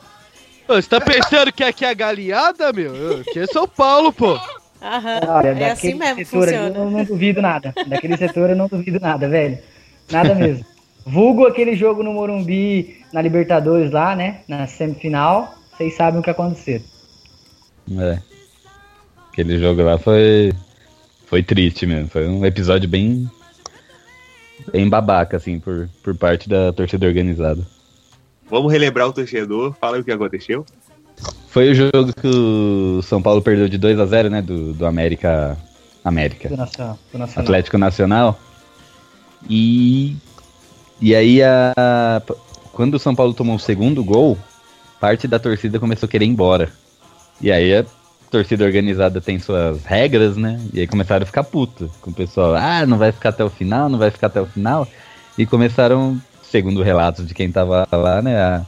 Ô, 0.67 0.73
Você 0.75 0.87
tá 0.89 1.01
pensando 1.01 1.51
que 1.51 1.63
aqui 1.63 1.85
é 1.85 1.93
galinhada, 1.93 2.71
meu? 2.71 3.19
Aqui 3.19 3.39
é 3.39 3.45
São 3.45 3.67
Paulo, 3.67 4.11
pô. 4.11 4.39
Aham. 4.85 5.19
Olha, 5.27 5.47
é 5.49 5.71
assim 5.71 5.95
mesmo 5.95 6.17
que 6.17 6.25
setor 6.25 6.47
ali, 6.47 6.57
funciona. 6.57 6.77
eu 6.77 6.91
não 6.91 7.03
duvido 7.03 7.41
nada. 7.41 7.73
Daquele 7.87 8.15
setor 8.17 8.51
eu 8.51 8.55
não 8.55 8.67
duvido 8.67 8.99
nada, 8.99 9.27
velho. 9.27 9.57
Nada 10.11 10.35
mesmo. 10.35 10.63
Vulgo 11.03 11.47
aquele 11.47 11.75
jogo 11.75 12.03
no 12.03 12.13
Morumbi, 12.13 13.03
na 13.11 13.21
Libertadores 13.21 13.91
lá, 13.91 14.15
né? 14.15 14.41
Na 14.47 14.67
semifinal. 14.67 15.55
Vocês 15.71 15.95
sabem 15.95 16.19
o 16.19 16.23
que 16.23 16.29
aconteceu. 16.29 16.81
É. 17.99 18.19
Aquele 19.31 19.59
jogo 19.59 19.81
lá 19.81 19.97
foi. 19.97 20.53
Foi 21.25 21.41
triste 21.41 21.87
mesmo. 21.87 22.07
Foi 22.07 22.27
um 22.27 22.45
episódio 22.45 22.87
bem. 22.87 23.29
Bem 24.71 24.87
babaca, 24.87 25.37
assim, 25.37 25.59
por, 25.59 25.89
por 26.03 26.15
parte 26.15 26.47
da 26.47 26.71
torcida 26.71 27.05
organizada. 27.05 27.65
Vamos 28.49 28.71
relembrar 28.71 29.07
o 29.07 29.13
torcedor. 29.13 29.75
Fala 29.79 29.99
o 29.99 30.03
que 30.03 30.11
aconteceu. 30.11 30.65
Foi 31.47 31.71
o 31.71 31.75
jogo 31.75 32.13
que 32.13 32.27
o 32.27 33.01
São 33.03 33.21
Paulo 33.21 33.41
perdeu 33.41 33.69
de 33.69 33.77
2 33.77 33.99
a 33.99 34.05
0 34.05 34.29
né? 34.29 34.41
Do, 34.41 34.73
do 34.73 34.85
América. 34.85 35.57
América. 36.03 36.49
Do 36.49 36.57
Nacional. 36.57 36.99
Do 37.11 37.17
Nacional. 37.17 37.43
Atlético 37.43 37.77
Nacional. 37.77 38.39
E. 39.49 40.15
E 41.01 41.13
aí, 41.13 41.41
a, 41.43 42.21
quando 42.71 42.95
o 42.95 42.99
São 42.99 43.15
Paulo 43.15 43.33
tomou 43.33 43.55
o 43.55 43.59
segundo 43.59 44.03
gol, 44.03 44.37
parte 44.99 45.27
da 45.27 45.39
torcida 45.39 45.79
começou 45.79 46.07
a 46.07 46.09
querer 46.09 46.25
ir 46.25 46.29
embora. 46.29 46.69
E 47.41 47.51
aí 47.51 47.77
a 47.77 47.85
torcida 48.31 48.65
organizada 48.65 49.21
tem 49.21 49.39
suas 49.39 49.83
regras, 49.85 50.35
né? 50.35 50.59
E 50.73 50.81
aí 50.81 50.87
começaram 50.87 51.23
a 51.23 51.25
ficar 51.25 51.43
puto 51.43 51.89
com 52.01 52.11
o 52.11 52.13
pessoal. 52.13 52.55
Ah, 52.55 52.85
não 52.85 52.97
vai 52.97 53.11
ficar 53.11 53.29
até 53.29 53.43
o 53.43 53.49
final, 53.49 53.87
não 53.89 53.99
vai 53.99 54.11
ficar 54.11 54.27
até 54.27 54.41
o 54.41 54.45
final. 54.45 54.87
E 55.37 55.45
começaram, 55.45 56.19
segundo 56.43 56.81
relatos 56.81 57.27
de 57.27 57.33
quem 57.33 57.51
tava 57.51 57.87
lá, 57.91 58.21
né, 58.21 58.37
a 58.37 58.65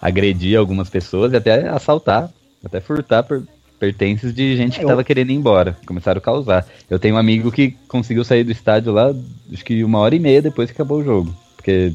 agredir 0.00 0.58
algumas 0.58 0.88
pessoas 0.90 1.32
e 1.32 1.36
até 1.36 1.68
assaltar, 1.68 2.30
até 2.64 2.80
furtar 2.80 3.22
per- 3.22 3.42
pertences 3.78 4.34
de 4.34 4.56
gente 4.56 4.78
que 4.78 4.84
Eu- 4.84 4.88
tava 4.88 5.04
querendo 5.04 5.30
ir 5.30 5.34
embora. 5.34 5.76
Começaram 5.86 6.18
a 6.18 6.22
causar. 6.22 6.66
Eu 6.88 6.98
tenho 6.98 7.14
um 7.14 7.18
amigo 7.18 7.50
que 7.52 7.76
conseguiu 7.88 8.24
sair 8.24 8.44
do 8.44 8.52
estádio 8.52 8.92
lá, 8.92 9.12
acho 9.52 9.64
que 9.64 9.84
uma 9.84 9.98
hora 9.98 10.14
e 10.14 10.18
meia 10.18 10.40
depois 10.42 10.70
que 10.70 10.74
acabou 10.74 10.98
o 11.00 11.04
jogo. 11.04 11.34
Porque 11.56 11.92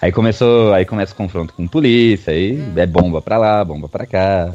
aí 0.00 0.10
começou, 0.12 0.72
aí 0.72 0.84
começa 0.84 1.12
o 1.12 1.16
confronto 1.16 1.52
com 1.54 1.66
polícia, 1.66 2.32
aí 2.32 2.58
é 2.76 2.86
bomba 2.86 3.20
pra 3.20 3.36
lá, 3.38 3.64
bomba 3.64 3.88
pra 3.88 4.06
cá. 4.06 4.54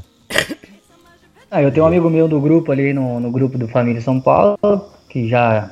Ah, 1.49 1.61
eu 1.61 1.71
tenho 1.71 1.83
um 1.85 1.87
amigo 1.87 2.09
meu 2.09 2.27
do 2.27 2.39
grupo 2.39 2.71
ali, 2.71 2.93
no, 2.93 3.19
no 3.19 3.29
grupo 3.29 3.57
do 3.57 3.67
Família 3.67 4.01
São 4.01 4.19
Paulo, 4.21 4.57
que 5.09 5.27
já. 5.27 5.71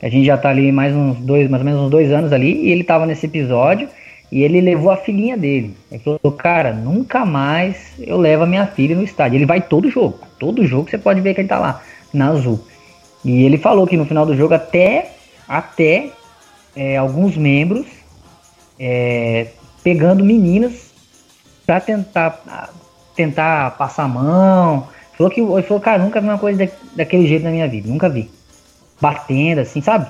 A 0.00 0.08
gente 0.08 0.26
já 0.26 0.36
tá 0.38 0.50
ali 0.50 0.70
mais 0.70 0.94
uns 0.94 1.16
dois, 1.18 1.48
mais 1.50 1.60
ou 1.62 1.64
menos 1.64 1.80
uns 1.80 1.90
dois 1.90 2.12
anos 2.12 2.32
ali, 2.32 2.66
e 2.66 2.70
ele 2.70 2.84
tava 2.84 3.06
nesse 3.06 3.26
episódio, 3.26 3.88
e 4.30 4.42
ele 4.42 4.60
levou 4.60 4.90
a 4.90 4.96
filhinha 4.96 5.36
dele. 5.36 5.76
Ele 5.90 6.02
falou, 6.02 6.32
cara, 6.36 6.72
nunca 6.72 7.24
mais 7.24 7.92
eu 7.98 8.18
levo 8.18 8.42
a 8.42 8.46
minha 8.46 8.66
filha 8.66 8.96
no 8.96 9.02
estádio. 9.02 9.36
Ele 9.36 9.46
vai 9.46 9.60
todo 9.60 9.90
jogo, 9.90 10.18
todo 10.38 10.66
jogo 10.66 10.90
você 10.90 10.98
pode 10.98 11.20
ver 11.20 11.34
que 11.34 11.40
ele 11.40 11.48
tá 11.48 11.58
lá, 11.58 11.82
na 12.12 12.30
azul. 12.30 12.64
E 13.24 13.44
ele 13.44 13.58
falou 13.58 13.86
que 13.86 13.96
no 13.96 14.04
final 14.04 14.26
do 14.26 14.36
jogo, 14.36 14.54
até, 14.54 15.12
até 15.48 16.10
é, 16.74 16.96
alguns 16.96 17.36
membros 17.36 17.86
é, 18.78 19.48
pegando 19.82 20.24
meninas 20.24 20.90
pra 21.64 21.80
tentar 21.80 22.72
tentar 23.16 23.72
passar 23.72 24.04
a 24.04 24.08
mão. 24.08 24.86
Falou 25.16 25.32
que 25.32 25.40
ele 25.40 25.62
falou, 25.62 25.80
cara, 25.80 26.02
nunca 26.02 26.20
vi 26.20 26.28
uma 26.28 26.38
coisa 26.38 26.66
da- 26.66 26.72
daquele 26.94 27.26
jeito 27.26 27.42
na 27.42 27.50
minha 27.50 27.66
vida, 27.66 27.88
nunca 27.88 28.08
vi. 28.08 28.30
Batendo, 29.00 29.62
assim, 29.62 29.80
sabe? 29.80 30.06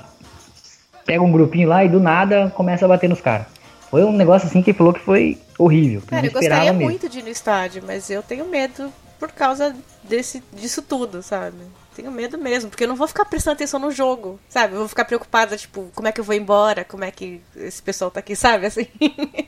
Pega 1.05 1.23
um 1.23 1.31
grupinho 1.31 1.69
lá 1.69 1.85
e 1.85 1.89
do 1.89 1.99
nada 2.01 2.51
começa 2.53 2.83
a 2.83 2.87
bater 2.87 3.09
nos 3.09 3.21
caras. 3.21 3.47
Foi 3.89 4.03
um 4.03 4.11
negócio 4.11 4.47
assim 4.47 4.61
que 4.61 4.71
ele 4.71 4.77
falou 4.77 4.93
que 4.93 4.99
foi 4.99 5.37
horrível. 5.57 6.01
que 6.01 6.07
Cara, 6.07 6.25
eu 6.25 6.31
gostaria 6.31 6.73
mesmo. 6.73 6.89
muito 6.89 7.09
de 7.09 7.19
ir 7.19 7.23
no 7.23 7.29
estádio, 7.29 7.83
mas 7.85 8.09
eu 8.09 8.21
tenho 8.21 8.45
medo 8.45 8.91
por 9.19 9.31
causa 9.31 9.75
desse, 10.03 10.43
disso 10.53 10.81
tudo, 10.81 11.23
sabe? 11.23 11.57
Tenho 11.95 12.11
medo 12.11 12.37
mesmo, 12.37 12.69
porque 12.69 12.83
eu 12.83 12.87
não 12.87 12.95
vou 12.95 13.07
ficar 13.07 13.25
prestando 13.25 13.55
atenção 13.55 13.79
no 13.79 13.91
jogo, 13.91 14.39
sabe? 14.49 14.73
Eu 14.73 14.79
vou 14.79 14.87
ficar 14.87 15.05
preocupada, 15.05 15.57
tipo, 15.57 15.89
como 15.95 16.07
é 16.07 16.11
que 16.11 16.19
eu 16.19 16.23
vou 16.23 16.35
embora, 16.35 16.83
como 16.83 17.03
é 17.03 17.11
que 17.11 17.41
esse 17.55 17.81
pessoal 17.81 18.11
tá 18.11 18.19
aqui, 18.19 18.35
sabe? 18.35 18.67
Assim. 18.67 18.87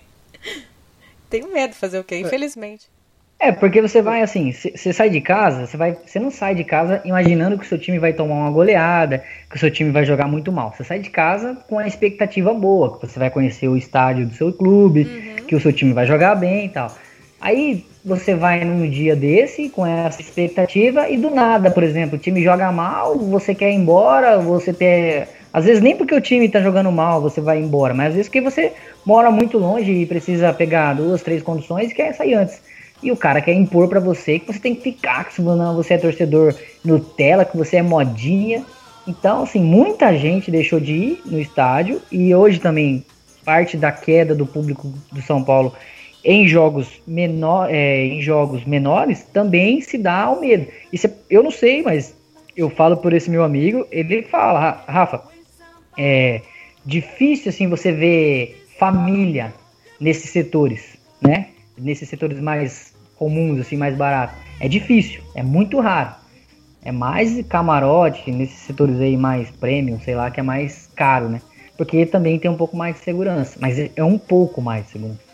Tenho 1.29 1.53
medo 1.53 1.71
de 1.71 1.77
fazer 1.77 1.99
o 1.99 2.03
quê? 2.03 2.17
Infelizmente. 2.17 2.89
É, 3.41 3.53
porque 3.53 3.81
você 3.81 4.01
vai 4.01 4.21
assim, 4.21 4.51
você 4.51 4.91
sai 4.91 5.09
de 5.09 5.21
casa, 5.21 5.65
você 5.65 5.77
vai, 5.77 5.97
você 6.05 6.19
não 6.19 6.29
sai 6.29 6.53
de 6.53 6.65
casa 6.65 7.01
imaginando 7.05 7.57
que 7.57 7.63
o 7.63 7.67
seu 7.67 7.77
time 7.77 7.97
vai 7.97 8.11
tomar 8.11 8.35
uma 8.35 8.51
goleada, 8.51 9.23
que 9.49 9.55
o 9.55 9.59
seu 9.59 9.71
time 9.71 9.91
vai 9.91 10.03
jogar 10.03 10.27
muito 10.27 10.51
mal. 10.51 10.73
Você 10.75 10.83
sai 10.83 10.99
de 10.99 11.09
casa 11.09 11.57
com 11.69 11.79
a 11.79 11.87
expectativa 11.87 12.53
boa, 12.53 12.99
que 12.99 13.07
você 13.07 13.17
vai 13.17 13.29
conhecer 13.29 13.69
o 13.69 13.77
estádio 13.77 14.25
do 14.25 14.33
seu 14.33 14.51
clube, 14.51 15.05
que 15.47 15.55
o 15.55 15.59
seu 15.59 15.71
time 15.71 15.93
vai 15.93 16.05
jogar 16.05 16.35
bem 16.35 16.65
e 16.65 16.69
tal. 16.69 16.93
Aí 17.39 17.85
você 18.03 18.35
vai 18.35 18.65
num 18.65 18.89
dia 18.89 19.15
desse 19.15 19.69
com 19.69 19.87
essa 19.87 20.21
expectativa 20.21 21.09
e 21.09 21.15
do 21.15 21.29
nada, 21.29 21.71
por 21.71 21.83
exemplo, 21.83 22.17
o 22.17 22.19
time 22.19 22.43
joga 22.43 22.69
mal, 22.73 23.17
você 23.17 23.55
quer 23.55 23.71
ir 23.71 23.75
embora, 23.75 24.37
você 24.37 24.73
quer 24.73 25.29
às 25.53 25.63
vezes 25.63 25.81
nem 25.81 25.95
porque 25.95 26.13
o 26.13 26.21
time 26.21 26.47
tá 26.49 26.61
jogando 26.61 26.91
mal 26.91 27.21
você 27.21 27.39
vai 27.39 27.57
embora, 27.59 27.93
mas 27.93 28.09
às 28.09 28.13
vezes 28.15 28.27
porque 28.27 28.41
você 28.41 28.73
mora 29.05 29.31
muito 29.31 29.57
longe 29.57 29.89
e 29.89 30.05
precisa 30.05 30.51
pegar 30.51 30.93
duas, 30.93 31.23
três 31.23 31.41
condições 31.41 31.89
e 31.91 31.95
quer 31.95 32.13
sair 32.13 32.33
antes. 32.33 32.61
E 33.01 33.11
o 33.11 33.17
cara 33.17 33.41
quer 33.41 33.53
impor 33.53 33.87
pra 33.87 33.99
você 33.99 34.39
que 34.39 34.51
você 34.51 34.59
tem 34.59 34.75
que 34.75 34.81
ficar, 34.81 35.25
que 35.25 35.41
você 35.41 35.93
é 35.93 35.97
torcedor 35.97 36.55
Nutella, 36.83 37.45
que 37.45 37.55
você 37.57 37.77
é 37.77 37.81
modinha. 37.81 38.65
Então, 39.07 39.43
assim, 39.43 39.61
muita 39.61 40.15
gente 40.17 40.51
deixou 40.51 40.79
de 40.79 40.93
ir 40.93 41.21
no 41.25 41.39
estádio 41.39 42.01
e 42.11 42.33
hoje 42.35 42.59
também 42.59 43.03
parte 43.45 43.77
da 43.77 43.91
queda 43.91 44.35
do 44.35 44.45
público 44.45 44.93
do 45.11 45.21
São 45.21 45.43
Paulo 45.43 45.73
em 46.23 46.47
jogos, 46.47 47.01
menor, 47.07 47.69
é, 47.71 48.05
em 48.05 48.21
jogos 48.21 48.65
menores 48.65 49.23
também 49.33 49.79
se 49.81 49.97
dá 49.97 50.23
ao 50.23 50.41
medo. 50.41 50.67
Isso 50.91 51.07
é- 51.07 51.13
eu 51.29 51.41
não 51.41 51.49
sei, 51.49 51.81
mas 51.81 52.13
eu 52.55 52.69
falo 52.69 52.97
por 52.97 53.13
esse 53.13 53.29
meu 53.29 53.43
amigo, 53.43 53.87
ele 53.89 54.21
fala, 54.23 54.59
"Ra- 54.59 54.83
Rafa, 54.85 55.23
é 55.97 56.41
difícil 56.85 57.49
assim 57.49 57.67
você 57.67 57.91
ver 57.91 58.65
família 58.77 59.53
nesses 59.99 60.29
setores, 60.29 60.97
né? 61.21 61.47
Nesses 61.79 62.09
setores 62.09 62.39
mais 62.39 62.93
comuns, 63.15 63.59
assim, 63.59 63.77
mais 63.77 63.95
baratos. 63.95 64.37
É 64.59 64.67
difícil, 64.67 65.21
é 65.35 65.43
muito 65.43 65.79
raro. 65.79 66.15
É 66.81 66.91
mais 66.91 67.41
camarote 67.47 68.31
nesses 68.31 68.59
setores 68.59 68.99
aí 68.99 69.17
mais 69.17 69.51
premium, 69.51 69.99
sei 69.99 70.15
lá, 70.15 70.31
que 70.31 70.39
é 70.39 70.43
mais 70.43 70.89
caro, 70.95 71.29
né? 71.29 71.41
Porque 71.77 72.05
também 72.05 72.39
tem 72.39 72.49
um 72.49 72.55
pouco 72.57 72.75
mais 72.75 72.95
de 72.95 73.01
segurança, 73.01 73.57
mas 73.61 73.77
é- 73.77 73.91
é 73.95 74.03
um 74.03 74.17
pouco 74.17 74.61
mais 74.61 74.85
de 74.85 74.91
segurança. 74.91 75.29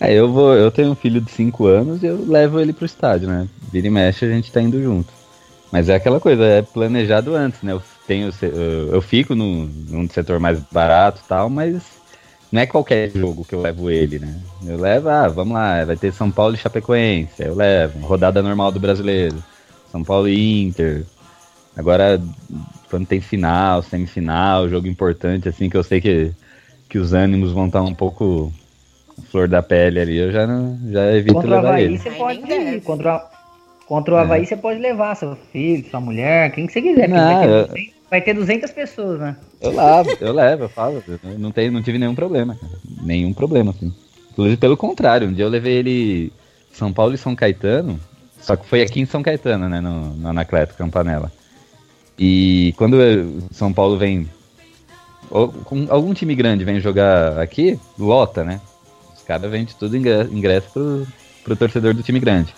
É, 0.00 0.12
eu 0.12 0.32
vou, 0.32 0.54
eu 0.54 0.70
tenho 0.70 0.90
um 0.90 0.94
filho 0.94 1.20
de 1.20 1.30
5 1.30 1.66
anos 1.66 2.02
e 2.02 2.06
eu 2.06 2.24
levo 2.26 2.60
ele 2.60 2.72
pro 2.72 2.84
estádio, 2.84 3.28
né? 3.28 3.48
Vira 3.72 3.86
e 3.86 3.90
mexe, 3.90 4.24
a 4.24 4.28
gente 4.28 4.52
tá 4.52 4.60
indo 4.60 4.82
junto. 4.82 5.12
Mas 5.70 5.88
é 5.88 5.94
aquela 5.94 6.20
coisa, 6.20 6.44
é 6.44 6.62
planejado 6.62 7.34
antes, 7.34 7.62
né? 7.62 7.72
Eu 7.72 7.82
tenho, 8.06 8.30
eu, 8.92 9.00
fico 9.00 9.34
no, 9.34 9.66
num 9.66 10.08
setor 10.08 10.38
mais 10.38 10.60
barato 10.70 11.20
e 11.24 11.28
tal, 11.28 11.48
mas 11.48 11.82
não 12.54 12.60
é 12.60 12.66
qualquer 12.66 13.10
jogo 13.10 13.44
que 13.44 13.52
eu 13.52 13.60
levo 13.60 13.90
ele, 13.90 14.20
né? 14.20 14.32
Eu 14.64 14.78
levo, 14.78 15.08
ah, 15.08 15.26
vamos 15.26 15.54
lá, 15.54 15.84
vai 15.84 15.96
ter 15.96 16.12
São 16.12 16.30
Paulo 16.30 16.54
e 16.54 16.56
Chapecoense, 16.56 17.42
aí 17.42 17.48
eu 17.48 17.54
levo, 17.56 17.98
rodada 18.06 18.40
normal 18.40 18.70
do 18.70 18.78
brasileiro, 18.78 19.42
São 19.90 20.04
Paulo 20.04 20.28
e 20.28 20.62
Inter. 20.62 21.04
Agora, 21.76 22.22
quando 22.88 23.06
tem 23.08 23.20
final, 23.20 23.82
semifinal, 23.82 24.68
jogo 24.68 24.86
importante, 24.86 25.48
assim, 25.48 25.68
que 25.68 25.76
eu 25.76 25.82
sei 25.82 26.00
que, 26.00 26.30
que 26.88 26.96
os 26.96 27.12
ânimos 27.12 27.50
vão 27.50 27.66
estar 27.66 27.82
um 27.82 27.92
pouco 27.92 28.52
flor 29.32 29.48
da 29.48 29.60
pele 29.60 29.98
ali, 29.98 30.16
eu 30.16 30.30
já, 30.30 30.46
não, 30.46 30.78
já 30.92 31.12
evito 31.12 31.34
Contra 31.34 31.50
o 31.50 31.54
levar 31.56 31.68
Havaí 31.70 31.84
ele. 31.86 31.98
você 31.98 32.10
pode 32.12 32.52
ir. 32.52 32.80
Contra, 32.82 33.16
o- 33.16 33.86
contra 33.88 34.14
o 34.14 34.16
É. 34.16 34.20
Havaí 34.20 34.46
você 34.46 34.56
pode 34.56 34.78
levar 34.78 35.16
seu 35.16 35.34
filho, 35.50 35.90
sua 35.90 36.00
mulher, 36.00 36.52
quem 36.52 36.68
que 36.68 36.72
você 36.72 36.80
quiser. 36.80 37.08
Não, 37.08 37.42
eu- 37.42 37.66
200, 37.66 37.94
vai 38.14 38.20
ter 38.20 38.32
200 38.32 38.70
pessoas, 38.70 39.18
né? 39.18 39.36
Eu 39.60 39.72
levo, 39.72 40.16
eu 40.20 40.32
levo, 40.32 40.64
eu 40.64 40.68
falo. 40.68 41.02
não, 41.36 41.50
tenho, 41.50 41.72
não 41.72 41.82
tive 41.82 41.98
nenhum 41.98 42.14
problema, 42.14 42.54
cara. 42.54 42.72
Nenhum 43.02 43.32
problema, 43.32 43.72
assim. 43.72 43.92
Inclusive, 44.30 44.56
pelo 44.56 44.76
contrário, 44.76 45.26
um 45.26 45.32
dia 45.32 45.44
eu 45.44 45.48
levei 45.48 45.74
ele 45.74 46.32
São 46.72 46.92
Paulo 46.92 47.14
e 47.14 47.18
São 47.18 47.34
Caetano, 47.34 47.98
só 48.40 48.54
que 48.54 48.66
foi 48.66 48.82
aqui 48.82 49.00
em 49.00 49.04
São 49.04 49.20
Caetano, 49.20 49.68
né, 49.68 49.80
no, 49.80 50.14
no 50.14 50.28
Anacleto, 50.28 50.76
Campanella. 50.76 51.32
E 52.16 52.72
quando 52.76 52.96
São 53.50 53.72
Paulo 53.72 53.98
vem. 53.98 54.28
algum 55.90 56.14
time 56.14 56.36
grande 56.36 56.64
vem 56.64 56.78
jogar 56.78 57.40
aqui, 57.40 57.78
lota, 57.98 58.44
né? 58.44 58.60
Os 59.16 59.22
caras 59.22 59.50
vendem 59.50 59.74
tudo 59.76 59.96
ingresso 59.96 60.70
pro, 60.72 61.06
pro 61.42 61.56
torcedor 61.56 61.94
do 61.94 62.02
time 62.04 62.20
grande. 62.20 62.54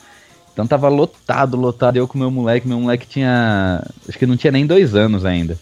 Então 0.56 0.66
tava 0.66 0.88
lotado, 0.88 1.54
lotado. 1.54 1.98
Eu 1.98 2.08
com 2.08 2.16
meu 2.16 2.30
moleque, 2.30 2.66
meu 2.66 2.80
moleque 2.80 3.06
tinha. 3.06 3.86
Acho 4.08 4.18
que 4.18 4.24
não 4.24 4.38
tinha 4.38 4.50
nem 4.50 4.66
dois 4.66 4.94
anos 4.94 5.22
ainda. 5.26 5.58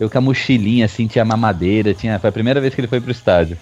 Eu 0.00 0.10
com 0.10 0.18
a 0.18 0.20
mochilinha, 0.20 0.84
assim, 0.84 1.06
tinha 1.06 1.24
mamadeira, 1.24 1.94
tinha. 1.94 2.18
Foi 2.18 2.28
a 2.28 2.32
primeira 2.32 2.60
vez 2.60 2.74
que 2.74 2.80
ele 2.80 2.88
foi 2.88 3.00
pro 3.00 3.12
estádio. 3.12 3.56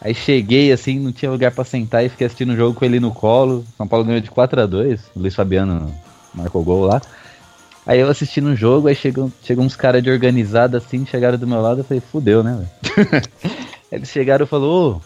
Aí 0.00 0.14
cheguei, 0.14 0.72
assim, 0.72 0.98
não 0.98 1.12
tinha 1.12 1.30
lugar 1.30 1.50
pra 1.50 1.64
sentar 1.64 2.02
e 2.02 2.08
fiquei 2.08 2.26
assistindo 2.26 2.54
o 2.54 2.56
jogo 2.56 2.78
com 2.78 2.82
ele 2.82 2.98
no 2.98 3.10
colo. 3.10 3.62
São 3.76 3.86
Paulo 3.86 4.06
ganhou 4.06 4.22
de 4.22 4.30
4 4.30 4.62
a 4.62 4.64
2 4.64 5.00
O 5.14 5.20
Luiz 5.20 5.34
Fabiano 5.34 5.94
marcou 6.34 6.64
gol 6.64 6.86
lá. 6.86 7.02
Aí 7.84 8.00
eu 8.00 8.08
assistindo 8.08 8.48
o 8.48 8.56
jogo, 8.56 8.88
aí 8.88 8.94
chegou, 8.94 9.30
chegou 9.42 9.62
uns 9.62 9.76
caras 9.76 10.02
de 10.02 10.10
organizada 10.10 10.78
assim, 10.78 11.04
chegaram 11.04 11.36
do 11.36 11.46
meu 11.46 11.60
lado, 11.60 11.80
eu 11.80 11.84
falei, 11.84 12.00
fudeu, 12.00 12.42
né, 12.42 12.56
velho? 12.56 13.22
Eles 13.92 14.08
chegaram 14.08 14.46
e 14.46 14.48
falaram, 14.48 14.70
ô, 14.70 15.00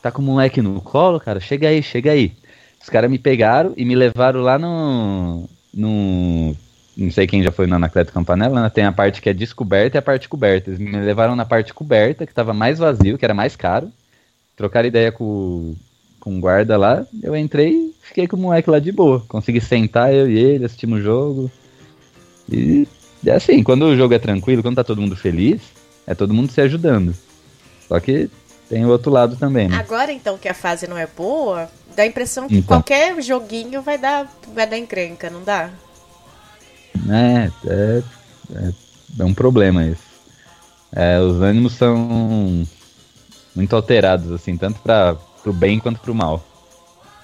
tá 0.00 0.10
com 0.10 0.22
o 0.22 0.24
moleque 0.24 0.62
no 0.62 0.80
colo, 0.80 1.20
cara? 1.20 1.40
Chega 1.40 1.68
aí, 1.68 1.82
chega 1.82 2.12
aí. 2.12 2.32
Os 2.84 2.90
caras 2.90 3.10
me 3.10 3.18
pegaram 3.18 3.72
e 3.78 3.84
me 3.86 3.94
levaram 3.94 4.42
lá 4.42 4.58
no. 4.58 5.48
no 5.72 6.54
não 6.94 7.10
sei 7.10 7.26
quem 7.26 7.42
já 7.42 7.50
foi 7.50 7.66
no 7.66 7.76
Anacleto 7.76 8.12
Campanella, 8.12 8.62
né? 8.62 8.68
Tem 8.68 8.84
a 8.84 8.92
parte 8.92 9.22
que 9.22 9.30
é 9.30 9.32
descoberta 9.32 9.96
e 9.96 9.98
a 9.98 10.02
parte 10.02 10.28
coberta. 10.28 10.68
Eles 10.68 10.78
me 10.78 10.92
levaram 10.92 11.34
na 11.34 11.46
parte 11.46 11.72
coberta, 11.72 12.26
que 12.26 12.34
tava 12.34 12.52
mais 12.52 12.78
vazio, 12.78 13.16
que 13.16 13.24
era 13.24 13.32
mais 13.32 13.56
caro. 13.56 13.90
Trocaram 14.54 14.86
ideia 14.86 15.10
com, 15.10 15.74
com 16.20 16.36
o 16.36 16.40
guarda 16.40 16.76
lá. 16.76 17.06
Eu 17.22 17.34
entrei 17.34 17.72
e 17.72 17.94
fiquei 18.02 18.28
com 18.28 18.36
o 18.36 18.40
moleque 18.40 18.68
lá 18.68 18.78
de 18.78 18.92
boa. 18.92 19.24
Consegui 19.28 19.62
sentar, 19.62 20.12
eu 20.12 20.30
e 20.30 20.38
ele, 20.38 20.66
assistimos 20.66 21.00
o 21.00 21.02
jogo. 21.02 21.50
E 22.52 22.86
é 23.24 23.32
assim, 23.32 23.62
quando 23.62 23.86
o 23.86 23.96
jogo 23.96 24.12
é 24.12 24.18
tranquilo, 24.18 24.62
quando 24.62 24.76
tá 24.76 24.84
todo 24.84 25.00
mundo 25.00 25.16
feliz, 25.16 25.62
é 26.06 26.14
todo 26.14 26.34
mundo 26.34 26.52
se 26.52 26.60
ajudando. 26.60 27.14
Só 27.88 27.98
que 27.98 28.28
tem 28.74 28.84
o 28.84 28.88
outro 28.88 29.08
lado 29.08 29.36
também, 29.36 29.68
né? 29.68 29.76
Agora, 29.76 30.10
então, 30.10 30.36
que 30.36 30.48
a 30.48 30.52
fase 30.52 30.88
não 30.88 30.98
é 30.98 31.06
boa, 31.06 31.68
dá 31.94 32.02
a 32.02 32.06
impressão 32.06 32.48
que 32.48 32.56
Então. 32.56 32.66
qualquer 32.66 33.22
joguinho 33.22 33.80
vai 33.80 33.96
dar, 33.96 34.28
vai 34.52 34.66
dar 34.66 34.76
encrenca, 34.76 35.30
não 35.30 35.44
dá? 35.44 35.70
É, 37.08 37.50
é, 37.68 38.02
é, 38.52 38.72
é 39.20 39.24
um 39.24 39.32
problema 39.32 39.84
isso. 39.84 40.02
É, 40.92 41.20
os 41.20 41.40
ânimos 41.40 41.74
são 41.74 42.66
muito 43.54 43.76
alterados, 43.76 44.32
assim, 44.32 44.56
tanto 44.56 44.80
para 44.80 45.14
pro 45.40 45.52
bem 45.52 45.78
quanto 45.78 46.00
pro 46.00 46.12
mal. 46.12 46.42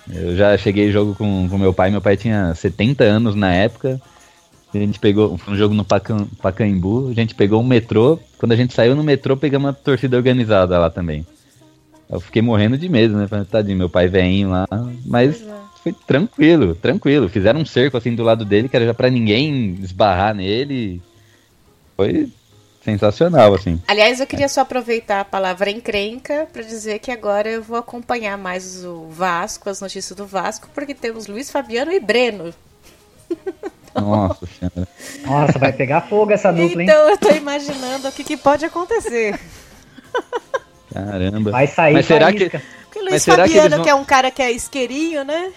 Eu 0.08 0.36
já 0.36 0.56
cheguei 0.56 0.92
jogo 0.92 1.16
com, 1.16 1.48
com 1.48 1.58
meu 1.58 1.74
pai, 1.74 1.90
meu 1.90 2.00
pai 2.00 2.16
tinha 2.16 2.54
70 2.54 3.02
anos 3.02 3.34
na 3.34 3.52
época. 3.52 4.00
A 4.72 4.78
gente 4.78 5.00
pegou, 5.00 5.36
foi 5.36 5.54
um 5.54 5.56
jogo 5.56 5.74
no 5.74 5.84
Pacan, 5.84 6.28
Pacaembu, 6.40 7.08
a 7.08 7.12
gente 7.12 7.34
pegou 7.34 7.60
um 7.60 7.66
metrô. 7.66 8.20
Quando 8.38 8.52
a 8.52 8.56
gente 8.56 8.72
saiu 8.72 8.94
no 8.94 9.02
metrô, 9.02 9.36
pegamos 9.36 9.66
uma 9.66 9.72
torcida 9.72 10.16
organizada 10.16 10.78
lá 10.78 10.88
também. 10.88 11.26
Eu 12.10 12.18
fiquei 12.18 12.42
morrendo 12.42 12.76
de 12.76 12.88
medo, 12.88 13.16
né? 13.16 13.28
Falei, 13.28 13.44
Tadinho, 13.44 13.78
meu 13.78 13.88
pai 13.88 14.08
veinho 14.08 14.50
lá. 14.50 14.66
Mas 15.06 15.40
é. 15.40 15.54
foi 15.82 15.92
tranquilo, 15.92 16.74
tranquilo. 16.74 17.28
Fizeram 17.28 17.60
um 17.60 17.64
cerco 17.64 17.96
assim 17.96 18.14
do 18.14 18.24
lado 18.24 18.44
dele, 18.44 18.68
que 18.68 18.76
era 18.76 18.84
já 18.86 18.94
pra 18.94 19.08
ninguém 19.08 19.78
esbarrar 19.80 20.34
nele. 20.34 21.00
Foi 21.96 22.28
sensacional, 22.82 23.54
assim. 23.54 23.80
Aliás, 23.86 24.18
eu 24.18 24.26
queria 24.26 24.48
só 24.48 24.62
aproveitar 24.62 25.20
a 25.20 25.24
palavra 25.24 25.70
encrenca 25.70 26.48
para 26.52 26.62
dizer 26.62 26.98
que 26.98 27.12
agora 27.12 27.48
eu 27.48 27.62
vou 27.62 27.76
acompanhar 27.76 28.36
mais 28.36 28.84
o 28.84 29.06
Vasco, 29.08 29.70
as 29.70 29.80
notícias 29.80 30.16
do 30.16 30.26
Vasco, 30.26 30.68
porque 30.74 30.94
temos 30.94 31.28
Luiz 31.28 31.48
Fabiano 31.50 31.92
e 31.92 32.00
Breno. 32.00 32.52
Nossa 33.94 34.46
senhora. 34.46 34.88
Nossa, 35.24 35.58
vai 35.58 35.72
pegar 35.72 36.02
fogo 36.02 36.32
essa 36.32 36.52
dupla, 36.52 36.82
hein? 36.82 36.88
Então 36.88 37.08
eu 37.08 37.18
tô 37.18 37.30
imaginando 37.30 38.08
o 38.08 38.12
que, 38.12 38.24
que 38.24 38.36
pode 38.36 38.64
acontecer. 38.64 39.38
Caramba. 40.92 41.50
Vai 41.50 41.66
sair 41.66 41.92
Mas 41.94 42.06
será 42.06 42.32
que. 42.32 42.48
Porque 42.50 42.98
Luiz 43.00 43.10
Mas 43.12 43.22
será 43.22 43.42
que 43.44 43.48
Fabiano, 43.50 43.66
eles 43.66 43.76
vão- 43.76 43.84
que 43.84 43.90
é 43.90 43.94
um 43.94 44.04
cara 44.04 44.30
que 44.30 44.42
é 44.42 44.50
isqueirinho, 44.50 45.24
né? 45.24 45.52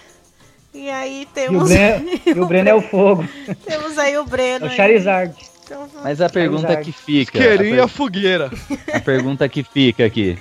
E 0.72 0.88
aí 0.90 1.20
E 1.20 1.24
o 1.24 1.26
temos, 1.26 1.68
Breno, 1.68 2.10
e 2.26 2.30
o 2.40 2.46
Breno 2.46 2.68
é 2.68 2.74
o 2.74 2.82
fogo. 2.82 3.24
temos 3.64 3.96
aí 3.98 4.16
o 4.18 4.24
Breno. 4.24 4.66
É 4.66 4.68
o. 4.68 4.72
Charizard. 4.72 5.34
Então, 5.64 5.88
Mas 6.02 6.20
a 6.20 6.28
pergunta 6.28 6.62
Charizard. 6.62 6.92
que 6.92 6.92
fica. 6.92 7.38
a 7.38 7.42
Querinha 7.42 7.76
per- 7.76 7.88
fogueira. 7.88 8.50
A 8.92 9.00
pergunta 9.00 9.48
que 9.48 9.62
fica 9.62 10.04
aqui. 10.04 10.36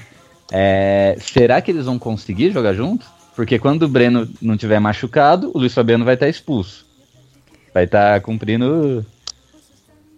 É, 0.51 1.15
será 1.19 1.61
que 1.61 1.71
eles 1.71 1.85
vão 1.85 1.97
conseguir 1.97 2.51
jogar 2.51 2.73
juntos? 2.73 3.07
Porque 3.35 3.57
quando 3.57 3.83
o 3.83 3.87
Breno 3.87 4.27
não 4.41 4.55
tiver 4.57 4.79
machucado, 4.79 5.49
o 5.53 5.57
Luiz 5.59 5.73
Fabiano 5.73 6.05
vai 6.05 6.13
estar 6.15 6.27
expulso. 6.29 6.85
Vai 7.73 7.85
estar 7.85 8.19
cumprindo. 8.21 9.03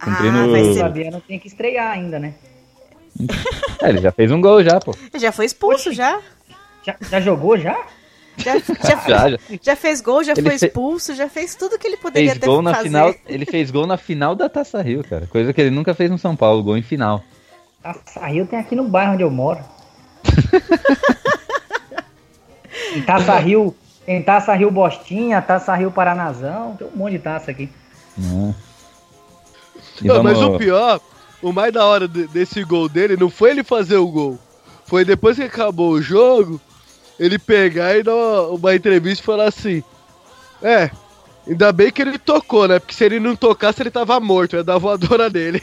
Cumprindo. 0.03 0.37
Ah, 0.37 0.47
vai 0.47 0.61
O 0.61 0.75
Fabiano 0.75 1.21
tem 1.25 1.39
que 1.39 1.47
estrear 1.47 1.91
ainda, 1.91 2.19
né? 2.19 2.33
É, 3.81 3.89
ele 3.89 4.01
já 4.01 4.11
fez 4.11 4.31
um 4.31 4.41
gol 4.41 4.63
já, 4.63 4.79
pô. 4.79 4.93
Já 5.17 5.31
foi 5.31 5.45
expulso, 5.45 5.91
já? 5.93 6.19
Já, 6.83 6.95
já 7.09 7.19
jogou 7.21 7.57
já? 7.57 7.75
Já, 8.37 8.57
já, 8.57 8.75
Já, 9.07 9.29
já. 9.29 9.37
já 9.61 9.75
fez 9.75 10.01
gol, 10.01 10.23
já 10.23 10.33
Ele 10.33 10.41
foi 10.49 10.59
fe- 10.59 10.65
expulso, 10.67 11.13
já 11.15 11.29
fez 11.29 11.55
tudo 11.55 11.77
que 11.79 11.87
ele 11.87 11.97
poderia 11.97 12.29
Fez 12.31 12.39
ter 12.41 12.47
gol 12.47 12.61
na 12.61 12.73
fazer. 12.73 12.87
final. 12.89 13.15
Ele 13.27 13.45
fez 13.45 13.71
gol 13.71 13.87
na 13.87 13.97
final 13.97 14.35
da 14.35 14.49
Taça 14.49 14.81
Rio, 14.81 15.03
cara. 15.03 15.27
Coisa 15.27 15.53
que 15.53 15.61
ele 15.61 15.69
nunca 15.71 15.93
fez 15.93 16.11
no 16.11 16.17
São 16.17 16.35
Paulo, 16.35 16.61
gol 16.63 16.77
em 16.77 16.83
final. 16.83 17.23
Taça 17.81 18.25
Rio 18.25 18.45
tem 18.47 18.59
aqui 18.59 18.75
no 18.75 18.87
bairro 18.89 19.13
onde 19.13 19.23
eu 19.23 19.31
moro. 19.31 19.59
tem 22.93 23.01
Taça 23.03 23.37
Rio, 23.39 23.75
tem 24.05 24.21
Taça 24.21 24.53
Rio 24.53 24.71
Bostinha, 24.71 25.41
Taça 25.41 25.73
Rio 25.75 25.91
Paranazão, 25.91 26.75
tem 26.75 26.87
um 26.87 26.97
monte 26.97 27.13
de 27.13 27.19
taça 27.19 27.51
aqui. 27.51 27.69
E 30.01 30.07
Não, 30.07 30.23
mas 30.23 30.37
vamos- 30.37 30.55
o 30.55 30.59
pior, 30.59 30.99
o 31.49 31.53
mais 31.53 31.71
da 31.71 31.85
hora 31.85 32.07
de- 32.07 32.27
desse 32.27 32.63
gol 32.63 32.89
dele 32.89 33.15
não 33.15 33.29
foi 33.29 33.51
ele 33.51 33.63
fazer 33.63 33.97
o 33.97 34.07
gol. 34.07 34.39
Foi 34.85 35.05
depois 35.05 35.37
que 35.37 35.43
acabou 35.43 35.91
o 35.91 36.01
jogo, 36.01 36.59
ele 37.19 37.37
pegar 37.37 37.95
e 37.97 38.01
dar 38.03 38.15
uma, 38.15 38.41
uma 38.47 38.75
entrevista 38.75 39.21
e 39.21 39.25
falar 39.25 39.47
assim: 39.47 39.83
É, 40.61 40.89
ainda 41.47 41.71
bem 41.71 41.91
que 41.91 42.01
ele 42.01 42.17
tocou, 42.17 42.67
né? 42.67 42.79
Porque 42.79 42.93
se 42.95 43.03
ele 43.03 43.19
não 43.19 43.35
tocasse, 43.35 43.81
ele 43.81 43.91
tava 43.91 44.19
morto, 44.19 44.55
ia 44.55 44.63
dar 44.63 44.77
voadora 44.79 45.29
nele. 45.29 45.61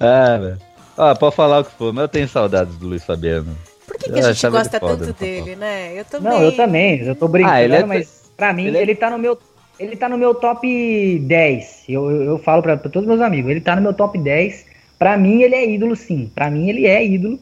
Ah, 0.00 0.36
velho. 0.40 0.58
Ah, 0.98 1.14
pode 1.14 1.34
falar 1.36 1.60
o 1.60 1.64
que 1.64 1.72
for, 1.72 1.92
mas 1.92 2.02
eu 2.02 2.08
tenho 2.08 2.28
saudades 2.28 2.76
do 2.76 2.88
Luiz 2.88 3.04
Fabiano. 3.04 3.56
Por 3.86 3.96
que, 3.98 4.10
que 4.10 4.18
a 4.18 4.32
gente 4.32 4.44
ele 4.46 4.50
gosta 4.56 4.80
foda 4.80 5.06
tanto 5.06 5.12
dele, 5.18 5.54
né? 5.56 5.98
Eu 5.98 6.04
também. 6.04 6.32
Não, 6.32 6.42
eu 6.42 6.56
também, 6.56 7.00
eu 7.02 7.14
tô 7.14 7.28
brincando, 7.28 7.54
Ah, 7.54 7.62
ele 7.62 7.76
é- 7.76 7.84
mas 7.86 8.30
pra 8.36 8.52
mim 8.52 8.66
ele 8.66 8.78
ele, 8.78 8.92
é- 8.92 8.94
tá 8.94 9.10
no 9.10 9.18
meu 9.18 9.38
ele 9.78 9.96
tá 9.96 10.08
no 10.08 10.18
meu 10.18 10.34
top 10.34 11.18
10. 11.18 11.84
Eu, 11.88 12.10
eu, 12.10 12.22
eu 12.22 12.38
falo 12.38 12.62
pra, 12.62 12.76
pra 12.76 12.90
todos 12.90 13.08
meus 13.08 13.20
amigos, 13.20 13.50
ele 13.50 13.60
tá 13.60 13.76
no 13.76 13.82
meu 13.82 13.94
top 13.94 14.18
10. 14.18 14.66
Pra 14.98 15.16
mim 15.16 15.42
ele 15.42 15.54
é 15.54 15.68
ídolo 15.68 15.94
sim. 15.94 16.30
Pra 16.34 16.50
mim 16.50 16.68
ele 16.68 16.86
é 16.86 17.04
ídolo. 17.04 17.38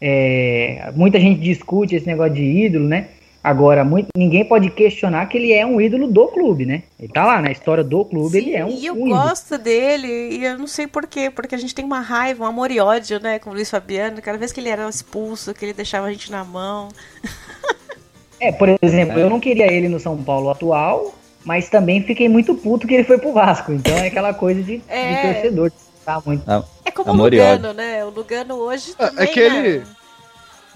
É, 0.00 0.90
muita 0.94 1.18
gente 1.20 1.40
discute 1.40 1.94
esse 1.94 2.06
negócio 2.06 2.34
de 2.34 2.42
ídolo, 2.42 2.86
né? 2.86 3.08
Agora, 3.42 3.84
muito, 3.84 4.08
ninguém 4.16 4.42
pode 4.42 4.70
questionar 4.70 5.26
que 5.26 5.36
ele 5.36 5.52
é 5.52 5.66
um 5.66 5.78
ídolo 5.78 6.10
do 6.10 6.28
clube, 6.28 6.64
né? 6.64 6.82
Ele 6.98 7.12
tá 7.12 7.26
lá 7.26 7.42
na 7.42 7.50
história 7.50 7.84
do 7.84 8.02
clube, 8.02 8.38
ele 8.38 8.56
é 8.56 8.64
um, 8.64 8.70
e 8.70 8.86
eu 8.86 8.94
um 8.94 9.06
ídolo. 9.06 9.22
gosto 9.22 9.58
dele, 9.58 10.08
e 10.08 10.44
eu 10.46 10.58
não 10.58 10.66
sei 10.66 10.86
porquê, 10.86 11.28
porque 11.28 11.54
a 11.54 11.58
gente 11.58 11.74
tem 11.74 11.84
uma 11.84 12.00
raiva, 12.00 12.42
um 12.42 12.46
amor 12.46 12.70
e 12.70 12.80
ódio, 12.80 13.20
né, 13.20 13.38
com 13.38 13.50
o 13.50 13.52
Luiz 13.52 13.68
Fabiano. 13.68 14.22
Cada 14.22 14.38
vez 14.38 14.50
que 14.50 14.60
ele 14.60 14.70
era 14.70 14.88
expulso, 14.88 15.52
que 15.52 15.62
ele 15.62 15.74
deixava 15.74 16.06
a 16.06 16.12
gente 16.12 16.30
na 16.30 16.42
mão. 16.42 16.88
É, 18.40 18.52
por 18.52 18.68
exemplo, 18.82 19.18
eu 19.18 19.30
não 19.30 19.40
queria 19.40 19.72
ele 19.72 19.88
no 19.88 19.98
São 19.98 20.22
Paulo 20.22 20.50
atual, 20.50 21.14
mas 21.44 21.68
também 21.68 22.02
fiquei 22.02 22.28
muito 22.28 22.54
puto 22.54 22.86
que 22.86 22.94
ele 22.94 23.04
foi 23.04 23.18
pro 23.18 23.32
Vasco. 23.32 23.72
Então 23.72 23.92
é 23.96 24.06
aquela 24.08 24.32
coisa 24.34 24.62
de, 24.62 24.82
É. 24.88 25.14
de 25.14 25.32
torcedor. 25.34 25.72
Tá 26.04 26.22
muito. 26.24 26.42
É 26.84 26.90
como 26.90 27.10
Amor 27.10 27.32
o 27.32 27.36
Lugano, 27.36 27.72
né? 27.72 28.04
O 28.04 28.10
Lugano 28.10 28.54
hoje 28.56 28.94
É, 28.98 29.06
também, 29.06 29.24
é 29.24 29.26
que 29.26 29.40
ele. 29.40 29.78
né? 29.78 29.86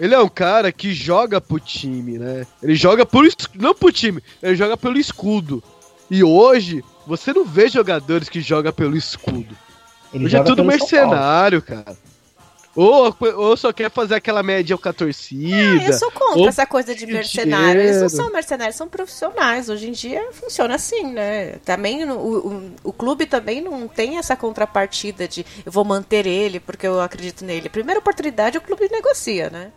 Ele 0.01 0.15
é 0.15 0.19
um 0.20 0.28
cara 0.28 0.70
que 0.70 0.93
joga 0.95 1.40
pro 1.40 1.59
time, 1.59 2.19
né? 2.19 2.47
Ele 2.62 2.74
joga 2.77 3.05
por. 3.05 3.27
Não 3.55 3.74
pro 3.74 3.90
time, 3.93 4.23
ele 4.43 4.55
joga 4.57 4.77
pelo 4.77 4.97
escudo. 4.97 5.62
E 6.11 6.23
hoje, 6.24 6.82
você 7.07 7.32
não 7.32 7.45
vê 7.45 7.69
jogadores 7.69 8.28
que 8.28 8.40
jogam 8.40 8.73
pelo 8.73 8.97
escudo. 8.97 9.55
Ele 10.15 10.24
Hoje 10.24 10.36
é 10.36 10.39
joga 10.39 10.49
tudo 10.51 10.62
São 10.62 10.66
Paulo. 10.66 10.78
mercenário, 10.81 11.61
cara. 11.62 11.97
Ou, 12.81 13.13
ou 13.37 13.57
só 13.57 13.73
quer 13.73 13.91
fazer 13.91 14.15
aquela 14.15 14.41
média 14.41 14.79
com 14.79 14.89
a 14.89 14.91
Ah, 14.91 14.95
torcida. 14.95 15.85
eu 15.85 15.93
sou 15.95 16.13
contra 16.13 16.39
ou 16.43 16.49
essa 16.49 16.65
coisa 16.65 16.95
de 16.95 17.05
de 17.05 17.13
mercenário. 17.13 17.81
Eles 17.81 18.01
não 18.01 18.09
são 18.09 18.31
mercenários, 18.33 18.77
são 18.77 18.87
profissionais. 18.87 19.69
Hoje 19.69 19.89
em 19.89 19.93
dia 19.93 20.29
funciona 20.33 20.77
assim, 20.77 21.13
né? 21.13 21.57
Também 21.65 22.05
o, 22.09 22.17
o, 22.17 22.71
o 22.85 22.93
clube 22.93 23.27
também 23.27 23.61
não 23.61 23.89
tem 23.89 24.17
essa 24.19 24.37
contrapartida 24.37 25.27
de 25.27 25.45
eu 25.67 25.73
vou 25.73 25.85
manter 25.85 26.25
ele 26.25 26.61
porque 26.61 26.87
eu 26.87 27.01
acredito 27.01 27.45
nele. 27.45 27.69
Primeira 27.69 27.99
oportunidade 27.99 28.57
o 28.59 28.61
clube 28.61 28.89
negocia, 28.93 29.51
né? 29.51 29.73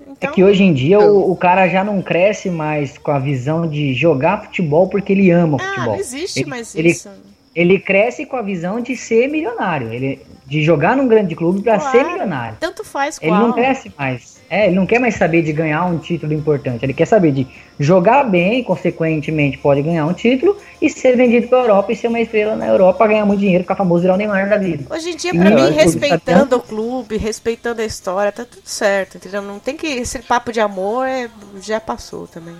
É 0.00 0.10
Então, 0.12 0.32
que 0.32 0.44
hoje 0.44 0.62
em 0.62 0.72
dia 0.74 1.00
o, 1.00 1.32
o 1.32 1.36
cara 1.36 1.66
já 1.68 1.82
não 1.82 2.00
cresce 2.02 2.48
mais 2.50 2.96
com 2.98 3.10
a 3.10 3.18
visão 3.18 3.66
de 3.68 3.94
jogar 3.94 4.44
futebol 4.44 4.88
porque 4.88 5.12
ele 5.12 5.30
ama 5.32 5.56
o 5.56 5.60
ah, 5.60 5.64
futebol. 5.64 5.86
não 5.94 5.96
existe 5.96 6.40
Ele- 6.40 6.50
mais 6.50 6.74
ele- 6.76 6.90
isso. 6.90 7.08
Ele 7.08 7.35
cresce 7.78 8.26
com 8.26 8.36
a 8.36 8.42
visão 8.42 8.80
de 8.80 8.94
ser 8.96 9.28
milionário, 9.28 9.90
ele, 9.92 10.20
de 10.46 10.62
jogar 10.62 10.94
num 10.96 11.08
grande 11.08 11.34
clube 11.34 11.62
pra 11.62 11.78
Claro. 11.78 11.96
ser 11.98 12.04
milionário. 12.04 12.56
Tanto 12.60 12.84
faz 12.84 13.18
Ele 13.20 13.30
qual. 13.30 13.40
não 13.40 13.52
cresce 13.52 13.90
mais. 13.98 14.36
É, 14.48 14.66
ele 14.66 14.76
não 14.76 14.86
quer 14.86 15.00
mais 15.00 15.16
saber 15.16 15.42
de 15.42 15.52
ganhar 15.52 15.84
um 15.86 15.98
título 15.98 16.32
importante. 16.32 16.84
Ele 16.84 16.92
quer 16.94 17.06
saber 17.06 17.32
de 17.32 17.46
jogar 17.80 18.22
bem, 18.22 18.62
consequentemente 18.62 19.58
pode 19.58 19.82
ganhar 19.82 20.06
um 20.06 20.12
título 20.12 20.56
e 20.80 20.88
ser 20.88 21.16
vendido 21.16 21.48
pra 21.48 21.58
Europa 21.58 21.90
e 21.92 21.96
ser 21.96 22.06
uma 22.06 22.20
estrela 22.20 22.54
na 22.54 22.66
Europa, 22.66 23.06
ganhar 23.08 23.24
muito 23.26 23.40
dinheiro, 23.40 23.64
ficar 23.64 23.74
famoso, 23.74 24.02
virar 24.02 24.14
o 24.14 24.16
Neymar 24.16 24.48
da 24.48 24.56
vida. 24.56 24.84
Hoje 24.94 25.10
em 25.10 25.16
dia, 25.16 25.32
eu 25.34 25.34
mim, 25.34 25.70
respeitando 25.72 26.56
o 26.56 26.60
clube, 26.60 27.16
respeitando 27.16 27.80
a 27.80 27.84
história, 27.84 28.30
tá 28.30 28.44
tudo 28.44 28.66
certo, 28.68 29.16
entendeu? 29.16 29.42
Não 29.42 29.58
tem 29.58 29.76
que. 29.76 29.86
Esse 29.88 30.20
papo 30.20 30.52
de 30.52 30.60
amor 30.60 31.06
é- 31.08 31.28
já 31.60 31.80
passou 31.80 32.28
também. 32.28 32.54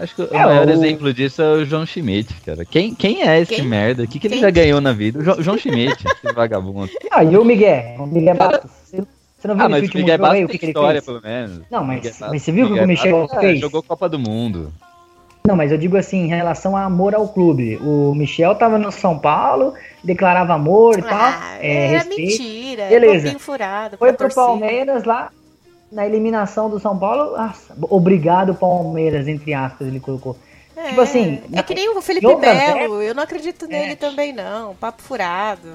Acho 0.00 0.14
que 0.14 0.22
o 0.22 0.28
É, 0.32 0.44
maior 0.44 0.66
o- 0.66 0.70
exemplo 0.70 1.12
disso 1.12 1.42
é 1.42 1.52
o 1.52 1.64
João 1.64 1.84
Schmidt, 1.84 2.32
cara. 2.44 2.64
Quem, 2.64 2.94
quem 2.94 3.22
é 3.22 3.40
esse 3.40 3.54
Quem? 3.56 3.64
merda? 3.64 4.04
O 4.04 4.06
que, 4.08 4.18
que 4.18 4.26
ele 4.26 4.34
Quem? 4.34 4.42
já 4.42 4.50
ganhou 4.50 4.80
na 4.80 4.92
vida? 4.92 5.18
O 5.18 5.22
Jo- 5.24 5.42
João 5.42 5.58
Schmidt, 5.58 6.04
esse 6.06 6.32
vagabundo. 6.34 6.90
Ah, 7.10 7.22
e 7.24 7.36
o 7.36 7.44
Miguel? 7.44 7.96
O 7.98 8.06
Miguel 8.06 8.34
Bastos. 8.34 8.70
Você 8.90 9.48
não 9.48 9.54
viu 9.56 9.64
Ah, 9.64 9.68
mas 9.68 9.88
o 9.88 9.96
Miguel 9.96 10.16
jogo 10.18 10.30
aí 10.30 10.44
o 10.44 10.48
que, 10.48 10.58
que 10.58 10.64
ele 10.66 10.70
história, 10.72 11.00
fez? 11.02 11.04
pelo 11.06 11.20
menos. 11.22 11.62
Não, 11.70 11.84
mas- 11.84 11.96
Miguel 11.96 12.12
mas 12.30 12.42
você 12.42 12.52
viu 12.52 12.66
o 12.66 12.74
que 12.74 12.80
o 12.80 12.86
Michel 12.86 13.20
Bastos, 13.20 13.38
ah, 13.38 13.40
fez? 13.40 13.60
Jogou 13.60 13.82
Copa 13.82 14.08
do 14.08 14.18
Mundo. 14.18 14.72
Não, 15.46 15.56
mas 15.56 15.72
eu 15.72 15.78
digo 15.78 15.96
assim, 15.96 16.24
em 16.24 16.28
relação 16.28 16.76
a 16.76 16.84
amor 16.84 17.14
ao 17.14 17.26
clube. 17.26 17.78
O 17.82 18.14
Michel 18.14 18.54
tava 18.54 18.78
no 18.78 18.92
São 18.92 19.18
Paulo, 19.18 19.72
declarava 20.04 20.52
amor 20.54 20.98
e 20.98 21.02
tal. 21.02 21.18
Ah, 21.18 21.56
é, 21.60 21.84
era 21.86 21.98
respeito. 21.98 22.20
mentira, 22.20 22.82
é 22.82 22.88
Beleza. 22.90 23.38
furado. 23.38 23.96
Foi 23.96 24.10
pro 24.12 24.18
torcida. 24.28 24.42
Palmeiras 24.44 25.04
lá, 25.04 25.30
na 25.90 26.06
eliminação 26.06 26.70
do 26.70 26.78
São 26.78 26.98
Paulo. 26.98 27.36
Nossa, 27.36 27.74
obrigado, 27.82 28.54
Palmeiras, 28.54 29.26
entre 29.28 29.52
aspas, 29.54 29.86
ele 29.88 30.00
colocou. 30.00 30.36
É, 30.76 30.88
Tipo 30.88 31.00
assim, 31.02 31.42
É 31.52 31.62
que 31.62 31.74
nem 31.74 31.88
o 31.90 32.00
Felipe 32.00 32.26
Melo, 32.36 33.02
eu 33.02 33.14
não 33.14 33.22
acredito 33.22 33.66
nele 33.66 33.92
É. 33.92 33.96
também, 33.96 34.32
não. 34.32 34.74
Papo 34.76 35.02
furado. 35.02 35.68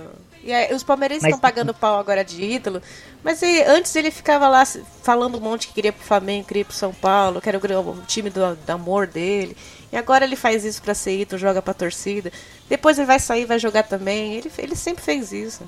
E 0.43 0.51
aí, 0.53 0.73
os 0.73 0.83
palmeirenses 0.83 1.23
estão 1.23 1.39
pagando 1.39 1.73
pau 1.75 1.99
agora 1.99 2.23
de 2.23 2.43
ídolo. 2.43 2.81
Mas 3.23 3.41
e, 3.41 3.61
antes 3.63 3.95
ele 3.95 4.09
ficava 4.09 4.47
lá 4.47 4.63
falando 5.03 5.37
um 5.37 5.41
monte 5.41 5.67
que 5.67 5.73
queria 5.73 5.91
pro 5.93 6.03
Flamengo, 6.03 6.47
queria 6.47 6.65
pro 6.65 6.73
São 6.73 6.93
Paulo, 6.93 7.41
que 7.41 7.49
era 7.49 7.57
o, 7.57 7.89
o 7.89 8.01
time 8.07 8.29
do, 8.29 8.55
do 8.55 8.69
amor 8.71 9.05
dele. 9.05 9.55
E 9.91 9.97
agora 9.97 10.25
ele 10.25 10.35
faz 10.35 10.65
isso 10.65 10.81
pra 10.81 10.93
ser 10.93 11.19
ídolo, 11.21 11.39
joga 11.39 11.61
pra 11.61 11.73
torcida. 11.73 12.31
Depois 12.67 12.97
ele 12.97 13.07
vai 13.07 13.19
sair, 13.19 13.45
vai 13.45 13.59
jogar 13.59 13.83
também. 13.83 14.33
Ele, 14.33 14.51
ele 14.57 14.75
sempre 14.75 15.03
fez 15.03 15.31
isso. 15.31 15.63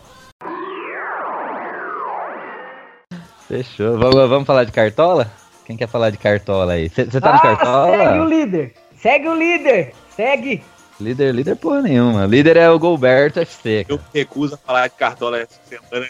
Fechou. 3.47 3.97
Vamos, 3.97 4.29
vamos 4.29 4.45
falar 4.47 4.63
de 4.63 4.71
cartola? 4.71 5.31
Quem 5.65 5.77
quer 5.77 5.87
falar 5.87 6.09
de 6.09 6.17
cartola 6.17 6.73
aí? 6.73 6.89
Você 6.89 7.05
tá 7.19 7.29
no 7.31 7.35
Ah, 7.35 7.39
segue 7.39 7.53
o 7.53 7.57
cartola? 7.57 8.25
líder! 8.25 8.73
Segue 9.01 9.27
o 9.27 9.35
líder! 9.35 9.93
Segue! 10.15 10.63
Líder, 10.99 11.33
líder 11.35 11.55
porra 11.55 11.81
nenhuma. 11.81 12.25
Líder 12.25 12.57
é 12.57 12.69
o 12.69 12.79
Golberto 12.79 13.39
FC. 13.39 13.85
Eu 13.87 13.97
me 13.97 14.03
recuso 14.13 14.55
a 14.55 14.57
falar 14.57 14.87
de 14.87 14.95
cartola 14.95 15.37
essa 15.39 15.59
semana. 15.67 16.07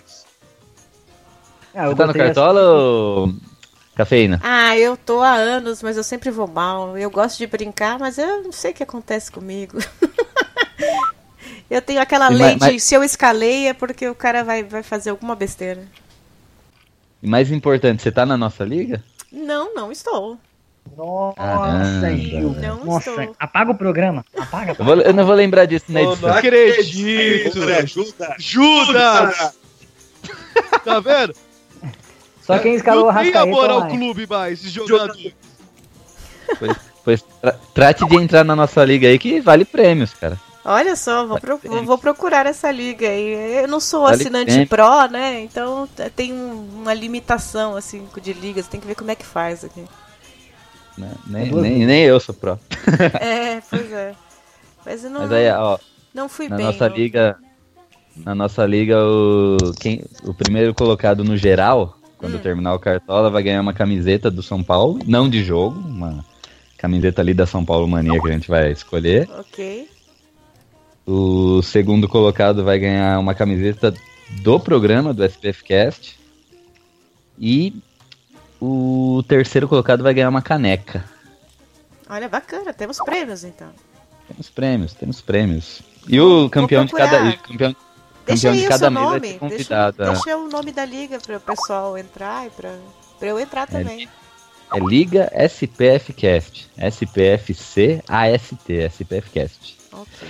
Ah, 1.76 1.85
eu 1.85 1.89
Você 1.89 1.95
tá 1.95 2.03
no 2.03 2.07
botei 2.14 2.22
essa- 2.22 2.34
cartola 2.34 2.61
ou 2.61 3.34
cafeína? 3.95 4.39
Ah, 4.43 4.77
eu 4.77 4.95
tô 4.95 5.22
há 5.22 5.34
anos, 5.34 5.84
mas 5.84 5.97
eu 5.97 6.03
sempre 6.03 6.31
vou 6.31 6.47
mal. 6.47 6.97
Eu 6.97 7.09
gosto 7.11 7.38
de 7.38 7.45
brincar, 7.47 7.99
mas 7.99 8.18
eu 8.18 8.43
não 8.43 8.51
sei 8.51 8.72
o 8.72 8.73
que 8.73 8.84
acontece 8.84 9.30
comigo. 9.31 9.77
eu 11.69 11.81
tenho 11.81 11.99
aquela 12.01 12.30
lei 12.30 12.55
mas- 12.59 12.73
de 12.73 12.80
se 12.80 12.95
eu 12.95 13.03
escalei 13.03 13.68
é 13.68 13.73
porque 13.73 14.07
o 14.07 14.15
cara 14.15 14.43
vai, 14.43 14.64
vai 14.64 14.84
fazer 14.84 15.09
alguma 15.09 15.35
besteira. 15.35 15.84
E 17.22 17.27
mais 17.27 17.52
importante, 17.52 18.02
você 18.03 18.11
tá 18.11 18.26
na 18.26 18.38
nossa 18.38 18.64
liga? 18.64 19.03
Não, 19.31 19.73
não 19.73 19.91
estou. 19.91 20.38
Nossa. 20.95 22.15
Gil. 22.15 22.52
Não 22.52 22.85
Nossa, 22.85 23.10
estou. 23.10 23.35
apaga 23.39 23.72
o 23.72 23.76
programa. 23.76 24.23
Apaga, 24.38 24.72
Eu, 24.72 24.73
apaga. 24.73 24.84
vou- 24.84 25.02
eu 25.03 25.14
não 25.14 25.26
vou 25.26 25.35
lembrar 25.35 25.65
disso 25.65 25.85
na 25.89 25.99
Eu 26.02 26.06
não 26.06 26.11
edição. 26.14 26.34
acredito! 26.34 27.57
André, 27.61 27.77
ajuda! 27.80 28.35
Judas! 28.39 29.53
Tá 30.85 30.99
vendo? 30.99 31.34
Só 32.41 32.57
quem 32.60 32.76
escalou 32.76 33.03
o 33.03 33.07
não 33.07 33.14
tem 33.15 33.26
Rascaeta 33.26 33.49
amor 33.49 33.69
ao 33.69 33.77
online. 33.80 33.98
clube 33.98 34.27
mais, 34.27 34.60
esse 34.64 34.69
jogador. 34.69 35.18
Pois, 36.57 36.77
pois 37.03 37.22
tra- 37.41 37.60
trate 37.73 38.06
de 38.07 38.15
entrar 38.15 38.45
na 38.45 38.56
nossa 38.56 38.85
liga 38.85 39.07
aí 39.10 39.19
que 39.19 39.41
vale 39.41 39.65
prêmios, 39.65 40.14
cara. 40.14 40.39
Olha 40.69 40.95
só, 40.98 41.26
vou, 41.26 41.39
pro- 41.39 41.60
vou- 41.85 41.98
procurar 41.98 42.45
essa 42.45 42.69
liga 42.69 43.07
aí. 43.07 43.61
Eu 43.64 43.68
não 43.69 43.80
sou 43.80 44.06
assinante 44.06 44.65
pró, 44.65 45.07
né? 45.07 45.41
Então 45.41 45.88
tem 46.15 46.34
um- 46.34 46.68
uma 46.81 46.94
limitação 46.94 47.76
assim 47.77 48.06
de 48.22 48.34
ligas. 48.34 48.68
Tem 48.68 48.80
que 48.80 48.85
ver 48.85 48.95
como 48.95 49.10
é 49.10 49.15
que 49.15 49.26
faz 49.26 49.64
aqui. 49.64 49.85
né? 50.98 51.11
Nem, 51.26 51.52
nem, 51.52 51.85
nem 51.85 52.03
eu 52.03 52.19
sou 52.19 52.35
pró. 52.35 52.57
É, 53.22 53.61
pois 53.69 53.91
é. 53.94 54.14
Mas 54.85 55.03
eu 55.03 55.10
não, 55.10 55.22
Mas 55.22 55.31
aí, 55.31 55.49
ó, 55.52 55.77
não 56.14 56.27
fui 56.27 56.49
na 56.49 56.57
bem. 56.57 56.65
nossa 56.65 56.89
não. 56.89 56.95
liga. 56.95 57.38
Na 58.26 58.34
nossa 58.35 58.65
liga, 58.65 58.98
o, 58.99 59.57
quem, 59.80 60.03
o 60.23 60.34
primeiro 60.34 60.73
colocado 60.73 61.23
no 61.23 61.38
geral 61.38 61.98
quando 62.18 62.39
terminar 62.39 62.73
o 62.73 62.80
Cartola, 62.80 63.30
vai 63.30 63.44
ganhar 63.44 63.61
uma 63.61 63.73
camiseta 63.73 64.31
do 64.31 64.41
São 64.41 64.64
Paulo, 64.64 64.99
não 65.06 65.30
de 65.30 65.44
jogo, 65.44 65.80
uma 65.80 66.26
camiseta 66.77 67.22
ali 67.22 67.31
da 67.34 67.45
São 67.45 67.64
Paulo 67.64 67.88
Mania 67.88 68.19
que 68.19 68.27
a 68.27 68.31
gente 68.31 68.48
vai 68.49 68.72
escolher. 68.72 69.30
Ok. 69.38 69.88
O 71.07 71.61
segundo 71.63 72.07
colocado 72.07 72.63
vai 72.63 72.77
ganhar 72.77 73.17
uma 73.19 73.34
camiseta 73.34 73.93
do 74.41 74.59
programa 74.59 75.13
do 75.13 75.23
SPF 75.23 75.63
Cast. 75.63 76.19
E 77.39 77.73
o 78.59 79.23
terceiro 79.27 79.67
colocado 79.69 80.03
vai 80.03 80.13
ganhar 80.13 80.29
uma 80.29 80.41
caneca. 80.41 81.05
Olha, 82.09 82.27
bacana, 82.27 82.73
temos 82.73 82.97
prêmios 82.99 83.43
então. 83.43 83.69
Temos 84.27 84.49
prêmios, 84.49 84.93
temos 84.93 85.21
prêmios. 85.21 85.81
E 86.07 86.19
o 86.19 86.49
campeão 86.49 86.84
de 86.84 86.91
cada. 86.93 87.29
o 87.29 87.38
campeão, 87.38 87.75
Deixa 88.25 88.49
campeão 88.49 88.53
aí 88.53 88.59
de 88.59 88.65
o 88.65 88.69
cada 88.69 88.79
seu 88.79 88.91
mesa 88.91 89.05
vai 89.05 89.09
nome. 89.13 89.19
ser 89.19 89.21
Deixa, 89.21 89.39
convidado. 89.39 90.03
a- 90.03 90.09
deixa 90.13 90.38
o 90.38 90.49
nome 90.49 90.71
da 90.73 90.84
liga 90.85 91.19
para 91.19 91.38
o 91.38 91.39
pessoal 91.39 91.97
entrar 91.97 92.47
e 92.47 92.49
para 92.49 92.75
eu 93.21 93.39
entrar 93.39 93.65
também. 93.67 94.09
É 94.73 94.79
Liga 94.81 95.31
SPF 95.34 96.11
Cast. 96.11 96.69
SPFC 96.77 98.03
AST, 98.05 98.69
SPF 98.73 99.29
Cast. 99.29 99.77
Ok. 99.93 100.27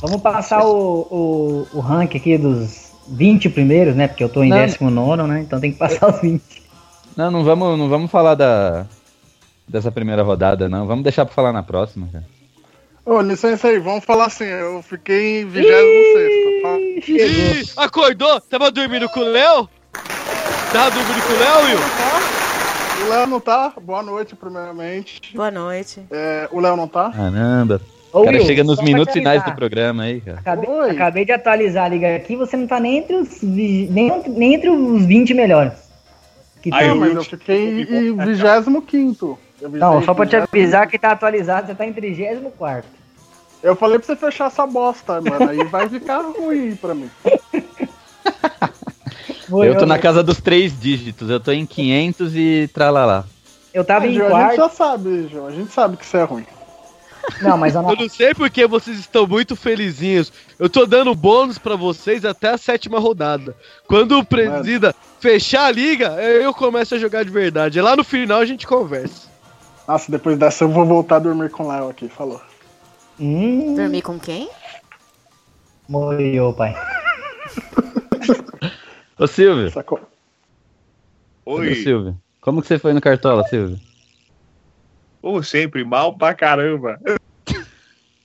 Vamos 0.00 0.20
passar 0.20 0.64
o, 0.64 1.06
o, 1.10 1.66
o 1.74 1.80
rank 1.80 2.14
aqui 2.16 2.36
dos 2.36 2.92
20 3.08 3.48
primeiros, 3.50 3.94
né? 3.94 4.08
Porque 4.08 4.22
eu 4.22 4.28
tô 4.28 4.42
em 4.42 4.50
Não. 4.50 4.64
19, 4.64 5.22
né? 5.22 5.40
Então 5.40 5.60
tem 5.60 5.72
que 5.72 5.78
passar 5.78 6.14
os 6.14 6.20
20. 6.20 6.42
Não, 7.16 7.30
não 7.30 7.44
vamos, 7.44 7.78
não 7.78 7.88
vamos 7.88 8.10
falar 8.10 8.34
da 8.34 8.86
dessa 9.66 9.90
primeira 9.90 10.22
rodada, 10.22 10.68
não. 10.68 10.86
Vamos 10.86 11.02
deixar 11.02 11.24
pra 11.24 11.34
falar 11.34 11.52
na 11.52 11.62
próxima, 11.62 12.08
cara. 12.12 12.24
Ô, 13.04 13.20
licença 13.20 13.68
aí, 13.68 13.78
vamos 13.78 14.04
falar 14.04 14.26
assim, 14.26 14.44
eu 14.44 14.82
fiquei 14.82 15.42
em 15.42 15.46
26 15.46 16.62
tá? 16.62 16.78
Ih, 17.08 17.64
acordou? 17.76 18.40
Tava 18.40 18.70
dormindo 18.70 19.08
com 19.08 19.20
o 19.20 19.24
Léo? 19.24 19.68
Tava 20.72 20.90
dormindo 20.90 21.22
com 21.24 21.32
o 21.32 21.38
Léo, 21.38 21.66
Will? 21.66 23.06
O 23.06 23.08
Léo 23.08 23.26
não 23.28 23.40
tá? 23.40 23.72
Boa 23.80 24.02
noite, 24.02 24.34
primeiramente. 24.34 25.36
Boa 25.36 25.52
noite. 25.52 26.02
É, 26.10 26.48
o 26.50 26.58
Léo 26.58 26.76
não 26.76 26.88
tá? 26.88 27.10
Caramba. 27.10 27.80
Ô, 28.12 28.20
O 28.20 28.24
cara 28.24 28.36
Will, 28.38 28.46
chega 28.46 28.64
nos 28.64 28.80
minutos 28.82 29.12
finais 29.12 29.42
do 29.44 29.52
programa 29.54 30.04
aí, 30.04 30.20
cara. 30.20 30.38
Acabei, 30.38 30.90
acabei 30.90 31.24
de 31.24 31.32
atualizar 31.32 31.84
a 31.84 31.88
liga 31.88 32.16
aqui, 32.16 32.34
você 32.36 32.56
não 32.56 32.66
tá 32.66 32.80
nem 32.80 32.98
entre 32.98 33.16
os, 33.16 33.42
nem, 33.42 34.22
nem 34.28 34.54
entre 34.54 34.70
os 34.70 35.04
20 35.04 35.34
melhores. 35.34 35.72
Que 36.62 36.72
Aí. 36.72 36.88
Não, 36.88 36.96
o 36.96 37.00
mas 37.00 37.14
eu 37.14 37.24
fiquei 37.24 37.68
em 37.82 37.84
25 38.16 39.38
Eu 39.60 39.68
Não, 39.70 40.02
só 40.02 40.14
pra 40.14 40.26
te 40.26 40.36
20º. 40.36 40.42
avisar 40.52 40.86
que 40.88 40.98
tá 40.98 41.12
atualizado, 41.12 41.66
você 41.68 41.74
tá 41.74 41.86
em 41.86 41.92
34. 41.92 42.88
Eu 43.62 43.74
falei 43.76 43.98
pra 43.98 44.06
você 44.06 44.16
fechar 44.16 44.46
essa 44.46 44.66
bosta, 44.66 45.20
mano, 45.20 45.48
aí 45.50 45.64
vai 45.64 45.88
ficar 45.88 46.20
ruim 46.38 46.74
pra 46.76 46.94
mim. 46.94 47.10
Eu 49.64 49.78
tô 49.78 49.86
na 49.86 49.98
casa 49.98 50.22
dos 50.22 50.40
três 50.40 50.78
dígitos, 50.78 51.30
eu 51.30 51.38
tô 51.40 51.52
em 51.52 51.64
500 51.66 52.34
e 52.36 52.68
tralalá. 52.72 53.24
Eu 53.72 53.84
tava 53.84 54.06
Ah, 54.06 54.08
em 54.08 54.12
Gil, 54.14 54.24
a 54.24 54.28
gente 54.28 54.56
quarto. 54.56 54.56
já 54.56 54.68
sabe, 54.70 55.28
João, 55.30 55.46
a 55.46 55.50
gente 55.50 55.70
sabe 55.72 55.96
que 55.96 56.04
isso 56.04 56.16
é 56.16 56.22
ruim. 56.24 56.46
Não, 57.40 57.56
mas 57.56 57.74
eu 57.74 57.82
não, 57.82 57.90
Eu 57.90 57.96
não 57.96 58.08
sei 58.08 58.34
porque 58.34 58.66
vocês 58.66 58.98
estão 58.98 59.26
muito 59.26 59.54
felizinhos. 59.54 60.32
Eu 60.58 60.70
tô 60.70 60.86
dando 60.86 61.14
bônus 61.14 61.58
pra 61.58 61.76
vocês 61.76 62.24
até 62.24 62.50
a 62.50 62.58
sétima 62.58 62.98
rodada. 62.98 63.54
Quando 63.86 64.18
o 64.18 64.24
presida 64.24 64.94
fechar 65.20 65.66
a 65.66 65.70
liga, 65.70 66.08
eu 66.22 66.54
começo 66.54 66.94
a 66.94 66.98
jogar 66.98 67.24
de 67.24 67.30
verdade. 67.30 67.78
É 67.78 67.82
lá 67.82 67.94
no 67.94 68.04
final 68.04 68.40
a 68.40 68.46
gente 68.46 68.66
conversa. 68.66 69.28
Nossa, 69.86 70.10
depois 70.10 70.38
dessa 70.38 70.64
eu 70.64 70.68
vou 70.68 70.84
voltar 70.84 71.16
a 71.16 71.20
dormir 71.20 71.50
com 71.50 71.64
o 71.64 71.68
Léo 71.68 71.88
aqui, 71.88 72.08
falou. 72.08 72.40
Hum, 73.20 73.74
Dormir 73.74 74.02
com 74.02 74.18
quem? 74.18 74.48
morreu, 75.88 76.52
pai. 76.52 76.74
Ô 79.18 79.26
Silvio, 79.26 79.70
Sacou? 79.70 80.00
ô 81.44 81.54
Oi, 81.54 81.74
Silvio, 81.76 82.16
como 82.40 82.60
que 82.60 82.68
você 82.68 82.78
foi 82.78 82.92
no 82.92 83.00
Cartola, 83.00 83.44
Silvio? 83.44 83.78
como 85.22 85.42
sempre, 85.42 85.84
mal 85.84 86.16
pra 86.16 86.34
caramba. 86.34 87.00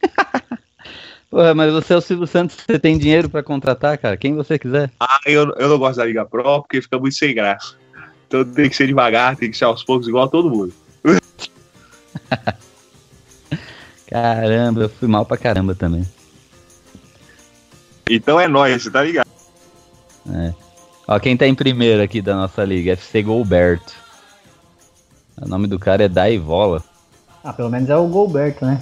Porra, 1.29 1.53
mas 1.53 1.71
você 1.71 1.93
é 1.93 1.97
o 1.97 2.01
Silvio 2.01 2.27
Santos, 2.27 2.57
você 2.57 2.77
tem 2.77 2.97
dinheiro 2.97 3.29
pra 3.29 3.41
contratar, 3.41 3.97
cara? 3.97 4.17
Quem 4.17 4.35
você 4.35 4.59
quiser. 4.59 4.91
Ah, 4.99 5.19
eu, 5.25 5.49
eu 5.57 5.69
não 5.69 5.79
gosto 5.79 5.97
da 5.97 6.05
Liga 6.05 6.25
Pro 6.25 6.61
porque 6.61 6.81
fica 6.81 6.99
muito 6.99 7.15
sem 7.15 7.33
graça. 7.33 7.75
Então 8.27 8.43
tem 8.43 8.69
que 8.69 8.75
ser 8.75 8.87
devagar, 8.87 9.35
tem 9.37 9.49
que 9.49 9.57
ser 9.57 9.65
aos 9.65 9.83
poucos, 9.83 10.07
igual 10.07 10.25
a 10.25 10.29
todo 10.29 10.49
mundo. 10.49 10.73
Caramba, 14.07 14.81
eu 14.81 14.89
fui 14.89 15.07
mal 15.07 15.25
pra 15.25 15.37
caramba 15.37 15.73
também. 15.73 16.05
Então 18.09 18.39
é 18.39 18.47
nóis, 18.47 18.83
você 18.83 18.91
tá 18.91 19.03
ligado? 19.03 19.29
Ó, 21.07 21.19
quem 21.19 21.35
tá 21.35 21.47
em 21.47 21.55
primeiro 21.55 22.01
aqui 22.01 22.21
da 22.21 22.35
nossa 22.35 22.63
liga? 22.63 22.91
FC 22.93 23.23
Golberto. 23.23 23.93
O 25.41 25.47
nome 25.47 25.67
do 25.67 25.79
cara 25.79 26.03
é 26.03 26.07
Daivola. 26.09 26.83
Ah, 27.43 27.51
pelo 27.51 27.69
menos 27.69 27.89
é 27.89 27.95
o 27.95 28.07
Golberto, 28.07 28.65
né? 28.65 28.81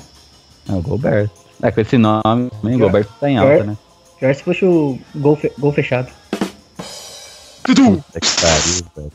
É 0.70 0.74
o 0.74 0.82
Golberto. 0.82 1.32
É, 1.62 1.72
com 1.72 1.82
esse 1.82 1.98
nome 1.98 2.50
também, 2.62 2.76
É. 2.76 2.78
Golberto 2.78 3.12
tá 3.20 3.30
em 3.30 3.38
alta, 3.38 3.64
né? 3.64 3.78
Pior 4.20 4.36
se 4.36 4.44
fosse 4.44 4.66
o 4.66 5.00
gol, 5.16 5.36
fe- 5.36 5.52
gol 5.58 5.72
fechado. 5.74 6.10
Puta 7.64 8.20
que 8.20 8.42
pariu, 8.42 8.86
velho. 8.96 9.12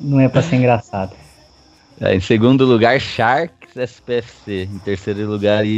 Não 0.00 0.20
é 0.20 0.28
pra 0.28 0.42
ser 0.42 0.56
engraçado. 0.56 1.14
É, 2.00 2.14
em 2.14 2.20
segundo 2.20 2.64
lugar, 2.64 2.98
Sharks 3.00 3.76
SPFC. 3.76 4.68
Em 4.72 4.78
terceiro 4.78 5.26
lugar, 5.28 5.64
I, 5.64 5.70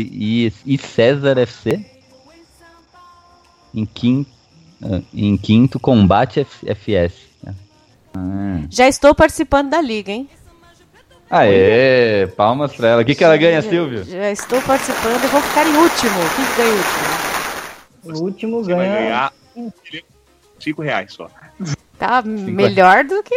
I, 0.47 0.53
I 0.67 0.79
César 0.79 1.37
FC. 1.39 1.85
Em 3.75 3.85
quinto, 3.85 4.31
ah, 4.83 5.01
em 5.13 5.37
quinto 5.37 5.79
Combate 5.81 6.41
F- 6.41 6.67
FS. 6.75 7.15
Ah. 8.17 8.63
Já 8.71 8.89
estou 8.89 9.15
participando 9.15 9.71
da 9.71 9.81
liga, 9.81 10.13
hein? 10.13 10.29
Aê, 11.39 12.27
palmas 12.37 12.73
pra 12.75 12.89
ela. 12.89 13.03
O 13.03 13.05
que, 13.05 13.15
que 13.15 13.25
ela 13.25 13.37
ganha, 13.37 13.61
Já- 13.61 13.69
Silvio? 13.71 14.05
Já 14.05 14.31
estou 14.31 14.61
participando 14.63 15.25
e 15.25 15.27
vou 15.27 15.41
ficar 15.43 15.67
em 15.67 15.77
último. 15.77 16.13
Quem 16.37 16.45
que 16.45 16.57
ganha 16.57 16.71
em 16.73 16.77
último? 16.77 18.21
O 18.21 18.25
último 18.25 18.65
Você 18.65 18.75
vai 18.75 18.87
ganha. 18.87 18.99
ganhar 19.01 19.33
um 19.57 19.73
cinco 20.61 20.83
reais 20.83 21.13
só. 21.13 21.29
Tá 21.99 22.23
melhor 22.23 23.05
do 23.05 23.23
que. 23.23 23.35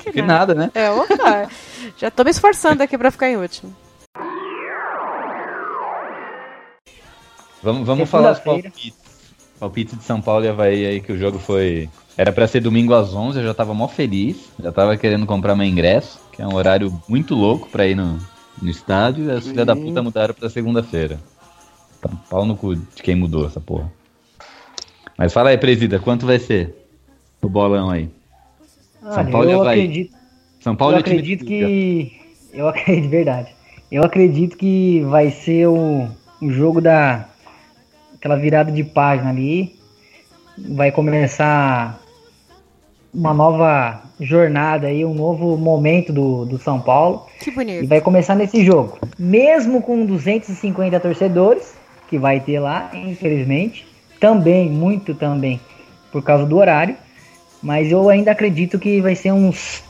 Que 0.12 0.22
nada, 0.22 0.54
né? 0.54 0.70
É, 0.74 0.90
opa. 0.90 1.48
Já 1.96 2.10
tô 2.10 2.24
me 2.24 2.30
esforçando 2.30 2.82
aqui 2.82 2.98
pra 2.98 3.10
ficar 3.12 3.28
em 3.28 3.36
último. 3.36 3.72
Vamos, 7.62 7.86
vamos 7.86 8.08
falar 8.08 8.32
os 8.32 8.38
palpites. 8.40 8.94
Palpites 9.60 9.98
de 9.98 10.04
São 10.04 10.20
Paulo 10.20 10.44
e 10.44 10.48
Havaí 10.48 10.86
aí, 10.86 11.00
que 11.00 11.12
o 11.12 11.18
jogo 11.18 11.38
foi. 11.38 11.88
Era 12.16 12.32
pra 12.32 12.48
ser 12.48 12.60
domingo 12.60 12.94
às 12.94 13.14
11, 13.14 13.38
eu 13.38 13.44
já 13.44 13.54
tava 13.54 13.74
mó 13.74 13.86
feliz. 13.86 14.36
Já 14.58 14.72
tava 14.72 14.96
querendo 14.96 15.26
comprar 15.26 15.54
meu 15.54 15.66
ingresso, 15.66 16.18
que 16.40 16.42
é 16.42 16.46
um 16.46 16.54
horário 16.54 17.02
muito 17.06 17.34
louco 17.34 17.68
pra 17.68 17.86
ir 17.86 17.94
no, 17.94 18.18
no 18.62 18.70
estádio. 18.70 19.26
E 19.26 19.30
as 19.30 19.46
filhas 19.46 19.66
da 19.66 19.76
puta 19.76 20.02
mudaram 20.02 20.32
pra 20.32 20.48
segunda-feira. 20.48 21.20
Tá, 22.00 22.08
Pau 22.30 22.46
no 22.46 22.56
cu 22.56 22.74
de 22.76 23.02
quem 23.02 23.14
mudou 23.14 23.46
essa 23.46 23.60
porra. 23.60 23.92
Mas 25.18 25.34
fala 25.34 25.50
aí, 25.50 25.58
presida, 25.58 25.98
quanto 25.98 26.24
vai 26.24 26.38
ser 26.38 26.74
o 27.42 27.48
bolão 27.48 27.90
aí? 27.90 28.08
São 29.02 29.12
Olha, 29.12 29.30
Paulo 29.30 29.50
eu 29.50 29.60
Havaí. 29.60 29.80
acredito, 29.80 30.16
São 30.60 30.74
Paulo 30.76 30.94
eu 30.94 31.00
acredito 31.00 31.44
que. 31.44 32.18
Eu 32.54 32.68
acredito, 32.68 33.02
de 33.02 33.08
verdade. 33.16 33.54
Eu 33.92 34.02
acredito 34.02 34.56
que 34.56 35.02
vai 35.02 35.30
ser 35.30 35.66
o, 35.66 36.08
o 36.40 36.50
jogo 36.50 36.80
da. 36.80 37.28
aquela 38.14 38.36
virada 38.36 38.72
de 38.72 38.82
página 38.82 39.28
ali. 39.28 39.78
Vai 40.56 40.90
começar 40.90 41.99
uma 43.12 43.34
nova 43.34 44.02
jornada 44.20 44.86
aí, 44.86 45.04
um 45.04 45.14
novo 45.14 45.56
momento 45.56 46.12
do, 46.12 46.44
do 46.44 46.58
São 46.58 46.80
Paulo. 46.80 47.26
Que 47.40 47.50
E 47.50 47.52
bonito. 47.52 47.88
vai 47.88 48.00
começar 48.00 48.34
nesse 48.34 48.64
jogo. 48.64 48.98
Mesmo 49.18 49.82
com 49.82 50.04
250 50.06 50.98
torcedores, 51.00 51.74
que 52.08 52.18
vai 52.18 52.40
ter 52.40 52.60
lá, 52.60 52.90
infelizmente. 52.94 53.86
Também, 54.18 54.68
muito 54.68 55.14
também, 55.14 55.60
por 56.12 56.22
causa 56.22 56.44
do 56.44 56.56
horário. 56.56 56.96
Mas 57.62 57.90
eu 57.90 58.08
ainda 58.08 58.32
acredito 58.32 58.78
que 58.78 59.00
vai 59.00 59.14
ser 59.14 59.32
uns 59.32 59.82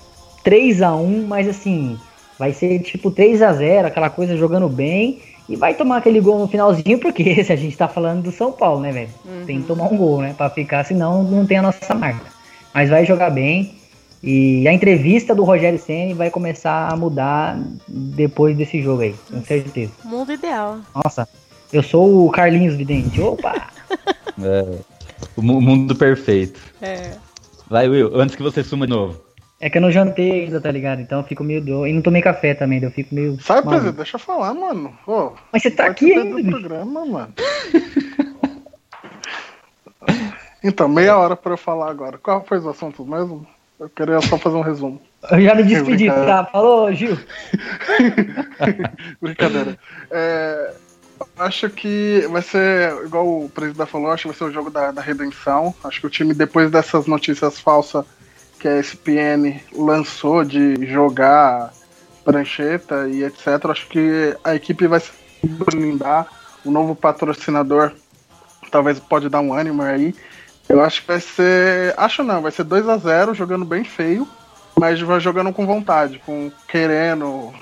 3 0.42 0.82
a 0.82 0.94
1 0.94 1.26
mas 1.26 1.48
assim, 1.48 1.98
vai 2.38 2.52
ser 2.52 2.80
tipo 2.80 3.10
3 3.10 3.42
a 3.42 3.52
0 3.52 3.88
aquela 3.88 4.10
coisa 4.10 4.36
jogando 4.36 4.68
bem. 4.68 5.20
E 5.48 5.56
vai 5.56 5.74
tomar 5.74 5.97
aquele 5.97 6.20
gol 6.20 6.38
no 6.38 6.47
finalzinho, 6.47 6.98
porque 7.01 7.42
se 7.42 7.52
a 7.52 7.56
gente 7.56 7.76
tá 7.76 7.88
falando 7.88 8.22
do 8.22 8.30
São 8.30 8.52
Paulo, 8.52 8.80
né, 8.80 8.92
velho? 8.92 9.10
Tem 9.47 9.60
que 9.60 9.66
tomar 9.66 9.84
um 9.92 9.97
gol, 9.97 10.20
né? 10.20 10.32
Pra 10.36 10.48
ficar, 10.48 10.84
senão 10.84 11.24
não 11.24 11.44
tem 11.44 11.59
a 11.59 11.62
nossa 11.62 11.92
marca. 11.92 12.39
Mas 12.74 12.88
vai 12.90 13.05
jogar 13.05 13.30
bem. 13.30 13.74
E 14.22 14.68
a 14.68 14.72
entrevista 14.72 15.34
do 15.34 15.44
Rogério 15.44 15.78
Ceni 15.78 16.12
vai 16.12 16.28
começar 16.30 16.88
a 16.92 16.97
mudar 16.97 17.59
depois 17.88 18.55
desse 18.56 18.82
jogo 18.82 19.01
aí, 19.02 19.14
com 19.30 19.42
certeza. 19.42 19.92
Mundo 20.05 20.30
ideal. 20.32 20.78
Nossa, 20.94 21.26
eu 21.72 21.82
sou 21.82 22.26
o 22.26 22.30
Carlinhos 22.30 22.74
Vidente. 22.74 23.20
Opa! 23.20 23.68
É, 24.42 24.78
o 25.36 25.42
mu- 25.42 25.60
mundo 25.60 25.94
perfeito. 25.94 26.59
É. 26.80 27.10
Vai, 27.68 27.86
Will, 27.90 28.18
antes 28.18 28.34
que 28.36 28.42
você 28.42 28.64
suma 28.64 28.86
de 28.86 28.92
novo. 28.94 29.20
É 29.60 29.68
que 29.68 29.76
eu 29.76 29.82
não 29.82 29.90
jantei 29.92 30.30
ainda, 30.44 30.59
tá 30.59 30.70
ligado? 30.70 31.02
Então 31.02 31.18
eu 31.18 31.24
fico 31.24 31.44
meio 31.44 31.60
doido. 31.60 31.86
E 31.88 31.92
não 31.92 32.01
tomei 32.01 32.22
café 32.22 32.55
também, 32.55 32.82
eu 32.82 32.90
fico 32.90 33.14
meio. 33.14 33.38
Sai, 33.42 33.56
maluco. 33.56 33.70
presidente, 33.70 33.97
deixa 33.97 34.14
eu 34.14 34.20
falar, 34.20 34.55
mano. 34.55 34.92
Ô, 35.06 35.32
Mas 35.52 35.60
você 35.62 35.70
tá 35.70 35.86
aqui 35.88 36.14
ainda, 36.14 36.42
do 36.42 36.48
programa, 36.48 37.05
mano. 37.05 37.34
Então, 40.62 40.88
meia 40.88 41.16
hora 41.16 41.36
pra 41.36 41.52
eu 41.52 41.58
falar 41.58 41.90
agora. 41.90 42.18
Qual 42.18 42.44
foi 42.44 42.58
os 42.58 42.66
assuntos 42.66 43.06
mesmo? 43.06 43.46
Eu 43.78 43.88
queria 43.88 44.20
só 44.20 44.36
fazer 44.36 44.56
um 44.56 44.62
resumo. 44.62 45.00
Eu 45.30 45.40
já 45.40 45.54
me 45.54 45.62
despedi, 45.62 46.06
tá? 46.08 46.44
Falou, 46.44 46.92
Gil. 46.92 47.18
Brincadeira. 49.20 49.78
É, 50.10 50.74
acho 51.38 51.70
que 51.70 52.26
vai 52.30 52.42
ser, 52.42 52.92
igual 53.04 53.26
o 53.26 53.48
presidente 53.48 53.88
falou, 53.88 54.10
acho 54.10 54.22
que 54.22 54.28
vai 54.28 54.36
ser 54.36 54.44
o 54.44 54.52
jogo 54.52 54.70
da, 54.70 54.90
da 54.90 55.00
redenção. 55.00 55.74
Acho 55.82 56.00
que 56.00 56.06
o 56.06 56.10
time, 56.10 56.34
depois 56.34 56.70
dessas 56.70 57.06
notícias 57.06 57.58
falsas 57.58 58.04
que 58.58 58.68
a 58.68 58.78
ESPN 58.78 59.58
lançou 59.72 60.44
de 60.44 60.86
jogar 60.86 61.72
prancheta 62.22 63.08
e 63.08 63.24
etc., 63.24 63.64
acho 63.70 63.88
que 63.88 64.36
a 64.44 64.54
equipe 64.54 64.86
vai 64.86 65.00
se 65.00 65.10
blindar. 65.42 66.26
O 66.66 66.70
novo 66.70 66.94
patrocinador 66.94 67.92
talvez 68.70 69.00
pode 69.00 69.30
dar 69.30 69.40
um 69.40 69.54
ânimo 69.54 69.82
aí. 69.82 70.14
Eu 70.70 70.80
acho 70.80 71.01
que 71.01 71.09
vai 71.09 71.18
ser. 71.18 71.94
Acho 71.97 72.22
não, 72.22 72.40
vai 72.40 72.52
ser 72.52 72.62
2 72.62 72.88
a 72.88 72.97
0 72.97 73.34
jogando 73.34 73.64
bem 73.64 73.82
feio, 73.82 74.26
mas 74.78 75.01
vai 75.01 75.18
jogando 75.18 75.52
com 75.52 75.66
vontade, 75.66 76.20
com 76.20 76.48
querendo, 76.68 77.52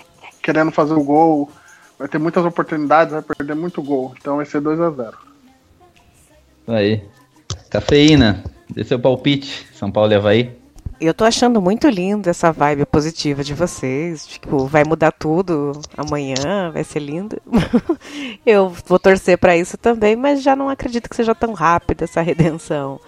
querendo 0.43 0.71
fazer 0.71 0.93
o 0.93 1.03
gol. 1.03 1.51
Vai 1.99 2.07
ter 2.07 2.19
muitas 2.19 2.45
oportunidades, 2.45 3.15
vai 3.15 3.23
perder 3.23 3.55
muito 3.55 3.83
gol. 3.83 4.15
Então 4.21 4.37
vai 4.37 4.45
ser 4.45 4.61
2 4.61 4.79
a 4.79 4.91
0 4.91 5.09
Isso 5.09 6.71
Aí. 6.71 7.03
Cafeína, 7.71 8.45
dê 8.69 8.85
seu 8.85 9.01
palpite. 9.01 9.67
São 9.73 9.91
Paulo 9.91 10.13
e 10.13 10.15
Havaí. 10.15 10.58
Eu 11.01 11.15
tô 11.15 11.25
achando 11.25 11.63
muito 11.63 11.89
lindo 11.89 12.29
essa 12.29 12.51
vibe 12.51 12.85
positiva 12.85 13.45
de 13.45 13.55
vocês. 13.55 14.27
Tipo, 14.27 14.67
vai 14.67 14.83
mudar 14.83 15.13
tudo 15.13 15.73
amanhã, 15.97 16.71
vai 16.73 16.83
ser 16.83 16.99
lindo. 16.99 17.41
Eu 18.45 18.69
vou 18.85 18.99
torcer 18.99 19.39
pra 19.39 19.57
isso 19.57 19.79
também, 19.79 20.17
mas 20.17 20.43
já 20.43 20.57
não 20.57 20.69
acredito 20.69 21.09
que 21.09 21.15
seja 21.15 21.37
tão 21.37 21.53
rápida 21.53 22.05
essa 22.05 22.21
redenção. 22.21 23.01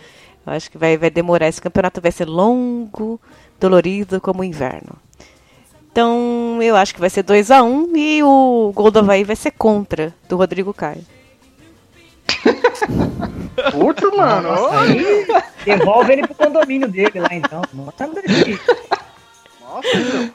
Eu 0.47 0.53
acho 0.53 0.71
que 0.71 0.79
vai, 0.79 0.97
vai 0.97 1.11
demorar. 1.11 1.49
Esse 1.49 1.61
campeonato 1.61 2.01
vai 2.01 2.13
ser 2.13 2.27
longo, 2.27 3.21
dolorido 3.59 4.21
como 4.21 4.43
o 4.43 4.45
inverno. 4.45 4.97
Então, 5.91 6.63
eu 6.63 6.77
acho 6.77 6.95
que 6.95 7.01
vai 7.01 7.11
ser 7.11 7.25
2 7.25 7.51
a 7.51 7.65
1 7.65 7.67
um, 7.67 7.97
e 7.97 8.23
o 8.23 8.73
gol 8.73 8.93
do 8.93 9.01
Havaí 9.01 9.25
vai 9.25 9.35
ser 9.35 9.51
contra, 9.51 10.15
do 10.29 10.37
Rodrigo 10.37 10.73
Caio. 10.73 11.05
Putz, 13.73 14.03
mano. 14.17 14.49
Nossa, 14.49 14.77
olha. 14.77 14.93
aí, 14.93 15.27
devolve 15.65 16.13
ele 16.13 16.27
pro 16.27 16.35
condomínio 16.35 16.89
dele 16.89 17.21
lá 17.21 17.29
então. 17.33 17.63
Nossa, 17.75 18.07
Nossa, 18.07 19.97
meu. 19.97 20.31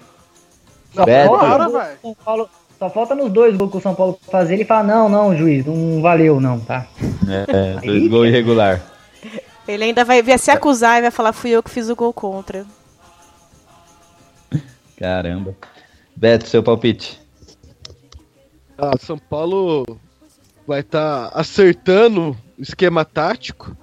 Só 0.94 1.06
Beto. 1.06 1.30
falta, 1.30 1.70
Bora, 1.70 1.98
São 2.02 2.16
Paulo, 2.24 2.50
só 2.80 2.90
falta 2.90 3.16
nos 3.16 3.32
dois 3.32 3.56
gols 3.58 3.72
que 3.72 3.78
o 3.78 3.82
São 3.82 3.96
Paulo 3.96 4.18
fazer. 4.32 4.54
Ele 4.54 4.66
fala: 4.66 4.84
Não, 4.84 5.10
não, 5.10 5.36
juiz, 5.36 5.66
não 5.66 6.02
valeu, 6.02 6.40
não, 6.40 6.60
tá? 6.60 6.88
É, 7.48 7.86
dois 7.86 8.08
gols 8.08 8.28
irregular. 8.28 8.82
Ele 9.68 9.84
ainda 9.84 10.06
vai 10.06 10.22
vir 10.22 10.38
se 10.40 10.52
acusar 10.52 11.00
e 11.00 11.02
vai 11.02 11.12
falar: 11.12 11.34
fui 11.34 11.52
eu 11.52 11.64
que 11.64 11.70
fiz 11.70 11.90
o 11.90 11.96
gol 11.96 12.14
contra. 12.14 12.66
Caramba. 14.98 15.56
Beto, 16.16 16.48
seu 16.48 16.64
palpite. 16.64 17.20
Ah, 18.78 18.94
São 19.00 19.18
Paulo 19.18 19.86
vai 20.68 20.82
estar 20.82 21.30
acertando 21.34 22.36
o 22.58 22.62
esquema 22.62 23.06
tático, 23.06 23.76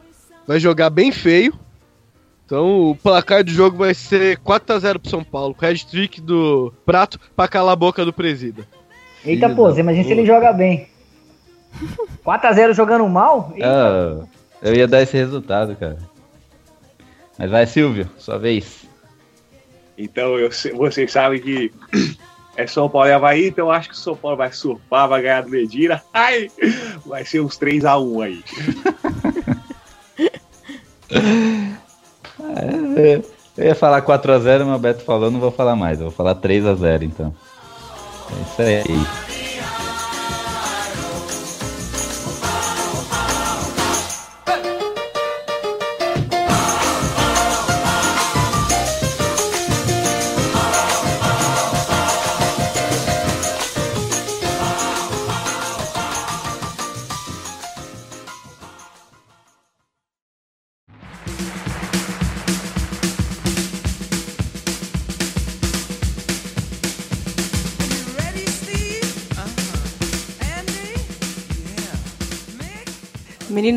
vai 0.46 0.58
jogar 0.58 0.90
bem 0.90 1.12
feio. 1.12 1.58
Então 2.44 2.90
o 2.90 2.96
placar 2.96 3.42
do 3.42 3.50
jogo 3.50 3.78
vai 3.78 3.94
ser 3.94 4.38
4 4.38 4.74
a 4.74 4.78
0 4.78 5.00
pro 5.00 5.10
São 5.10 5.24
Paulo, 5.24 5.54
com 5.54 5.64
head 5.64 5.86
trick 5.86 6.20
do 6.20 6.72
Prato 6.84 7.18
pra 7.34 7.48
calar 7.48 7.72
a 7.72 7.76
boca 7.76 8.04
do 8.04 8.12
presida. 8.12 8.66
Eita, 9.24 9.46
Filho 9.46 9.56
pô, 9.56 9.70
você 9.70 9.80
imagina 9.80 10.04
se 10.04 10.10
ele 10.10 10.26
joga 10.26 10.52
bem. 10.52 10.88
4x0 12.24 12.74
jogando 12.74 13.08
mal? 13.08 13.52
Eita, 13.54 13.66
Ah, 13.66 14.26
eu 14.60 14.74
ia 14.74 14.86
dar 14.86 15.02
esse 15.02 15.16
resultado, 15.16 15.74
cara. 15.76 15.98
Mas 17.38 17.50
vai, 17.50 17.66
Silvio, 17.66 18.08
sua 18.18 18.38
vez. 18.38 18.84
Então 19.96 20.38
eu 20.38 20.50
vocês 20.74 21.10
sabem 21.10 21.40
que 21.40 21.72
é 22.56 22.66
São 22.66 22.88
Paulo 22.88 23.08
e 23.08 23.12
Havaí, 23.12 23.48
então 23.48 23.70
acho 23.70 23.88
que 23.88 23.94
o 23.94 23.98
São 23.98 24.16
Paulo 24.16 24.36
vai 24.36 24.52
surfar, 24.52 25.08
vai 25.08 25.22
ganhar 25.22 25.42
do 25.42 25.50
Medina. 25.50 26.02
Ai, 26.12 26.50
vai 27.04 27.24
ser 27.24 27.40
uns 27.40 27.58
3x1 27.58 28.24
aí. 28.24 28.44
É, 32.94 33.20
eu 33.56 33.64
ia 33.64 33.74
falar 33.74 34.02
4x0, 34.02 34.64
mas 34.64 34.76
o 34.76 34.78
Beto 34.78 35.04
falou, 35.04 35.30
não 35.30 35.40
vou 35.40 35.50
falar 35.50 35.76
mais. 35.76 35.98
Eu 35.98 36.06
vou 36.06 36.14
falar 36.14 36.34
3x0, 36.34 37.02
então. 37.02 37.34
É 38.30 38.42
isso 38.42 38.62
aí. 38.62 39.31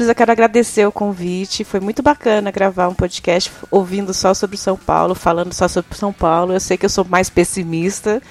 Meninos, 0.05 0.09
eu 0.09 0.15
quero 0.15 0.31
agradecer 0.31 0.85
o 0.85 0.91
convite. 0.91 1.63
Foi 1.63 1.79
muito 1.79 2.03
bacana 2.03 2.51
gravar 2.51 2.87
um 2.87 2.93
podcast 2.93 3.51
ouvindo 3.71 4.13
só 4.13 4.33
sobre 4.33 4.55
São 4.55 4.77
Paulo, 4.77 5.15
falando 5.15 5.51
só 5.51 5.67
sobre 5.67 5.97
São 5.97 6.13
Paulo. 6.13 6.53
Eu 6.53 6.59
sei 6.59 6.77
que 6.77 6.85
eu 6.85 6.89
sou 6.89 7.03
mais 7.03 7.29
pessimista 7.29 8.21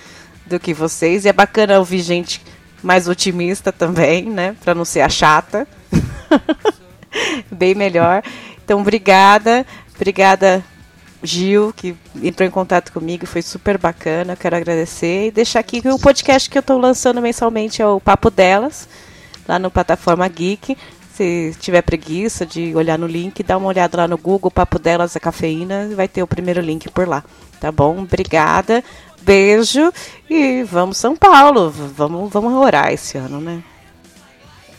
do 0.46 0.60
que 0.60 0.72
vocês. 0.72 1.24
E 1.24 1.28
é 1.28 1.32
bacana 1.32 1.78
ouvir 1.78 2.00
gente 2.00 2.40
mais 2.82 3.08
otimista 3.08 3.72
também, 3.72 4.24
né? 4.30 4.54
Pra 4.62 4.74
não 4.74 4.84
ser 4.84 5.00
a 5.00 5.08
chata. 5.08 5.66
Bem 7.50 7.74
melhor. 7.74 8.22
Então, 8.64 8.80
obrigada. 8.80 9.66
Obrigada, 9.96 10.64
Gil, 11.22 11.72
que 11.74 11.96
entrou 12.22 12.46
em 12.46 12.52
contato 12.52 12.92
comigo. 12.92 13.26
Foi 13.26 13.42
super 13.42 13.78
bacana. 13.78 14.34
Eu 14.34 14.36
quero 14.36 14.56
agradecer. 14.56 15.26
E 15.26 15.30
deixar 15.32 15.58
aqui 15.58 15.82
que 15.82 15.88
o 15.88 15.98
podcast 15.98 16.48
que 16.48 16.56
eu 16.56 16.60
estou 16.60 16.78
lançando 16.78 17.20
mensalmente 17.20 17.82
é 17.82 17.86
o 17.86 18.00
Papo 18.00 18.30
Delas, 18.30 18.88
lá 19.48 19.58
no 19.58 19.72
Plataforma 19.72 20.28
Geek. 20.28 20.76
Se 21.14 21.54
tiver 21.60 21.80
preguiça 21.82 22.44
de 22.44 22.74
olhar 22.74 22.98
no 22.98 23.06
link, 23.06 23.40
dá 23.44 23.56
uma 23.56 23.68
olhada 23.68 23.98
lá 23.98 24.08
no 24.08 24.18
Google, 24.18 24.50
Papo 24.50 24.80
Delas, 24.80 25.14
a 25.14 25.20
cafeína, 25.20 25.88
vai 25.94 26.08
ter 26.08 26.24
o 26.24 26.26
primeiro 26.26 26.60
link 26.60 26.90
por 26.90 27.06
lá. 27.06 27.22
Tá 27.60 27.70
bom? 27.70 28.00
Obrigada. 28.00 28.82
Beijo 29.22 29.92
e 30.28 30.64
vamos 30.64 30.96
São 30.96 31.14
Paulo. 31.16 31.70
Vamos, 31.70 32.32
vamos 32.32 32.52
orar 32.54 32.92
esse 32.92 33.16
ano, 33.16 33.40
né? 33.40 33.62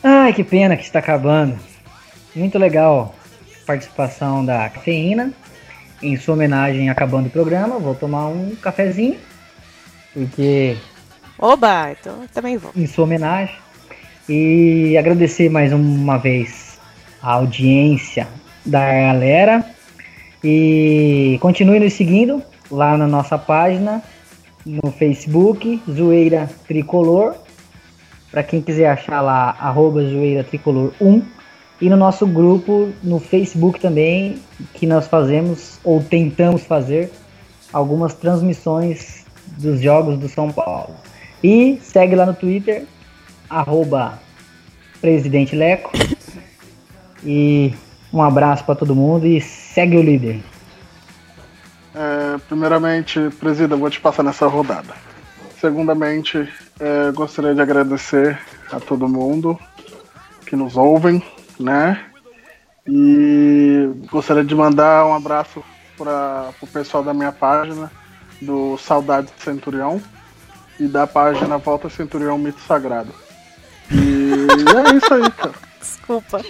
Ai, 0.04 0.34
que 0.34 0.44
pena 0.44 0.76
que 0.76 0.84
está 0.84 1.00
acabando. 1.00 1.58
Muito 2.36 2.60
legal 2.60 3.16
a 3.64 3.66
participação 3.66 4.46
da 4.46 4.70
cafeína. 4.70 5.32
Em 6.02 6.18
sua 6.18 6.34
homenagem, 6.34 6.90
acabando 6.90 7.28
o 7.28 7.32
programa, 7.32 7.80
vou 7.80 7.96
tomar 7.96 8.28
um 8.28 8.54
cafezinho. 8.58 9.18
Porque 10.14 10.78
Oba, 11.40 11.92
então 11.92 12.28
também 12.34 12.58
vou. 12.58 12.72
em 12.76 12.86
sua 12.86 13.06
homenagem. 13.06 13.56
E 14.28 14.98
agradecer 14.98 15.50
mais 15.50 15.72
uma 15.72 16.18
vez 16.18 16.80
a 17.22 17.34
audiência 17.34 18.28
da 18.66 18.80
galera. 18.80 19.64
E 20.44 21.38
continue 21.42 21.80
nos 21.80 21.94
seguindo 21.94 22.42
lá 22.72 22.98
na 22.98 23.08
nossa 23.08 23.38
página, 23.38 24.02
no 24.66 24.92
Facebook, 24.92 25.80
Zoeira 25.88 26.50
Tricolor. 26.68 27.36
Para 28.32 28.42
quem 28.42 28.62
quiser 28.62 28.90
achar 28.90 29.22
lá, 29.22 29.56
arroba 29.60 30.04
Zoeira 30.04 30.44
Tricolor 30.44 30.92
1. 31.00 31.22
E 31.82 31.90
no 31.90 31.98
nosso 31.98 32.26
grupo 32.26 32.90
no 33.04 33.20
Facebook 33.20 33.80
também, 33.80 34.38
que 34.74 34.88
nós 34.88 35.08
fazemos 35.08 35.80
ou 35.84 36.02
tentamos 36.02 36.64
fazer 36.64 37.12
algumas 37.72 38.16
transmissões 38.16 39.24
dos 39.60 39.82
jogos 39.82 40.18
do 40.18 40.28
São 40.28 40.52
Paulo. 40.52 40.96
E 41.44 41.78
segue 41.84 42.16
lá 42.16 42.26
no 42.26 42.34
Twitter, 42.34 42.86
arroba 43.50 44.20
Presidente 45.02 45.56
Leco. 45.56 45.92
E 47.24 47.74
um 48.14 48.22
abraço 48.22 48.64
para 48.64 48.76
todo 48.76 48.96
mundo 48.96 49.26
e 49.26 49.42
segue 49.42 49.98
o 49.98 50.02
líder. 50.02 50.42
É, 51.94 52.38
primeiramente, 52.48 53.20
presida, 53.40 53.76
vou 53.76 53.90
te 53.90 54.00
passar 54.00 54.24
nessa 54.24 54.48
rodada. 54.48 54.94
Segundamente, 55.60 56.48
é, 56.80 57.12
gostaria 57.12 57.56
de 57.56 57.62
agradecer 57.62 58.40
a 58.72 58.80
todo 58.80 59.08
mundo 59.08 59.58
que 60.46 60.56
nos 60.56 60.76
ouvem, 60.76 61.24
né? 61.60 62.06
E 62.88 63.90
gostaria 64.12 64.44
de 64.44 64.54
mandar 64.54 65.06
um 65.06 65.14
abraço 65.14 65.64
para 65.98 66.50
o 66.62 66.68
pessoal 66.68 67.04
da 67.04 67.14
minha 67.14 67.32
página, 67.32 67.92
do 68.42 68.78
Saudade 68.78 69.30
Centurião, 69.40 70.02
e 70.80 70.88
da 70.88 71.08
página 71.08 71.58
Volta 71.58 71.90
Centurião 71.90 72.38
Mito 72.38 72.60
Sagrado. 72.62 73.25
E 73.92 74.92
é 74.92 74.96
isso 74.98 75.14
aí, 75.14 75.32
cara. 75.32 75.54
Desculpa. 75.80 76.42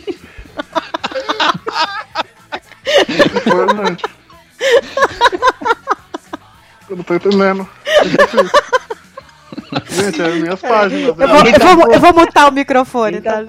Importante. 3.35 4.05
Eu 6.89 6.95
não 6.97 7.03
tô 7.03 7.15
entendendo. 7.15 7.67
É. 7.87 8.03
Gente, 9.93 10.21
é 10.21 10.29
minhas 10.35 10.61
páginas. 10.61 11.07
Eu 11.07 11.15
vou, 11.15 11.27
eu 11.27 11.75
vou, 11.75 11.91
eu 11.93 11.99
vou 11.99 12.13
mutar 12.13 12.47
o 12.47 12.51
microfone, 12.51 13.21
tá? 13.21 13.41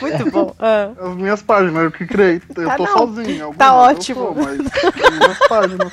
Muito 0.00 0.30
bom. 0.30 0.54
Ah. 0.58 0.90
As 1.00 1.14
minhas 1.16 1.42
páginas, 1.42 1.84
eu 1.84 1.90
que 1.92 2.06
criei. 2.06 2.42
Eu 2.56 2.66
Tá 2.66 2.76
tô 2.76 2.84
não, 2.84 2.98
sozinho. 2.98 3.54
tá 3.56 3.74
ótimo. 3.74 4.26
tô, 4.26 4.34
mas 4.34 4.60
as 4.60 5.10
minhas 5.18 5.38
páginas. 5.48 5.92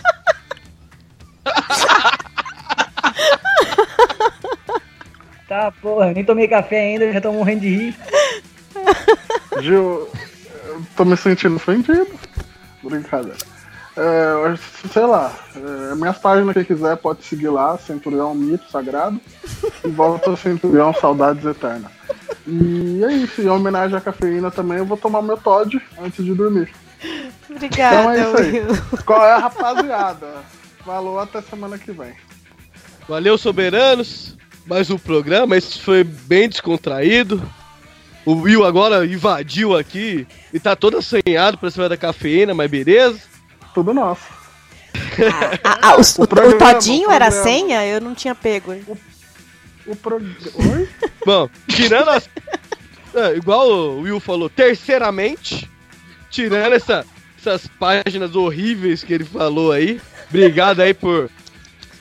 Tá, 5.49 5.73
porra, 5.81 6.09
eu 6.09 6.13
nem 6.13 6.23
tomei 6.23 6.47
café 6.47 6.79
ainda, 6.79 7.11
já 7.11 7.19
tô 7.19 7.31
morrendo 7.31 7.61
de 7.61 7.75
rir. 7.75 7.95
Gil, 9.63 10.07
eu 10.67 10.83
tô 10.95 11.03
me 11.03 11.17
sentindo 11.17 11.55
ofendido. 11.55 12.07
Brincadeira. 12.83 13.35
É, 13.97 14.55
sei 14.93 15.05
lá, 15.07 15.33
é, 15.55 15.95
minhas 15.95 16.19
páginas, 16.19 16.53
quem 16.53 16.63
quiser 16.63 16.95
pode 16.97 17.23
seguir 17.25 17.49
lá, 17.49 17.75
Centurião 17.79 18.35
Mito 18.35 18.69
Sagrado. 18.69 19.19
E 19.83 19.87
volta 19.87 20.29
ao 20.29 20.37
Centurião 20.37 20.93
Saudades 20.93 21.43
Eternas. 21.43 21.91
E 22.45 23.03
é 23.03 23.11
isso, 23.11 23.41
em 23.41 23.49
homenagem 23.49 23.97
à 23.97 24.01
cafeína 24.01 24.51
também, 24.51 24.77
eu 24.77 24.85
vou 24.85 24.97
tomar 24.97 25.23
meu 25.23 25.35
Todd 25.35 25.81
antes 25.99 26.23
de 26.23 26.33
dormir. 26.35 26.71
Obrigada, 27.49 27.95
Então 27.95 28.11
é 28.11 28.19
isso 28.19 28.37
aí. 28.37 28.51
Will. 28.61 29.03
Qual 29.03 29.25
é, 29.25 29.35
rapaziada? 29.35 30.27
Falou, 30.85 31.19
até 31.19 31.41
semana 31.41 31.75
que 31.79 31.91
vem. 31.91 32.13
Valeu, 33.07 33.35
soberanos. 33.35 34.37
Mais 34.69 34.89
um 34.91 34.97
programa. 34.97 35.57
Esse 35.57 35.79
foi 35.79 36.03
bem 36.03 36.47
descontraído. 36.47 37.41
O 38.25 38.33
Will 38.41 38.63
agora 38.63 39.05
invadiu 39.05 39.75
aqui 39.75 40.27
e 40.53 40.59
tá 40.59 40.75
todo 40.75 40.97
assanhado 40.97 41.57
pra 41.57 41.71
cima 41.71 41.89
da 41.89 41.97
cafeína, 41.97 42.53
mas 42.53 42.69
beleza. 42.69 43.19
Tudo 43.73 43.93
nosso. 43.93 44.21
Ah, 45.63 45.79
ah, 45.81 45.95
o, 45.95 46.01
o, 46.21 46.23
o 46.23 46.27
programa, 46.27 46.73
todinho 46.73 47.09
o 47.09 47.11
era 47.11 47.27
a 47.27 47.31
senha? 47.31 47.83
Eu 47.85 47.99
não 47.99 48.13
tinha 48.13 48.35
pego. 48.35 48.75
O 49.87 49.95
pro... 49.95 50.17
Oi? 50.17 50.89
Bom, 51.25 51.49
tirando 51.67 52.09
as. 52.09 52.29
É, 53.15 53.35
igual 53.35 53.67
o 53.67 54.01
Will 54.01 54.19
falou, 54.19 54.49
terceiramente, 54.49 55.67
tirando 56.29 56.73
essa- 56.73 57.03
essas 57.39 57.67
páginas 57.79 58.35
horríveis 58.35 59.03
que 59.03 59.13
ele 59.13 59.23
falou 59.23 59.71
aí. 59.71 59.99
Obrigado 60.29 60.81
aí 60.81 60.93
por, 60.93 61.27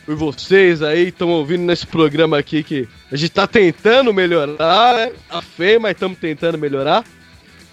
por 0.09 0.16
vocês 0.16 0.80
aí 0.80 1.09
estão 1.09 1.28
ouvindo 1.28 1.64
nesse 1.64 1.86
programa 1.86 2.39
aqui 2.39 2.62
que 2.62 2.89
a 3.12 3.16
gente 3.16 3.28
tá 3.28 3.47
tentando 3.47 4.14
melhorar, 4.14 4.97
né? 4.97 5.12
Tá 5.28 5.43
feio, 5.43 5.82
mas 5.82 5.93
estamos 5.93 6.16
tentando 6.16 6.56
melhorar. 6.56 7.05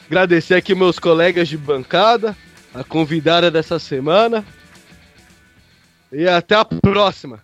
Agradecer 0.06 0.54
aqui 0.56 0.76
meus 0.76 1.00
colegas 1.00 1.48
de 1.48 1.58
bancada, 1.58 2.36
a 2.74 2.84
convidada 2.84 3.50
dessa 3.50 3.80
semana. 3.80 4.44
E 6.12 6.28
até 6.28 6.56
a 6.56 6.66
próxima. 6.66 7.40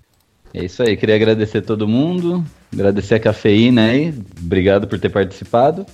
É 0.54 0.66
isso 0.66 0.84
aí, 0.84 0.98
queria 0.98 1.16
agradecer 1.16 1.62
todo 1.62 1.88
mundo, 1.88 2.44
agradecer 2.74 3.16
a 3.16 3.20
cafeína 3.22 3.86
aí, 3.86 4.14
obrigado 4.42 4.90
por 4.90 5.00
ter 5.00 5.08
participado. 5.08 5.86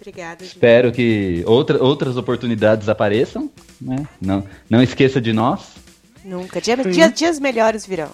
Obrigada. 0.00 0.44
Espero 0.44 0.92
que 0.92 1.42
outra, 1.44 1.82
outras 1.82 2.16
oportunidades 2.16 2.88
apareçam, 2.88 3.50
né? 3.80 4.06
Não, 4.20 4.46
não 4.70 4.80
esqueça 4.80 5.20
de 5.20 5.32
nós. 5.32 5.81
Nunca. 6.24 6.60
Dia- 6.60 6.76
dia- 6.76 7.08
dias 7.10 7.38
melhores 7.40 7.84
virão. 7.86 8.10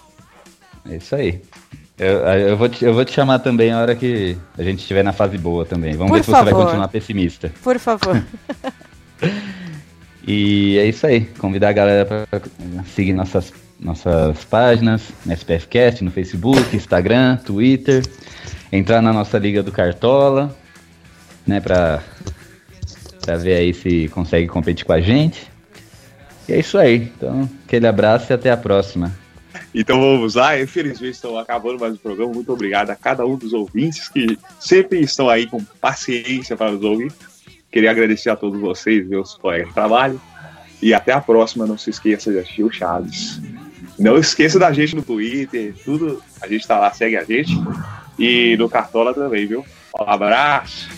É 0.88 0.96
isso 0.96 1.14
aí. 1.14 1.40
Eu, 1.98 2.18
eu, 2.18 2.56
vou 2.56 2.68
te, 2.68 2.84
eu 2.84 2.94
vou 2.94 3.04
te 3.04 3.12
chamar 3.12 3.40
também 3.40 3.72
a 3.72 3.80
hora 3.80 3.94
que 3.96 4.36
a 4.56 4.62
gente 4.62 4.78
estiver 4.80 5.02
na 5.02 5.12
fase 5.12 5.36
boa 5.36 5.66
também. 5.66 5.94
Vamos 5.96 6.10
Por 6.10 6.16
ver 6.18 6.24
se 6.24 6.30
você 6.30 6.36
vai 6.36 6.52
favor. 6.52 6.64
continuar 6.66 6.88
pessimista. 6.88 7.52
Por 7.62 7.78
favor. 7.78 8.22
E 10.26 10.76
é 10.78 10.86
isso 10.86 11.06
aí. 11.06 11.22
Convidar 11.38 11.70
a 11.70 11.72
galera 11.72 12.04
para 12.04 12.42
seguir 12.94 13.14
nossas, 13.14 13.50
nossas 13.80 14.44
páginas, 14.44 15.02
no 15.24 15.32
SPFcast, 15.32 16.04
no 16.04 16.10
Facebook, 16.10 16.76
Instagram, 16.76 17.36
Twitter. 17.36 18.04
Entrar 18.70 19.00
na 19.00 19.10
nossa 19.12 19.38
Liga 19.38 19.62
do 19.62 19.72
Cartola, 19.72 20.54
né? 21.46 21.60
Pra, 21.60 22.02
pra 23.24 23.36
ver 23.36 23.54
aí 23.54 23.72
se 23.72 24.08
consegue 24.08 24.46
competir 24.48 24.84
com 24.84 24.92
a 24.92 25.00
gente. 25.00 25.50
E 26.48 26.52
é 26.52 26.58
isso 26.60 26.78
aí. 26.78 27.10
Então, 27.16 27.48
aquele 27.66 27.86
abraço 27.86 28.32
e 28.32 28.34
até 28.34 28.50
a 28.50 28.56
próxima. 28.56 29.12
Então 29.74 30.00
vamos 30.00 30.34
lá, 30.34 30.60
infelizmente 30.60 31.14
estamos 31.14 31.38
acabando 31.38 31.78
mais 31.78 31.92
um 31.92 31.96
programa. 31.96 32.32
Muito 32.32 32.52
obrigado 32.52 32.90
a 32.90 32.96
cada 32.96 33.26
um 33.26 33.36
dos 33.36 33.52
ouvintes 33.52 34.08
que 34.08 34.38
sempre 34.58 35.00
estão 35.00 35.28
aí 35.28 35.46
com 35.46 35.62
paciência 35.80 36.56
para 36.56 36.70
nos 36.70 36.82
ouvir. 36.82 37.12
Queria 37.70 37.90
agradecer 37.90 38.30
a 38.30 38.36
todos 38.36 38.58
vocês, 38.60 39.06
meus 39.06 39.34
colegas 39.34 39.68
de 39.68 39.74
trabalho. 39.74 40.20
E 40.80 40.94
até 40.94 41.12
a 41.12 41.20
próxima. 41.20 41.66
Não 41.66 41.76
se 41.76 41.90
esqueça 41.90 42.30
de 42.32 42.38
assistir 42.38 42.62
o 42.62 42.72
Chaves. 42.72 43.40
Não 43.98 44.16
esqueça 44.16 44.58
da 44.58 44.72
gente 44.72 44.96
no 44.96 45.02
Twitter, 45.02 45.74
tudo. 45.84 46.22
A 46.40 46.46
gente 46.46 46.66
tá 46.66 46.78
lá, 46.78 46.90
segue 46.92 47.16
a 47.16 47.24
gente. 47.24 47.52
E 48.18 48.56
no 48.56 48.68
Cartola 48.68 49.12
também, 49.12 49.46
viu? 49.46 49.66
Um 49.98 50.02
abraço. 50.10 50.88